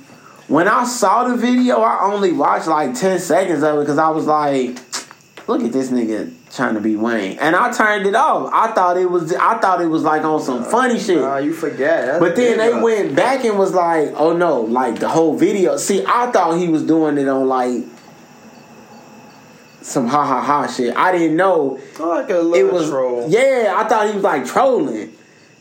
[0.47, 4.09] When I saw the video, I only watched like ten seconds of it because I
[4.09, 4.79] was like,
[5.47, 8.49] "Look at this nigga trying to be Wayne," and I turned it off.
[8.53, 11.19] I thought it was, I thought it was like on some funny shit.
[11.21, 12.05] Nah, you forget.
[12.05, 12.81] That's But then they up.
[12.83, 15.77] went back and was like, "Oh no!" Like the whole video.
[15.77, 17.83] See, I thought he was doing it on like
[19.81, 20.95] some ha ha ha shit.
[20.95, 22.89] I didn't know like a little it was.
[22.89, 23.25] troll.
[23.29, 25.13] Yeah, I thought he was like trolling.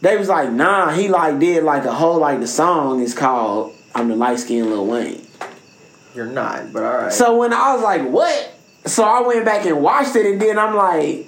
[0.02, 3.74] They was like, "Nah," he like did like a whole like the song is called
[3.94, 5.26] "I'm the light skinned Lil Wayne."
[6.14, 7.12] You're not, but all right.
[7.12, 8.49] So when I was like, "What?"
[8.86, 11.26] So I went back and watched it, and then I'm like,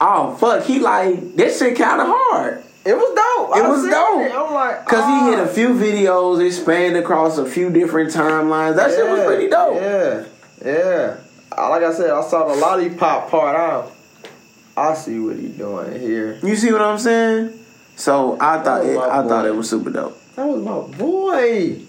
[0.00, 2.62] "Oh fuck!" He like this shit kind of hard.
[2.84, 3.56] it was dope.
[3.56, 4.20] It I was dope.
[4.26, 4.32] It.
[4.32, 5.24] I'm like, Cause ah.
[5.24, 8.76] he hit a few videos, it spanned across a few different timelines.
[8.76, 9.76] That shit was pretty dope.
[9.80, 10.24] Yeah,
[10.64, 11.16] yeah.
[11.56, 13.56] Like I said, I saw the lollipop part.
[13.56, 13.90] I,
[14.80, 16.38] I see what he doing here.
[16.42, 17.58] You see what I'm saying?
[17.96, 20.16] So I thought Oh, it, I thought it was super dope.
[20.36, 21.80] That was my boy.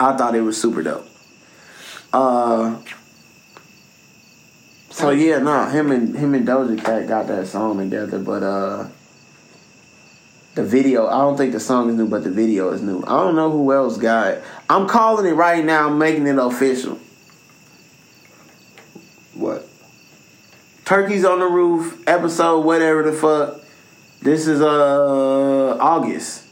[0.00, 1.06] I thought it was super dope.
[2.12, 2.76] Uh.
[4.92, 8.88] So yeah, no, him and him and Doja Cat got that song together, but uh.
[10.54, 13.02] The video, I don't think the song is new, but the video is new.
[13.04, 14.44] I don't know who else got it.
[14.68, 16.98] I'm calling it right now, I'm making it official.
[19.32, 19.66] What?
[20.84, 23.62] Turkeys on the Roof, episode whatever the fuck.
[24.20, 26.44] This is uh August.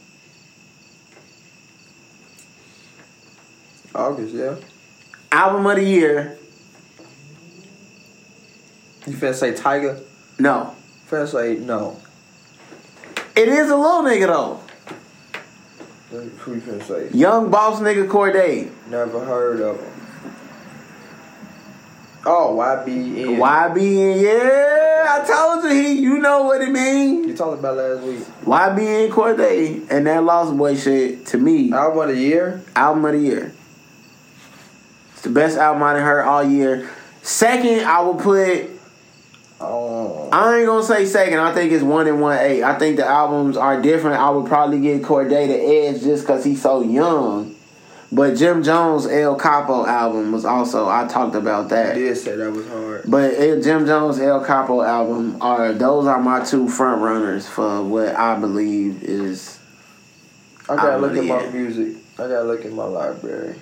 [3.93, 4.55] August, yeah.
[5.31, 6.39] Album of the year.
[9.07, 10.01] You finna say Tyga?
[10.39, 10.75] No.
[11.09, 11.99] Finna say no.
[13.35, 14.59] It is a little nigga though.
[16.11, 17.09] Who you finna say?
[17.17, 18.69] Young boss nigga Cordae.
[18.89, 19.87] Never heard of him.
[22.23, 23.37] Oh, YBN.
[23.39, 27.27] YBN, yeah, I told you he, you know what it mean.
[27.27, 28.19] You talked about last week.
[28.45, 32.61] YBN Cordae and that Lost Boy shit to me, Album of the year.
[32.75, 33.53] album of the year.
[35.13, 36.87] It's the best album I heard all year.
[37.23, 38.69] Second, I would put.
[39.63, 41.39] Oh, I ain't gonna say second.
[41.39, 42.63] I think it's one and one eight.
[42.63, 44.17] I think the albums are different.
[44.19, 47.55] I would probably give Cordae the edge just because he's so young.
[48.13, 51.95] But Jim Jones' El Capo album was also I talked about I that.
[51.95, 53.03] did say that was hard.
[53.07, 58.15] But Jim Jones' El Capo album are those are my two front runners for what
[58.15, 59.59] I believe is
[60.67, 61.97] I gotta look at my music.
[62.15, 63.55] I gotta look at my library.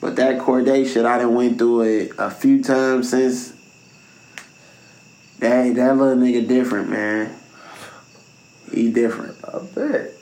[0.00, 3.52] But that Cordae shit, I done went through it a few times since.
[5.38, 7.34] That that little nigga different, man.
[8.72, 9.36] He different.
[9.44, 10.12] I bet.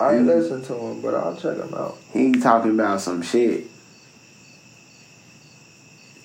[0.00, 0.26] I ain't Mhm.
[0.26, 1.96] listen to him, but I'll check him out.
[2.12, 3.66] He talking about some shit.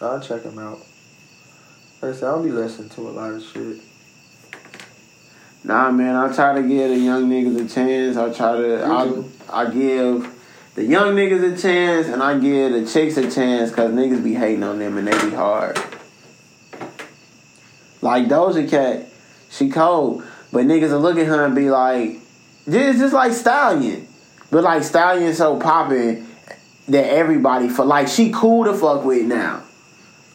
[0.02, 0.80] I'll check him out.
[2.02, 3.78] Like I said, I'll be listening to a lot of shit.
[5.64, 8.16] Nah, man, I try to give the young niggas a chance.
[8.16, 9.24] I try to, I.
[9.52, 10.30] I give
[10.76, 14.36] the young niggas a chance, and I give the chicks a chance, cause niggas be
[14.36, 15.78] hating on them and they be hard.
[18.02, 19.08] Like Doja Cat,
[19.50, 22.20] she cold, but niggas will look at her and be like,
[22.66, 24.08] it's just like Stallion,
[24.52, 26.28] but like Stallion so popping
[26.88, 29.64] that everybody for like she cool to fuck with now.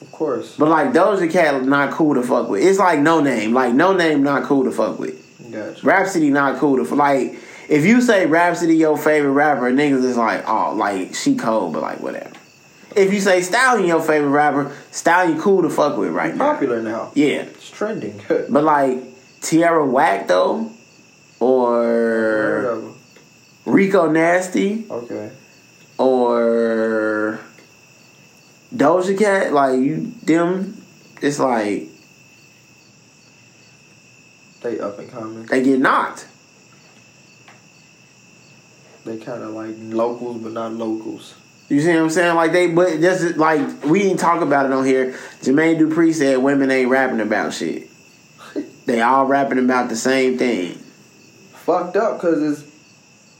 [0.01, 0.57] Of course.
[0.57, 2.63] But like Doja Cat not cool to fuck with.
[2.63, 3.53] It's like Noname.
[3.53, 5.21] Like Noname not cool to fuck with.
[5.51, 5.87] Gotcha.
[5.87, 7.39] Rapsody not cool to like.
[7.67, 11.83] If you say Rapsody your favorite rapper, niggas is like, oh, like she cold, but
[11.83, 12.34] like whatever.
[12.97, 16.53] If you say Stallion your favorite rapper, Stallion cool to fuck with right now.
[16.53, 17.11] Popular now.
[17.15, 18.21] Yeah, It's trending.
[18.49, 18.99] but like
[19.41, 20.71] Tierra Whack though,
[21.41, 22.93] or
[23.65, 25.31] Rico Nasty, Okay.
[25.99, 27.41] or
[28.75, 30.83] Doja Cat, like you them,
[31.21, 31.89] it's like
[34.63, 35.47] They up and coming.
[35.47, 36.29] they get knocked.
[39.05, 41.35] They kind of like locals, but not locals.
[41.69, 42.35] You see what I'm saying?
[42.37, 45.13] Like they, but just like we didn't talk about it on here.
[45.41, 47.89] Jermaine Dupri said women ain't rapping about shit.
[48.87, 50.75] They all rapping about the same thing.
[51.55, 52.71] Fucked up because it's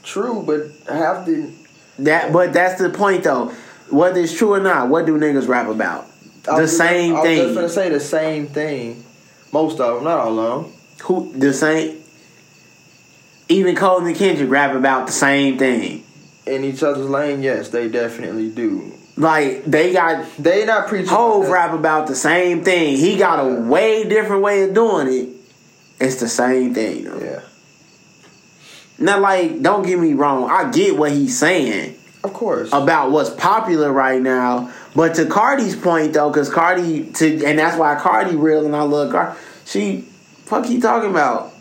[0.01, 1.51] true, but half the
[1.99, 3.53] That, but that's the point though.
[3.91, 6.07] Whether it's true or not, what do niggas rap about?
[6.45, 7.37] The just- same I was thing.
[7.43, 9.03] just gonna say the same thing.
[9.51, 10.73] Most of them, not all of them.
[11.03, 12.01] Who the same?
[13.47, 16.04] Even Cole and Kendrick rap about the same thing.
[16.45, 18.93] In each other's lane, yes, they definitely do.
[19.17, 21.07] Like they got They not preaching.
[21.07, 22.97] Hov rap about the same thing.
[22.97, 25.29] He got a way different way of doing it.
[25.99, 27.05] It's the same thing.
[27.05, 27.19] Though.
[27.19, 27.41] Yeah,
[28.99, 30.49] Now, like, don't get me wrong.
[30.49, 32.69] I get what he's saying of course.
[32.73, 34.73] about what's popular right now.
[34.93, 38.81] But to Cardi's point, though, because Cardi, to and that's why Cardi real and I
[38.81, 39.37] love Cardi.
[39.65, 40.01] She,
[40.45, 41.53] fuck, he talking about.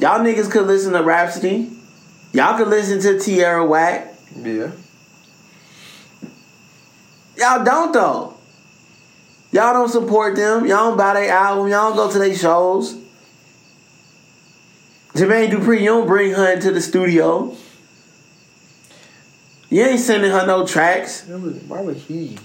[0.00, 1.70] Y'all niggas could listen to Rapsody.
[2.32, 4.14] Y'all can listen to Tierra Whack.
[4.36, 4.70] yeah,
[7.36, 8.34] Y'all don't though.
[9.52, 10.66] Y'all don't support them.
[10.66, 11.68] Y'all don't buy their album.
[11.68, 12.94] Y'all don't go to their shows.
[15.14, 17.56] Jermaine Dupri, you don't bring her into the studio.
[19.70, 21.24] You ain't sending her no tracks.
[21.26, 22.38] Why would- he?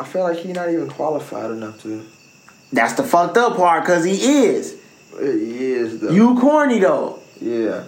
[0.00, 2.04] I feel like he not even qualified enough to.
[2.72, 4.74] That's the fucked up part, cause he is.
[5.20, 6.10] He is though.
[6.10, 7.21] You corny though.
[7.42, 7.84] Yeah,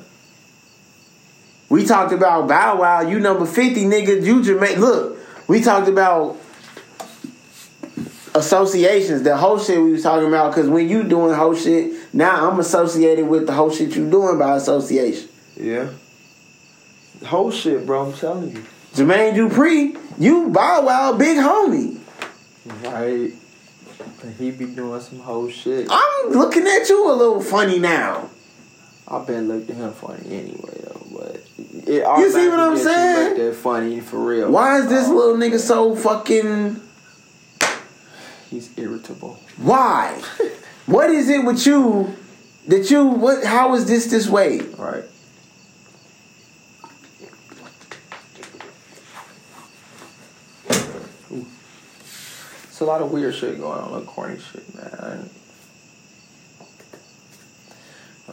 [1.68, 3.00] We talked about Bow Wow.
[3.02, 4.24] You number fifty, nigga.
[4.24, 4.78] You Jermaine.
[4.78, 5.18] Look,
[5.48, 6.36] we talked about
[8.34, 9.22] associations.
[9.22, 10.54] The whole shit we was talking about.
[10.54, 14.38] Cause when you doing whole shit, now I'm associated with the whole shit you doing
[14.38, 15.28] by association.
[15.56, 15.88] yeah.
[17.26, 18.06] Whole shit, bro.
[18.06, 18.64] I'm telling you.
[18.92, 22.00] Jermaine Dupri, you Bow Wow, big homie.
[22.82, 23.32] Right.
[24.38, 25.86] He be doing some whole shit.
[25.90, 28.30] I'm looking at you a little funny now.
[29.06, 33.28] I've been looking at him funny anyway though, but it You see what I'm saying?
[33.28, 34.50] Looked at funny for real.
[34.50, 36.80] Why is this um, little nigga so fucking?
[38.50, 39.38] He's irritable.
[39.58, 40.22] Why?
[40.86, 42.16] what is it with you
[42.68, 43.04] that you?
[43.04, 43.44] What?
[43.44, 44.60] How is this this way?
[44.78, 45.04] All right.
[51.30, 51.46] Ooh.
[52.64, 55.28] It's a lot of weird shit going on, like corny shit, man.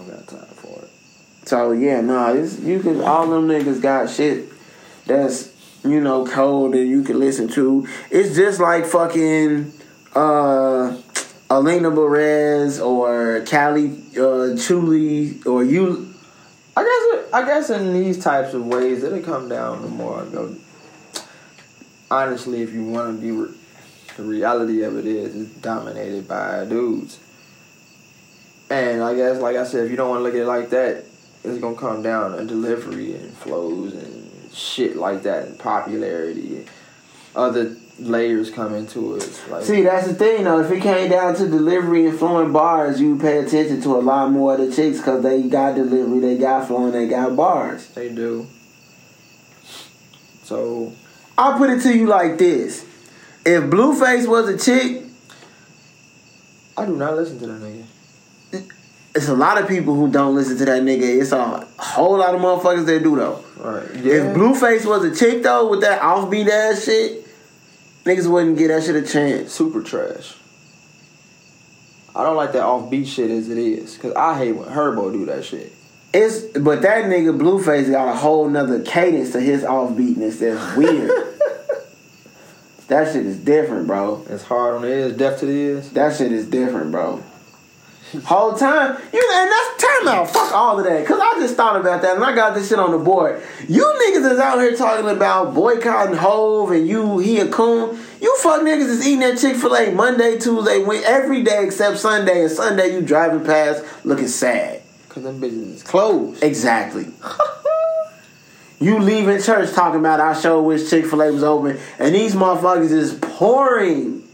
[0.02, 0.90] Don't got time for it.
[1.48, 4.50] So yeah, nah, you could all them niggas got shit
[5.06, 5.52] that's
[5.84, 7.88] you know cold and you can listen to.
[8.10, 9.72] It's just like fucking
[10.16, 10.98] uh
[11.50, 16.14] Alina Perez or Cali uh Chuli or you
[16.76, 20.22] I guess it, I guess in these types of ways it'll come down the more.
[20.24, 20.56] I go.
[22.10, 23.54] Honestly, if you want to be, re-
[24.18, 27.20] the reality of it is it's dominated by dudes.
[28.72, 30.70] And I guess, like I said, if you don't want to look at it like
[30.70, 31.04] that,
[31.44, 36.66] it's gonna come down to delivery and flows and shit like that, and popularity.
[37.36, 39.42] Other layers come into it.
[39.50, 40.62] Like, See, that's the thing though.
[40.62, 44.32] If it came down to delivery and flowing bars, you pay attention to a lot
[44.32, 47.88] more of the chicks because they got delivery, they got flowing, they got bars.
[47.90, 48.48] they do.
[50.44, 50.94] So
[51.38, 52.86] I'll put it to you like this:
[53.46, 55.04] If Blueface was a chick,
[56.78, 57.86] I do not listen to that nigga.
[59.14, 61.22] It's a lot of people who don't listen to that nigga.
[61.22, 63.44] It's a whole lot of motherfuckers that do though.
[63.58, 63.84] Right.
[63.96, 67.28] If Blueface was a chick though, with that offbeat ass shit,
[68.06, 69.52] niggas wouldn't get that shit a chance.
[69.52, 70.36] super trash.
[72.16, 75.26] I don't like that offbeat shit as it is, cause I hate when Herbo do
[75.28, 75.74] that shit.
[76.14, 81.10] It's but that nigga Blueface got a whole nother cadence to his offbeatness that's weird.
[82.88, 84.26] that shit is different, bro.
[84.30, 85.90] It's hard on the ears, deaf to the ears.
[85.92, 87.24] That shit is different, bro.
[88.20, 90.30] Whole time, you and that's time out.
[90.30, 92.78] Fuck all of that, cause I just thought about that and I got this shit
[92.78, 93.42] on the board.
[93.70, 97.98] You niggas is out here talking about boycotting Hov and you he a coon.
[98.22, 102.00] You fuck niggas is eating that Chick Fil A Monday, Tuesday, Wed- every day except
[102.00, 104.82] Sunday, and Sunday you driving past looking sad.
[105.08, 106.44] Cause them bitches is closed.
[106.44, 107.08] Exactly.
[108.80, 112.36] you leaving church talking about I show wish Chick Fil A was open, and these
[112.36, 114.28] motherfuckers is pouring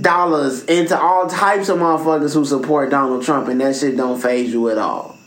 [0.00, 4.52] dollars into all types of motherfuckers who support Donald Trump, and that shit don't phase
[4.52, 5.18] you at all.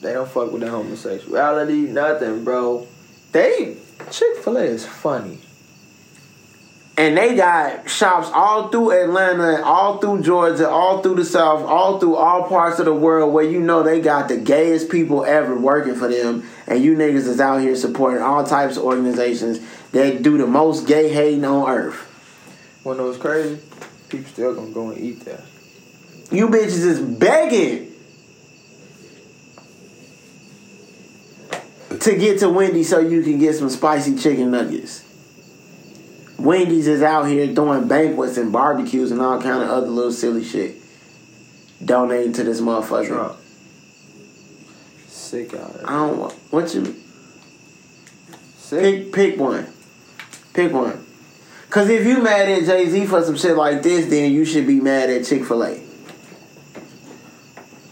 [0.00, 2.86] They don't fuck with the homosexuality, nothing, bro.
[3.30, 3.76] They
[4.10, 5.38] Chick Fil A is funny.
[6.98, 11.98] And they got shops all through Atlanta, all through Georgia, all through the South, all
[11.98, 15.56] through all parts of the world where you know they got the gayest people ever
[15.56, 16.44] working for them.
[16.66, 19.60] And you niggas is out here supporting all types of organizations
[19.92, 22.11] that do the most gay hating on earth.
[22.82, 23.60] When it was crazy,
[24.08, 25.42] people still gonna go and eat there.
[26.30, 27.92] You bitches is begging
[32.00, 35.04] to get to Wendy's so you can get some spicy chicken nuggets.
[36.38, 40.42] Wendy's is out here doing banquets and barbecues and all kind of other little silly
[40.42, 40.76] shit.
[41.84, 43.36] Donating to this motherfucker.
[45.06, 45.88] Sick out there.
[45.88, 46.96] I don't want what you
[48.56, 49.12] Sick.
[49.12, 49.66] pick pick one.
[50.52, 51.06] Pick one.
[51.72, 54.66] Cause if you mad at Jay Z for some shit like this, then you should
[54.66, 55.82] be mad at Chick Fil A.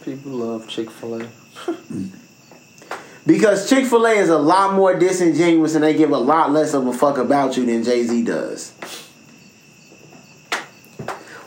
[0.05, 1.29] People love Chick Fil A.
[3.27, 6.75] Because Chick fil A is a lot more disingenuous and they give a lot less
[6.75, 8.73] of a fuck about you than Jay Z does.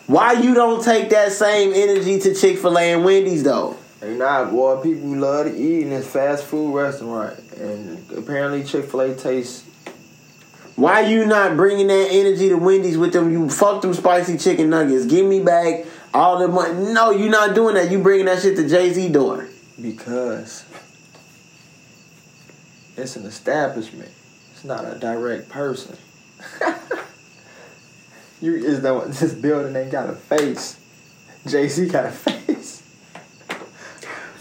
[0.08, 3.78] Why you don't take that same energy to Chick fil A and Wendy's though?
[4.00, 4.82] They not boy.
[4.82, 9.64] People love to eat in this fast food restaurant, and apparently Chick Fil A tastes.
[10.76, 13.32] Why you not bringing that energy to Wendy's with them?
[13.32, 15.06] You fuck them spicy chicken nuggets.
[15.06, 16.94] Give me back all the money.
[16.94, 17.92] No, you not doing that.
[17.92, 19.48] You bringing that shit to Jay Z door.
[19.80, 20.66] Because
[22.98, 24.10] it's an establishment.
[24.54, 25.96] It's not a direct person.
[28.42, 30.80] you is the this building ain't got a face.
[31.46, 32.82] Jay Z got a face.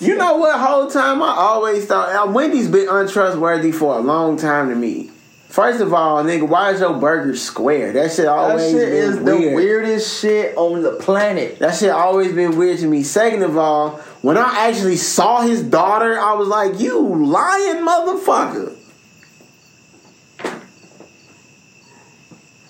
[0.00, 0.58] You know what?
[0.58, 5.11] Whole time I always thought uh, Wendy's been untrustworthy for a long time to me.
[5.52, 7.92] First of all, nigga, why is your burger square?
[7.92, 11.58] That shit always That shit is the weirdest shit on the planet.
[11.58, 13.02] That shit always been weird to me.
[13.02, 18.74] Second of all, when I actually saw his daughter, I was like, "You lying motherfucker!"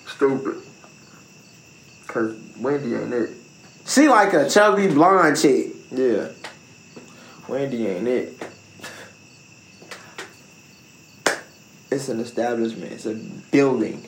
[0.05, 0.57] Stupid.
[2.07, 3.29] Cause Wendy ain't it.
[3.85, 5.67] She like a chubby blonde chick.
[5.89, 6.27] Yeah.
[7.47, 8.45] Wendy ain't it.
[11.93, 12.91] It's an establishment.
[12.91, 13.13] It's a
[13.51, 14.03] building.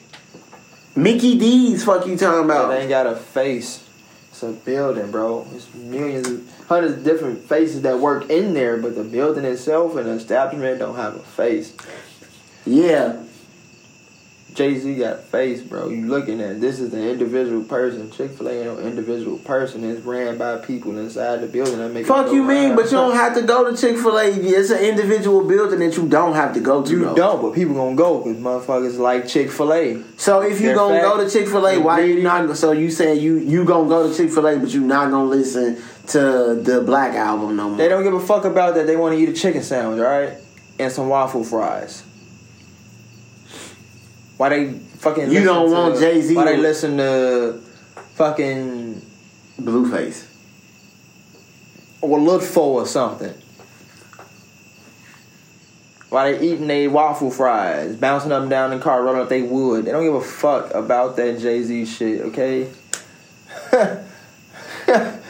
[0.95, 2.71] Mickey D's, fuck you talking about?
[2.71, 3.87] It ain't got a face.
[4.31, 5.47] It's a building, bro.
[5.53, 9.95] It's millions, of, hundreds of different faces that work in there, but the building itself
[9.97, 11.75] and the establishment don't have a face.
[12.65, 13.21] Yeah,
[14.55, 15.89] Jay Z got face, bro.
[15.89, 18.09] You looking at this is an individual person.
[18.09, 19.83] Chick Fil A ain't no individual person.
[19.83, 22.05] It's ran by people inside the building that make.
[22.05, 22.73] fuck you mean?
[22.73, 24.27] But you don't have to go to Chick Fil A.
[24.27, 26.89] It's an individual building that you don't have to go to.
[26.89, 27.15] You though.
[27.15, 30.01] don't, but people gonna go because motherfuckers like Chick Fil A.
[30.15, 32.55] So if you They're gonna fat, go to Chick Fil A, why you not?
[32.55, 35.29] So you saying you you gonna go to Chick Fil A, but you not gonna
[35.29, 37.77] listen to the Black album no more?
[37.77, 38.87] They don't give a fuck about that.
[38.87, 40.37] They want to eat a chicken sandwich, all right,
[40.79, 42.03] and some waffle fries.
[44.37, 45.31] Why they fucking?
[45.31, 46.35] You don't want Jay Z.
[46.35, 47.61] Why they listen to
[48.15, 49.01] fucking
[49.61, 50.25] Blueface
[52.01, 53.33] or look for or something?
[56.09, 59.29] Why they eating they waffle fries, bouncing up and down in the car, rolling up
[59.29, 59.85] they wood.
[59.85, 62.21] They don't give a fuck about that Jay Z shit.
[62.21, 62.69] Okay.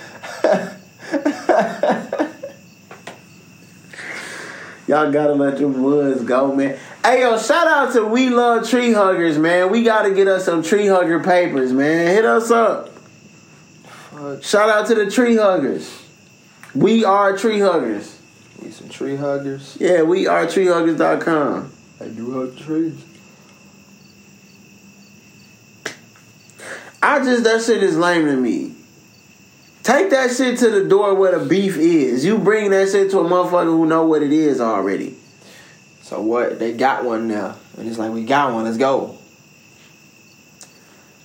[4.87, 6.77] Y'all gotta let them woods go, man.
[7.03, 9.71] Hey yo, shout out to We Love Tree Huggers, man.
[9.71, 12.07] We gotta get us some tree hugger papers, man.
[12.07, 12.89] Hit us up.
[12.89, 14.43] Fuck.
[14.43, 16.03] Shout out to the tree huggers.
[16.75, 18.19] We are tree huggers.
[18.61, 19.77] We some tree huggers.
[19.79, 21.71] Yeah, we are treehuggers.com.
[21.99, 23.03] I do hug trees.
[27.01, 28.74] I just that shit is lame to me.
[29.85, 32.25] Take that shit to the door where the beef is.
[32.25, 35.15] You bring that shit to a motherfucker who know what it is already.
[36.01, 36.57] So what?
[36.57, 38.65] They got one now, and it's like we got one.
[38.65, 39.15] Let's go.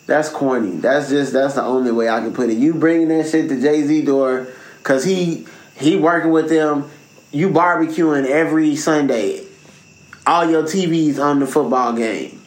[0.05, 0.73] That's corny.
[0.73, 2.59] That's just that's the only way I can put it.
[2.59, 4.47] You bringing that shit to Jay Z door
[4.77, 5.47] because he
[5.77, 6.91] he working with them.
[7.33, 9.47] You barbecuing every Sunday.
[10.27, 12.43] All your TVs on the football game.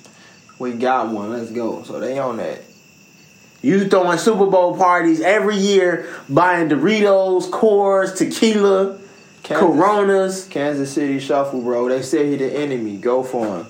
[0.60, 1.32] We got one.
[1.32, 1.82] Let's go.
[1.82, 2.62] So they on that.
[3.64, 9.00] You throwing Super Bowl parties every year, buying Doritos, Coors, tequila,
[9.42, 10.48] Kansas, Coronas.
[10.50, 11.88] Kansas City Shuffle, bro.
[11.88, 12.98] They say he the enemy.
[12.98, 13.68] Go for him.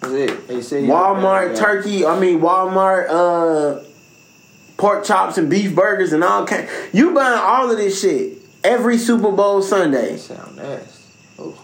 [0.00, 0.48] That's it.
[0.48, 2.06] They he Walmart turkey.
[2.06, 3.84] I mean Walmart uh,
[4.78, 6.66] pork chops and beef burgers and all kind.
[6.94, 10.12] You buying all of this shit every Super Bowl Sunday.
[10.12, 11.04] They sound nasty.
[11.38, 11.62] Oh.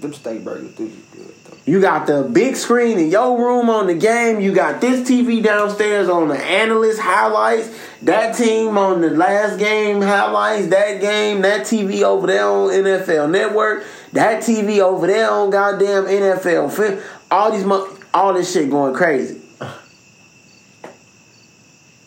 [0.00, 1.34] Them steak burgers do be good.
[1.66, 4.40] You got the big screen in your room on the game.
[4.40, 7.68] You got this TV downstairs on the analyst highlights.
[8.02, 10.68] That team on the last game highlights.
[10.68, 13.84] That game, that TV over there on NFL Network.
[14.12, 17.02] That TV over there on goddamn NFL.
[17.30, 19.40] All these, mo- all this shit going crazy.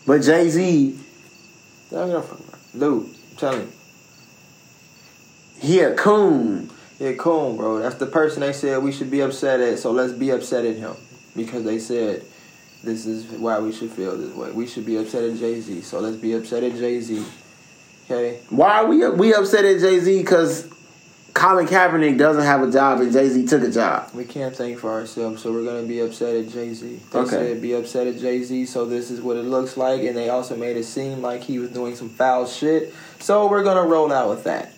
[0.06, 1.00] But Jay Z.
[2.78, 3.72] Dude, I'm telling you.
[5.60, 6.70] he a coon.
[7.04, 7.80] Yeah, cool, bro.
[7.80, 10.78] That's the person they said we should be upset at, so let's be upset at
[10.78, 10.96] him.
[11.36, 12.24] Because they said
[12.82, 14.52] this is why we should feel this way.
[14.52, 17.26] We should be upset at Jay Z, so let's be upset at Jay Z.
[18.06, 18.40] Okay?
[18.50, 20.18] Why are we we upset at Jay Z?
[20.20, 20.70] Because
[21.34, 24.10] Colin Kaepernick doesn't have a job and Jay Z took a job.
[24.14, 27.00] We can't think for ourselves, so we're gonna be upset at Jay Z.
[27.12, 27.30] They Okay.
[27.30, 30.30] said be upset at Jay Z, so this is what it looks like, and they
[30.30, 32.94] also made it seem like he was doing some foul shit.
[33.20, 34.73] So we're gonna roll out with that.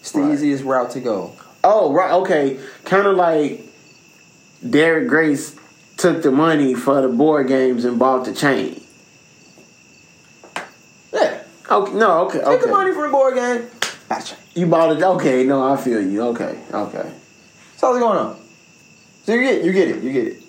[0.00, 0.32] It's the Right.
[0.34, 1.32] easiest route to go.
[1.62, 2.12] Oh, right.
[2.12, 2.58] Okay.
[2.84, 3.66] Kind of like
[4.68, 5.54] Derek Grace
[5.96, 8.82] took the money for the board games and bought the chain.
[11.12, 11.42] Yeah.
[11.70, 11.92] Okay.
[11.94, 12.20] No.
[12.26, 12.38] Okay.
[12.38, 12.60] Take Okay.
[12.66, 13.66] the money for the board game.
[14.08, 14.36] Gotcha.
[14.54, 15.02] You bought it.
[15.02, 15.44] Okay.
[15.44, 16.22] No, I feel you.
[16.28, 16.58] Okay.
[16.72, 17.10] Okay.
[17.76, 18.36] So what's going on?
[19.24, 20.42] So you get you get it, you get it.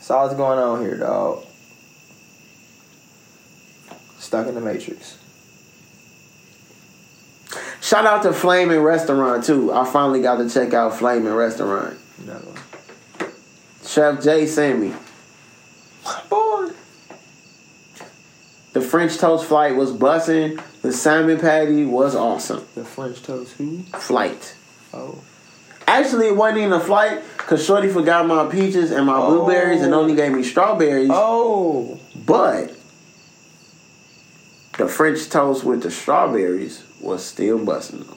[0.00, 1.44] So what's going on here, dog?
[4.18, 5.16] Stuck in the matrix.
[7.80, 9.72] Shout out to Flaming Restaurant too.
[9.72, 11.98] I finally got to check out Flaming Restaurant.
[13.84, 14.94] Chef Jay sent me.
[16.28, 16.70] Boy.
[18.72, 20.60] The French toast flight was bussing.
[20.82, 22.66] The salmon patty was awesome.
[22.74, 23.82] The French toast who?
[23.94, 24.54] Flight.
[24.92, 25.22] Oh.
[25.86, 29.28] Actually, it wasn't even a flight because Shorty forgot my peaches and my Oh.
[29.44, 30.00] blueberries and oh.
[30.00, 31.08] only gave me strawberries.
[31.12, 31.98] Oh.
[32.26, 32.74] But
[34.78, 38.00] the French toast with the strawberries was still busting.
[38.00, 38.16] them.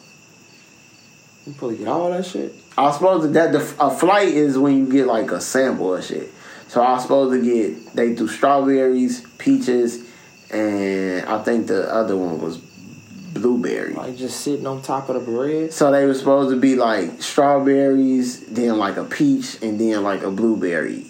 [1.46, 2.54] You probably get all that shit.
[2.78, 5.96] I was supposed to that the a flight is when you get like a sample
[5.96, 6.32] of shit.
[6.68, 10.06] So I was supposed to get they do strawberries, peaches,
[10.52, 13.94] and I think the other one was blueberry.
[13.94, 15.74] Like just sitting on top of the bread.
[15.74, 20.22] So they were supposed to be like strawberries, then like a peach, and then like
[20.24, 21.06] a blueberry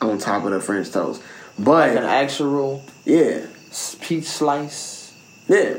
[0.00, 1.22] on top of the French toast.
[1.58, 3.46] But like an actual yeah,
[4.00, 5.12] peach slice.
[5.48, 5.74] yeah,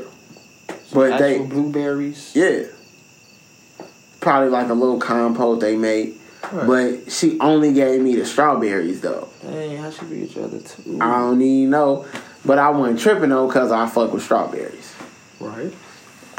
[0.92, 2.32] But they- blueberries.
[2.34, 2.64] yeah.
[4.20, 6.14] Probably like a little compote they made.
[6.52, 6.66] Right.
[7.04, 9.28] But she only gave me the strawberries though.
[9.42, 10.98] Dang, how should we get you other two?
[11.00, 12.06] I don't even know.
[12.44, 14.94] But I wasn't tripping though because I fuck with strawberries.
[15.40, 15.72] right.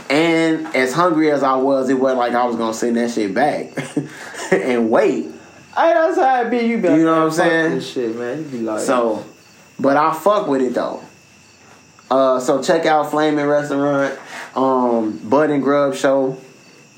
[0.09, 3.33] And as hungry as I was, it wasn't like I was gonna send that shit
[3.33, 3.71] back
[4.51, 5.25] and wait.
[5.25, 6.57] Hey, that's how it be.
[6.67, 7.71] You be You know what I'm saying?
[7.75, 8.39] This shit, man.
[8.39, 9.25] You be like, So,
[9.79, 11.01] but I fuck with it though.
[12.13, 14.19] Uh, so check out Flaming Restaurant,
[14.55, 16.37] um, Bud and Grub Show.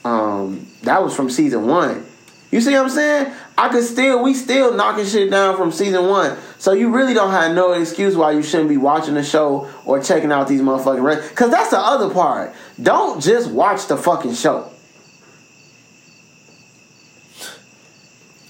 [0.03, 2.05] Um, that was from season one.
[2.51, 3.33] You see what I'm saying?
[3.57, 6.37] I could still, we still knocking shit down from season one.
[6.57, 10.03] So you really don't have no excuse why you shouldn't be watching the show or
[10.03, 11.33] checking out these motherfucking rest.
[11.33, 12.53] Cause that's the other part.
[12.83, 14.69] Don't just watch the fucking show.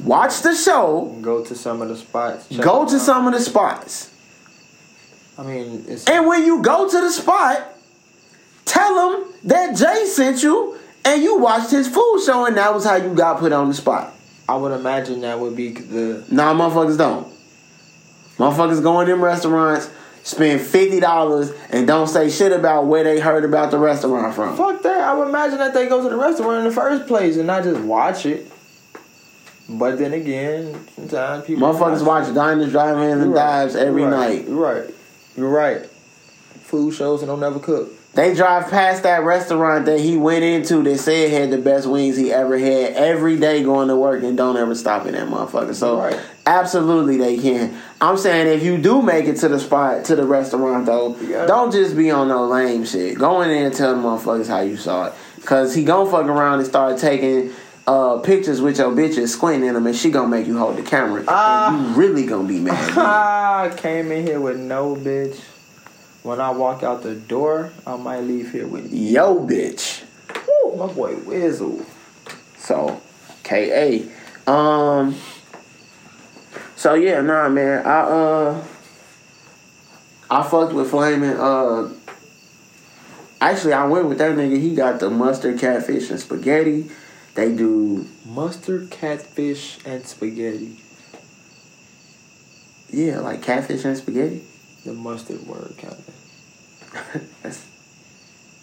[0.04, 1.16] Watch the show.
[1.22, 2.48] go to some of the spots.
[2.58, 3.02] Go to out.
[3.02, 4.15] some of the spots.
[5.38, 7.74] I mean, it's And when you go to the spot,
[8.66, 12.86] tell them that Jay sent you and you watched his food show and that was
[12.86, 14.14] how you got put on the spot.
[14.48, 17.28] I would imagine that would be the Nah, motherfuckers don't.
[18.38, 19.90] Motherfuckers go in them restaurants,
[20.24, 24.56] spend fifty dollars, and don't say shit about where they heard about the restaurant from.
[24.56, 25.02] fuck that.
[25.02, 27.64] I would imagine that they go to the restaurant in the first place and not
[27.64, 28.52] just watch it.
[29.68, 33.40] But then again, sometimes people Motherfuckers watch diners, drive-ins, and right.
[33.40, 34.46] dives every right.
[34.46, 34.46] night.
[34.48, 34.94] Right.
[35.36, 35.86] You're right.
[36.64, 37.92] Food shows and don't never cook.
[38.14, 42.16] They drive past that restaurant that he went into that said had the best wings
[42.16, 45.76] he ever had every day going to work and don't ever stop in that motherfucker.
[45.76, 46.18] So Right.
[46.46, 47.78] absolutely they can.
[48.00, 51.46] I'm saying if you do make it to the spot to the restaurant though, Yeah.
[51.46, 53.18] don't just be on no lame shit.
[53.20, 55.14] Go in there and tell the motherfuckers how you saw it.
[55.44, 57.52] Cause he gonna fuck around and start taking
[57.88, 60.84] uh, pictures with your bitches squinting in them and she gonna make you hold the
[60.84, 61.24] camera.
[61.28, 61.76] Ah.
[61.76, 62.98] and you really gonna be mad.
[62.98, 65.40] I came in here with no bitch.
[66.24, 68.92] When I walk out the door, I might leave here with.
[68.92, 70.04] Yo bitch.
[70.48, 71.86] Woo, my boy Wizzle.
[72.58, 73.00] So,
[73.44, 74.10] K
[74.48, 74.52] A.
[74.52, 75.16] Um.
[76.76, 77.86] So yeah, nah, man.
[77.86, 78.64] I uh.
[80.32, 81.38] I fucked with Flaming.
[81.38, 81.94] Uh.
[83.40, 84.60] Actually, I went with that nigga.
[84.60, 86.90] He got the mustard, catfish, and spaghetti.
[87.36, 90.78] They do Mustard, catfish, and spaghetti.
[92.90, 94.44] yeah, like catfish and spaghetti.
[94.86, 97.24] The mustard word kind of.
[97.44, 97.66] That's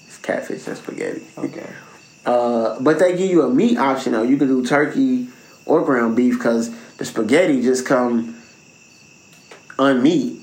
[0.06, 1.22] it's catfish and spaghetti.
[1.38, 1.66] Okay.
[2.24, 4.22] Uh, but they give you a meat option though.
[4.22, 5.26] You can do turkey
[5.66, 8.40] or ground beef because the spaghetti just come
[9.76, 10.38] unmeat.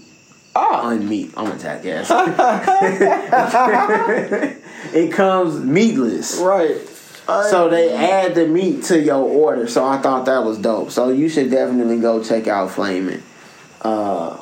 [0.53, 0.89] Ah.
[0.91, 1.29] Unmeat.
[1.37, 2.11] I'm gonna attack ass.
[4.93, 6.37] it comes meatless.
[6.41, 6.81] Right.
[7.49, 9.67] So they add the meat to your order.
[9.67, 10.91] So I thought that was dope.
[10.91, 13.23] So you should definitely go check out Flamin'.
[13.81, 14.37] Uh,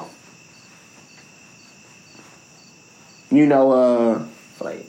[3.30, 4.19] you know, uh,
[4.55, 4.85] Flaming.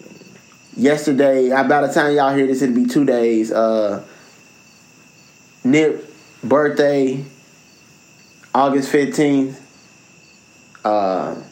[0.77, 3.53] yesterday, by the time y'all hear this, it'll be two days.
[3.53, 4.05] Uh,
[5.65, 6.09] Nip
[6.43, 7.25] birthday,
[8.55, 9.61] August 15th.
[10.85, 11.43] Uh,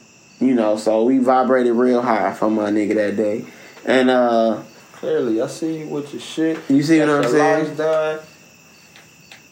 [0.41, 3.45] you know, so we vibrated real high from my nigga that day.
[3.85, 4.63] And uh,
[5.07, 6.59] Clearly, I see you with your shit.
[6.69, 7.77] You see what I'm your saying?
[7.77, 8.19] done.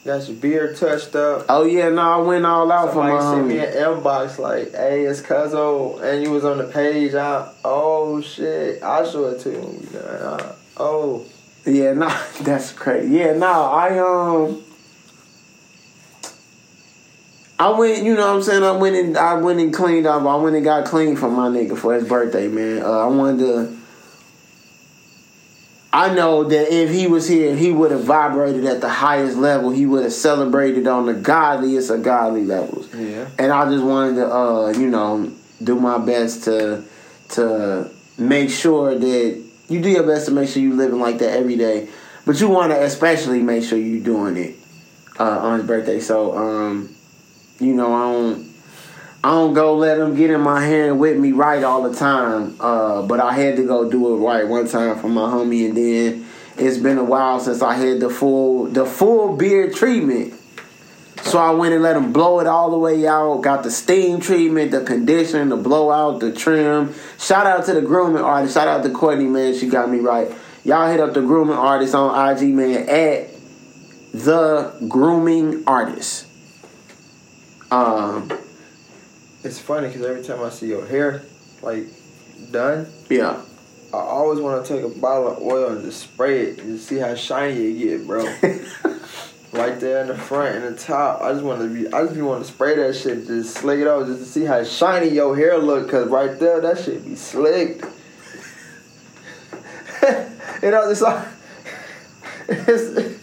[0.05, 1.47] Got your beard touched up.
[1.49, 3.95] oh yeah, no, I went all out for my Somebody sent me homie.
[3.95, 7.15] an inbox like, "Hey, it's Cuzzo," and you was on the page.
[7.15, 9.59] I, oh shit, I'll show it to you.
[9.61, 10.03] when we done.
[10.05, 11.25] Uh, oh,
[11.65, 12.09] Yeah, no,
[12.41, 13.15] that's crazy.
[13.17, 14.61] Yeah, no, I um,
[17.61, 18.03] I went.
[18.03, 18.65] You know what I'm saying?
[18.65, 20.21] I went and I went and cleaned up.
[20.23, 22.83] I went and got clean for my nigga for his birthday, man.
[22.83, 23.84] Uh, I wanted to.
[25.95, 29.71] I know that if he was here, he would have vibrated at the highest level.
[29.71, 32.93] He would have celebrated on the godliest of godly levels.
[32.93, 33.29] yeah.
[33.39, 35.33] and I just wanted to, uh, you know,
[35.63, 36.83] do my best to
[37.29, 41.39] to make sure that you do your best to make sure you're living like that
[41.39, 41.89] every day,
[42.27, 44.57] but you want to especially make sure you're doing it
[45.21, 46.01] uh, on his birthday.
[46.01, 46.93] So, um,
[47.61, 48.44] you know, I don't.
[49.25, 52.57] I don't go let him get in my hand with me right all the time,
[52.61, 55.75] uh, but I had to go do it right one time for my homie, and
[55.75, 56.27] then
[56.59, 60.35] it's been a while since I had the full the full beard treatment.
[61.23, 63.41] So I went and let him blow it all the way out.
[63.41, 66.93] Got the steam treatment, the condition, the blowout, the trim.
[67.19, 68.53] Shout out to the grooming artist.
[68.53, 69.59] Shout out to Courtney, man.
[69.59, 70.31] She got me right.
[70.65, 73.31] Y'all hit up the grooming artist on IG, man, at
[74.13, 76.27] the grooming artist.
[77.71, 78.31] Um,
[79.45, 81.23] It's funny because every time I see your hair,
[81.61, 81.85] like
[82.51, 83.43] done, yeah.
[83.93, 86.97] I always want to take a bottle of oil and just spray it and see
[86.97, 88.25] how shiny it get, bro.
[89.53, 91.21] right there in the front and the top.
[91.21, 91.87] I just want to be.
[91.93, 94.47] I just be want to spray that shit, just slick it off, just to see
[94.47, 95.91] how shiny your hair look.
[95.91, 97.85] Cause right there, that shit be slicked.
[100.63, 101.29] you know, it's like
[102.49, 103.21] it's,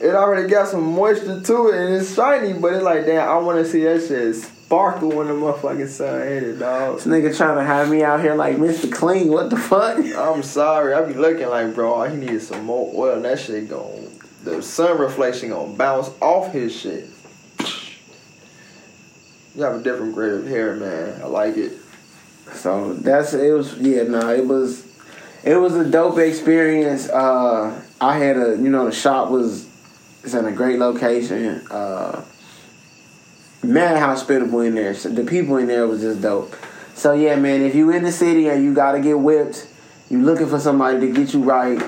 [0.00, 3.28] it already got some moisture to it and it's shiny, but it's like damn.
[3.28, 4.20] I want to see that shit
[4.70, 6.94] sparkle when the motherfucking sun hit it, dog.
[6.94, 8.90] This nigga trying to have me out here like Mr.
[8.90, 9.26] Clean.
[9.28, 9.98] What the fuck?
[9.98, 10.94] I'm sorry.
[10.94, 13.16] I be looking like, bro, all he needed some more oil.
[13.16, 17.08] And that shit gon' the sun reflection gonna bounce off his shit.
[19.56, 21.20] You have a different grade of hair, man.
[21.20, 21.72] I like it.
[22.52, 24.86] So that's it was yeah no it was
[25.42, 27.08] it was a dope experience.
[27.08, 29.68] Uh, I had a you know the shop was
[30.22, 31.66] it's in a great location.
[31.68, 32.22] Uh,
[33.62, 34.94] mad hospitable in there.
[34.94, 36.54] So the people in there was just dope.
[36.94, 39.68] So yeah, man, if you in the city and you gotta get whipped,
[40.10, 41.82] you looking for somebody to get you right.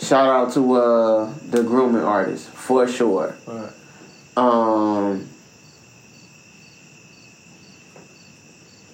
[0.00, 3.36] Shout out to uh, the grooming artist for sure.
[3.46, 3.72] Right.
[4.36, 5.28] Um,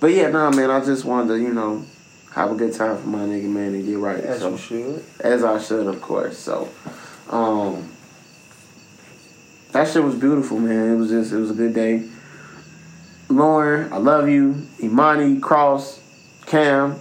[0.01, 0.70] but yeah, nah, man.
[0.70, 1.85] I just wanted to, you know,
[2.33, 4.25] have a good time for my nigga man to get right.
[4.25, 5.05] As so, you should.
[5.20, 6.39] as I should, of course.
[6.39, 6.69] So,
[7.28, 7.93] um,
[9.73, 10.94] that shit was beautiful, man.
[10.94, 12.09] It was just, it was a good day.
[13.37, 14.67] Lauren, I love you.
[14.83, 16.01] Imani, Cross,
[16.47, 17.01] Cam,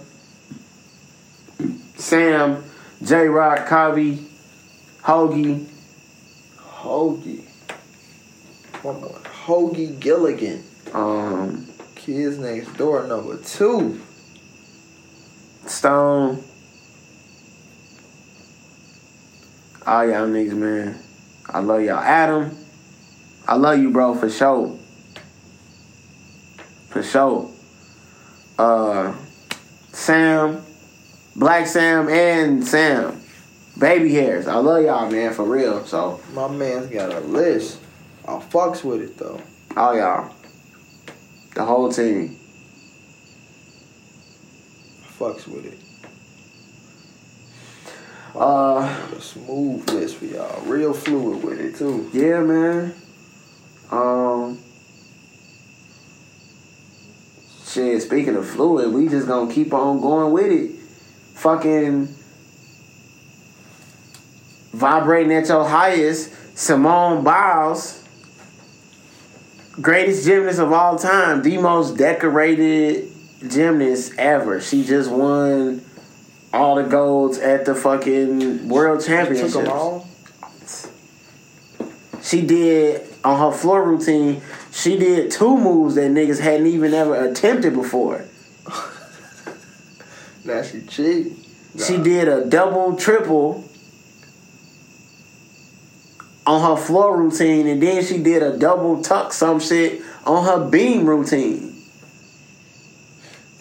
[1.96, 2.64] Sam,
[3.02, 4.24] J Rock, Kavi,
[5.02, 5.66] Hoagie.
[6.58, 7.44] Hoagie.
[8.82, 9.20] One more.
[9.46, 10.62] Hoagie Gilligan.
[10.92, 14.00] Um, Kids next door number two.
[15.66, 16.42] Stone.
[19.86, 20.98] All y'all niggas, man.
[21.48, 21.98] I love y'all.
[21.98, 22.56] Adam,
[23.46, 24.78] I love you, bro, for sure.
[26.94, 27.50] For sure.
[28.56, 29.12] Uh,
[29.92, 30.62] Sam,
[31.34, 33.20] Black Sam, and Sam.
[33.76, 34.46] Baby hairs.
[34.46, 35.84] I love y'all, man, for real.
[35.84, 37.80] So, My man's got a list.
[38.26, 39.40] I fucks with it though.
[39.76, 40.32] all y'all.
[41.56, 42.36] The whole team.
[45.18, 45.78] Fucks with it.
[48.36, 48.82] Uh,
[49.16, 50.62] A smooth list for y'all.
[50.66, 52.08] Real fluid with it too.
[52.12, 52.94] Yeah, man.
[53.90, 54.60] Um.
[57.74, 60.70] Shit, speaking of fluid, we just gonna keep on going with it.
[61.34, 62.06] Fucking
[64.72, 68.04] vibrating at your highest, Simone Biles,
[69.80, 73.10] greatest gymnast of all time, the most decorated
[73.48, 74.60] gymnast ever.
[74.60, 75.84] She just won
[76.52, 79.54] all the golds at the fucking World Took Championships.
[79.54, 80.08] them all.
[82.22, 84.42] She did on her floor routine.
[84.74, 88.24] She did two moves that niggas hadn't even ever attempted before.
[90.46, 91.32] Now she cheat.
[91.82, 93.64] She did a double, triple
[96.46, 100.68] on her floor routine, and then she did a double tuck some shit on her
[100.68, 101.82] beam routine.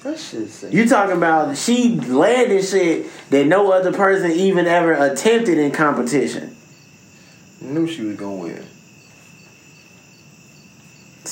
[0.03, 0.74] That.
[0.74, 6.53] You talking about she landed shit that no other person even ever attempted in competition.
[7.61, 8.67] Knew she was gonna win.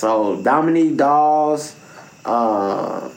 [0.02, 1.76] So Dominique Dawes,
[2.26, 3.08] uh,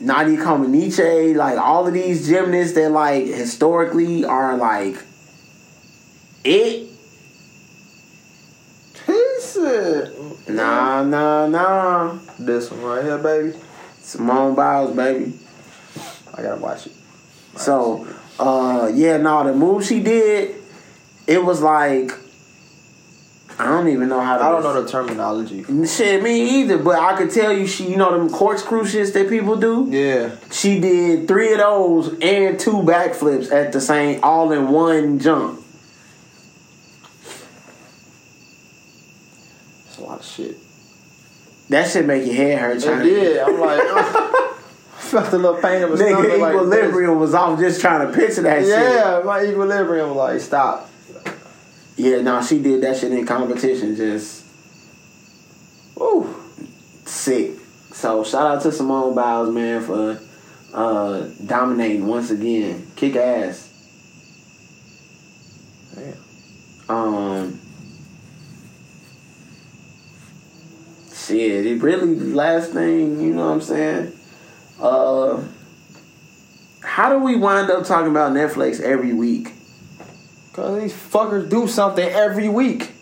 [0.00, 4.96] Nadia Comaneci, like all of these gymnasts that like historically are like
[6.42, 6.88] it.
[9.06, 10.12] He said,
[10.48, 12.18] Nah, nah, nah.
[12.36, 13.56] This one right here, baby.
[14.00, 15.34] Simone Biles, baby.
[16.34, 16.94] I gotta watch it.
[17.54, 18.08] So,
[18.40, 20.56] uh, yeah, no, the move she did,
[21.28, 22.10] it was like
[23.60, 24.42] I don't even know how to.
[24.44, 25.64] I don't know the terminology.
[25.86, 26.78] Shit, me either.
[26.78, 29.86] But I could tell you, she, you know, them corkscrew shits that people do.
[29.90, 30.34] Yeah.
[30.50, 35.62] She did three of those and two backflips at the same, all in one jump.
[39.86, 40.56] It's a lot of shit.
[41.68, 42.76] That shit make your head hurt.
[42.82, 43.38] It did.
[43.40, 43.82] I'm like,
[44.92, 46.40] felt a little pain in my Nigga, stomach.
[46.40, 48.68] like equilibrium was off just trying to picture that this.
[48.68, 48.94] shit.
[48.94, 50.89] Yeah, my equilibrium was like, stop.
[52.00, 54.46] Yeah, no, she did that shit in competition, just
[55.98, 56.34] Ooh.
[57.04, 57.58] sick.
[57.92, 60.18] So shout out to Simone Biles, man, for
[60.72, 62.90] uh, dominating once again.
[62.96, 63.68] Kick ass.
[65.94, 66.16] Damn.
[66.88, 67.60] Um,
[71.12, 74.12] shit, it really last thing, you know what I'm saying?
[74.80, 75.42] Uh,
[76.82, 79.52] how do we wind up talking about Netflix every week?
[80.52, 82.92] Cause these fuckers do something every week.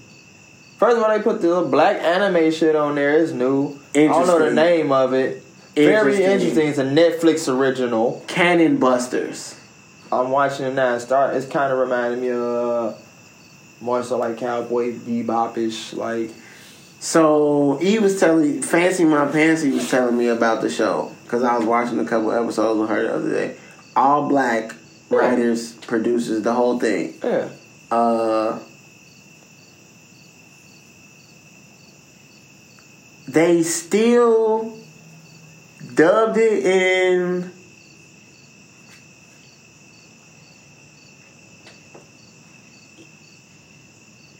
[0.77, 3.19] First of all, they put the little black anime shit on there.
[3.19, 3.79] It's new.
[3.95, 5.43] I don't know the name of it.
[5.75, 6.69] Very Interesting.
[6.69, 8.23] It's a Netflix original.
[8.27, 9.59] Cannon Busters.
[10.13, 10.99] I'm watching it now.
[10.99, 11.37] Start.
[11.37, 12.95] It's kind of reminding me of uh,
[13.81, 15.95] more so like Cowboy Bebop-ish.
[15.95, 16.31] Like
[17.01, 21.57] So he was telling Fancy My Pantsy was telling me about the show because I
[21.57, 23.57] was watching a couple episodes with her the other day.
[23.97, 24.75] All black
[25.11, 27.15] writers, producers, the whole thing.
[27.23, 27.49] yeah,
[27.91, 28.59] Uh,
[33.27, 34.77] they still
[35.95, 37.51] dubbed it in.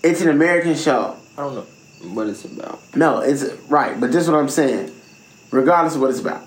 [0.03, 1.17] It's an American show.
[1.37, 1.67] I don't know
[2.15, 2.81] what it's about.
[2.95, 4.93] No, it's right, but this is what I'm saying.
[5.51, 6.43] Regardless of what it's about,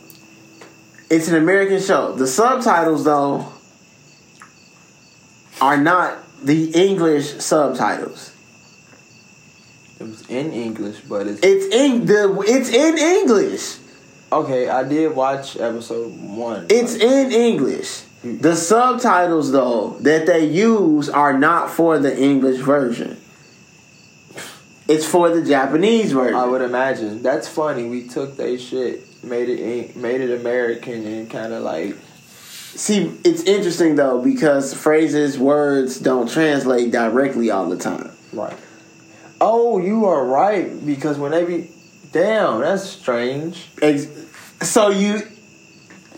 [1.09, 2.13] it's an American show.
[2.13, 3.51] The subtitles, though,
[5.61, 8.33] are not the English subtitles.
[9.99, 12.43] It was in English, but it's It's in the.
[12.47, 13.77] It's in English.
[14.31, 14.67] okay.
[14.67, 16.65] I did watch episode one.
[16.69, 18.01] It's in English.
[18.23, 18.39] Hmm.
[18.39, 23.17] The subtitles, though, that they use are not for the English version.
[24.87, 26.35] It's for the Japanese version.
[26.35, 27.21] I would imagine.
[27.21, 27.87] That's funny.
[27.87, 31.95] We took their shit made it made it American and kind of like
[32.81, 38.09] See, it's interesting though because phrases, words don't translate directly all the time.
[38.33, 38.57] right.
[39.39, 41.69] Oh, you are right because when they be
[42.11, 43.67] damn, that's strange.
[43.83, 44.07] Ex-
[44.63, 45.19] So you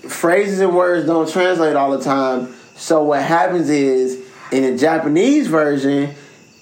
[0.08, 2.56] phrases and words don't translate all the time.
[2.78, 6.16] So what happens is in the Japanese version,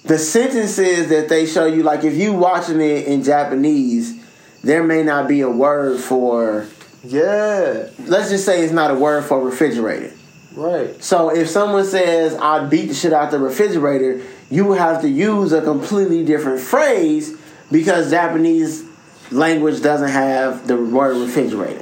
[0.05, 4.19] the sentences that they show you, like if you watching it in Japanese,
[4.63, 6.65] there may not be a word for.
[7.03, 10.11] Yeah, Let's just say it's not a word for refrigerator.
[10.55, 11.01] right.
[11.03, 15.51] So if someone says I beat the shit out the refrigerator, you have to use
[15.53, 17.35] a completely different phrase
[17.71, 18.83] because Japanese
[19.31, 21.80] language doesn't have the word refrigerator.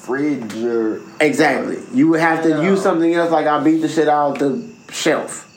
[0.00, 1.78] Fridge or Exactly.
[1.94, 2.62] You would have to Yeah.
[2.62, 5.48] use something else like I beat the shit out the shelf.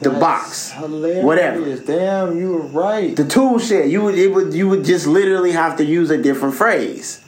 [0.00, 0.70] The That's box.
[0.72, 1.24] hilarious.
[1.24, 1.76] Whatever.
[1.76, 3.14] Damn, you were right.
[3.16, 3.86] The tool shit.
[3.88, 7.20] You would it would you would just literally have to use a different phrase.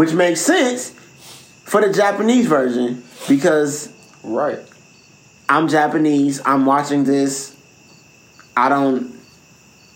[0.00, 0.92] Which makes sense
[1.66, 3.92] for the Japanese version because
[4.24, 4.60] right.
[5.46, 6.40] I'm Japanese.
[6.42, 7.54] I'm watching this.
[8.56, 9.14] I don't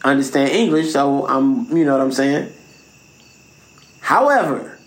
[0.04, 2.52] understand English, so I'm, you know what I'm saying?
[4.00, 4.78] However,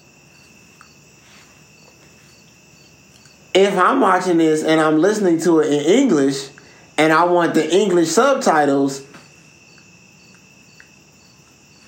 [3.55, 6.49] if I'm watching this and I'm listening to it in English
[6.95, 9.03] and I want the English subtitles,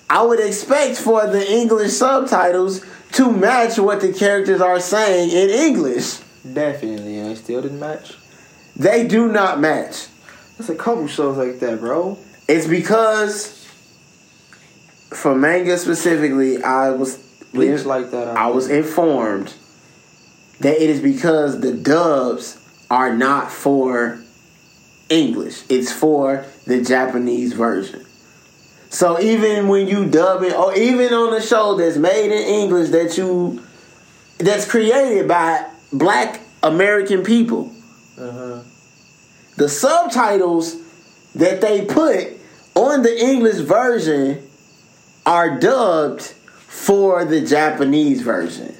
[0.09, 2.83] I would expect for the English subtitles
[3.13, 6.19] to match what the characters are saying in English.
[6.53, 8.15] Definitely, and they still didn't match.
[8.75, 10.07] They do not match.
[10.57, 12.17] There's a couple shows like that, bro.
[12.47, 13.67] It's because
[15.11, 17.17] for manga specifically, I was
[17.53, 18.37] Bleach like that.
[18.37, 19.53] I was informed
[20.59, 22.57] that it is because the dubs
[22.91, 24.19] are not for
[25.09, 25.63] English.
[25.69, 28.05] It's for the Japanese version.
[28.89, 32.89] So even when you dub it, or even on a show that's made in English
[32.89, 33.63] that you
[34.39, 37.71] that's created by black American people,
[38.17, 38.59] Uh-huh.
[39.57, 40.75] the subtitles
[41.35, 42.27] that they put
[42.75, 44.41] on the English version
[45.25, 48.75] are dubbed for the Japanese version.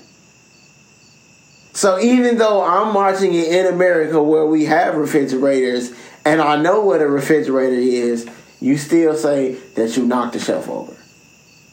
[1.74, 5.94] So even though I'm watching it in America where we have refrigerators
[6.26, 8.28] and I know what a refrigerator is,
[8.62, 10.96] you still say that you knocked the shelf over.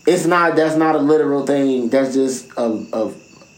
[0.06, 1.88] It's not that's not a literal thing.
[1.88, 3.12] That's just a,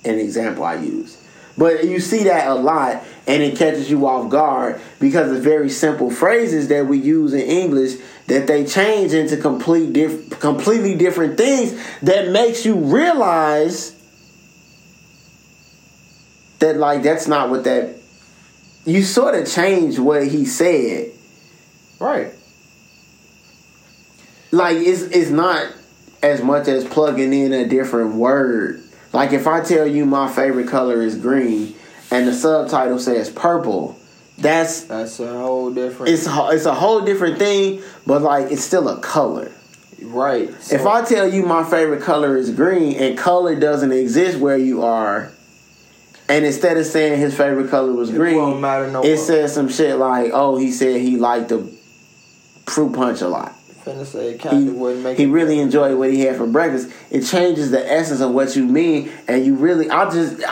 [0.04, 1.16] an example I use.
[1.58, 5.68] But you see that a lot and it catches you off guard because of very
[5.68, 7.96] simple phrases that we use in English
[8.28, 13.94] that they change into complete diff- completely different things that makes you realize
[16.60, 17.96] that like that's not what that
[18.84, 21.10] you sort of change what he said
[21.98, 22.32] Right.
[24.50, 25.66] Like it's it's not
[26.22, 28.82] as much as plugging in a different word.
[29.12, 31.74] Like if I tell you my favorite color is green
[32.10, 33.98] and the subtitle says purple,
[34.36, 36.12] that's That's a whole different.
[36.12, 39.50] it's a- it's a whole different thing, but like it's still a color.
[40.02, 40.48] right.
[40.70, 44.82] if I tell you my favorite color is green and color doesn't exist where you
[44.82, 45.32] are,
[46.28, 48.60] and instead of saying his favorite color was green, won't
[48.92, 51.66] no it says some shit like, "Oh, he said he liked the
[52.66, 53.54] fruit punch a lot."
[53.88, 56.90] Finna say kind he, of wouldn't make he really enjoyed what he had for breakfast.
[57.10, 59.90] It changes the essence of what you mean, and you really.
[59.90, 60.42] I just.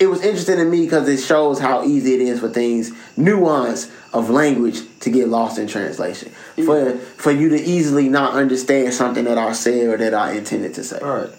[0.00, 3.90] It was interesting to me because it shows how easy it is for things, nuance
[4.12, 6.30] of language, to get lost in translation.
[6.54, 10.74] For for you to easily not understand something that I said or that I intended
[10.74, 11.00] to say.
[11.00, 11.32] All right.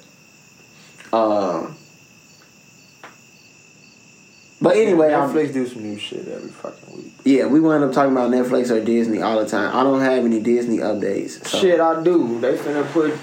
[1.14, 1.76] Um.
[4.62, 7.09] But anyway, I'm, Netflix do some new shit every fucking week.
[7.24, 9.76] Yeah, we wind up talking about Netflix or Disney all the time.
[9.76, 11.46] I don't have any Disney updates.
[11.46, 11.60] So.
[11.60, 12.40] Shit, I do.
[12.40, 13.14] They finna put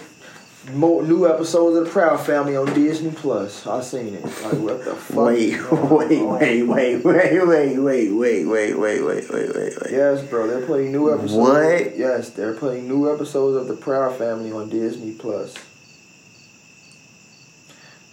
[0.74, 3.66] more new episodes of the Proud Family on Disney Plus.
[3.66, 4.24] I seen it.
[4.24, 5.16] Like what the fuck?
[5.16, 9.72] Wait, wait, wait, wait, wait, wait, wait, wait, wait, wait, wait, wait, wait, wait.
[9.90, 10.46] Yes, bro.
[10.46, 11.34] They're putting new episodes.
[11.34, 11.96] What?
[11.96, 15.54] Yes, they're putting new episodes of the Proud Family on Disney Plus.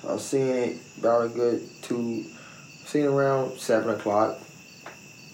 [0.07, 2.25] I seen it about a good two.
[2.85, 4.37] Seen around seven o'clock.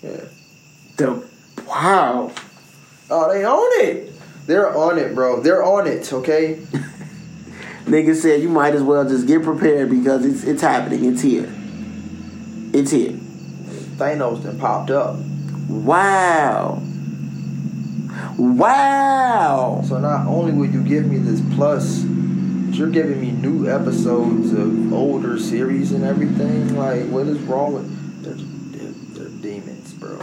[0.01, 0.21] Yeah.
[0.99, 1.25] The
[1.65, 2.29] wow.
[3.09, 4.11] Oh, they own it.
[4.47, 5.39] They're on it, bro.
[5.41, 6.11] They're on it.
[6.11, 6.55] Okay.
[7.85, 11.05] Nigga said you might as well just get prepared because it's it's happening.
[11.05, 11.49] It's here.
[12.73, 13.13] It's here.
[13.95, 15.17] Thanos then popped up.
[15.69, 16.83] Wow.
[18.37, 19.81] Wow.
[19.87, 24.51] So not only will you give me this plus, but you're giving me new episodes
[24.51, 26.75] of older series and everything.
[26.75, 28.21] Like, what is wrong with?
[28.21, 30.21] They're, they're, they're demons, bro.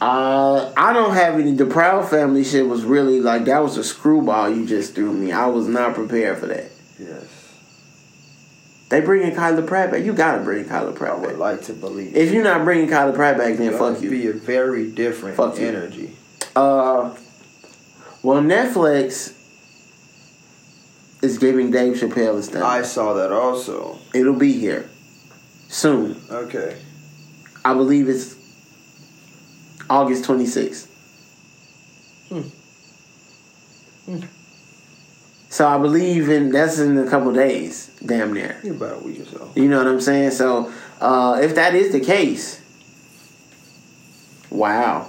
[0.00, 1.52] Uh, I don't have any.
[1.52, 5.30] The Proud Family shit was really like that was a screwball you just threw me.
[5.32, 6.70] I was not prepared for that.
[6.98, 7.24] Yes.
[8.88, 10.02] They bringing Kyla Pratt back.
[10.02, 11.38] You gotta bring Kyla I would back.
[11.38, 12.16] like to believe.
[12.16, 14.10] If you're not bringing Kyla Pratt back, then fuck you.
[14.10, 15.66] Be a very different Fuck you.
[15.68, 16.16] energy.
[16.56, 17.14] Uh,
[18.22, 19.36] well, Netflix
[21.22, 22.64] is giving Dave Chappelle a stand.
[22.64, 23.98] I saw that also.
[24.14, 24.88] It'll be here
[25.68, 26.20] soon.
[26.30, 26.76] Okay.
[27.64, 28.34] I believe it's
[29.90, 30.86] August 26th.
[34.06, 34.20] Hmm.
[35.50, 38.56] So I believe in that's in a couple days, damn near.
[38.62, 39.50] Maybe about a week or so.
[39.56, 40.30] You know what I'm saying?
[40.30, 42.60] So uh, if that is the case,
[44.48, 45.08] wow.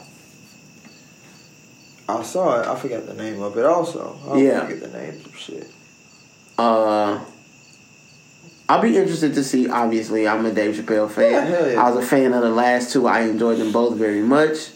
[2.09, 2.67] I saw it.
[2.67, 4.19] I forgot the name of it also.
[4.29, 4.65] I Yeah.
[4.65, 5.69] forget the names of shit.
[6.57, 7.23] Uh,
[8.71, 9.69] I'll be interested to see.
[9.69, 11.51] Obviously, I'm a Dave Chappelle fan.
[11.51, 11.83] Yeah, yeah.
[11.83, 13.05] I was a fan of the last two.
[13.05, 14.69] I enjoyed them both very much.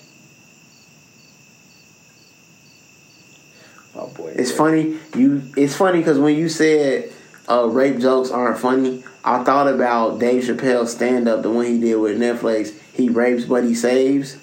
[3.95, 4.33] Oh boy.
[4.35, 4.99] It's funny.
[5.15, 5.43] You.
[5.56, 7.09] It's funny because when you said
[7.48, 11.80] uh, rape jokes aren't funny, I thought about Dave Chappelle's stand up, the one he
[11.80, 12.77] did with Netflix.
[12.91, 14.38] He rapes, but he saves.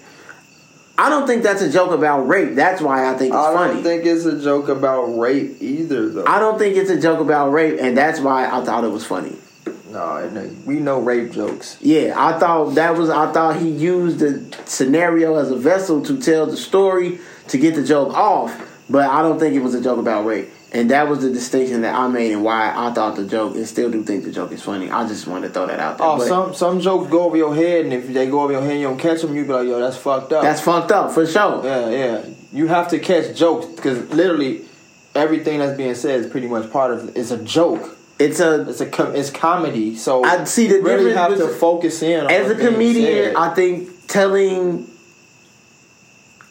[0.97, 2.55] I don't think that's a joke about rape.
[2.55, 6.25] That's why I think it's I don't think it's a joke about rape either, though.
[6.27, 9.05] I don't think it's a joke about rape, and that's why I thought it was
[9.05, 9.37] funny.
[9.93, 11.77] No, no, we know rape jokes.
[11.81, 13.11] Yeah, I thought that was.
[13.11, 17.75] I thought he used the scenario as a vessel to tell the story to get
[17.75, 20.49] the joke off, but I don't think it was a joke about rape.
[20.75, 23.69] And that was the distinction that I made and why I thought the joke and
[23.69, 24.91] still do think the joke is funny.
[24.91, 26.07] I just wanted to throw that out there.
[26.07, 28.63] Oh, But some some jokes go over your head, and if they go over your
[28.63, 29.37] head, and you don't catch them.
[29.37, 30.43] You be like, yo, that's fucked up.
[30.43, 31.61] that's fucked up for sure.
[31.65, 32.25] yeah, yeah.
[32.55, 34.63] You have to catch jokes because literally
[35.15, 37.17] everything that's being said is pretty much part of.
[37.17, 37.99] It's a joke.
[38.25, 39.97] It's a It's a com- it's comedy.
[39.97, 42.25] So I see the you really have to focus in.
[42.25, 43.37] On as a comedian.
[43.37, 44.87] I think telling,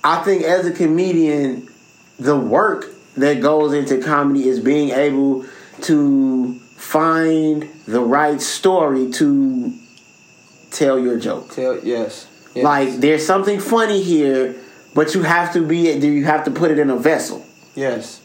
[0.03, 1.67] I think as a comedian,
[2.19, 2.85] the work
[3.17, 5.45] that goes into comedy is being able
[5.81, 9.73] to find the right story to
[10.71, 11.49] tell your joke.
[11.53, 12.63] tell yes, yes.
[12.63, 14.55] Like there's something funny here,
[14.93, 17.45] but you have to be Do you have to put it in a vessel.
[17.75, 18.20] yes,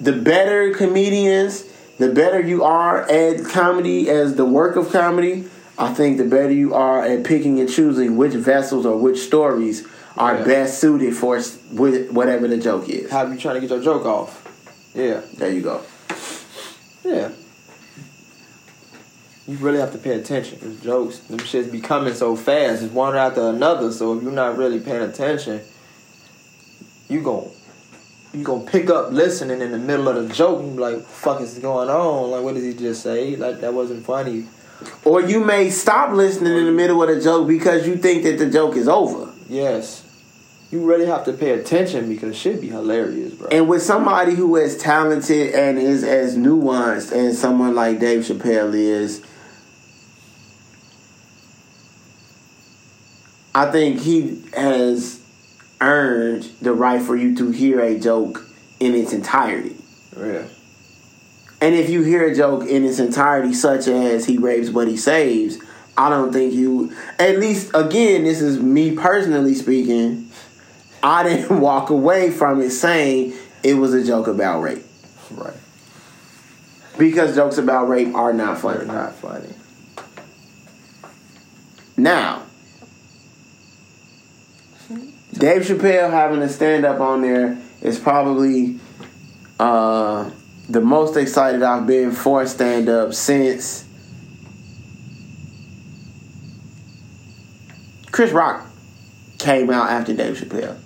[0.00, 1.64] the better comedians,
[1.98, 5.44] the better you are at comedy as the work of comedy,
[5.78, 9.86] I think the better you are at picking and choosing which vessels or which stories
[10.16, 10.44] are Yeah.
[10.44, 11.38] best suited for
[11.70, 13.10] whatever the joke is.
[13.10, 14.42] how you trying to get your joke off?
[14.94, 15.80] Yeah, There you go.
[17.04, 17.28] yeah.
[19.46, 22.82] You really have to pay attention jokes, them shits be coming so fast.
[22.82, 23.92] It's one after another.
[23.92, 25.60] So if you're not really paying attention,
[27.08, 27.48] you gon'
[28.36, 31.40] you gonna pick up listening in the middle of the joke and be like, "Fuck
[31.40, 32.30] is going on?
[32.30, 33.34] Like, what did he just say?
[33.34, 34.46] Like that wasn't funny."
[35.04, 38.38] Or you may stop listening in the middle of the joke because you think that
[38.38, 39.30] the joke is over.
[39.48, 40.02] Yes,
[40.70, 43.48] you really have to pay attention because it shit be hilarious, bro.
[43.48, 48.74] And with somebody who is talented and is as nuanced as someone like Dave Chappelle
[48.74, 49.22] is,
[53.54, 55.20] I think he has
[55.80, 58.46] earned the right for you to hear a joke
[58.80, 59.76] in its entirety.
[60.16, 60.44] Oh, yeah,
[61.60, 64.96] And if you hear a joke in its entirety, such as he rapes but he
[64.96, 65.58] saves,
[65.96, 66.92] I don't think you.
[67.18, 70.30] At least, again, this is me personally speaking.
[71.02, 74.84] I didn't walk away from it saying it was a joke about rape
[75.32, 75.54] right.
[76.98, 78.86] because jokes about rape are not They're funny.
[78.86, 79.54] not funny.
[81.96, 82.45] Now,
[85.38, 88.78] Dave Chappelle having a stand up on there is probably
[89.60, 90.30] uh,
[90.68, 93.84] the most excited I've been for stand up since
[98.10, 98.66] Chris Rock
[99.38, 100.78] came out after Dave Chappelle.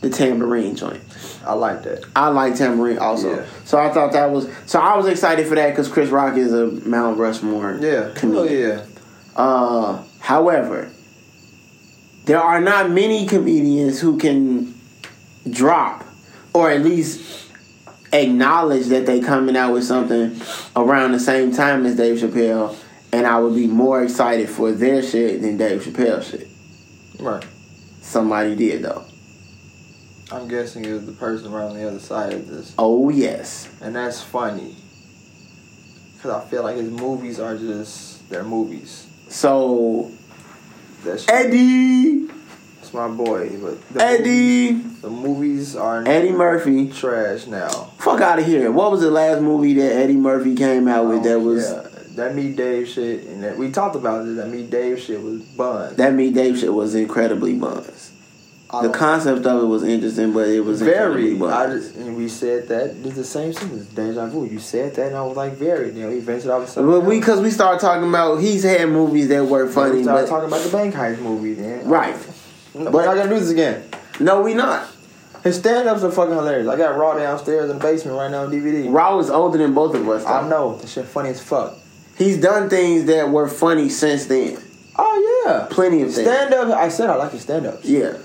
[0.00, 1.00] The Tamborine joint.
[1.44, 2.04] I like that.
[2.14, 3.36] I like Tamborine also.
[3.36, 3.46] Yeah.
[3.64, 6.52] So I thought that was so I was excited for that because Chris Rock is
[6.52, 7.78] a Mount Rushmore.
[7.80, 8.08] Yeah.
[8.10, 8.78] Oh comedian.
[8.78, 8.84] yeah.
[9.36, 10.90] Uh, however,
[12.24, 14.74] there are not many comedians who can
[15.50, 16.04] drop
[16.54, 17.50] or at least
[18.12, 20.40] acknowledge that they coming out with something
[20.76, 22.76] around the same time as Dave Chappelle,
[23.12, 26.48] and I would be more excited for their shit than Dave Chappelle shit.
[27.18, 27.44] Right.
[28.02, 29.04] Somebody did though.
[30.30, 33.68] I'm guessing it was the person around the other side of this, Oh yes.
[33.80, 34.76] and that's funny.
[36.22, 39.06] Cause I feel like his movies are just they're movies.
[39.28, 40.10] So
[41.04, 42.26] That's Eddie,
[42.76, 46.88] that's my boy, but the Eddie, movies, the movies are Eddie Murphy.
[46.90, 47.68] trash now.
[47.98, 48.70] Fuck out of here.
[48.70, 52.02] What was the last movie that Eddie Murphy came out with that was Oh, yeah.
[52.16, 54.36] that Meet Dave shit, and that we talked about it.
[54.36, 55.96] That Meet Dave shit was bun.
[55.96, 58.11] That Meet Dave shit was incredibly buzz.
[58.72, 61.40] I The concept of it was interesting, but it was very.
[61.42, 63.88] I just and we said that it's the same thing sentence.
[63.90, 64.46] Deja vu.
[64.46, 65.88] You said that, and I was like, very.
[65.92, 66.90] You know, he ventured off something.
[66.90, 69.96] But we, cause we started talking about he's had movies that were funny.
[69.96, 71.54] we started but talking about the bank heist movie.
[71.54, 72.16] Then right.
[72.74, 73.84] No, we're not gonna do this again.
[74.20, 74.88] No, we not.
[75.44, 76.68] His stand-ups are fucking hilarious.
[76.68, 78.90] I got Raw downstairs in the basement right now on DVD.
[78.92, 80.24] Raw is older than both of us.
[80.24, 80.30] Though.
[80.30, 81.76] I know that shit funny as fuck.
[82.16, 84.58] He's done things that were funny since then.
[84.96, 86.28] Oh yeah, Plenty of things.
[86.28, 86.68] stand up.
[86.68, 87.84] I said I like his stand-ups.
[87.84, 88.16] Yeah.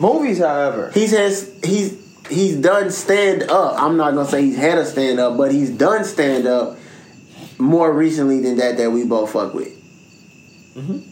[0.00, 1.96] Movies, however, He's has he's
[2.28, 3.80] he's done stand up.
[3.80, 6.78] I'm not gonna say he's had a stand up, but he's done stand up
[7.58, 9.68] more recently than that that we both fuck with.
[10.74, 11.02] Mhm.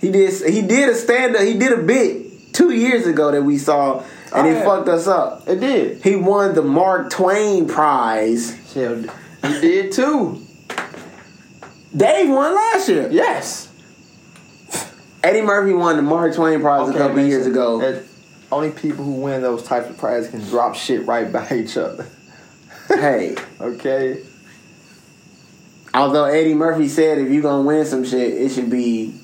[0.00, 1.42] He did he did a stand up.
[1.42, 3.98] He did a bit two years ago that we saw,
[4.32, 4.64] and Oh, it yeah.
[4.64, 5.48] fucked us up.
[5.48, 6.02] it did.
[6.04, 8.54] He won the Mark Twain Prize.
[8.72, 9.10] Shit,
[9.44, 10.40] he did too.
[11.96, 13.08] Dave won last year.
[13.10, 13.67] Yes.
[15.22, 17.78] Eddie Murphy won the Mark Twain Prize a couple years ago.
[17.80, 18.04] that
[18.52, 22.06] only people who win those types of prizes can drop shit right by each other.
[22.88, 24.22] hey, Okay.
[25.92, 29.14] although Eddie Murphy said if you're gonna win some shit, it should be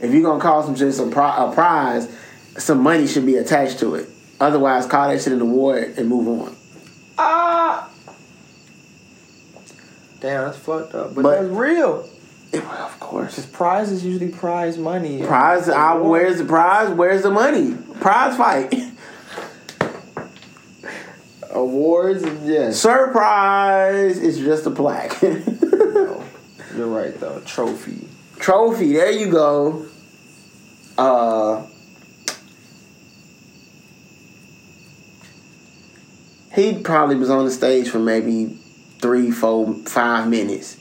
[0.00, 2.08] if you're gonna call some shit some pri- a prize,
[2.58, 4.08] some money should be attached to it.
[4.40, 6.56] Otherwise, call that shit an award and move on.
[7.16, 7.88] Ah.
[10.20, 11.14] Damn, that's fucked up.
[11.14, 12.08] But, But- that's real.
[12.54, 13.44] Of course.
[13.46, 15.22] Because is usually prize money.
[15.22, 16.90] Prize, I, where's the prize?
[16.90, 17.74] Where's the money?
[18.00, 18.74] Prize fight.
[21.50, 22.78] Awards, yes.
[22.78, 24.18] Surprise!
[24.18, 25.22] It's just a plaque.
[25.92, 26.24] No,
[26.74, 27.40] You're right, though.
[27.44, 28.08] Trophy.
[28.38, 28.94] Trophy.
[28.94, 29.86] There you go.
[30.96, 31.66] Uh,
[36.54, 38.58] he probably was on the stage for maybe
[39.00, 40.78] three, four, five minutes,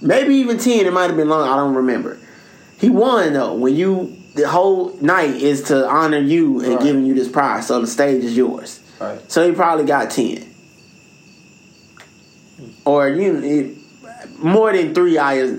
[0.00, 0.86] maybe even ten.
[0.86, 1.48] It might have been long.
[1.48, 2.18] I don't remember.
[2.78, 3.54] He won though.
[3.54, 6.82] When you the whole night is to honor you and Right.
[6.82, 8.80] giving you this prize, so the stage is yours.
[9.00, 9.18] Right.
[9.30, 10.44] So he probably got ten,
[12.84, 13.76] or you it,
[14.42, 15.18] more than three.
[15.18, 15.56] I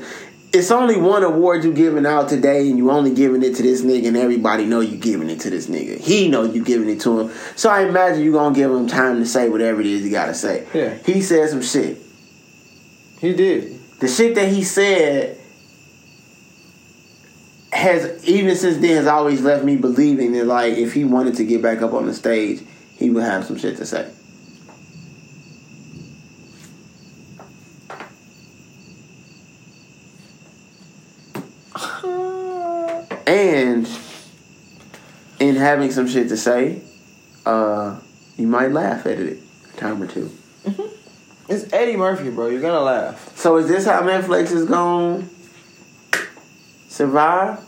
[0.52, 3.82] it's only one award you giving out today, and you only giving it to this
[3.84, 6.00] nigga, and everybody know you giving it to this nigga.
[6.00, 7.32] He know you giving it to him.
[7.56, 10.34] So I imagine you gonna give him time to say whatever it is he gotta
[10.34, 10.66] say.
[10.74, 10.96] Yeah.
[11.06, 12.02] He said some shit.
[13.22, 13.79] He did.
[14.00, 15.38] The shit that he said
[17.72, 21.46] has even since then has always left me believing that like if he wanted to
[21.46, 22.62] get back up on the stage,
[22.96, 24.12] he would have some shit to say.
[33.28, 33.88] And
[35.40, 36.82] in having some shit to say,
[37.46, 38.00] uh,
[38.38, 39.40] you might laugh at it
[39.74, 40.32] a time or two.
[41.50, 42.48] It's Eddie Murphy, bro.
[42.48, 43.36] You're gonna laugh.
[43.36, 45.28] So is this how Netflix is going
[46.12, 46.20] to
[46.88, 47.60] survive?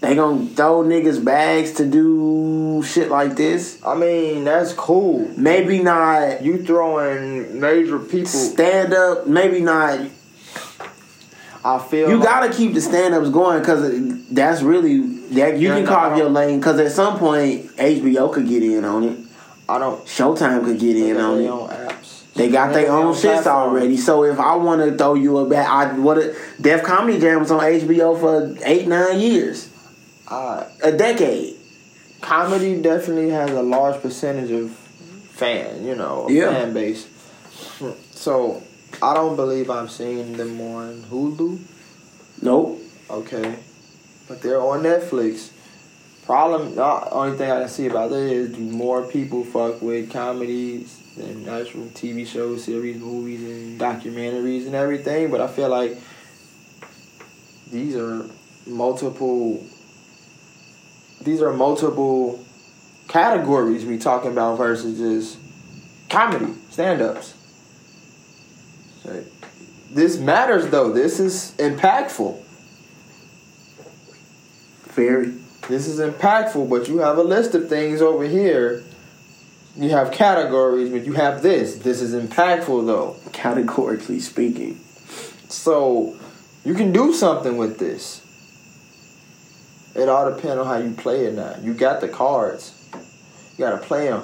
[0.00, 3.80] They gonna throw niggas bags to do shit like this?
[3.86, 5.30] I mean, that's cool.
[5.36, 8.26] Maybe not You throwing major people.
[8.28, 9.26] stand up.
[9.28, 10.00] Maybe not.
[11.64, 13.88] I feel You like- gotta keep the stand ups going because
[14.32, 14.98] that's really
[15.34, 16.18] that you Yeah, can carve no.
[16.18, 16.58] your lane.
[16.58, 19.16] Because at some point HBO could get in on it.
[19.68, 20.04] I don't.
[20.04, 21.42] Showtime could get in They on got it.
[21.42, 22.32] their own apps.
[22.34, 23.96] They got their own own shits already.
[23.96, 27.40] So if I want to throw you a bat, I what a Def Comedy Jam
[27.40, 29.68] was on HBO for eight nine years,
[30.28, 31.56] Uh, a decade.
[32.22, 36.52] comedy definitely has a large percentage of fan, you know, Yeah.
[36.52, 37.06] fan base.
[38.12, 38.62] So
[39.02, 41.58] I don't believe I'm seeing them on Hulu.
[42.40, 42.80] Nope.
[43.10, 43.56] Okay,
[44.28, 45.50] but they're on Netflix.
[46.24, 51.02] Problem, the only thing I can see about that is more people fuck with comedies
[51.16, 55.32] than actual TV shows, series, movies, and documentaries and everything.
[55.32, 55.98] But I feel like
[57.70, 58.24] these are
[58.66, 59.66] multiple.
[61.22, 62.44] These are multiple
[63.08, 65.38] categories we talking about versus just
[66.08, 67.34] comedy stand-ups.
[69.02, 69.24] So,
[69.90, 70.92] this matters though.
[70.92, 72.40] This is impactful.
[74.94, 75.41] Very.
[75.68, 78.82] This is impactful, but you have a list of things over here.
[79.76, 81.76] You have categories, but you have this.
[81.76, 83.16] This is impactful though.
[83.32, 84.78] Categorically speaking.
[85.48, 86.16] So
[86.64, 88.20] you can do something with this.
[89.94, 91.56] It all depends on how you play it now.
[91.62, 92.74] You got the cards.
[92.92, 94.22] You gotta play them.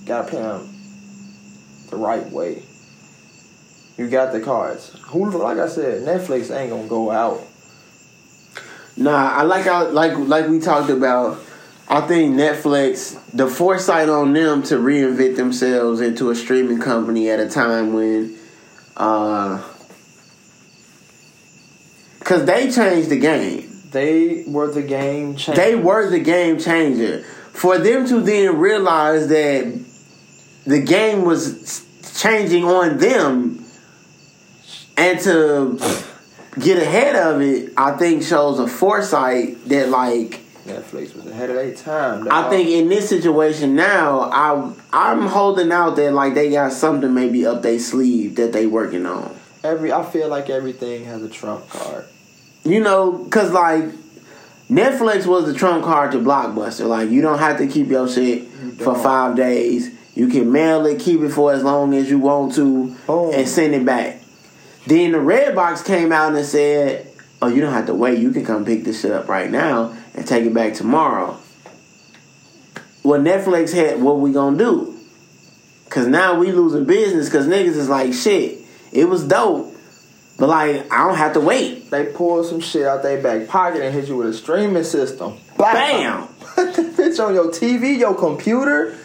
[0.00, 0.68] You Gotta play them
[1.90, 2.62] the right way.
[3.96, 4.90] You got the cards.
[5.06, 7.40] Who, like I said, Netflix ain't gonna go out.
[8.98, 11.38] Nah, I like how like like we talked about.
[11.90, 17.40] I think Netflix, the foresight on them to reinvent themselves into a streaming company at
[17.40, 18.36] a time when,
[18.94, 19.62] uh,
[22.24, 23.70] cause they changed the game.
[23.90, 25.62] They were the game changer.
[25.62, 27.22] They were the game changer.
[27.52, 29.80] For them to then realize that
[30.66, 31.86] the game was
[32.20, 33.64] changing on them
[34.98, 35.78] and to
[36.58, 41.56] get ahead of it, I think shows a foresight that like Netflix was ahead of
[41.56, 42.28] their time.
[42.30, 47.12] I think in this situation now, I I'm holding out that like they got something
[47.12, 49.34] maybe up their sleeve that they working on.
[49.64, 52.04] every I feel like everything has a trump card.
[52.64, 53.84] You know, cause like
[54.70, 56.86] Netflix was the trump card to Blockbuster.
[56.86, 58.46] Like you don't have to keep your shit
[58.78, 59.90] for five days.
[60.14, 63.32] You can mail it, keep it for as long as you want to, Boom.
[63.34, 64.17] and send it back.
[64.88, 67.06] Then the Redbox came out and said,
[67.42, 68.18] "Oh, you don't have to wait.
[68.18, 71.36] You can come pick this shit up right now and take it back tomorrow."
[73.02, 74.94] Well, Netflix had what we gonna do?
[75.90, 77.28] Cause now we losing business.
[77.28, 78.60] Cause niggas is like, shit,
[78.90, 79.74] it was dope,
[80.38, 81.90] but like I don't have to wait.
[81.90, 85.36] They pulled some shit out their back pocket and hit you with a streaming system.
[85.58, 86.28] Bam!
[86.54, 88.96] Put the bitch on your TV, your computer,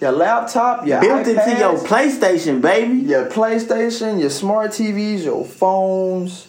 [0.00, 2.98] your laptop, your Built into your PlayStation, baby.
[2.98, 6.46] your PlayStation, your smart TVs, your phones.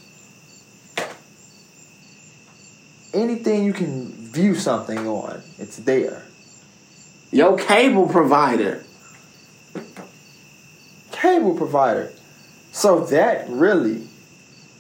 [3.14, 6.24] Anything you can view something on, it's there.
[7.32, 8.84] Your cable provider.
[11.12, 12.12] Cable provider.
[12.72, 14.09] So that really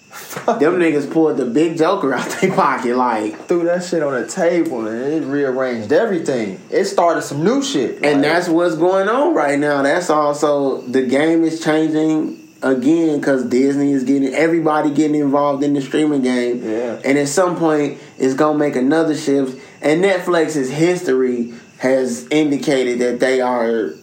[0.45, 4.27] Them niggas pulled the big joker out their pocket like threw that shit on the
[4.27, 6.59] table and it rearranged everything.
[6.71, 8.03] It started some new shit.
[8.03, 9.83] and that's what's going on right now.
[9.83, 15.73] That's also the game is changing again because Disney is getting everybody getting involved in
[15.73, 16.63] the streaming game.
[16.63, 16.99] Yeah.
[17.05, 19.61] And at some point it's gonna make another shift.
[19.81, 23.93] And Netflix's history has indicated that they are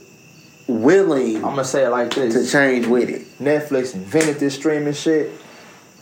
[0.69, 2.35] willing I'm gonna say it like this.
[2.35, 3.23] to change with it.
[3.39, 5.33] Netflix invented this streaming shit.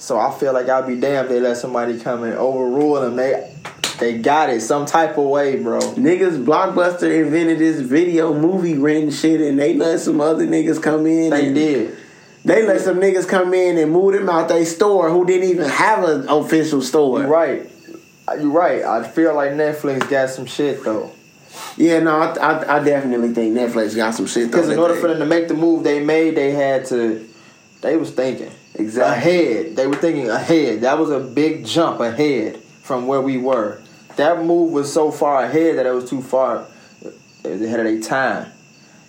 [0.04, 3.16] So I feel like I'll be damned if they let somebody come and overrule them.
[3.16, 3.50] They
[3.98, 5.78] they got it some type of way, bro.
[5.80, 11.06] Niggas Blockbuster invented this video movie rent shit and they let some other niggas come
[11.06, 11.30] in.
[11.30, 11.96] They and did.
[12.44, 15.70] They let some niggas come in and move them out their store who didn't even
[15.70, 17.20] have an official store.
[17.20, 17.70] You're right.
[18.28, 18.82] Uh, You're right.
[18.82, 21.12] I feel like Netflix got some shit though.
[21.78, 24.50] Yeah, no, I, I, I definitely think Netflix got some shit.
[24.52, 26.84] though Because in order they- for them to make the move they made, they had
[26.88, 27.26] to.
[27.80, 29.12] They was thinking Exactly.
[29.30, 29.76] ahead.
[29.76, 30.80] They were thinking ahead.
[30.82, 33.80] That was a big jump ahead from where we were.
[34.16, 36.66] That move was so far ahead that it was too far.
[37.42, 38.52] They was ahead of their time.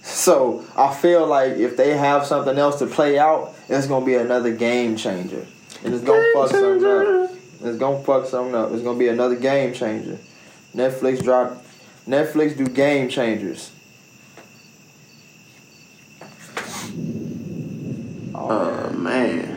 [0.02, 4.16] So I feel like if they have something else to play out, it's gonna be
[4.16, 5.46] another game changer,
[5.84, 7.32] and it's gonna Game fuck something up.
[7.64, 8.72] It's gonna fuck something up.
[8.72, 10.20] It's gonna be another game changer.
[10.76, 11.66] Netflix drop.
[12.08, 13.72] Netflix do game changers.
[18.36, 19.40] Oh, Oh man.
[19.40, 19.55] it's gonna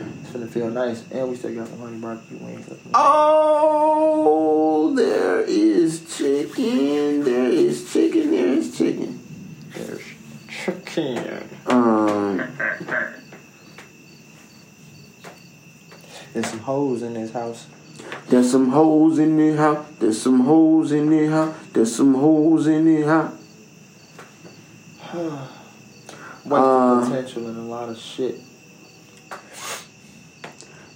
[0.59, 2.69] feel nice, and we still got some honey barbecue wings.
[2.93, 7.23] Oh, there is chicken.
[7.23, 8.31] There is chicken.
[8.31, 9.19] There is chicken.
[9.73, 10.01] There's
[10.49, 11.49] chicken.
[11.67, 12.37] Um,
[16.33, 17.67] There's some hoes in this house.
[18.27, 19.85] there's some holes in the house.
[19.99, 21.55] There's some holes in the house.
[21.73, 23.33] There's some holes in the house.
[26.43, 28.39] What's Uh, potential and a lot of shit.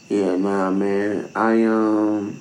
[0.10, 1.30] Yeah, nah, man.
[1.36, 2.40] I um.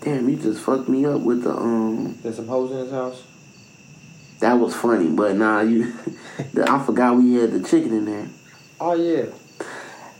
[0.00, 2.18] Damn, you just fucked me up with the um.
[2.22, 3.22] There's some hoes in this house.
[4.40, 5.94] That was funny, but nah, you.
[6.66, 8.28] I forgot we had the chicken in there.
[8.80, 9.26] Oh yeah.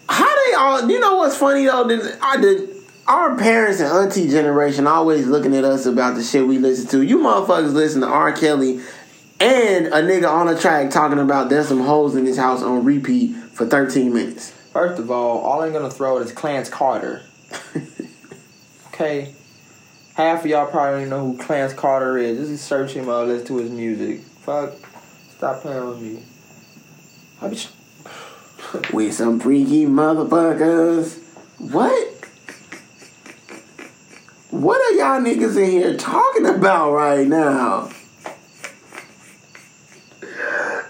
[0.09, 0.91] How they all?
[0.91, 1.85] You know what's funny though?
[1.87, 2.71] That I did.
[3.07, 7.03] Our parents and auntie generation always looking at us about the shit we listen to.
[7.03, 8.33] You motherfuckers listen to R.
[8.33, 8.81] Kelly
[9.41, 12.85] and a nigga on a track talking about there's some holes in his house on
[12.85, 14.51] repeat for 13 minutes.
[14.73, 17.23] First of all, all I'm gonna throw is Clarence Carter.
[18.89, 19.35] okay.
[20.15, 22.49] Half of y'all probably don't know who Clarence Carter is.
[22.49, 24.21] Just search him out, listen to his music.
[24.43, 24.75] Fuck.
[25.37, 26.23] Stop playing with me.
[27.43, 27.59] I be
[28.93, 31.21] With some freaky motherfuckers.
[31.59, 32.09] What?
[34.51, 37.91] What are y'all niggas in here talking about right now?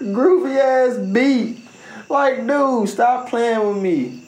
[0.05, 1.59] Groovy ass beat.
[2.09, 4.19] Like, dude, stop playing with me.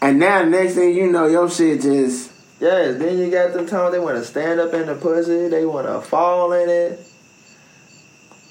[0.00, 2.30] And now, next thing you know, your shit just.
[2.60, 5.66] Yes, then you got them times they want to stand up in the pussy, they
[5.66, 7.00] want to fall in it.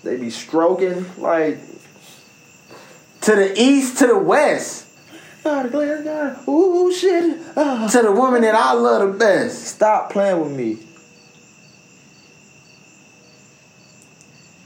[0.03, 1.59] They be stroking like
[3.21, 4.87] To the east, to the west.
[5.43, 7.39] God, Glenn, God, ooh, shit.
[7.55, 7.87] Ah.
[7.91, 9.65] To the woman that I love the best.
[9.65, 10.77] Stop playing with me.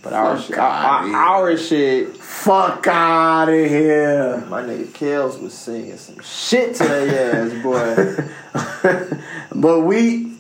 [0.06, 4.38] But our Fuck shit, our, our shit, Fuck out of here.
[4.48, 9.18] my nigga Kels was singing some shit to their ass, boy.
[9.56, 10.32] but we,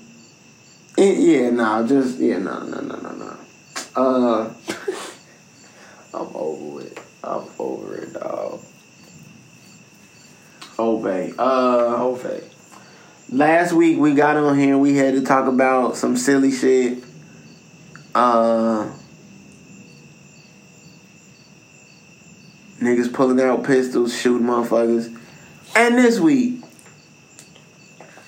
[1.00, 3.38] it, yeah, nah, just yeah, no, no, no, no, no.
[3.95, 4.53] Uh,
[6.14, 7.00] I'm over it.
[7.24, 8.60] I'm over it, dog.
[10.77, 11.34] obey.
[11.40, 12.44] Uh, Ove.
[13.32, 14.74] last week we got on here.
[14.74, 17.03] And we had to talk about some silly shit.
[18.14, 18.92] Uh,
[22.80, 25.18] niggas pulling out pistols, shooting motherfuckers.
[25.76, 26.64] And this week,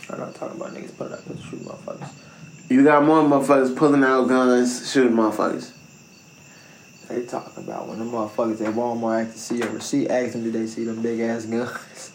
[0.10, 2.10] I'm not talking about niggas pulling out with shooting motherfuckers.
[2.70, 5.72] you got more motherfuckers pulling out guns, shooting motherfuckers.
[7.08, 10.44] They talking about when the motherfuckers at Walmart asked to see a receipt, asked them
[10.44, 12.12] did they see them big ass guns.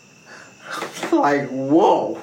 [1.13, 2.21] like, whoa.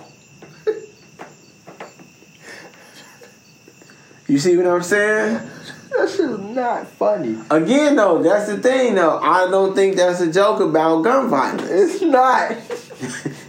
[4.27, 5.41] You see what I'm saying?
[5.89, 7.37] That shit is not funny.
[7.49, 9.17] Again, though, that's the thing, though.
[9.19, 11.67] I don't think that's a joke about gun violence.
[11.69, 12.55] It's not.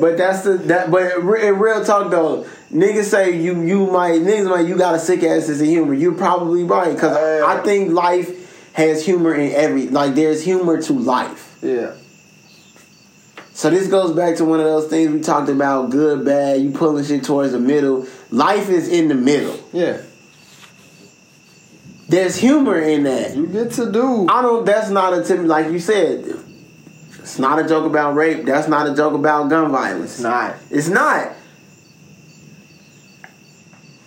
[0.00, 0.90] But that's the that.
[0.90, 4.98] But in real talk, though, niggas say you you might niggas might you got a
[4.98, 5.92] sick ass sense of humor.
[5.94, 10.80] You're probably right because Uh, I think life has humor in every like there's humor
[10.82, 11.58] to life.
[11.62, 11.92] Yeah.
[13.52, 16.62] So this goes back to one of those things we talked about: good, bad.
[16.62, 18.06] You pulling shit towards the middle.
[18.30, 19.58] Life is in the middle.
[19.74, 20.00] Yeah.
[22.12, 23.34] There's humor in that.
[23.34, 24.26] You get to do.
[24.28, 24.66] I don't.
[24.66, 25.40] That's not a tip.
[25.40, 26.26] Like you said,
[27.18, 28.44] it's not a joke about rape.
[28.44, 30.16] That's not a joke about gun violence.
[30.16, 30.54] It's not.
[30.70, 31.32] It's not.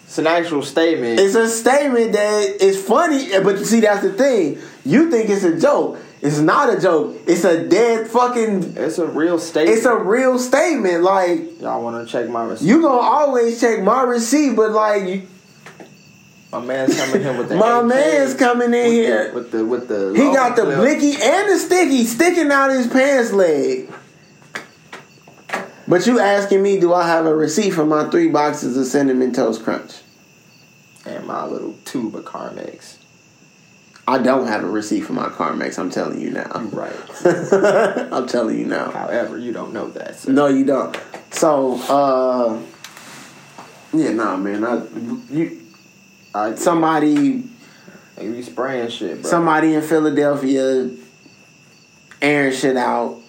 [0.04, 1.20] It's an actual statement.
[1.20, 4.60] It's a statement that is funny, but you see, that's the thing.
[4.86, 5.98] You think it's a joke.
[6.22, 7.18] It's not a joke.
[7.26, 8.78] It's a dead fucking.
[8.78, 9.78] It's a real statement.
[9.78, 11.02] It's a real statement.
[11.02, 12.68] Like Y'all want to check my receipt?
[12.68, 15.28] you gonna always check my receipt, but like you,
[16.60, 19.30] my man's coming in here with the my man's coming in with here.
[19.30, 20.14] the, with the with the.
[20.16, 20.78] He got the clip.
[20.78, 23.92] blicky and the sticky sticking out his pants leg.
[25.88, 29.34] But you asking me, do I have a receipt for my three boxes of cinnamon
[29.34, 29.94] toast crunch?
[31.06, 32.98] and my little tube of Carmex.
[34.08, 35.80] I don't have a receipt for my Carmex.
[35.80, 36.52] I'm telling you now.
[36.72, 36.96] Right.
[38.12, 38.92] I'm telling you now.
[38.92, 40.16] However, you don't know that.
[40.18, 40.32] So.
[40.32, 40.96] No, you don't.
[41.32, 42.62] So, uh,
[43.94, 44.64] yeah, nah, man.
[44.64, 44.86] I,
[45.32, 45.65] you,
[46.36, 47.50] I, somebody, you
[48.20, 49.32] be spraying shit, bro.
[49.32, 50.90] somebody in Philadelphia,
[52.22, 53.22] airing shit out.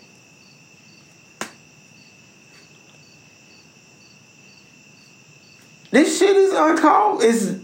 [5.92, 7.22] This shit is uncalled.
[7.22, 7.62] Is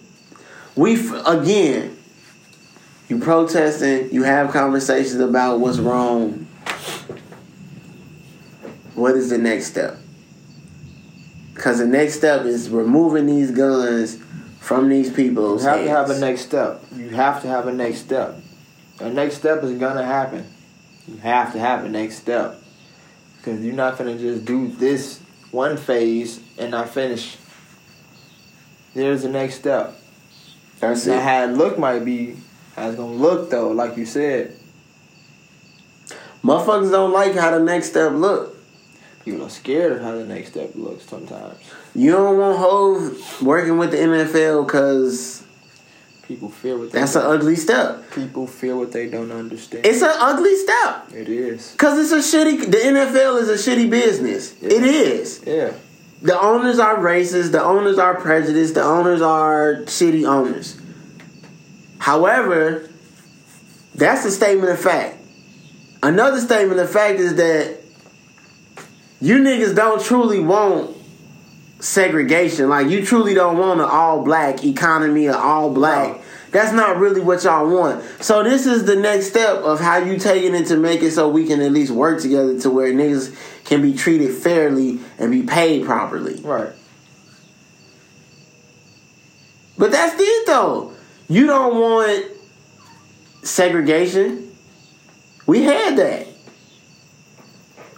[0.77, 0.95] we
[1.27, 1.99] again?
[3.09, 4.13] You protesting.
[4.13, 6.47] You have conversations about what's wrong.
[8.95, 9.97] What is the next step?
[11.53, 14.23] Because the next step is removing these guns
[14.63, 15.59] from these people.
[15.59, 16.83] You have to have a next step.
[16.95, 18.37] You have to have a next step.
[19.01, 20.47] A next step is gonna happen.
[21.09, 22.63] You have to have a next step.
[23.37, 25.19] Because you're not gonna just do this
[25.51, 27.37] one phase and not finish.
[28.95, 29.95] There's a next step.
[30.79, 31.23] That's Now, it.
[31.23, 32.37] how it look might be,
[32.77, 34.57] how it's gonna look though, like you said.
[36.45, 38.57] Motherfuckers don't like how the next step look.
[39.25, 41.59] People are scared of how the next step looks sometimes.
[41.95, 45.43] You don't want Hov working with the NFL because
[46.27, 48.11] People fear what they that's an ugly step.
[48.13, 49.85] people fear what they don't understand.
[49.85, 51.73] It's an ugly step it is.
[51.73, 52.71] because it's a shitty.
[52.71, 54.55] The NFL is a shitty business.
[54.63, 54.69] Yeah.
[54.71, 55.43] It is.
[55.47, 55.73] Yeah.
[56.23, 57.51] The owners are racist.
[57.53, 58.75] The owners are prejudiced.
[58.75, 60.81] The owners are shitty owners.
[61.99, 62.89] However,
[63.95, 65.19] that's a statement of fact.
[66.03, 67.79] Another statement of fact is that
[69.21, 70.97] you niggas don't truly want
[71.83, 72.69] segregation.
[72.69, 76.17] Like you truly don't want an all black economy or all black.
[76.17, 76.23] No.
[76.53, 78.05] That's not really what y'all want.
[78.23, 81.29] So this is the next step of how you taking it to make it so
[81.29, 85.43] we can at least work together to where niggas can be treated fairly and be
[85.43, 86.41] paid properly.
[86.43, 86.73] Right.
[89.79, 90.93] But that's it though.
[91.29, 92.27] You don't want
[93.43, 94.55] segregation.
[95.47, 96.27] We had that.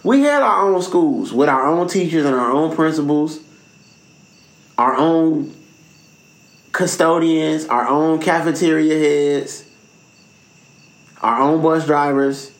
[0.03, 3.39] We had our own schools with our own teachers and our own principals,
[4.77, 5.55] our own
[6.71, 9.65] custodians, our own cafeteria heads,
[11.21, 12.51] our own bus drivers.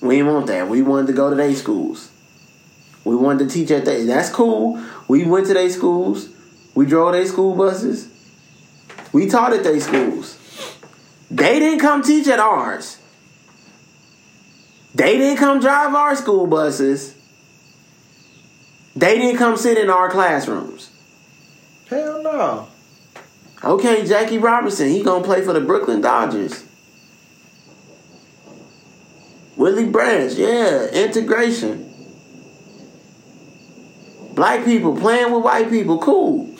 [0.00, 0.68] We didn't want that.
[0.68, 2.10] We wanted to go to their schools.
[3.04, 4.04] We wanted to teach at they.
[4.04, 4.82] That's cool.
[5.08, 6.28] We went to their schools.
[6.74, 8.08] We drove their school buses.
[9.12, 10.38] We taught at their schools.
[11.30, 12.98] They didn't come teach at ours.
[14.94, 17.14] They didn't come drive our school buses.
[18.96, 20.90] They didn't come sit in our classrooms.
[21.88, 22.68] Hell no.
[23.62, 26.64] Okay, Jackie Robinson, he gonna play for the Brooklyn Dodgers.
[29.56, 31.90] Willie Branch, yeah, integration.
[34.34, 36.54] Black people playing with white people, cool.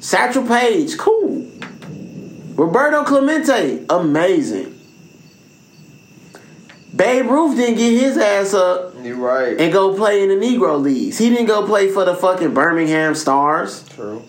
[0.00, 1.50] Satchel Paige, cool.
[2.54, 4.73] Roberto Clemente, amazing.
[6.94, 9.58] Babe Ruth didn't get his ass up You're right.
[9.60, 11.18] and go play in the Negro Leagues.
[11.18, 13.82] He didn't go play for the fucking Birmingham Stars.
[13.88, 14.22] True.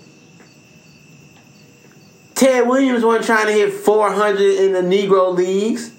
[2.34, 5.92] Ted Williams wasn't trying to hit 400 in the Negro Leagues.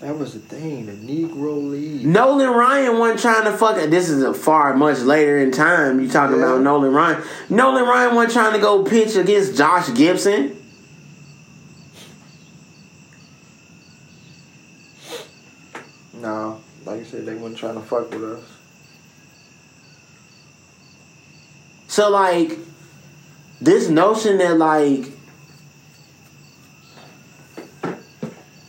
[0.00, 2.06] That was the thing, the Negro League.
[2.06, 3.74] Nolan Ryan wasn't trying to fuck.
[3.90, 5.98] This is a far much later in time.
[6.00, 6.44] You talking Yeah.
[6.44, 7.20] about Nolan Ryan?
[7.50, 10.54] Nolan Ryan wasn't trying to go pitch against Josh Gibson.
[16.20, 18.44] No, like I said, they weren't trying to fuck with us.
[21.86, 22.58] So like,
[23.60, 25.12] this notion that like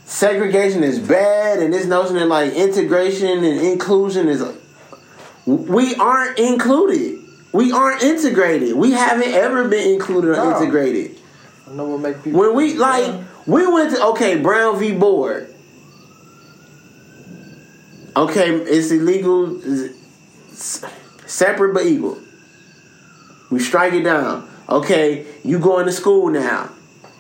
[0.06, 4.44] segregation is bad, and this notion that like integration and inclusion is,
[5.46, 7.20] we aren't included.
[7.52, 8.76] We aren't integrated.
[8.76, 10.58] We haven't ever been included or No.
[10.62, 11.18] integrated.
[11.68, 12.40] I know what make people.
[12.40, 14.92] When we like, we went to okay Brown v.
[14.94, 15.54] Board.
[18.20, 19.62] Okay, it's illegal,
[20.52, 22.18] separate but equal.
[23.50, 24.46] We strike it down.
[24.68, 26.70] Okay, you going to school now.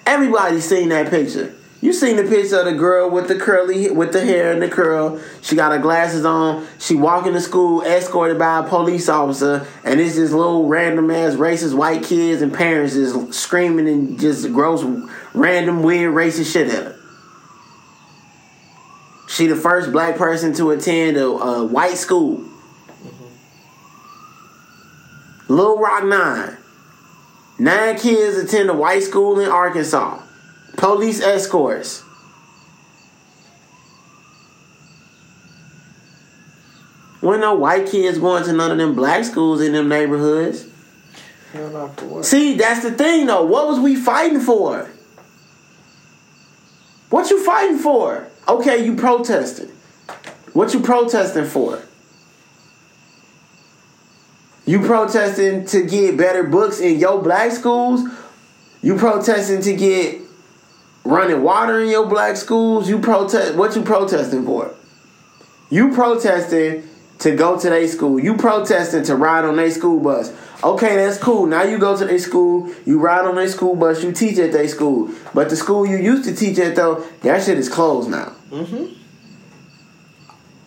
[0.06, 1.56] Everybody's seen that picture.
[1.80, 4.68] You seen the picture of the girl with the curly, with the hair and the
[4.68, 5.22] curl.
[5.42, 6.68] She got her glasses on.
[6.80, 11.36] She walking to school, escorted by a police officer, and it's just little random ass
[11.36, 14.84] racist white kids and parents is screaming and just gross,
[15.34, 16.99] random weird racist shit at her.
[19.40, 22.44] She the first black person to attend a, a white school.
[25.48, 26.58] Little Rock Nine.
[27.58, 30.22] Nine kids attend a white school in Arkansas.
[30.76, 32.02] Police escorts.
[37.22, 40.68] When no white kids going to none of them black schools in them neighborhoods.
[41.54, 42.26] Hell no, for what?
[42.26, 43.46] See, that's the thing though.
[43.46, 44.90] What was we fighting for?
[47.10, 48.30] What you fighting for?
[48.50, 49.70] Okay, you protesting.
[50.54, 51.80] What you protesting for?
[54.66, 58.10] You protesting to get better books in your black schools?
[58.82, 60.22] You protesting to get
[61.04, 62.90] running water in your black schools?
[62.90, 64.74] You protest what you protesting for?
[65.70, 68.20] You protesting to go to their school.
[68.20, 70.34] You protesting to ride on their school bus.
[70.62, 71.46] Okay, that's cool.
[71.46, 74.52] Now you go to their school, you ride on their school bus, you teach at
[74.52, 75.10] their school.
[75.34, 78.36] But the school you used to teach at though, that shit is closed now.
[78.50, 78.96] Mm-hmm.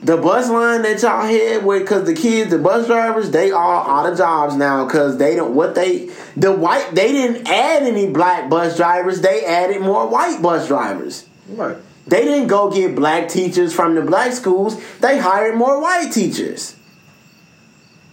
[0.05, 3.87] The bus line that y'all had with, cause the kids, the bus drivers, they all
[3.89, 8.11] out of jobs now, cause they don't what they the white they didn't add any
[8.11, 11.29] black bus drivers, they added more white bus drivers.
[11.49, 11.77] Right.
[12.07, 14.83] They didn't go get black teachers from the black schools.
[14.99, 16.77] They hired more white teachers.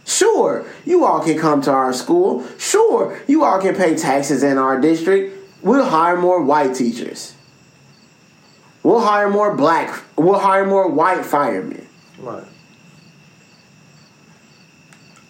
[0.10, 2.44] Sure, you all can come to our school.
[2.58, 5.38] Sure, you all can pay taxes in our district.
[5.62, 7.36] We'll hire more white teachers.
[8.82, 10.04] We'll hire more black.
[10.16, 11.88] We'll hire more white firemen.
[12.18, 12.44] Right.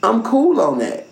[0.01, 1.07] I'm cool on that.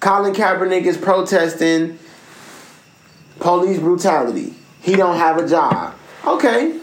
[0.00, 1.98] Colin Kaepernick is protesting
[3.40, 4.54] police brutality.
[4.80, 5.94] He don't have a job.
[6.24, 6.80] Okay.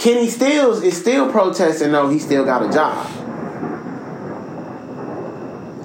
[0.00, 3.06] Kenny Stills is still protesting though he still got a job.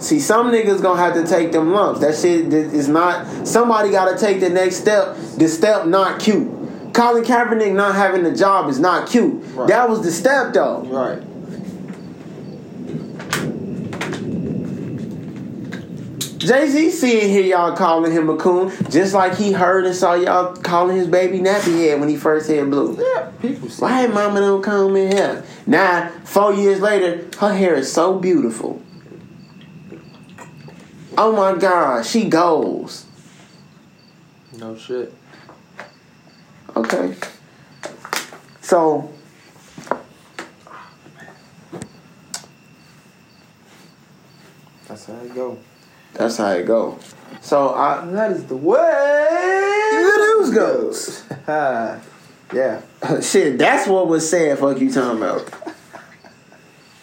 [0.01, 1.99] See, some niggas gonna have to take them lumps.
[1.99, 3.45] That shit is not.
[3.45, 5.17] Somebody gotta take the next step.
[5.37, 6.47] The step not cute.
[6.93, 9.43] Colin Kaepernick not having a job is not cute.
[9.53, 9.67] Right.
[9.67, 10.83] That was the step though.
[10.83, 11.21] Right.
[16.45, 20.13] Jay Z seeing here y'all calling him a coon, just like he heard and saw
[20.13, 22.95] y'all calling his baby nappy head when he first had blue.
[23.01, 23.31] Yeah.
[23.41, 23.67] People.
[23.69, 25.43] Why mama don't comb in hair?
[25.65, 28.81] Now, four years later, her hair is so beautiful.
[31.17, 33.05] Oh my god, she goes.
[34.59, 35.13] No shit.
[36.75, 37.15] Okay.
[38.61, 39.11] So
[44.87, 45.57] That's how it go.
[46.15, 46.97] That's how it go.
[47.41, 48.77] So I That is the way
[49.91, 51.23] The news goes.
[51.47, 52.81] yeah.
[53.21, 55.51] shit, that's what was said, fuck you talking about.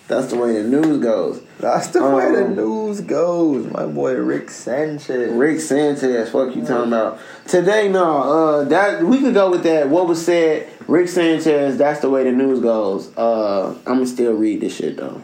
[0.09, 1.41] That's the way the news goes.
[1.59, 3.71] That's the way the Um, news goes.
[3.71, 5.33] My boy Rick Sanchez.
[5.33, 7.19] Rick Sanchez, fuck you talking about.
[7.47, 9.89] Today, no, uh that we could go with that.
[9.89, 13.17] What was said, Rick Sanchez, that's the way the news goes.
[13.17, 15.23] Uh I'm gonna still read this shit though.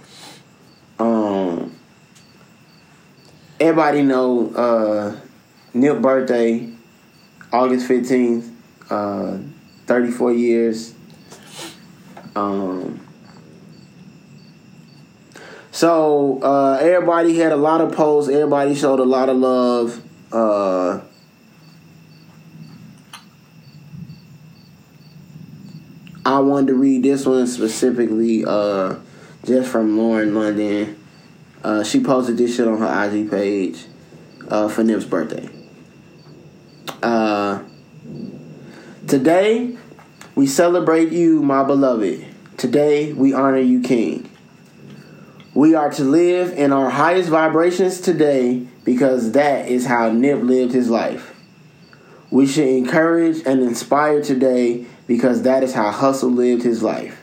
[0.99, 1.78] Um
[3.61, 5.17] everybody know uh
[5.75, 6.73] Nip birthday,
[7.53, 8.51] August 15th,
[8.91, 9.39] uh
[9.87, 10.95] 34 years.
[12.35, 13.01] Um
[15.79, 18.29] so uh, everybody had a lot of posts.
[18.29, 20.03] Everybody showed a lot of love.
[20.33, 21.03] Uh,
[26.27, 28.97] I wanted to read this one specifically, uh,
[29.45, 30.99] just from Lauren London.
[31.63, 33.85] Uh, she posted this shit on her IG page
[34.49, 35.49] uh, for Nip's birthday.
[37.03, 37.63] Uh,
[39.07, 39.77] today,
[40.35, 42.27] we celebrate you, my beloved.
[42.57, 44.31] Today, we honor you, King.
[45.55, 50.73] We are to live in our highest vibrations today because that is how Nip lived
[50.73, 51.35] his life.
[52.31, 57.21] We should encourage and inspire today because that is how Hussle lived his life.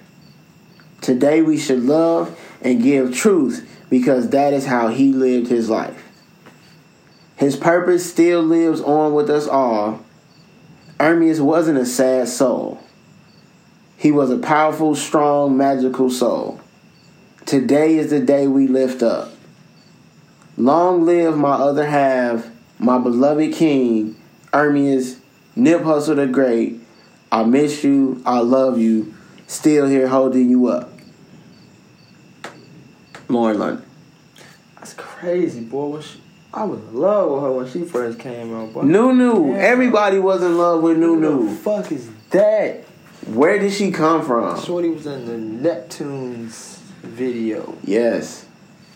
[1.02, 6.04] Today we should love and give truth because that is how he lived his life.
[7.36, 10.04] His purpose still lives on with us all.
[11.00, 12.82] Ermias wasn't a sad soul.
[13.98, 16.60] He was a powerful, strong, magical soul.
[17.46, 19.32] Today is the day we lift up.
[20.58, 22.50] Long live my other half,
[22.80, 24.16] my beloved king,
[24.54, 25.20] Ermias,
[25.56, 26.80] Nip Hussle the Great.
[27.32, 28.22] I miss you.
[28.26, 29.14] I love you.
[29.48, 30.95] Still here holding you up.
[33.30, 33.84] London.
[34.76, 35.88] That's crazy, boy.
[35.88, 36.22] When she,
[36.54, 38.84] I was in love with her when she first came out, boy.
[38.84, 39.52] Nunu.
[39.54, 39.58] Yeah.
[39.58, 41.56] Everybody was in love with Who the Nunu.
[41.56, 42.84] fuck is that?
[43.28, 44.62] Where did she come from?
[44.62, 45.26] Shorty was in
[45.62, 47.76] the Neptunes video.
[47.84, 48.46] Yes.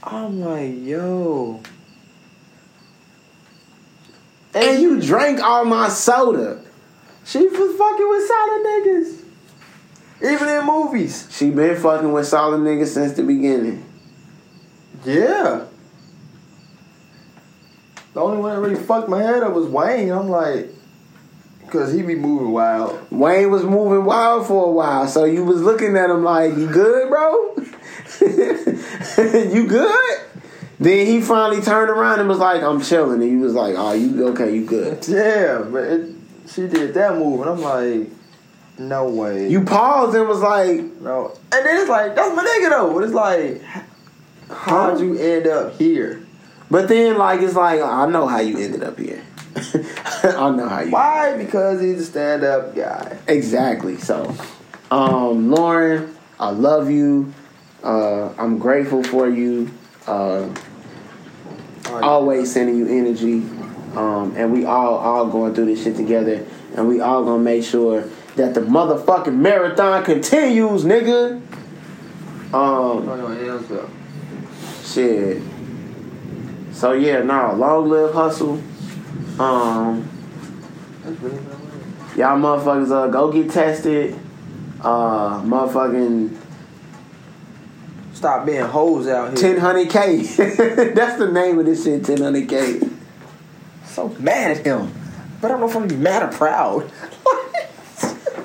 [0.03, 1.61] I'm like, yo.
[4.53, 6.63] And you drank all my soda.
[7.25, 10.33] She was fucking with solid niggas.
[10.33, 11.27] Even in movies.
[11.31, 13.85] She been fucking with solid niggas since the beginning.
[15.05, 15.65] Yeah.
[18.13, 20.11] The only one that really fucked my head up was Wayne.
[20.11, 20.69] I'm like,
[21.69, 22.99] cause he be moving wild.
[23.11, 26.67] Wayne was moving wild for a while, so you was looking at him like, "You
[26.67, 27.55] good, bro?
[29.53, 30.19] you good?"
[30.79, 33.93] Then he finally turned around and was like, "I'm chilling," and he was like, "Oh,
[33.93, 34.55] you okay?
[34.55, 36.15] You good?" Yeah, but it,
[36.47, 38.09] she did that move, and I'm like,
[38.79, 39.49] no way.
[39.49, 42.93] You paused and was like, no, and then it's like that's my nigga though.
[42.93, 43.61] But it's like,
[44.49, 46.21] how'd you end up here?
[46.71, 49.23] but then like it's like I know how you ended up here.
[50.23, 50.91] I know how you.
[50.91, 51.35] Why?
[51.37, 53.17] Because he's a stand up guy.
[53.27, 53.97] Exactly.
[53.97, 54.35] So,
[54.91, 57.33] um, Lauren, I love you.
[57.83, 59.71] Uh, I'm grateful for you.
[60.05, 60.49] Uh,
[61.87, 63.37] always sending you energy.
[63.95, 66.45] Um, and we all all going through this shit together.
[66.75, 71.41] And we all gonna make sure that the motherfucking marathon continues, nigga.
[72.53, 73.89] Um, Oh, no, hands up.
[74.93, 75.41] Shit.
[76.71, 78.61] So yeah, no, long live Hussle.
[79.39, 80.09] Um,
[81.03, 82.17] That's really not right.
[82.17, 84.17] Y'all motherfuckers uh go get tested.
[84.81, 86.37] Uh motherfucking
[88.13, 89.57] Stop being hoes out here.
[89.57, 90.93] 1000K.
[90.95, 92.91] That's the name of this shit, 1000K.
[93.85, 94.93] So mad at him,
[95.39, 96.91] but I don't know if I'm gonna be mad or proud.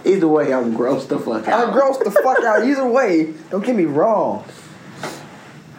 [0.05, 1.69] Either way, I'm gross the fuck out.
[1.69, 3.33] I'm gross the fuck out either way.
[3.51, 4.45] Don't get me wrong.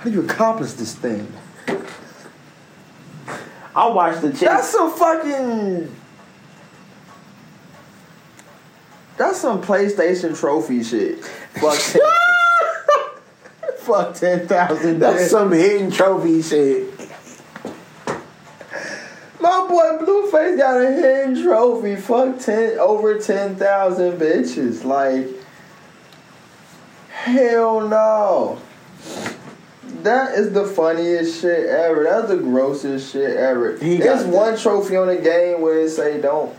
[0.06, 1.34] How do you accomplish this thing?
[3.76, 4.42] I watched the chick.
[4.42, 5.96] That's some fucking.
[9.18, 11.26] That's some PlayStation trophy shit.
[11.26, 12.02] Fuck ten.
[13.80, 15.00] fuck ten thousand.
[15.00, 16.88] That's some hidden trophy shit.
[19.40, 21.96] My boy Blueface got a hidden trophy.
[21.96, 24.84] Fuck ten over ten thousand bitches.
[24.84, 25.30] Like
[27.10, 28.62] hell no.
[30.06, 32.04] That is the funniest shit ever.
[32.04, 33.76] That's the grossest shit ever.
[33.78, 36.56] He There's one trophy on the game where it say don't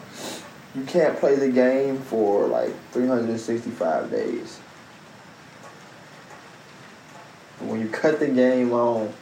[0.75, 4.59] you can't play the game for like 365 days.
[7.61, 9.15] But when you cut the game on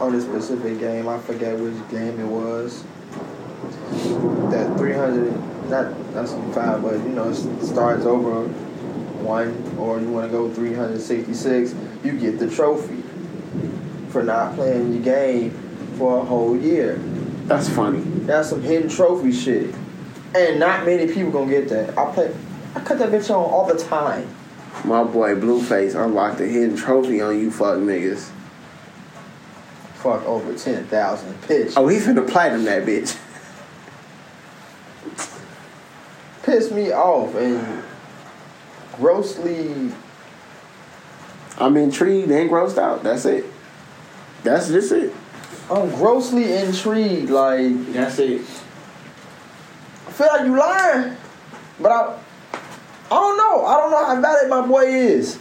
[0.00, 2.84] on this specific game, I forget which game it was.
[4.50, 8.48] That 300, not that's five, but you know, it starts over
[9.22, 13.02] one, or you want to go 366, you get the trophy
[14.10, 15.50] for not playing your game
[15.96, 16.96] for a whole year.
[17.46, 18.00] That's funny.
[18.00, 19.74] That's some hidden trophy shit,
[20.34, 21.96] and not many people gonna get that.
[21.98, 22.34] I play,
[22.74, 24.28] I cut that bitch on all the time.
[24.84, 28.30] My boy Blueface unlocked a hidden trophy on you fuck niggas.
[29.94, 31.72] Fuck over ten thousand pitch.
[31.76, 33.18] Oh, he finna platinum that bitch.
[36.44, 37.82] Pissed me off and
[38.96, 39.92] grossly.
[41.58, 43.02] I'm intrigued and grossed out.
[43.02, 43.44] That's it.
[44.44, 45.12] That's just it.
[45.70, 47.30] I'm grossly intrigued.
[47.30, 48.40] Like That's it.
[50.06, 51.16] I feel like you lying,
[51.80, 52.18] but I.
[53.10, 53.64] I don't know.
[53.64, 55.38] I don't know how valid my boy is.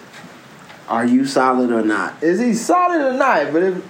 [0.88, 2.24] Are you solid or not?
[2.24, 3.52] Is he solid or not?
[3.52, 3.84] But if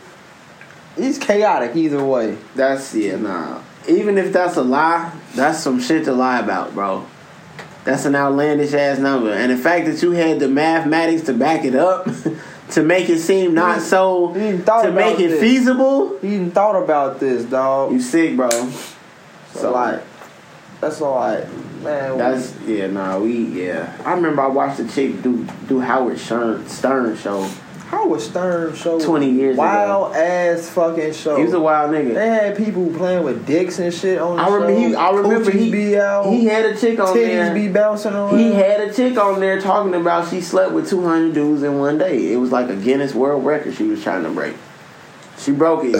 [0.97, 2.37] he's chaotic either way.
[2.55, 3.61] That's yeah, nah.
[3.87, 7.05] Even if that's a lie, that's some shit to lie about, bro.
[7.87, 9.31] That's an outlandish ass number.
[9.31, 12.05] And the fact that you had the mathematics to back it up
[12.71, 15.39] to make it seem not so to make it this.
[15.39, 17.93] feasible, He didn't thought about this, dog.
[17.93, 18.49] you sick, bro.
[19.53, 20.03] So like,
[20.81, 21.47] that's all right,
[21.81, 22.17] man.
[22.17, 23.95] That's yeah, nah, we yeah.
[24.03, 27.49] I remember I watched a chick do do Howard Stern Stern show.
[27.87, 29.61] Howard Stern show 20 years ago.
[29.63, 31.37] wild ass fucking show.
[31.37, 32.15] He was a wild nigga.
[32.15, 34.87] They had people playing with dicks and shit on the I remember show.
[34.89, 36.29] he I remember Coochies he be out.
[36.29, 37.53] he had a chick on titties there.
[37.53, 38.37] be bouncing around.
[38.37, 41.97] He had a chick on there talking about she slept with 200 dudes in one
[41.97, 42.33] day.
[42.33, 44.55] It was like a Guinness World Record she was trying to break.
[45.37, 45.93] She broke it.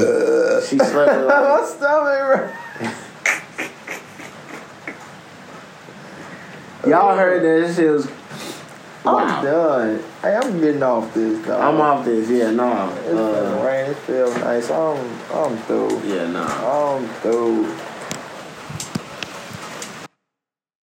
[0.68, 0.84] she uh.
[0.84, 2.54] slept with My stomach.
[6.86, 8.08] Y'all heard that shit was
[9.16, 10.04] I'm done.
[10.22, 11.62] Hey, I'm getting off this, dog.
[11.62, 12.90] I'm off this, yeah, no.
[12.98, 13.92] It's been Uh, rain.
[13.92, 14.70] It feel nice.
[14.70, 14.98] I'm,
[15.34, 16.02] I'm through.
[16.06, 16.42] yeah, no.
[16.44, 17.66] I'm through.